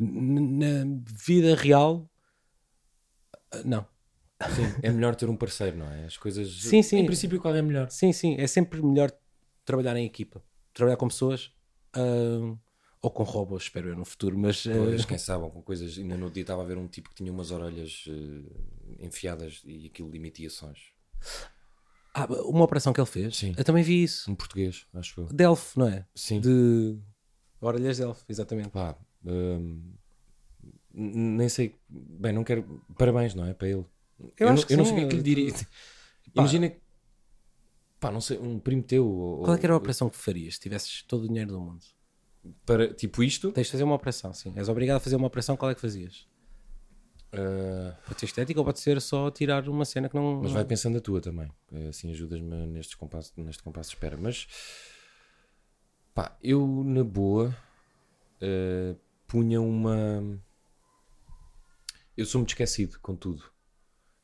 N- 0.00 0.40
na 0.58 1.00
vida 1.26 1.54
real, 1.54 2.10
ah, 3.52 3.62
não. 3.64 3.86
Sim, 4.46 4.72
é 4.82 4.90
melhor 4.90 5.16
ter 5.16 5.28
um 5.28 5.36
parceiro, 5.36 5.76
não 5.76 5.90
é? 5.90 6.04
As 6.04 6.16
coisas. 6.16 6.48
Sim, 6.62 6.82
sim. 6.82 6.98
Em 6.98 7.06
princípio, 7.06 7.40
qual 7.40 7.54
é 7.54 7.62
melhor? 7.62 7.90
Sim, 7.90 8.12
sim, 8.12 8.36
é 8.38 8.46
sempre 8.46 8.80
melhor 8.80 9.10
trabalhar 9.64 9.96
em 9.96 10.06
equipa. 10.06 10.42
Trabalhar 10.72 10.96
com 10.96 11.08
pessoas 11.08 11.52
ah, 11.92 12.56
ou 13.02 13.10
com 13.10 13.22
robôs, 13.22 13.64
espero 13.64 13.88
eu, 13.88 13.96
no 13.96 14.04
futuro. 14.04 14.38
Mas 14.38 14.64
ah, 14.66 14.72
Pois, 14.74 15.04
quem 15.04 15.18
sabe, 15.18 15.50
com 15.50 15.62
coisas. 15.62 15.98
Ainda 15.98 16.16
no 16.16 16.30
dia 16.30 16.42
estava 16.42 16.62
a 16.62 16.64
ver 16.64 16.78
um 16.78 16.86
tipo 16.86 17.08
que 17.08 17.16
tinha 17.16 17.32
umas 17.32 17.50
orelhas 17.50 18.04
eh, 18.08 19.04
enfiadas 19.06 19.62
e 19.64 19.86
aquilo 19.86 20.14
emitia 20.14 20.50
sons. 20.50 20.92
ah, 22.14 22.26
uma 22.44 22.64
operação 22.64 22.92
que 22.92 23.00
ele 23.00 23.08
fez, 23.08 23.36
Sim. 23.36 23.54
eu 23.56 23.64
também 23.64 23.82
vi 23.82 24.02
isso. 24.02 24.30
Um 24.30 24.34
português, 24.34 24.86
acho 24.94 25.20
eu. 25.20 25.26
Delph, 25.26 25.76
não 25.76 25.88
é? 25.88 26.06
Sim. 26.14 26.40
De 26.40 26.98
orelhas 27.60 27.98
Delph, 27.98 28.22
exatamente. 28.28 28.70
Pá, 28.70 28.96
nem 30.92 31.48
sei. 31.48 31.74
Bem, 31.88 32.32
não 32.32 32.44
quero. 32.44 32.82
Parabéns, 32.96 33.34
não 33.34 33.44
é? 33.44 33.52
Para 33.52 33.68
ele. 33.68 33.84
Eu 34.38 34.46
não, 34.48 34.54
acho 34.54 34.66
que 34.66 34.72
eu 34.72 34.78
não 34.78 34.84
sei 34.84 34.92
o 34.94 34.96
que 34.96 35.04
é 35.04 35.08
que 35.08 35.16
lhe 35.16 35.22
diria. 35.22 35.52
Imagina. 36.34 36.68
que- 36.70 36.80
Pá, 38.00 38.10
não 38.12 38.20
sei, 38.20 38.38
um 38.38 38.58
primo 38.60 38.82
teu. 38.82 39.06
Ou, 39.08 39.42
Qual 39.42 39.56
é 39.56 39.58
que 39.58 39.66
era 39.66 39.74
a 39.74 39.76
operação 39.76 40.08
que 40.08 40.16
farias 40.16 40.54
se 40.54 40.60
tivesses 40.60 41.02
todo 41.02 41.24
o 41.24 41.28
dinheiro 41.28 41.50
do 41.52 41.60
mundo? 41.60 41.84
Para, 42.64 42.94
tipo 42.94 43.22
isto. 43.22 43.50
Tens 43.52 43.66
de 43.66 43.72
fazer 43.72 43.82
uma 43.84 43.94
operação, 43.96 44.32
sim. 44.32 44.52
És 44.56 44.68
obrigado 44.68 44.96
a 44.98 45.00
fazer 45.00 45.16
uma 45.16 45.26
operação, 45.26 45.56
qual 45.56 45.70
é 45.70 45.74
que 45.74 45.80
fazias? 45.80 46.26
ah, 47.32 47.96
Pode 48.06 48.20
ser 48.20 48.26
estética 48.26 48.60
ou 48.60 48.64
pode 48.64 48.78
ser 48.80 49.00
só 49.00 49.30
tirar 49.30 49.68
uma 49.68 49.84
cena 49.84 50.08
que 50.08 50.14
não. 50.14 50.40
Mas 50.42 50.52
vai 50.52 50.64
pensando 50.64 50.96
a 50.98 51.00
tua 51.00 51.20
também. 51.20 51.50
Eh, 51.72 51.88
Assim 51.88 52.10
ajudas-me 52.12 52.66
nestes 52.68 52.94
compassos, 52.94 53.32
neste 53.36 53.62
compasso 53.62 53.90
de 53.90 53.96
espera. 53.96 54.16
Mas 54.16 54.46
pá, 56.14 56.36
eu 56.42 56.66
na 56.84 57.02
boa 57.04 57.54
eh, 58.40 58.94
punha 59.26 59.60
uma. 59.60 60.40
Eu 62.16 62.26
sou 62.26 62.38
muito 62.40 62.50
esquecido 62.50 62.98
com 63.00 63.14
tudo. 63.16 63.42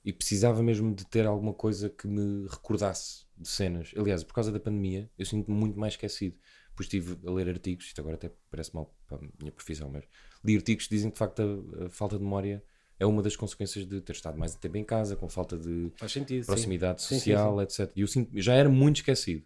E 0.05 0.13
precisava 0.13 0.63
mesmo 0.63 0.95
de 0.95 1.07
ter 1.07 1.27
alguma 1.27 1.55
coisa 1.55 1.89
que 1.89 2.07
me 2.07 2.47
recordasse 2.49 3.25
de 3.37 3.49
cenas. 3.49 3.93
Aliás, 3.97 4.23
por 4.23 4.35
causa 4.35 4.53
da 4.53 4.61
pandemia, 4.61 5.11
eu 5.19 5.25
sinto-me 5.25 5.57
muito 5.57 5.79
mais 5.79 5.95
esquecido. 5.95 6.37
Depois 6.69 6.87
estive 6.87 7.17
a 7.27 7.31
ler 7.31 7.49
artigos, 7.49 7.87
isto 7.87 8.01
agora 8.01 8.17
até 8.17 8.31
parece 8.51 8.75
mal 8.75 8.95
para 9.07 9.19
a 9.19 9.21
minha 9.39 9.53
profissão, 9.53 9.89
mas 9.89 10.05
li 10.45 10.57
artigos 10.57 10.87
que 10.87 10.95
dizem 10.95 11.11
que 11.11 11.15
de 11.15 11.19
facto 11.19 11.41
a, 11.41 11.87
a 11.87 11.89
falta 11.89 12.19
de 12.19 12.25
memória 12.25 12.63
é 12.99 13.07
uma 13.07 13.23
das 13.23 13.37
consequências 13.37 13.87
de 13.87 14.01
ter 14.01 14.13
estado 14.13 14.39
mais 14.39 14.55
tempo 14.55 14.77
em 14.77 14.85
casa, 14.85 15.17
com 15.17 15.29
falta 15.29 15.57
de 15.57 15.93
sentido. 16.09 16.43
sim. 16.43 16.47
proximidade 16.47 17.03
Sim, 17.03 17.09
sim, 17.09 17.15
social, 17.19 17.63
etc. 17.63 17.93
E 17.95 18.01
eu, 18.01 18.07
sinto, 18.07 18.31
já 18.41 18.55
era 18.55 18.69
muito 18.69 18.97
esquecido. 18.97 19.45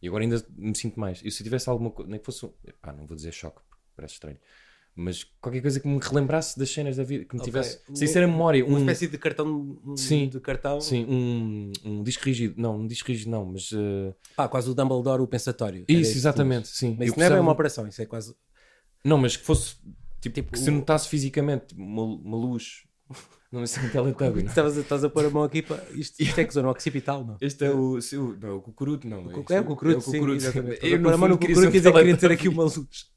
E 0.00 0.08
agora 0.08 0.24
ainda 0.24 0.44
me 0.56 0.76
sinto 0.76 0.98
mais. 0.98 1.22
E 1.24 1.30
se 1.30 1.42
tivesse 1.44 1.68
alguma 1.68 1.90
coisa, 1.90 2.10
nem 2.10 2.18
que 2.18 2.26
fosse, 2.26 2.44
um, 2.44 2.52
pá, 2.80 2.92
não 2.92 3.06
vou 3.06 3.16
dizer 3.16 3.32
choque, 3.32 3.60
parece 3.94 4.14
estranho, 4.14 4.38
mas 4.94 5.24
qualquer 5.40 5.62
coisa 5.62 5.80
que 5.80 5.88
me 5.88 5.98
relembrasse 6.00 6.58
das 6.58 6.70
cenas 6.70 6.96
da 6.96 7.02
vida, 7.04 7.24
que 7.24 7.34
me 7.34 7.40
Ok. 7.40 7.50
tivesse, 7.52 7.80
sem 7.94 8.06
ser 8.06 8.22
a 8.24 8.26
memória, 8.28 8.64
Uma 8.64 8.76
um, 8.76 8.80
espécie 8.80 9.08
de 9.08 9.16
cartão 9.18 9.46
um- 9.84 9.96
Sim. 9.96 10.28
de 10.28 10.38
cartão. 10.40 10.80
sim, 10.80 11.04
um, 11.08 11.72
um 11.84 12.02
disco 12.02 12.24
rígido, 12.24 12.54
não, 12.60 12.80
um 12.80 12.86
disco 12.86 13.08
rígido 13.08 13.30
não, 13.30 13.46
mas 13.46 13.72
uh, 13.72 14.14
Pá, 14.36 14.46
quase 14.48 14.68
o 14.70 14.74
Dumbledore, 14.74 15.22
o 15.22 15.26
pensatório. 15.26 15.84
Isso, 15.88 16.16
exatamente, 16.16 16.68
sim. 16.68 16.90
Mas 16.98 17.08
Eu 17.08 17.12
isso 17.12 17.18
não 17.30 17.36
é 17.36 17.40
uma 17.40 17.52
operação, 17.52 17.86
isso 17.88 18.02
é 18.02 18.06
quase. 18.06 18.34
Não, 19.04 19.16
mas 19.18 19.36
que 19.36 19.44
fosse, 19.44 19.76
tipo, 20.20 20.34
Tipo, 20.34 20.52
que 20.52 20.58
se 20.58 20.70
notasse 20.70 21.08
fisicamente, 21.08 21.66
tipo, 21.68 21.82
uma, 21.82 22.02
uma 22.04 22.36
luz, 22.36 22.84
não 23.50 23.66
sei 23.66 23.80
se 23.90 23.96
é 23.96 24.00
um 24.00 24.12
teletubby. 24.12 24.44
Estavas 24.46 24.76
estás 24.76 25.02
a 25.04 25.10
pôr 25.10 25.24
a 25.26 25.30
mão 25.30 25.42
aqui 25.42 25.60
para. 25.62 25.82
Isto, 25.92 26.20
isto 26.22 26.38
é 26.38 26.44
que 26.44 26.54
zona 26.54 26.70
occipital, 26.70 27.24
não? 27.24 27.36
Este 27.40 27.64
é 27.64 27.70
o, 27.70 28.00
se 28.00 28.16
o- 28.16 28.36
não, 28.40 28.56
o 28.58 28.60
cucuruto, 28.62 29.08
não. 29.08 29.26
O 29.26 29.30
cu- 29.30 29.40
este 29.40 29.54
é 29.54 29.60
o 29.60 29.64
cucuruto, 29.64 29.98
é 29.98 30.00
sim, 30.02 30.12
cucuruto. 30.12 30.36
exatamente. 30.36 30.74
Estás 30.74 30.92
Eu, 30.92 31.02
pôr 31.02 31.12
a 31.12 31.16
mão 31.16 31.28
no 31.30 31.38
cucuruto 31.38 31.60
um 31.66 31.70
dizer 31.70 31.92
que 31.92 31.98
queria 31.98 32.16
ter 32.16 32.30
aqui 32.32 32.48
uma 32.48 32.62
luz. 32.64 33.10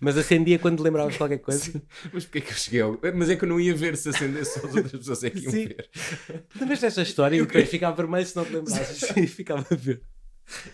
Mas 0.00 0.16
acendia 0.16 0.58
quando 0.58 0.82
lembravas 0.82 1.12
de 1.12 1.18
qualquer 1.18 1.38
coisa. 1.38 1.82
Mas 2.12 2.24
porquê 2.24 2.40
que 2.40 2.50
eu 2.52 2.56
cheguei 2.56 2.80
ao... 2.80 2.98
Mas 3.14 3.30
é 3.30 3.36
que 3.36 3.44
eu 3.44 3.48
não 3.48 3.60
ia 3.60 3.74
ver 3.74 3.96
se 3.96 4.08
acendesse, 4.08 4.58
só 4.60 4.66
as 4.66 4.74
outras 4.74 4.92
pessoas 4.92 5.24
é 5.24 5.30
que 5.30 5.38
iam 5.40 5.52
Sim. 5.52 5.66
ver. 5.68 5.90
Lembras 6.60 6.80
desta 6.80 7.02
história 7.02 7.36
e 7.36 7.40
depois 7.44 7.68
ficava 7.68 7.94
vermelho 7.96 8.26
se 8.26 8.34
não 8.36 8.44
te 8.44 8.52
lembrasses. 8.52 9.16
E 9.16 9.26
ficava 9.28 9.64
a 9.70 9.74
ver. 9.74 10.02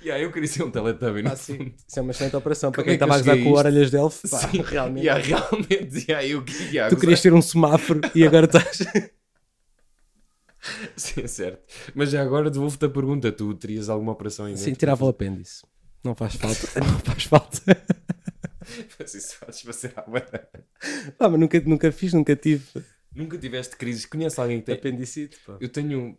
Yeah, 0.02 0.22
eu 0.24 0.32
queria 0.32 0.48
ser 0.48 0.62
um 0.62 0.70
Teletubby, 0.70 1.22
Ah, 1.26 1.36
sim. 1.36 1.74
Isso 1.86 1.98
é 1.98 2.02
uma 2.02 2.10
excelente 2.10 2.34
operação. 2.34 2.72
Para 2.72 2.82
Como 2.82 2.86
quem 2.86 2.94
é 2.94 2.96
que 2.96 3.02
eu 3.02 3.06
estava 3.06 3.14
a 3.14 3.18
gozar 3.18 3.34
cheguei 3.36 3.52
com 3.52 3.58
orelhas 3.58 3.90
de 3.90 3.96
elfo, 3.98 4.28
pá, 4.28 4.38
Sim, 4.38 4.62
realmente. 4.64 5.04
Yeah, 5.06 5.22
realmente, 5.22 6.06
yeah, 6.10 6.26
eu, 6.26 6.44
yeah, 6.72 6.88
Tu 6.94 6.98
querias 6.98 7.20
ter 7.20 7.34
um 7.34 7.42
semáforo 7.42 8.00
e 8.14 8.26
agora 8.26 8.46
estás. 8.46 8.78
Sim, 10.96 11.26
certo. 11.26 11.62
Mas 11.94 12.10
já 12.10 12.22
agora 12.22 12.50
devolvo-te 12.50 12.86
a 12.86 12.88
pergunta. 12.88 13.30
Tu 13.30 13.54
terias 13.54 13.88
alguma 13.88 14.12
operação 14.12 14.48
em 14.48 14.56
Sim, 14.56 14.70
mente? 14.70 14.78
tirava 14.78 15.04
o 15.04 15.08
apêndice. 15.08 15.62
Não 16.02 16.14
faz 16.14 16.34
falta. 16.36 16.80
Não 16.80 16.98
faz 17.00 17.24
falta. 17.24 17.62
Mas 18.98 19.14
isso 19.14 19.36
fazes 19.36 19.62
fazer 19.62 19.92
à. 19.96 20.02
Pá, 21.12 21.28
mas 21.28 21.40
nunca, 21.40 21.60
nunca 21.60 21.92
fiz, 21.92 22.12
nunca 22.12 22.34
tive 22.34 22.64
Nunca 23.16 23.38
tiveste 23.38 23.76
crises? 23.76 24.04
Conhece 24.04 24.38
alguém 24.38 24.60
que 24.60 24.66
tem... 24.66 24.74
apendicite. 24.74 25.38
Pá. 25.46 25.56
Eu 25.58 25.70
tenho. 25.70 26.18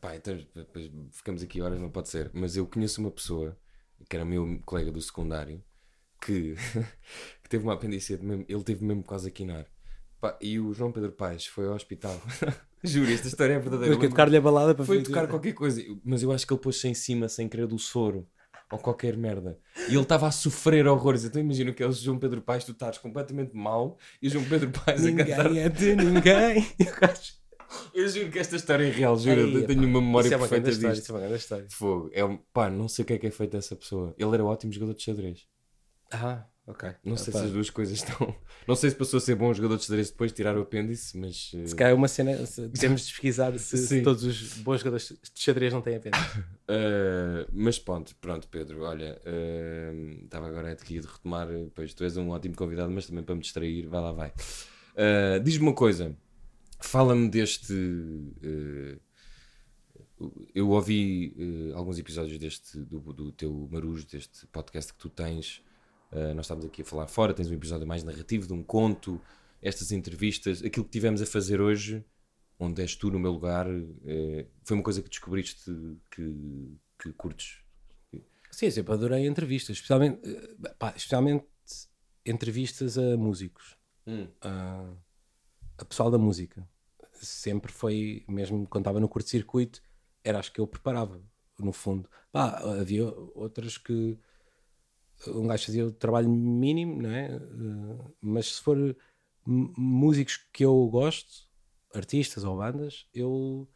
Pá, 0.00 0.14
então, 0.14 0.38
depois 0.54 0.90
ficamos 1.10 1.42
aqui 1.42 1.60
horas, 1.60 1.80
não 1.80 1.90
pode 1.90 2.08
ser. 2.08 2.30
Mas 2.32 2.56
eu 2.56 2.64
conheço 2.66 3.00
uma 3.00 3.10
pessoa 3.10 3.58
que 4.08 4.14
era 4.14 4.24
meu 4.24 4.60
colega 4.64 4.92
do 4.92 5.00
secundário 5.02 5.62
que, 6.24 6.54
que 7.42 7.48
teve 7.48 7.64
uma 7.64 7.74
apendicite, 7.74 8.24
mesmo, 8.24 8.44
ele 8.48 8.62
teve 8.62 8.84
mesmo 8.84 9.02
quase 9.02 9.28
a 9.28 9.30
quinar. 9.30 9.66
Pá, 10.20 10.38
e 10.40 10.60
o 10.60 10.72
João 10.72 10.92
Pedro 10.92 11.12
Paes 11.12 11.46
foi 11.46 11.66
ao 11.66 11.74
hospital. 11.74 12.20
Juro, 12.84 13.10
esta 13.10 13.26
história 13.26 13.54
é 13.54 13.58
verdadeira. 13.58 13.98
Que 13.98 14.08
tocar-lhe 14.08 14.36
a 14.36 14.40
balada 14.40 14.74
para 14.74 14.84
Foi 14.84 15.02
tocar 15.02 15.26
qualquer 15.26 15.52
coisa, 15.52 15.82
mas 16.04 16.22
eu 16.22 16.30
acho 16.30 16.46
que 16.46 16.52
ele 16.52 16.60
pôs-se 16.60 16.86
em 16.86 16.94
cima 16.94 17.28
sem 17.28 17.48
querer 17.48 17.66
do 17.66 17.78
soro 17.78 18.28
ou 18.70 18.78
qualquer 18.78 19.16
merda. 19.16 19.58
E 19.88 19.92
ele 19.92 20.02
estava 20.02 20.26
a 20.26 20.30
sofrer 20.30 20.86
horrores. 20.86 21.24
Então 21.24 21.40
imagina 21.40 21.72
que 21.72 21.82
é 21.82 21.86
o 21.86 21.92
João 21.92 22.18
Pedro 22.18 22.42
Paes, 22.42 22.64
tu 22.64 22.72
estás 22.72 22.98
completamente 22.98 23.56
mal 23.56 23.96
e 24.20 24.28
o 24.28 24.30
João 24.30 24.44
Pedro 24.44 24.70
Paes 24.70 25.04
a 25.04 25.12
cantar. 25.12 25.44
Ninguém 25.44 25.62
é 25.62 25.68
de 25.68 25.96
ninguém. 25.96 26.66
Eu 27.92 28.08
juro 28.08 28.30
que 28.30 28.38
esta 28.38 28.56
história 28.56 28.84
é 28.84 28.90
real, 28.90 29.16
juro. 29.18 29.40
Aí, 29.44 29.54
eu 29.54 29.66
tenho 29.66 29.82
pá, 29.82 29.86
uma 29.86 30.00
memória 30.00 30.34
é 30.34 30.38
perfeita 30.38 30.70
história, 30.70 30.94
disto. 30.94 31.02
Isso 31.02 31.12
é 31.12 31.14
uma 31.14 31.20
grande 31.20 31.36
história. 31.36 31.66
Fogo. 31.68 32.10
É 32.14 32.24
um, 32.24 32.38
pá, 32.52 32.70
não 32.70 32.88
sei 32.88 33.02
o 33.02 33.06
que 33.06 33.12
é 33.12 33.18
que 33.18 33.26
é 33.26 33.30
feito 33.30 33.52
dessa 33.52 33.76
pessoa. 33.76 34.14
Ele 34.16 34.34
era 34.34 34.44
ótimo 34.44 34.72
jogador 34.72 34.94
de 34.94 35.02
xadrez. 35.02 35.46
Ah, 36.10 36.46
ok. 36.68 36.90
Não 37.04 37.16
sei 37.16 37.32
se 37.32 37.38
as 37.40 37.50
duas 37.50 37.70
coisas 37.70 37.96
estão. 37.98 38.34
Não 38.68 38.76
sei 38.76 38.90
se 38.90 38.96
passou 38.96 39.16
a 39.18 39.20
ser 39.20 39.34
bom 39.34 39.52
jogador 39.54 39.76
de 39.78 39.84
xadrez 39.84 40.10
depois 40.10 40.30
de 40.30 40.36
tirar 40.36 40.56
o 40.56 40.60
apêndice, 40.62 41.16
mas. 41.18 41.50
eh, 41.54 41.66
Se 41.66 41.74
calhar 41.74 41.92
é 41.92 41.94
uma 41.94 42.06
cena. 42.08 42.44
se- 42.46 42.68
Temos 42.78 43.06
de 43.06 43.12
pesquisar 43.12 43.58
se, 43.58 43.76
se 43.78 44.02
todos 44.02 44.22
os 44.24 44.52
bons 44.58 44.78
jogadores 44.80 45.08
de 45.08 45.40
xadrez 45.40 45.72
não 45.72 45.80
têm 45.80 45.96
apêndice. 45.96 46.38
Uh, 46.40 47.48
mas 47.52 47.78
pronto, 47.78 48.14
pronto, 48.20 48.46
Pedro, 48.48 48.82
olha, 48.82 49.18
uh, 49.26 50.24
estava 50.24 50.46
agora 50.48 50.70
aqui 50.72 51.00
de 51.00 51.06
retomar, 51.06 51.48
pois 51.74 51.94
tu 51.94 52.04
és 52.04 52.16
um 52.16 52.28
ótimo 52.30 52.54
convidado, 52.54 52.90
mas 52.92 53.06
também 53.06 53.24
para 53.24 53.34
me 53.34 53.40
distrair, 53.40 53.86
vai 53.88 54.00
lá, 54.00 54.12
vai. 54.12 54.28
Uh, 54.28 55.40
Diz-me 55.42 55.64
uma 55.68 55.74
coisa, 55.74 56.14
fala-me 56.80 57.28
deste. 57.30 57.72
eu 60.54 60.68
ouvi 60.70 61.34
alguns 61.74 61.98
episódios 61.98 62.38
deste, 62.38 62.78
do, 62.78 63.00
do 63.12 63.32
teu 63.32 63.68
Marujo, 63.70 64.06
deste 64.06 64.46
podcast 64.48 64.92
que 64.92 64.98
tu 64.98 65.08
tens. 65.08 65.62
Uh, 66.10 66.34
nós 66.34 66.46
estávamos 66.46 66.66
aqui 66.66 66.82
a 66.82 66.84
falar 66.84 67.06
fora, 67.06 67.34
tens 67.34 67.50
um 67.50 67.54
episódio 67.54 67.86
mais 67.86 68.02
narrativo, 68.02 68.46
de 68.46 68.52
um 68.52 68.62
conto, 68.62 69.20
estas 69.60 69.92
entrevistas, 69.92 70.62
aquilo 70.62 70.84
que 70.84 70.90
tivemos 70.90 71.20
a 71.20 71.26
fazer 71.26 71.60
hoje 71.60 72.04
onde 72.58 72.82
és 72.82 72.96
tu 72.96 73.10
no 73.10 73.18
meu 73.18 73.32
lugar, 73.32 73.66
eh, 74.04 74.46
foi 74.64 74.76
uma 74.76 74.82
coisa 74.82 75.00
que 75.00 75.08
descobriste 75.08 75.70
que, 76.10 76.76
que 76.98 77.12
curtes. 77.12 77.60
Sim, 78.50 78.70
sempre 78.70 78.92
adorei 78.92 79.26
entrevistas, 79.26 79.76
especialmente, 79.76 80.20
eh, 80.28 80.74
pá, 80.78 80.92
especialmente 80.96 81.46
entrevistas 82.26 82.98
a 82.98 83.16
músicos, 83.16 83.76
a, 84.40 84.92
a 85.78 85.84
pessoal 85.84 86.10
da 86.10 86.18
música. 86.18 86.68
Sempre 87.12 87.72
foi, 87.72 88.24
mesmo 88.28 88.66
quando 88.66 88.82
estava 88.82 89.00
no 89.00 89.08
curto-circuito, 89.08 89.80
era 90.24 90.38
acho 90.38 90.52
que 90.52 90.60
eu 90.60 90.66
preparava, 90.66 91.22
no 91.58 91.72
fundo. 91.72 92.08
Pá, 92.32 92.58
havia 92.80 93.04
outras 93.34 93.78
que 93.78 94.18
um 95.26 95.46
gajo 95.46 95.66
fazia 95.66 95.86
o 95.86 95.90
trabalho 95.92 96.28
mínimo, 96.30 97.02
não 97.02 97.10
é? 97.10 97.26
Eh, 97.34 98.10
Mas 98.20 98.54
se 98.56 98.60
for 98.62 98.96
músicos 99.46 100.36
que 100.52 100.64
eu 100.64 100.86
gosto, 100.88 101.48
artistas 101.94 102.44
ou 102.44 102.56
bandas, 102.56 103.06
eu. 103.14 103.68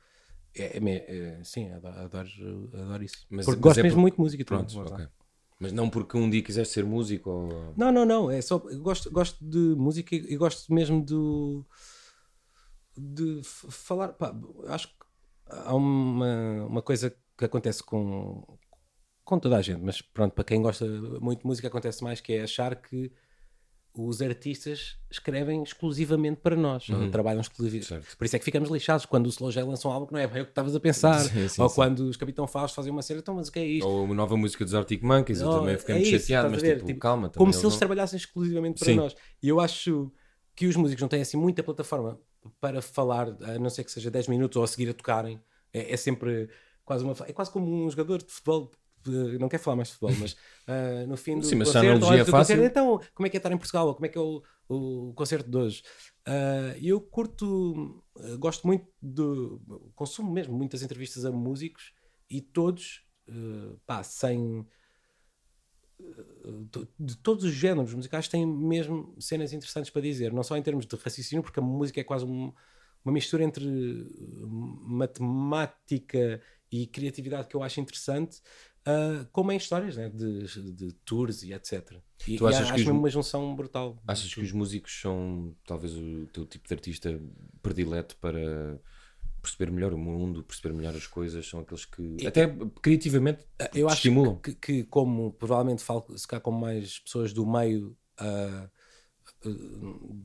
É, 0.54 0.78
é 0.78 1.38
é- 1.38 1.44
sim, 1.44 1.70
adoro, 1.72 1.98
adoro, 1.98 3.02
isso. 3.02 3.26
Mas- 3.30 3.46
Porque 3.46 3.58
mas 3.58 3.64
gosto 3.64 3.78
é 3.80 3.82
mesmo 3.82 3.96
por- 3.96 4.02
muito 4.02 4.14
de 4.16 4.20
música. 4.20 4.44
Pronto, 4.44 4.76
lá 4.76 4.82
está. 4.84 4.94
ok. 4.96 5.08
Mas 5.58 5.72
não 5.72 5.88
porque 5.88 6.16
um 6.16 6.28
dia 6.28 6.42
quiseste 6.42 6.74
ser 6.74 6.84
músico 6.84 7.30
ou... 7.30 7.74
Não, 7.76 7.92
não, 7.92 8.04
não. 8.04 8.30
É 8.30 8.42
só. 8.42 8.58
Gosto, 8.58 9.10
gosto 9.10 9.44
de 9.44 9.58
música 9.76 10.14
e, 10.14 10.18
e 10.34 10.36
gosto 10.36 10.72
mesmo 10.74 11.02
do. 11.04 11.64
de 12.96 13.40
falar. 13.44 14.08
Pá, 14.14 14.34
acho 14.68 14.88
que 14.88 14.94
há 15.48 15.74
uma, 15.74 16.66
uma 16.66 16.82
coisa 16.82 17.14
que 17.38 17.44
acontece 17.44 17.82
com. 17.82 18.58
Com 19.24 19.38
toda 19.38 19.56
a 19.56 19.62
gente, 19.62 19.80
mas 19.82 20.00
pronto, 20.02 20.32
para 20.34 20.44
quem 20.44 20.60
gosta 20.62 20.84
muito 21.20 21.40
de 21.40 21.46
música, 21.46 21.68
acontece 21.68 22.02
mais 22.02 22.20
que 22.20 22.32
é 22.34 22.42
achar 22.42 22.74
que 22.76 23.10
os 23.94 24.22
artistas 24.22 24.96
escrevem 25.10 25.62
exclusivamente 25.62 26.40
para 26.40 26.56
nós, 26.56 26.88
ou 26.88 27.10
trabalham 27.10 27.42
exclusivamente. 27.42 28.16
Por 28.16 28.24
isso 28.24 28.34
é 28.34 28.38
que 28.38 28.44
ficamos 28.44 28.70
lixados 28.70 29.04
quando 29.04 29.26
o 29.26 29.28
Slow 29.28 29.50
J 29.50 29.62
lança 29.64 29.86
um 29.86 29.90
álbum 29.92 30.06
que 30.06 30.12
não 30.14 30.18
é 30.20 30.26
bem 30.26 30.40
o 30.40 30.44
que 30.46 30.50
estavas 30.50 30.74
a 30.74 30.80
pensar, 30.80 31.18
Sim, 31.28 31.46
sim, 31.48 31.60
ou 31.62 31.68
sim. 31.68 31.74
quando 31.74 32.00
os 32.00 32.16
Capitão 32.16 32.46
Fausto 32.46 32.74
fazem 32.74 32.90
uma 32.90 33.02
cena, 33.02 33.20
então, 33.20 33.34
mas 33.34 33.48
o 33.48 33.52
que 33.52 33.58
é 33.58 33.66
isto? 33.66 33.86
Ou 33.86 34.04
a 34.10 34.14
nova 34.14 34.34
música 34.36 34.64
dos 34.64 34.74
Arctic 34.74 35.02
Monkeys, 35.02 35.42
eu 35.42 35.48
Oh, 35.48 35.58
também 35.60 35.76
fiquei 35.76 35.96
é 36.14 36.18
chateado, 36.18 36.50
mas 36.50 36.62
ver? 36.62 36.82
tipo, 36.82 36.98
calma. 37.00 37.28
Como 37.28 37.52
se 37.52 37.58
eles 37.60 37.72
não- 37.74 37.78
trabalhassem 37.78 38.16
exclusivamente 38.16 38.82
para 38.82 38.94
nós. 38.94 39.14
E 39.42 39.48
eu 39.48 39.60
acho 39.60 40.10
que 40.56 40.66
os 40.66 40.74
músicos 40.76 41.02
não 41.02 41.08
têm 41.08 41.20
assim 41.20 41.36
muita 41.36 41.62
plataforma 41.62 42.18
para 42.60 42.80
falar, 42.80 43.28
a 43.42 43.58
não 43.58 43.68
ser 43.68 43.84
que 43.84 43.92
seja 43.92 44.10
10 44.10 44.26
minutos 44.26 44.56
ou 44.56 44.64
a 44.64 44.66
seguir 44.66 44.88
a 44.88 44.94
tocarem. 44.94 45.38
É, 45.72 45.92
é 45.92 45.96
sempre 45.98 46.48
quase 46.82 47.04
uma. 47.04 47.14
É 47.26 47.32
quase 47.34 47.50
como 47.50 47.66
um 47.84 47.90
jogador 47.90 48.22
de 48.22 48.32
futebol. 48.32 48.70
Não 49.38 49.48
quero 49.48 49.62
falar 49.62 49.76
mais 49.76 49.88
de 49.88 49.94
futebol, 49.94 50.16
mas 50.20 50.36
ah, 50.66 51.06
no 51.06 51.16
fim 51.16 51.38
do 51.38 51.46
Sim, 51.46 51.56
mas 51.56 51.68
concerto, 51.68 51.88
antes 52.06 52.08
é 52.20 52.24
do 52.24 52.30
fácil- 52.30 52.56
concerto, 52.56 52.64
então 52.64 53.00
como 53.14 53.26
é 53.26 53.30
que 53.30 53.36
é 53.36 53.38
estar 53.38 53.52
em 53.52 53.58
Portugal? 53.58 53.86
Ou 53.88 53.94
como 53.94 54.06
é 54.06 54.08
que 54.08 54.18
é 54.18 54.20
o, 54.20 54.42
o 54.68 55.12
concerto 55.14 55.50
de 55.50 55.56
hoje? 55.56 55.82
Ah, 56.26 56.74
eu 56.80 57.00
curto, 57.00 58.04
eh, 58.18 58.36
gosto 58.36 58.66
muito 58.66 58.86
de. 59.00 59.22
consumo 59.94 60.30
mesmo 60.32 60.56
muitas 60.56 60.82
entrevistas 60.82 61.24
a 61.24 61.32
músicos 61.32 61.92
e 62.30 62.40
todos, 62.40 63.04
eh, 63.28 63.76
pá, 63.86 64.02
sem 64.02 64.66
de 66.98 67.16
todos 67.18 67.44
os 67.44 67.52
géneros 67.52 67.94
musicais 67.94 68.28
têm 68.28 68.46
mesmo 68.46 69.14
cenas 69.20 69.52
interessantes 69.52 69.90
para 69.90 70.02
dizer, 70.02 70.32
não 70.32 70.42
só 70.42 70.56
em 70.56 70.62
termos 70.62 70.86
de 70.86 70.96
raciocínio, 70.96 71.42
porque 71.42 71.60
a 71.60 71.62
música 71.62 72.00
é 72.00 72.04
quase 72.04 72.24
um- 72.24 72.52
uma 73.04 73.12
mistura 73.12 73.42
entre 73.44 73.64
uh, 73.66 74.46
matemática 74.48 76.40
e 76.70 76.86
criatividade 76.86 77.48
que 77.48 77.56
eu 77.56 77.62
acho 77.62 77.80
interessante, 77.80 78.40
uh, 78.86 79.26
como 79.32 79.52
em 79.52 79.56
histórias 79.56 79.96
né, 79.96 80.08
de, 80.08 80.72
de 80.72 80.92
tours 81.04 81.42
e 81.42 81.52
etc. 81.52 82.00
E, 82.26 82.36
Tu 82.36 82.44
e 82.44 82.46
achas 82.46 82.60
acho 82.60 82.72
que 82.74 82.80
os- 82.80 82.86
mesmo 82.86 83.00
uma 83.00 83.10
junção 83.10 83.54
brutal. 83.56 83.96
Achas 84.06 84.32
que 84.32 84.40
os 84.40 84.52
músicos 84.52 85.00
são 85.00 85.54
talvez 85.66 85.92
o 85.96 86.26
teu 86.32 86.46
tipo 86.46 86.68
de 86.68 86.74
artista 86.74 87.20
predileto 87.62 88.16
para 88.18 88.78
perceber 89.40 89.72
melhor 89.72 89.92
o 89.92 89.98
mundo, 89.98 90.44
perceber 90.44 90.72
melhor 90.74 90.94
as 90.94 91.06
coisas? 91.06 91.46
São 91.48 91.60
aqueles 91.60 91.84
que 91.84 92.26
até 92.26 92.46
criativamente 92.80 93.44
eu 93.74 93.86
te 93.86 93.92
acho 93.92 93.96
estimulam. 93.96 94.36
que, 94.42 94.54
que 94.54 94.84
como 94.84 95.32
provavelmente 95.32 95.82
falo 95.82 96.06
se 96.16 96.26
cá 96.26 96.38
com 96.40 96.52
mais 96.52 96.98
pessoas 97.00 97.32
do 97.32 97.44
meio 97.46 97.96
ah, 98.18 98.68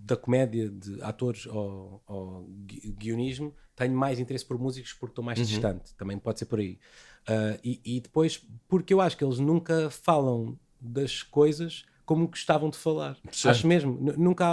da 0.05 0.15
comédia 0.15 0.69
de 0.69 1.01
atores 1.01 1.45
ou, 1.47 2.01
ou 2.07 2.43
gui- 2.65 2.91
guionismo 2.97 3.55
tenho 3.75 3.95
mais 3.95 4.19
interesse 4.19 4.45
por 4.45 4.57
músicos 4.59 4.93
porque 4.93 5.11
estou 5.11 5.23
Uhum. 5.23 5.25
mais 5.25 5.39
distante 5.39 5.95
também 5.95 6.17
pode 6.17 6.39
ser 6.39 6.45
por 6.45 6.59
aí 6.59 6.79
Ah, 7.27 7.57
e, 7.63 7.81
e 7.83 7.99
depois 7.99 8.41
porque 8.67 8.93
eu 8.93 9.01
acho 9.01 9.17
que 9.17 9.23
eles 9.23 9.37
nunca 9.39 9.89
falam 9.89 10.57
das 10.79 11.21
coisas 11.23 11.83
como 12.05 12.27
gostavam 12.27 12.69
de 12.69 12.77
falar 12.77 13.17
Certo. 13.31 13.49
acho 13.55 13.67
mesmo 13.67 13.97
nu- 13.99 14.17
nunca 14.17 14.45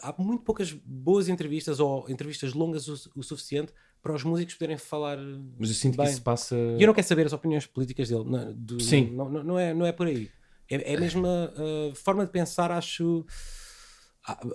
há, 0.00 0.08
há 0.10 0.14
muito 0.22 0.44
poucas 0.44 0.70
boas 0.72 1.28
entrevistas 1.28 1.80
ou 1.80 2.08
entrevistas 2.08 2.52
longas 2.54 2.86
o, 2.88 2.94
o 3.16 3.22
suficiente 3.22 3.72
para 4.00 4.14
os 4.14 4.22
músicos 4.22 4.54
poderem 4.54 4.76
falar 4.78 5.18
Mas 5.58 5.70
eu 5.70 5.74
sinto 5.74 5.96
bem. 5.96 6.06
que 6.06 6.12
isso 6.12 6.22
passa. 6.22 6.54
e 6.56 6.82
eu 6.82 6.86
não 6.86 6.94
quero 6.94 7.06
saber 7.06 7.26
as 7.26 7.32
opiniões 7.32 7.66
políticas 7.66 8.08
dele. 8.08 8.24
Não, 8.26 8.52
do- 8.54 8.80
Sim. 8.80 9.10
Não, 9.12 9.28
não, 9.28 9.42
não 9.44 9.58
é, 9.58 9.74
não 9.74 9.86
é 9.86 9.90
por 9.92 10.06
aí. 10.06 10.30
É, 10.70 10.92
é 10.92 10.96
a, 10.96 11.90
a 11.90 11.94
forma 11.96 12.24
de 12.24 12.30
pensar, 12.32 12.70
acho. 12.70 13.24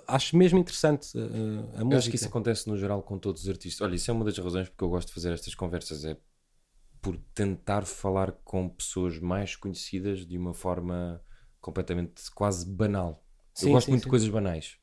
Acho 0.06 0.34
mesmo 0.36 0.58
interessante 0.58 1.16
uh, 1.18 1.20
a 1.74 1.80
Eu 1.80 1.84
música. 1.84 1.96
acho 1.98 2.10
que 2.10 2.16
isso 2.16 2.26
acontece 2.26 2.66
no 2.68 2.76
geral 2.78 3.02
com 3.02 3.18
todos 3.18 3.42
os 3.42 3.48
artistas. 3.50 3.82
Olha, 3.86 3.94
isso 3.96 4.10
é 4.10 4.14
uma 4.14 4.24
das 4.24 4.38
razões 4.38 4.68
porque 4.70 4.82
eu 4.82 4.88
gosto 4.88 5.08
de 5.08 5.14
fazer 5.14 5.30
estas 5.32 5.54
conversas, 5.54 6.04
é 6.06 6.16
por 7.08 7.16
tentar 7.34 7.86
falar 7.86 8.32
com 8.44 8.68
pessoas 8.68 9.18
mais 9.18 9.56
conhecidas 9.56 10.26
de 10.26 10.36
uma 10.36 10.52
forma 10.52 11.24
completamente 11.58 12.30
quase 12.34 12.70
banal. 12.70 13.24
Sim, 13.54 13.68
eu 13.68 13.72
gosto 13.72 13.86
sim, 13.86 13.92
muito 13.92 14.02
sim. 14.02 14.08
de 14.08 14.10
coisas 14.10 14.28
banais. 14.28 14.76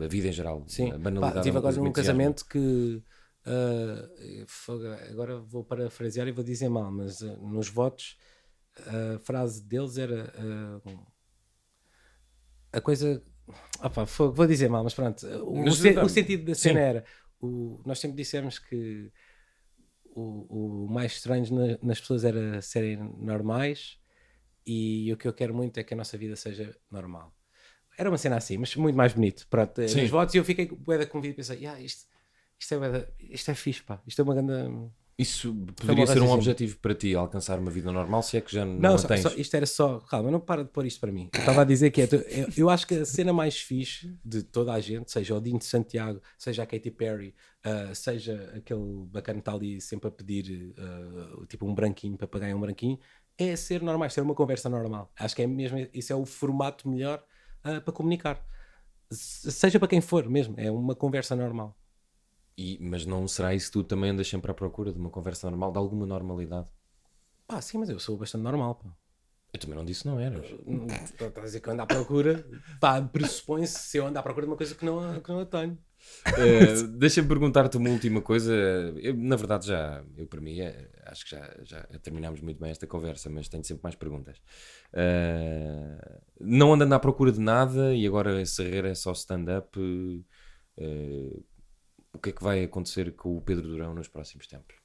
A 0.00 0.06
vida 0.06 0.28
em 0.28 0.32
geral. 0.32 0.64
Sim, 0.68 0.90
A 0.90 0.92
Pá, 0.92 0.98
banalidade. 0.98 1.38
estive 1.38 1.56
é 1.56 1.60
uma 1.60 1.68
agora 1.68 1.82
muito 1.82 1.94
casamento 1.96 2.46
que. 2.46 3.02
uh, 3.46 5.10
agora 5.10 5.40
vou 5.40 5.64
parafrasear 5.64 6.28
e 6.28 6.32
vou 6.32 6.44
dizer 6.44 6.68
mal, 6.68 6.88
mas 6.92 7.20
uh, 7.20 7.36
nos 7.44 7.68
votos 7.68 8.16
a 8.78 9.18
frase 9.18 9.60
deles 9.64 9.98
era. 9.98 10.32
uh, 10.38 11.06
a 12.72 12.80
coisa. 12.80 13.20
Opa, 13.82 14.04
vou 14.04 14.46
dizer 14.46 14.68
mal, 14.68 14.84
mas 14.84 14.94
pronto. 14.94 15.26
O, 15.44 15.64
Mas, 15.64 15.80
o 15.80 16.08
sentido 16.08 16.44
da 16.44 16.54
cena 16.54 16.78
era. 16.78 17.04
O, 17.40 17.82
nós 17.84 17.98
sempre 17.98 18.18
dissemos 18.18 18.60
que 18.60 19.10
o, 20.20 20.84
o 20.86 20.88
mais 20.90 21.12
estranho 21.12 21.44
na- 21.54 21.78
nas 21.82 22.00
pessoas 22.00 22.24
era 22.24 22.60
serem 22.62 22.96
normais 23.18 23.98
e 24.66 25.12
o 25.12 25.16
que 25.16 25.26
eu 25.28 25.32
quero 25.32 25.54
muito 25.54 25.78
é 25.78 25.82
que 25.84 25.94
a 25.94 25.96
nossa 25.96 26.16
vida 26.18 26.36
seja 26.36 26.76
normal. 26.90 27.34
Era 27.98 28.08
uma 28.10 28.18
cena 28.18 28.36
assim, 28.36 28.56
mas 28.58 28.74
muito 28.76 28.96
mais 28.96 29.12
bonito. 29.12 29.46
Pronto, 29.48 29.86
Sim. 29.88 30.02
nos 30.02 30.10
votos 30.10 30.34
e 30.34 30.38
eu 30.38 30.44
fiquei 30.44 30.66
bué 30.66 30.98
da 30.98 31.06
convida 31.06 31.32
e 31.34 31.36
pensei, 31.36 31.60
"Ya, 31.62 31.80
isto, 31.80 32.06
isto, 32.58 32.74
é 32.74 32.78
bué 32.78 32.90
da- 32.90 33.08
isto 33.18 33.50
é 33.50 33.54
fixe, 33.54 33.82
pá. 33.82 34.00
Isto 34.06 34.20
é 34.20 34.24
uma 34.24 34.34
grande... 34.34 34.90
Isso 35.20 35.54
poderia 35.76 36.06
ser 36.06 36.22
um 36.22 36.30
objetivo 36.30 36.78
para 36.78 36.94
ti, 36.94 37.14
alcançar 37.14 37.58
uma 37.58 37.70
vida 37.70 37.92
normal, 37.92 38.22
se 38.22 38.36
é 38.36 38.40
que 38.40 38.52
já 38.52 38.64
não, 38.64 38.74
Não, 38.78 38.98
só- 38.98 39.08
tens. 39.08 39.20
só- 39.22 39.30
isto 39.36 39.54
era 39.54 39.66
só. 39.66 39.98
Calma, 40.00 40.30
não 40.30 40.40
para 40.40 40.64
de 40.64 40.70
pôr 40.70 40.86
isto 40.86 40.98
para 41.00 41.12
mim. 41.12 41.28
Eu 41.32 41.40
estava 41.40 41.62
a 41.62 41.64
dizer 41.64 41.90
que 41.90 42.02
é. 42.02 42.08
Eu, 42.12 42.48
eu 42.56 42.70
acho 42.70 42.86
que 42.86 42.94
a 42.94 43.04
cena 43.04 43.32
mais 43.32 43.58
fixe 43.60 44.16
de 44.24 44.42
toda 44.42 44.72
a 44.72 44.80
gente, 44.80 45.10
seja 45.12 45.36
o 45.36 45.40
Dino 45.40 45.58
de 45.58 45.64
Santiago, 45.66 46.20
seja 46.38 46.62
a 46.62 46.66
Katy 46.66 46.90
Perry, 46.90 47.34
ah, 47.64 47.94
seja 47.94 48.52
aquele 48.56 49.04
bacana 49.06 49.38
que 49.38 49.42
está 49.42 49.52
ali 49.52 49.80
sempre 49.80 50.08
a 50.08 50.10
pedir 50.10 50.74
ah, 50.78 51.44
tipo 51.48 51.66
um 51.66 51.74
branquinho 51.74 52.16
para 52.16 52.26
pagar 52.26 52.54
um 52.54 52.60
branquinho, 52.60 52.98
é 53.36 53.54
ser 53.56 53.82
normal, 53.82 54.08
ser 54.10 54.20
uma 54.22 54.34
conversa 54.34 54.68
normal. 54.68 55.10
Acho 55.18 55.36
que 55.36 55.42
é 55.42 55.46
mesmo. 55.46 55.86
Isso 55.92 56.12
é 56.12 56.16
o 56.16 56.24
formato 56.24 56.88
melhor 56.88 57.22
ah, 57.62 57.80
para 57.80 57.92
comunicar. 57.92 58.44
Se- 59.10 59.50
Seja 59.50 59.78
para 59.78 59.88
quem 59.88 60.00
for 60.00 60.28
mesmo, 60.28 60.54
é 60.56 60.70
uma 60.70 60.94
conversa 60.94 61.34
normal. 61.34 61.76
E- 62.60 62.78
mas 62.80 63.06
não 63.06 63.26
será 63.26 63.54
isso 63.54 63.66
que 63.68 63.72
tu 63.78 63.84
também 63.84 64.10
andas 64.10 64.28
sempre 64.28 64.50
à 64.50 64.54
procura 64.54 64.92
de 64.92 64.98
uma 64.98 65.10
conversa 65.10 65.48
normal, 65.50 65.72
de 65.72 65.78
alguma 65.78 66.04
normalidade? 66.06 66.68
Pá, 67.46 67.60
sim, 67.60 67.78
mas 67.78 67.88
eu 67.88 67.98
sou 67.98 68.16
bastante 68.18 68.42
normal, 68.42 68.74
pá. 68.74 68.90
Eu 69.52 69.58
também 69.58 69.76
não 69.76 69.84
disse 69.84 70.06
não 70.06 70.20
eras. 70.20 70.46
Estás 70.46 71.36
a 71.38 71.40
dizer 71.40 71.60
que 71.60 71.68
eu 71.68 71.72
ando 71.72 71.82
à 71.82 71.86
procura, 71.86 72.46
pá, 72.80 73.00
pressupõe-se 73.02 73.78
se 73.88 73.96
eu 73.98 74.06
ando 74.06 74.18
à 74.18 74.22
procura 74.22 74.46
de 74.46 74.50
uma 74.52 74.56
coisa 74.56 74.74
que 74.74 74.84
não, 74.84 75.20
que 75.20 75.28
não 75.28 75.40
a 75.40 75.46
tenho. 75.46 75.76
Eh, 76.36 76.86
Deixa-me 76.98 77.26
perguntar-te 77.28 77.76
uma 77.76 77.90
última 77.90 78.20
coisa. 78.22 78.54
Eu, 79.02 79.14
na 79.16 79.36
verdade, 79.36 79.66
já, 79.66 80.04
eu 80.16 80.26
para 80.26 80.40
mim, 80.40 80.60
é- 80.60 80.88
acho 81.06 81.24
que 81.24 81.30
já, 81.32 81.56
já 81.64 81.82
terminámos 82.02 82.40
muito 82.40 82.60
bem 82.60 82.70
esta 82.70 82.86
conversa, 82.86 83.28
mas 83.28 83.48
tenho 83.48 83.64
sempre 83.64 83.82
mais 83.82 83.96
perguntas. 83.96 84.40
Eh, 84.92 86.20
não 86.40 86.72
andando 86.74 86.92
à 86.94 86.98
procura 87.00 87.32
de 87.32 87.40
nada 87.40 87.94
e 87.94 88.06
agora 88.06 88.40
esse 88.40 88.62
é 88.86 88.94
só 88.94 89.12
stand-up. 89.12 89.78
eh, 90.76 91.40
o 92.12 92.18
que 92.18 92.30
é 92.30 92.32
que 92.32 92.42
vai 92.42 92.64
acontecer 92.64 93.14
com 93.14 93.36
o 93.36 93.40
Pedro 93.40 93.68
Durão 93.68 93.94
nos 93.94 94.08
próximos 94.08 94.46
tempos? 94.46 94.76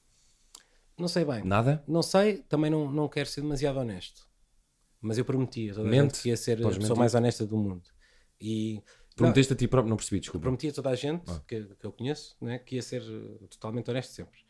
Não 0.98 1.08
sei 1.08 1.24
bem. 1.24 1.44
Nada? 1.44 1.84
Não 1.86 2.02
sei, 2.02 2.38
também 2.42 2.70
não, 2.70 2.90
não 2.90 3.08
quero 3.08 3.28
ser 3.28 3.42
demasiado 3.42 3.78
honesto. 3.78 4.26
Mas 5.00 5.18
eu 5.18 5.24
prometia, 5.24 5.74
toda 5.74 5.86
a 5.86 5.90
Mente. 5.90 6.14
gente 6.14 6.22
que 6.22 6.28
ia 6.30 6.36
ser 6.36 6.58
a 6.58 6.62
Podes 6.62 6.78
pessoa 6.78 6.90
mentir. 6.90 6.98
mais 6.98 7.14
honesta 7.14 7.46
do 7.46 7.56
mundo. 7.56 7.88
E 8.40 8.82
Prometeste 9.14 9.52
a 9.52 9.56
ti 9.56 9.66
próprio? 9.68 9.88
Não 9.90 9.96
percebi, 9.96 10.20
desculpa. 10.20 10.42
prometia 10.44 10.70
a 10.70 10.72
toda 10.74 10.90
a 10.90 10.94
gente 10.94 11.22
Ah. 11.30 11.40
que, 11.46 11.64
que 11.64 11.86
eu 11.86 11.92
conheço 11.92 12.36
né, 12.40 12.58
que 12.58 12.76
ia 12.76 12.82
ser 12.82 13.02
uh, 13.02 13.46
totalmente 13.48 13.90
honesto 13.90 14.10
sempre. 14.12 14.40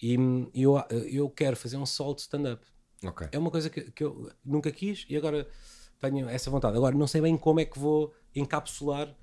E 0.00 0.18
hum, 0.18 0.50
eu, 0.54 0.76
eu 1.10 1.28
quero 1.30 1.56
fazer 1.56 1.76
um 1.76 1.86
solo 1.86 2.14
de 2.14 2.22
stand-up. 2.22 2.64
Ok. 3.04 3.28
É 3.32 3.38
uma 3.38 3.50
coisa 3.50 3.68
que, 3.70 3.90
que 3.90 4.02
eu 4.04 4.30
nunca 4.44 4.70
quis 4.72 5.04
e 5.08 5.16
agora 5.16 5.46
tenho 6.00 6.28
essa 6.28 6.50
vontade. 6.50 6.76
Agora 6.76 6.96
não 6.96 7.06
sei 7.06 7.20
bem 7.20 7.36
como 7.36 7.60
é 7.60 7.64
que 7.64 7.78
vou 7.78 8.14
encapsular 8.34 9.14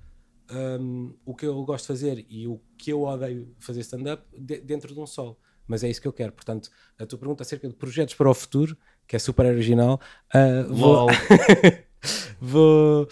hum, 0.52 1.16
o 1.24 1.34
que 1.34 1.46
eu 1.46 1.64
gosto 1.64 1.84
de 1.84 1.88
fazer 1.88 2.26
e 2.28 2.46
o 2.46 2.60
que 2.78 2.92
eu 2.92 3.02
odeio 3.02 3.54
fazer 3.58 3.80
stand-up 3.80 4.24
de- 4.38 4.60
dentro 4.60 4.92
de 4.94 5.00
um 5.00 5.06
solo. 5.06 5.38
Mas 5.66 5.82
é 5.84 5.88
isso 5.88 6.00
que 6.02 6.08
eu 6.08 6.12
quero. 6.12 6.32
Portanto, 6.32 6.70
a 6.98 7.06
tua 7.06 7.18
pergunta 7.18 7.42
acerca 7.42 7.68
de 7.68 7.74
projetos 7.74 8.14
para 8.14 8.28
o 8.28 8.34
futuro, 8.34 8.76
que 9.06 9.16
é 9.16 9.18
super 9.18 9.46
original, 9.46 10.00
ah, 10.34 10.62
vou. 10.68 11.06
Vou 12.40 13.06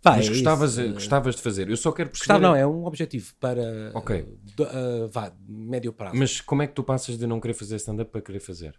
pá, 0.00 0.16
Mas 0.16 0.26
é 0.26 0.28
gostavas, 0.28 0.78
isso. 0.78 0.94
gostavas 0.94 1.34
de 1.34 1.42
fazer. 1.42 1.68
Eu 1.68 1.76
só 1.76 1.90
quero 1.90 2.10
perceber. 2.10 2.34
Gostava, 2.34 2.48
não, 2.48 2.54
é 2.54 2.64
um 2.64 2.84
objetivo 2.84 3.34
para 3.40 3.90
Ok. 3.94 4.22
do- 4.56 4.62
ah, 4.64 5.08
vá, 5.10 5.32
médio 5.48 5.92
prazo. 5.92 6.14
Mas 6.16 6.40
como 6.40 6.62
é 6.62 6.68
que 6.68 6.72
tu 6.74 6.84
passas 6.84 7.18
de 7.18 7.26
não 7.26 7.40
querer 7.40 7.54
fazer 7.54 7.74
stand-up 7.76 8.10
para 8.12 8.22
querer 8.22 8.38
fazer? 8.40 8.78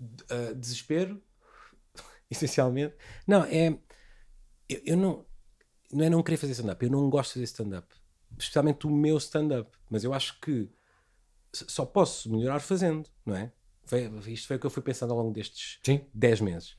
uh, 0.00 0.54
desespero, 0.56 1.22
essencialmente. 2.30 2.94
Não, 3.26 3.44
é. 3.44 3.78
Eu, 4.68 4.80
eu 4.84 4.96
não. 4.96 5.24
Não 5.92 6.04
é 6.04 6.10
não 6.10 6.22
querer 6.22 6.36
fazer 6.36 6.52
stand-up, 6.52 6.84
eu 6.84 6.90
não 6.90 7.08
gosto 7.08 7.28
de 7.30 7.34
fazer 7.34 7.44
stand-up. 7.44 7.86
Especialmente 8.38 8.86
o 8.86 8.90
meu 8.90 9.16
stand-up. 9.18 9.70
Mas 9.90 10.04
eu 10.04 10.12
acho 10.12 10.38
que 10.40 10.68
só 11.52 11.86
posso 11.86 12.30
melhorar 12.30 12.60
fazendo, 12.60 13.08
não 13.24 13.34
é? 13.36 13.52
Foi, 13.84 14.10
isto 14.26 14.48
foi 14.48 14.56
o 14.56 14.60
que 14.60 14.66
eu 14.66 14.70
fui 14.70 14.82
pensando 14.82 15.12
ao 15.12 15.18
longo 15.18 15.32
destes 15.32 15.78
Sim. 15.84 16.04
10 16.12 16.40
meses. 16.40 16.76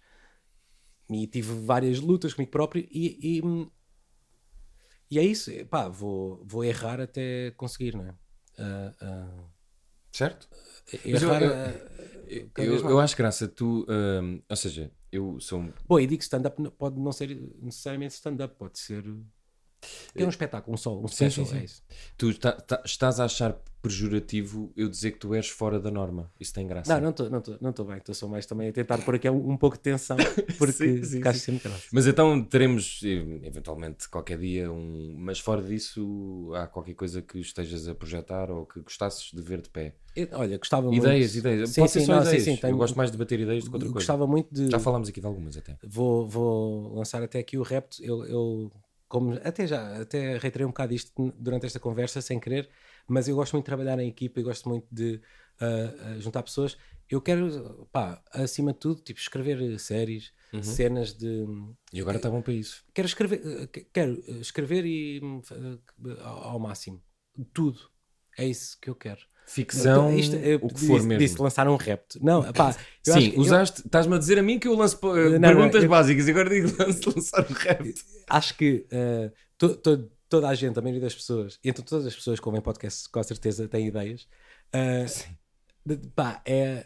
E 1.10 1.26
tive 1.26 1.54
várias 1.66 2.00
lutas 2.00 2.34
comigo 2.34 2.52
próprio 2.52 2.86
e. 2.92 3.40
E, 3.40 3.42
e 5.10 5.18
é 5.18 5.24
isso, 5.24 5.50
pá, 5.68 5.88
vou, 5.88 6.44
vou 6.46 6.66
errar 6.66 7.00
até 7.00 7.52
conseguir, 7.52 7.96
não 7.96 8.06
é? 8.06 8.14
Ah, 8.60 8.94
ah, 9.02 9.44
Certo? 10.12 10.50
Errar, 11.06 11.42
eu- 11.42 11.52
Eu, 12.28 12.52
eu, 12.58 12.90
eu 12.90 13.00
acho 13.00 13.16
graça, 13.16 13.48
tu. 13.48 13.86
hum, 13.90 14.42
ou 14.50 14.56
seja, 14.56 14.92
eu 15.12 15.40
sou. 15.40 15.72
Bom, 15.88 16.00
e 16.00 16.08
digo 16.08 16.22
stand-up 16.22 16.62
pode 16.72 17.00
não 17.00 17.12
ser 17.12 17.36
necessariamente 17.62 18.14
stand-up, 18.16 18.56
pode 18.58 18.80
ser. 18.80 19.04
É 20.16 20.26
um 20.26 20.30
espetáculo, 20.30 20.74
um 20.74 20.78
solo, 20.78 21.04
um 21.04 21.08
Sim, 21.08 21.30
special, 21.30 21.46
sim, 21.46 21.52
sim. 21.54 21.60
é 21.60 21.64
isso. 21.64 21.84
Tu 22.18 22.34
tá- 22.40 22.52
tá- 22.54 22.82
estás 22.86 23.20
a 23.20 23.26
achar 23.26 23.58
pejorativo 23.82 24.72
eu 24.76 24.90
dizer 24.90 25.12
que 25.12 25.20
tu 25.20 25.34
és 25.34 25.48
fora 25.48 25.80
da 25.80 25.90
norma. 25.90 26.32
Isso 26.40 26.54
tem 26.54 26.68
graça. 26.68 26.94
Não, 26.94 27.02
não 27.02 27.10
estou 27.12 27.30
não 27.30 27.42
tô, 27.42 27.58
não 27.62 27.72
tô 27.74 27.84
bem, 27.86 27.98
estou 27.98 28.14
só 28.14 28.28
mais 28.28 28.46
também 28.46 28.70
a 28.70 28.74
tentar 28.74 28.98
pôr 29.00 29.16
aqui 29.16 29.30
um, 29.30 29.52
um 29.52 29.58
pouco 29.58 29.78
de 29.78 29.84
tensão, 29.84 30.18
porque 30.58 30.74
Sim, 30.74 31.04
sim, 31.04 31.24
sim. 31.24 31.34
sempre 31.34 31.70
graça. 31.70 31.84
Mas 31.92 32.06
então 32.08 32.44
teremos 32.44 33.02
eh, 33.04 33.48
eventualmente 33.48 34.10
qualquer 34.10 34.38
dia 34.40 34.72
um. 34.72 35.16
Mas 35.18 35.40
fora 35.40 35.62
disso, 35.62 36.52
há 36.56 36.68
qualquer 36.68 36.96
coisa 36.96 37.22
que 37.22 37.40
estejas 37.40 37.88
a 37.88 37.96
projetar 37.96 38.52
ou 38.52 38.66
que 38.66 38.80
gostasses 38.82 39.32
de 39.32 39.42
ver 39.42 39.62
de 39.62 39.70
pé. 39.70 39.96
Eu- 40.16 40.28
Olha, 40.34 40.58
gostava 40.58 40.88
muito. 40.88 40.98
Ideias, 41.06 41.36
ideias. 41.36 41.70
Sim, 41.70 41.82
Pode 41.82 41.92
sim, 41.92 42.06
não, 42.08 42.22
sim, 42.22 42.28
ideias. 42.30 42.44
sim, 42.44 42.56
tenho- 42.58 42.74
Eu 42.74 42.78
gosto 42.78 42.96
mais 42.98 43.12
de 43.12 43.18
bater 43.18 43.40
ideias 43.40 43.64
do 43.64 43.70
que 43.70 43.76
outra 43.76 43.90
coisa. 43.90 44.00
Gostava 44.00 44.28
muito 44.28 44.54
de. 44.54 44.70
Já 44.70 44.80
falámos 44.80 45.08
aqui 45.10 45.22
de 45.22 45.28
algumas 45.28 45.56
até. 45.56 45.78
Vou, 45.88 46.28
vou 46.28 46.96
lançar 46.96 47.22
até 47.24 47.40
aqui 47.40 47.58
o 47.58 47.62
repto. 47.64 48.04
Eu, 48.04 48.26
eu 48.26 48.72
como 49.08 49.34
até 49.44 49.66
já 49.68 50.02
até 50.02 50.38
reiterei 50.38 50.66
um 50.66 50.70
bocado 50.70 50.94
isto 50.94 51.12
durante 51.38 51.66
esta 51.66 51.80
conversa 51.80 52.22
sem 52.22 52.40
querer, 52.40 52.70
mas 53.08 53.28
eu 53.28 53.36
gosto 53.36 53.54
muito 53.54 53.64
de 53.66 53.68
trabalhar 53.68 53.98
em 54.00 54.08
equipa 54.10 54.40
e 54.40 54.44
gosto 54.44 54.68
muito 54.70 54.88
de 54.92 55.22
ah, 55.60 56.16
juntar 56.20 56.44
pessoas. 56.44 56.78
Eu 57.10 57.22
quero, 57.22 57.88
pá, 57.92 58.22
acima 58.32 58.74
de 58.74 58.80
tudo, 58.80 59.02
tipo, 59.02 59.20
escrever 59.20 59.80
séries, 59.80 60.34
Uhum. 60.54 60.64
cenas 60.64 61.14
de. 61.14 61.46
E 61.94 62.00
agora 62.02 62.18
está 62.18 62.30
bom 62.30 62.42
para 62.42 62.54
isso. 62.54 62.84
Quero 62.94 63.06
escrever, 63.08 63.42
eh, 63.46 63.68
que- 63.68 63.86
quero 63.94 64.22
eh, 64.28 64.32
escrever 64.40 64.86
e 64.86 65.22
eh, 65.22 66.22
ao 66.22 66.58
máximo. 66.60 67.02
Tudo. 67.54 67.80
É 68.38 68.46
isso 68.46 68.78
que 68.80 68.90
eu 68.90 68.96
quero. 68.96 69.22
Ficção, 69.50 70.10
Então, 70.10 70.20
isto, 70.20 70.36
eu 70.36 70.60
o 70.62 70.68
que 70.68 70.74
disse, 70.76 70.88
for 70.88 71.02
mesmo. 71.04 71.18
Disse 71.20 71.42
lançar 71.42 71.68
um 71.70 71.78
repto. 71.78 72.20
Não, 72.22 72.44
pá, 72.52 72.74
Sim, 73.02 73.32
que- 73.32 73.36
eu- 73.38 73.42
usaste, 73.42 73.82
estás-me 73.86 74.14
a 74.16 74.18
dizer 74.20 74.38
a 74.38 74.44
mim 74.44 74.60
que 74.60 74.68
eu 74.68 74.76
lanço 74.76 74.98
eh, 75.16 75.30
Não, 75.30 75.40
não, 75.40 75.40
perguntas 75.40 75.84
eu- 75.84 75.90
básicas 75.90 76.28
e 76.28 76.32
agora 76.32 76.50
digo 76.50 76.68
lance, 76.78 77.02
lançar 77.10 77.46
um 77.50 77.54
rap. 77.54 77.94
acho 78.30 78.58
que 78.58 78.86
eh, 78.92 79.32
to- 79.58 79.76
to- 79.78 80.12
toda 80.28 80.50
a 80.50 80.54
gente, 80.54 80.78
a 80.78 80.82
maioria 80.82 81.02
das 81.02 81.16
pessoas, 81.16 81.58
e 81.64 81.70
então 81.70 81.84
todas 81.86 82.06
as 82.06 82.14
pessoas 82.14 82.40
que 82.40 82.46
ouvem 82.48 82.62
podcast 82.62 83.10
com 83.10 83.24
certeza 83.24 83.68
têm 83.70 83.88
ideias. 83.88 84.28
eh, 84.74 85.06
de- 85.86 85.96
pá, 86.10 86.42
é, 86.46 86.86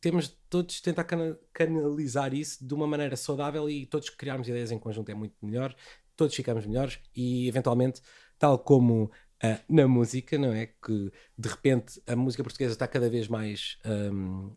temos 0.00 0.36
todos 0.48 0.74
de 0.74 0.82
tentar 0.82 1.04
cana- 1.04 1.38
canalizar 1.52 2.34
isso 2.34 2.66
de 2.66 2.74
uma 2.74 2.86
maneira 2.88 3.14
saudável 3.16 3.70
e 3.70 3.86
todos 3.86 4.10
criarmos 4.10 4.48
ideias 4.48 4.72
em 4.72 4.78
conjunto 4.80 5.08
é 5.10 5.14
muito 5.14 5.34
melhor, 5.40 5.72
todos 6.16 6.34
ficamos 6.34 6.66
melhores 6.66 6.98
e 7.14 7.46
eventualmente, 7.46 8.02
tal 8.36 8.58
como 8.58 9.10
ah, 9.42 9.58
na 9.68 9.86
música, 9.88 10.38
não 10.38 10.52
é? 10.52 10.66
Que 10.66 11.12
de 11.36 11.48
repente 11.48 12.00
a 12.06 12.14
música 12.16 12.42
portuguesa 12.42 12.72
está 12.72 12.86
cada 12.86 13.08
vez 13.08 13.28
mais 13.28 13.78
ahm, 13.84 14.50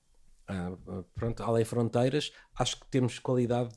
ah, 0.47 0.77
ah, 0.87 1.03
pronto, 1.15 1.41
além 1.43 1.63
fronteiras, 1.65 2.31
acho 2.55 2.79
que 2.79 2.85
temos 2.87 3.17
qualidade 3.19 3.73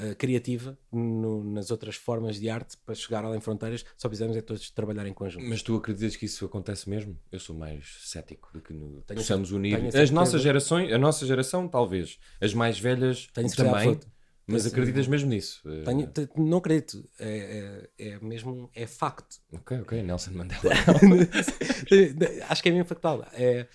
uh, 0.00 0.14
criativa 0.16 0.78
no- 0.92 1.42
nas 1.42 1.70
outras 1.70 1.96
formas 1.96 2.38
de 2.38 2.48
arte 2.48 2.76
para 2.84 2.94
chegar 2.94 3.24
além 3.24 3.40
fronteiras, 3.40 3.84
só 3.96 4.08
precisamos 4.08 4.36
é 4.36 4.42
todos 4.42 4.70
trabalhar 4.70 5.06
em 5.06 5.14
conjunto. 5.14 5.44
Mas 5.46 5.62
tu 5.62 5.74
acreditas 5.76 6.16
que 6.16 6.26
isso 6.26 6.44
acontece 6.44 6.88
mesmo? 6.88 7.18
Eu 7.30 7.40
sou 7.40 7.56
mais 7.56 7.98
cético 8.02 8.50
do 8.52 8.60
que 8.60 8.72
no, 8.72 9.02
Tenho 9.02 9.20
possamos 9.20 9.52
unir. 9.52 9.96
As 9.96 10.10
nossas 10.10 10.42
gerações, 10.42 10.92
a 10.92 10.98
nossa 10.98 11.26
geração, 11.26 11.66
talvez. 11.68 12.18
As 12.40 12.54
mais 12.54 12.78
velhas 12.78 13.28
Tenho 13.32 13.50
também. 13.54 13.98
Mas 14.46 14.62
Tenho 14.64 14.72
acreditas 14.74 15.06
mesmo 15.06 15.30
nisso? 15.30 15.62
Eh, 15.68 15.84
Tenho- 15.84 16.06
te- 16.08 16.28
não 16.36 16.58
acredito, 16.58 17.08
é, 17.18 17.88
é, 17.98 18.08
é 18.08 18.18
mesmo, 18.20 18.70
é 18.74 18.86
facto. 18.86 19.36
Ok, 19.52 19.80
ok, 19.80 20.02
Nelson 20.02 20.32
Mandela. 20.32 20.60
Acho 22.48 22.62
que 22.62 22.68
é 22.68 22.72
mesmo 22.72 22.86
factual. 22.86 23.24
É, 23.32 23.66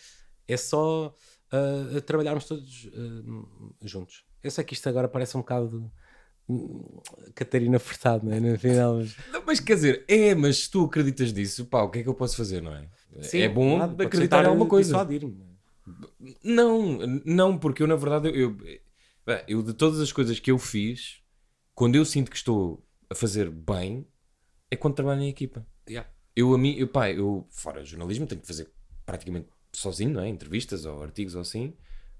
é 0.47 0.57
só 0.57 1.15
uh, 1.53 2.01
trabalharmos 2.01 2.45
todos 2.45 2.85
uh, 2.85 3.75
juntos. 3.81 4.25
Eu 4.43 4.51
sei 4.51 4.63
que 4.63 4.73
isto 4.73 4.87
agora 4.89 5.07
parece 5.07 5.35
um 5.37 5.41
bocado 5.41 5.91
hum, 6.49 6.99
Catarina 7.33 7.79
Furtado, 7.79 8.25
não 8.25 8.33
é? 8.33 8.39
No 8.39 8.57
final, 8.59 8.95
mas- 8.97 9.15
Não, 9.31 9.43
mas 9.45 9.59
quer 9.59 9.75
dizer, 9.75 10.05
é, 10.07 10.35
mas 10.35 10.63
se 10.65 10.71
tu 10.71 10.85
acreditas 10.85 11.31
nisso, 11.33 11.65
pá, 11.65 11.81
o 11.83 11.89
que 11.89 11.99
é 11.99 12.03
que 12.03 12.09
eu 12.09 12.13
posso 12.15 12.35
fazer, 12.35 12.61
não 12.61 12.73
é? 12.75 12.89
Sim, 13.21 13.39
é 13.39 13.49
bom 13.49 13.77
nada, 13.77 14.03
acreditar 14.03 14.43
em 14.43 14.47
alguma 14.47 14.67
coisa. 14.67 14.89
dissuadir-me. 14.91 15.47
Não, 16.43 16.97
não, 17.25 17.57
porque 17.57 17.81
eu 17.81 17.87
na 17.87 17.95
verdade 17.95 18.29
eu, 18.37 18.57
bem, 19.27 19.43
eu 19.47 19.61
de 19.61 19.73
todas 19.73 19.99
as 19.99 20.11
coisas 20.11 20.39
que 20.39 20.49
eu 20.49 20.57
fiz, 20.57 21.21
quando 21.75 21.95
eu 21.95 22.05
sinto 22.05 22.31
que 22.31 22.37
estou 22.37 22.83
a 23.09 23.13
fazer 23.15 23.49
bem, 23.49 24.07
é 24.71 24.75
quando 24.75 24.95
trabalho 24.95 25.21
em 25.21 25.29
equipa. 25.29 25.67
Yeah. 25.87 26.09
Eu 26.35 26.53
a 26.53 26.57
mim, 26.57 26.75
eu, 26.77 26.87
pá, 26.87 27.11
eu 27.11 27.45
fora 27.51 27.83
jornalismo 27.83 28.25
tenho 28.25 28.41
que 28.41 28.47
fazer 28.47 28.71
praticamente 29.05 29.47
sozinho, 29.71 30.11
não 30.11 30.21
é? 30.21 30.29
Entrevistas 30.29 30.85
ou 30.85 31.03
artigos 31.03 31.35
ou 31.35 31.41
assim. 31.41 31.73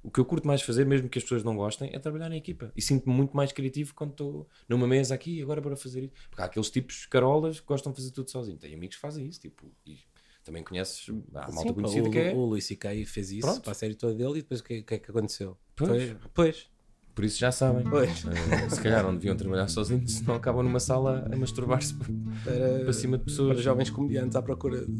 O 0.03 0.11
que 0.11 0.19
eu 0.19 0.25
curto 0.25 0.47
mais 0.47 0.61
fazer, 0.61 0.85
mesmo 0.85 1.09
que 1.09 1.17
as 1.17 1.23
pessoas 1.23 1.43
não 1.43 1.55
gostem, 1.55 1.89
é 1.91 1.99
trabalhar 1.99 2.31
em 2.31 2.37
equipa. 2.37 2.71
E 2.75 2.81
sinto-me 2.81 3.13
muito 3.13 3.35
mais 3.35 3.51
criativo 3.51 3.93
quando 3.93 4.11
estou 4.11 4.47
numa 4.69 4.87
mesa 4.87 5.15
aqui 5.15 5.41
agora 5.41 5.61
para 5.61 5.75
fazer 5.75 6.03
isso. 6.03 6.13
Porque 6.29 6.41
há 6.41 6.45
aqueles 6.45 6.69
tipos 6.69 7.05
carolas 7.05 7.59
que 7.59 7.65
gostam 7.65 7.91
de 7.91 7.97
fazer 7.99 8.11
tudo 8.11 8.29
sozinho. 8.29 8.57
Tem 8.57 8.73
amigos 8.73 8.95
que 8.95 9.01
fazem 9.01 9.27
isso, 9.27 9.41
tipo, 9.41 9.69
e 9.85 9.97
também 10.43 10.63
conheces, 10.63 11.09
há 11.33 11.51
malta 11.51 11.69
Sim, 11.69 11.73
conhecida 11.73 12.07
o, 12.07 12.11
que 12.11 12.19
é. 12.19 12.33
o 12.33 12.45
Luís 12.45 12.65
C.K. 12.65 13.05
fez 13.05 13.31
isso 13.31 13.41
Pronto. 13.41 13.61
para 13.63 13.71
a 13.71 13.75
série 13.75 13.95
toda 13.95 14.13
dele 14.13 14.39
e 14.39 14.41
depois 14.41 14.61
o 14.61 14.63
que, 14.63 14.79
o 14.79 14.83
que 14.83 14.93
é 14.93 14.99
que 14.99 15.11
aconteceu? 15.11 15.57
Pois. 15.75 15.89
Foi- 15.89 16.17
pois. 16.33 16.69
Por 17.17 17.25
isso 17.25 17.39
já 17.39 17.51
sabem. 17.51 17.83
Pois. 17.83 18.23
Eh, 18.27 18.69
se 18.69 18.79
calhar 18.79 19.03
não 19.03 19.11
deviam 19.15 19.35
trabalhar 19.35 19.67
sozinhos, 19.67 20.13
senão 20.17 20.35
acabam 20.35 20.61
numa 20.63 20.79
sala 20.79 21.27
a 21.31 21.35
masturbar-se 21.35 21.95
Para, 21.95 22.79
para 22.83 22.93
cima 22.93 23.17
de 23.17 23.23
pessoas. 23.23 23.53
para 23.55 23.63
jovens 23.63 23.89
comediantes 23.89 24.35
à 24.35 24.41
procura 24.43 24.85
de 24.85 24.91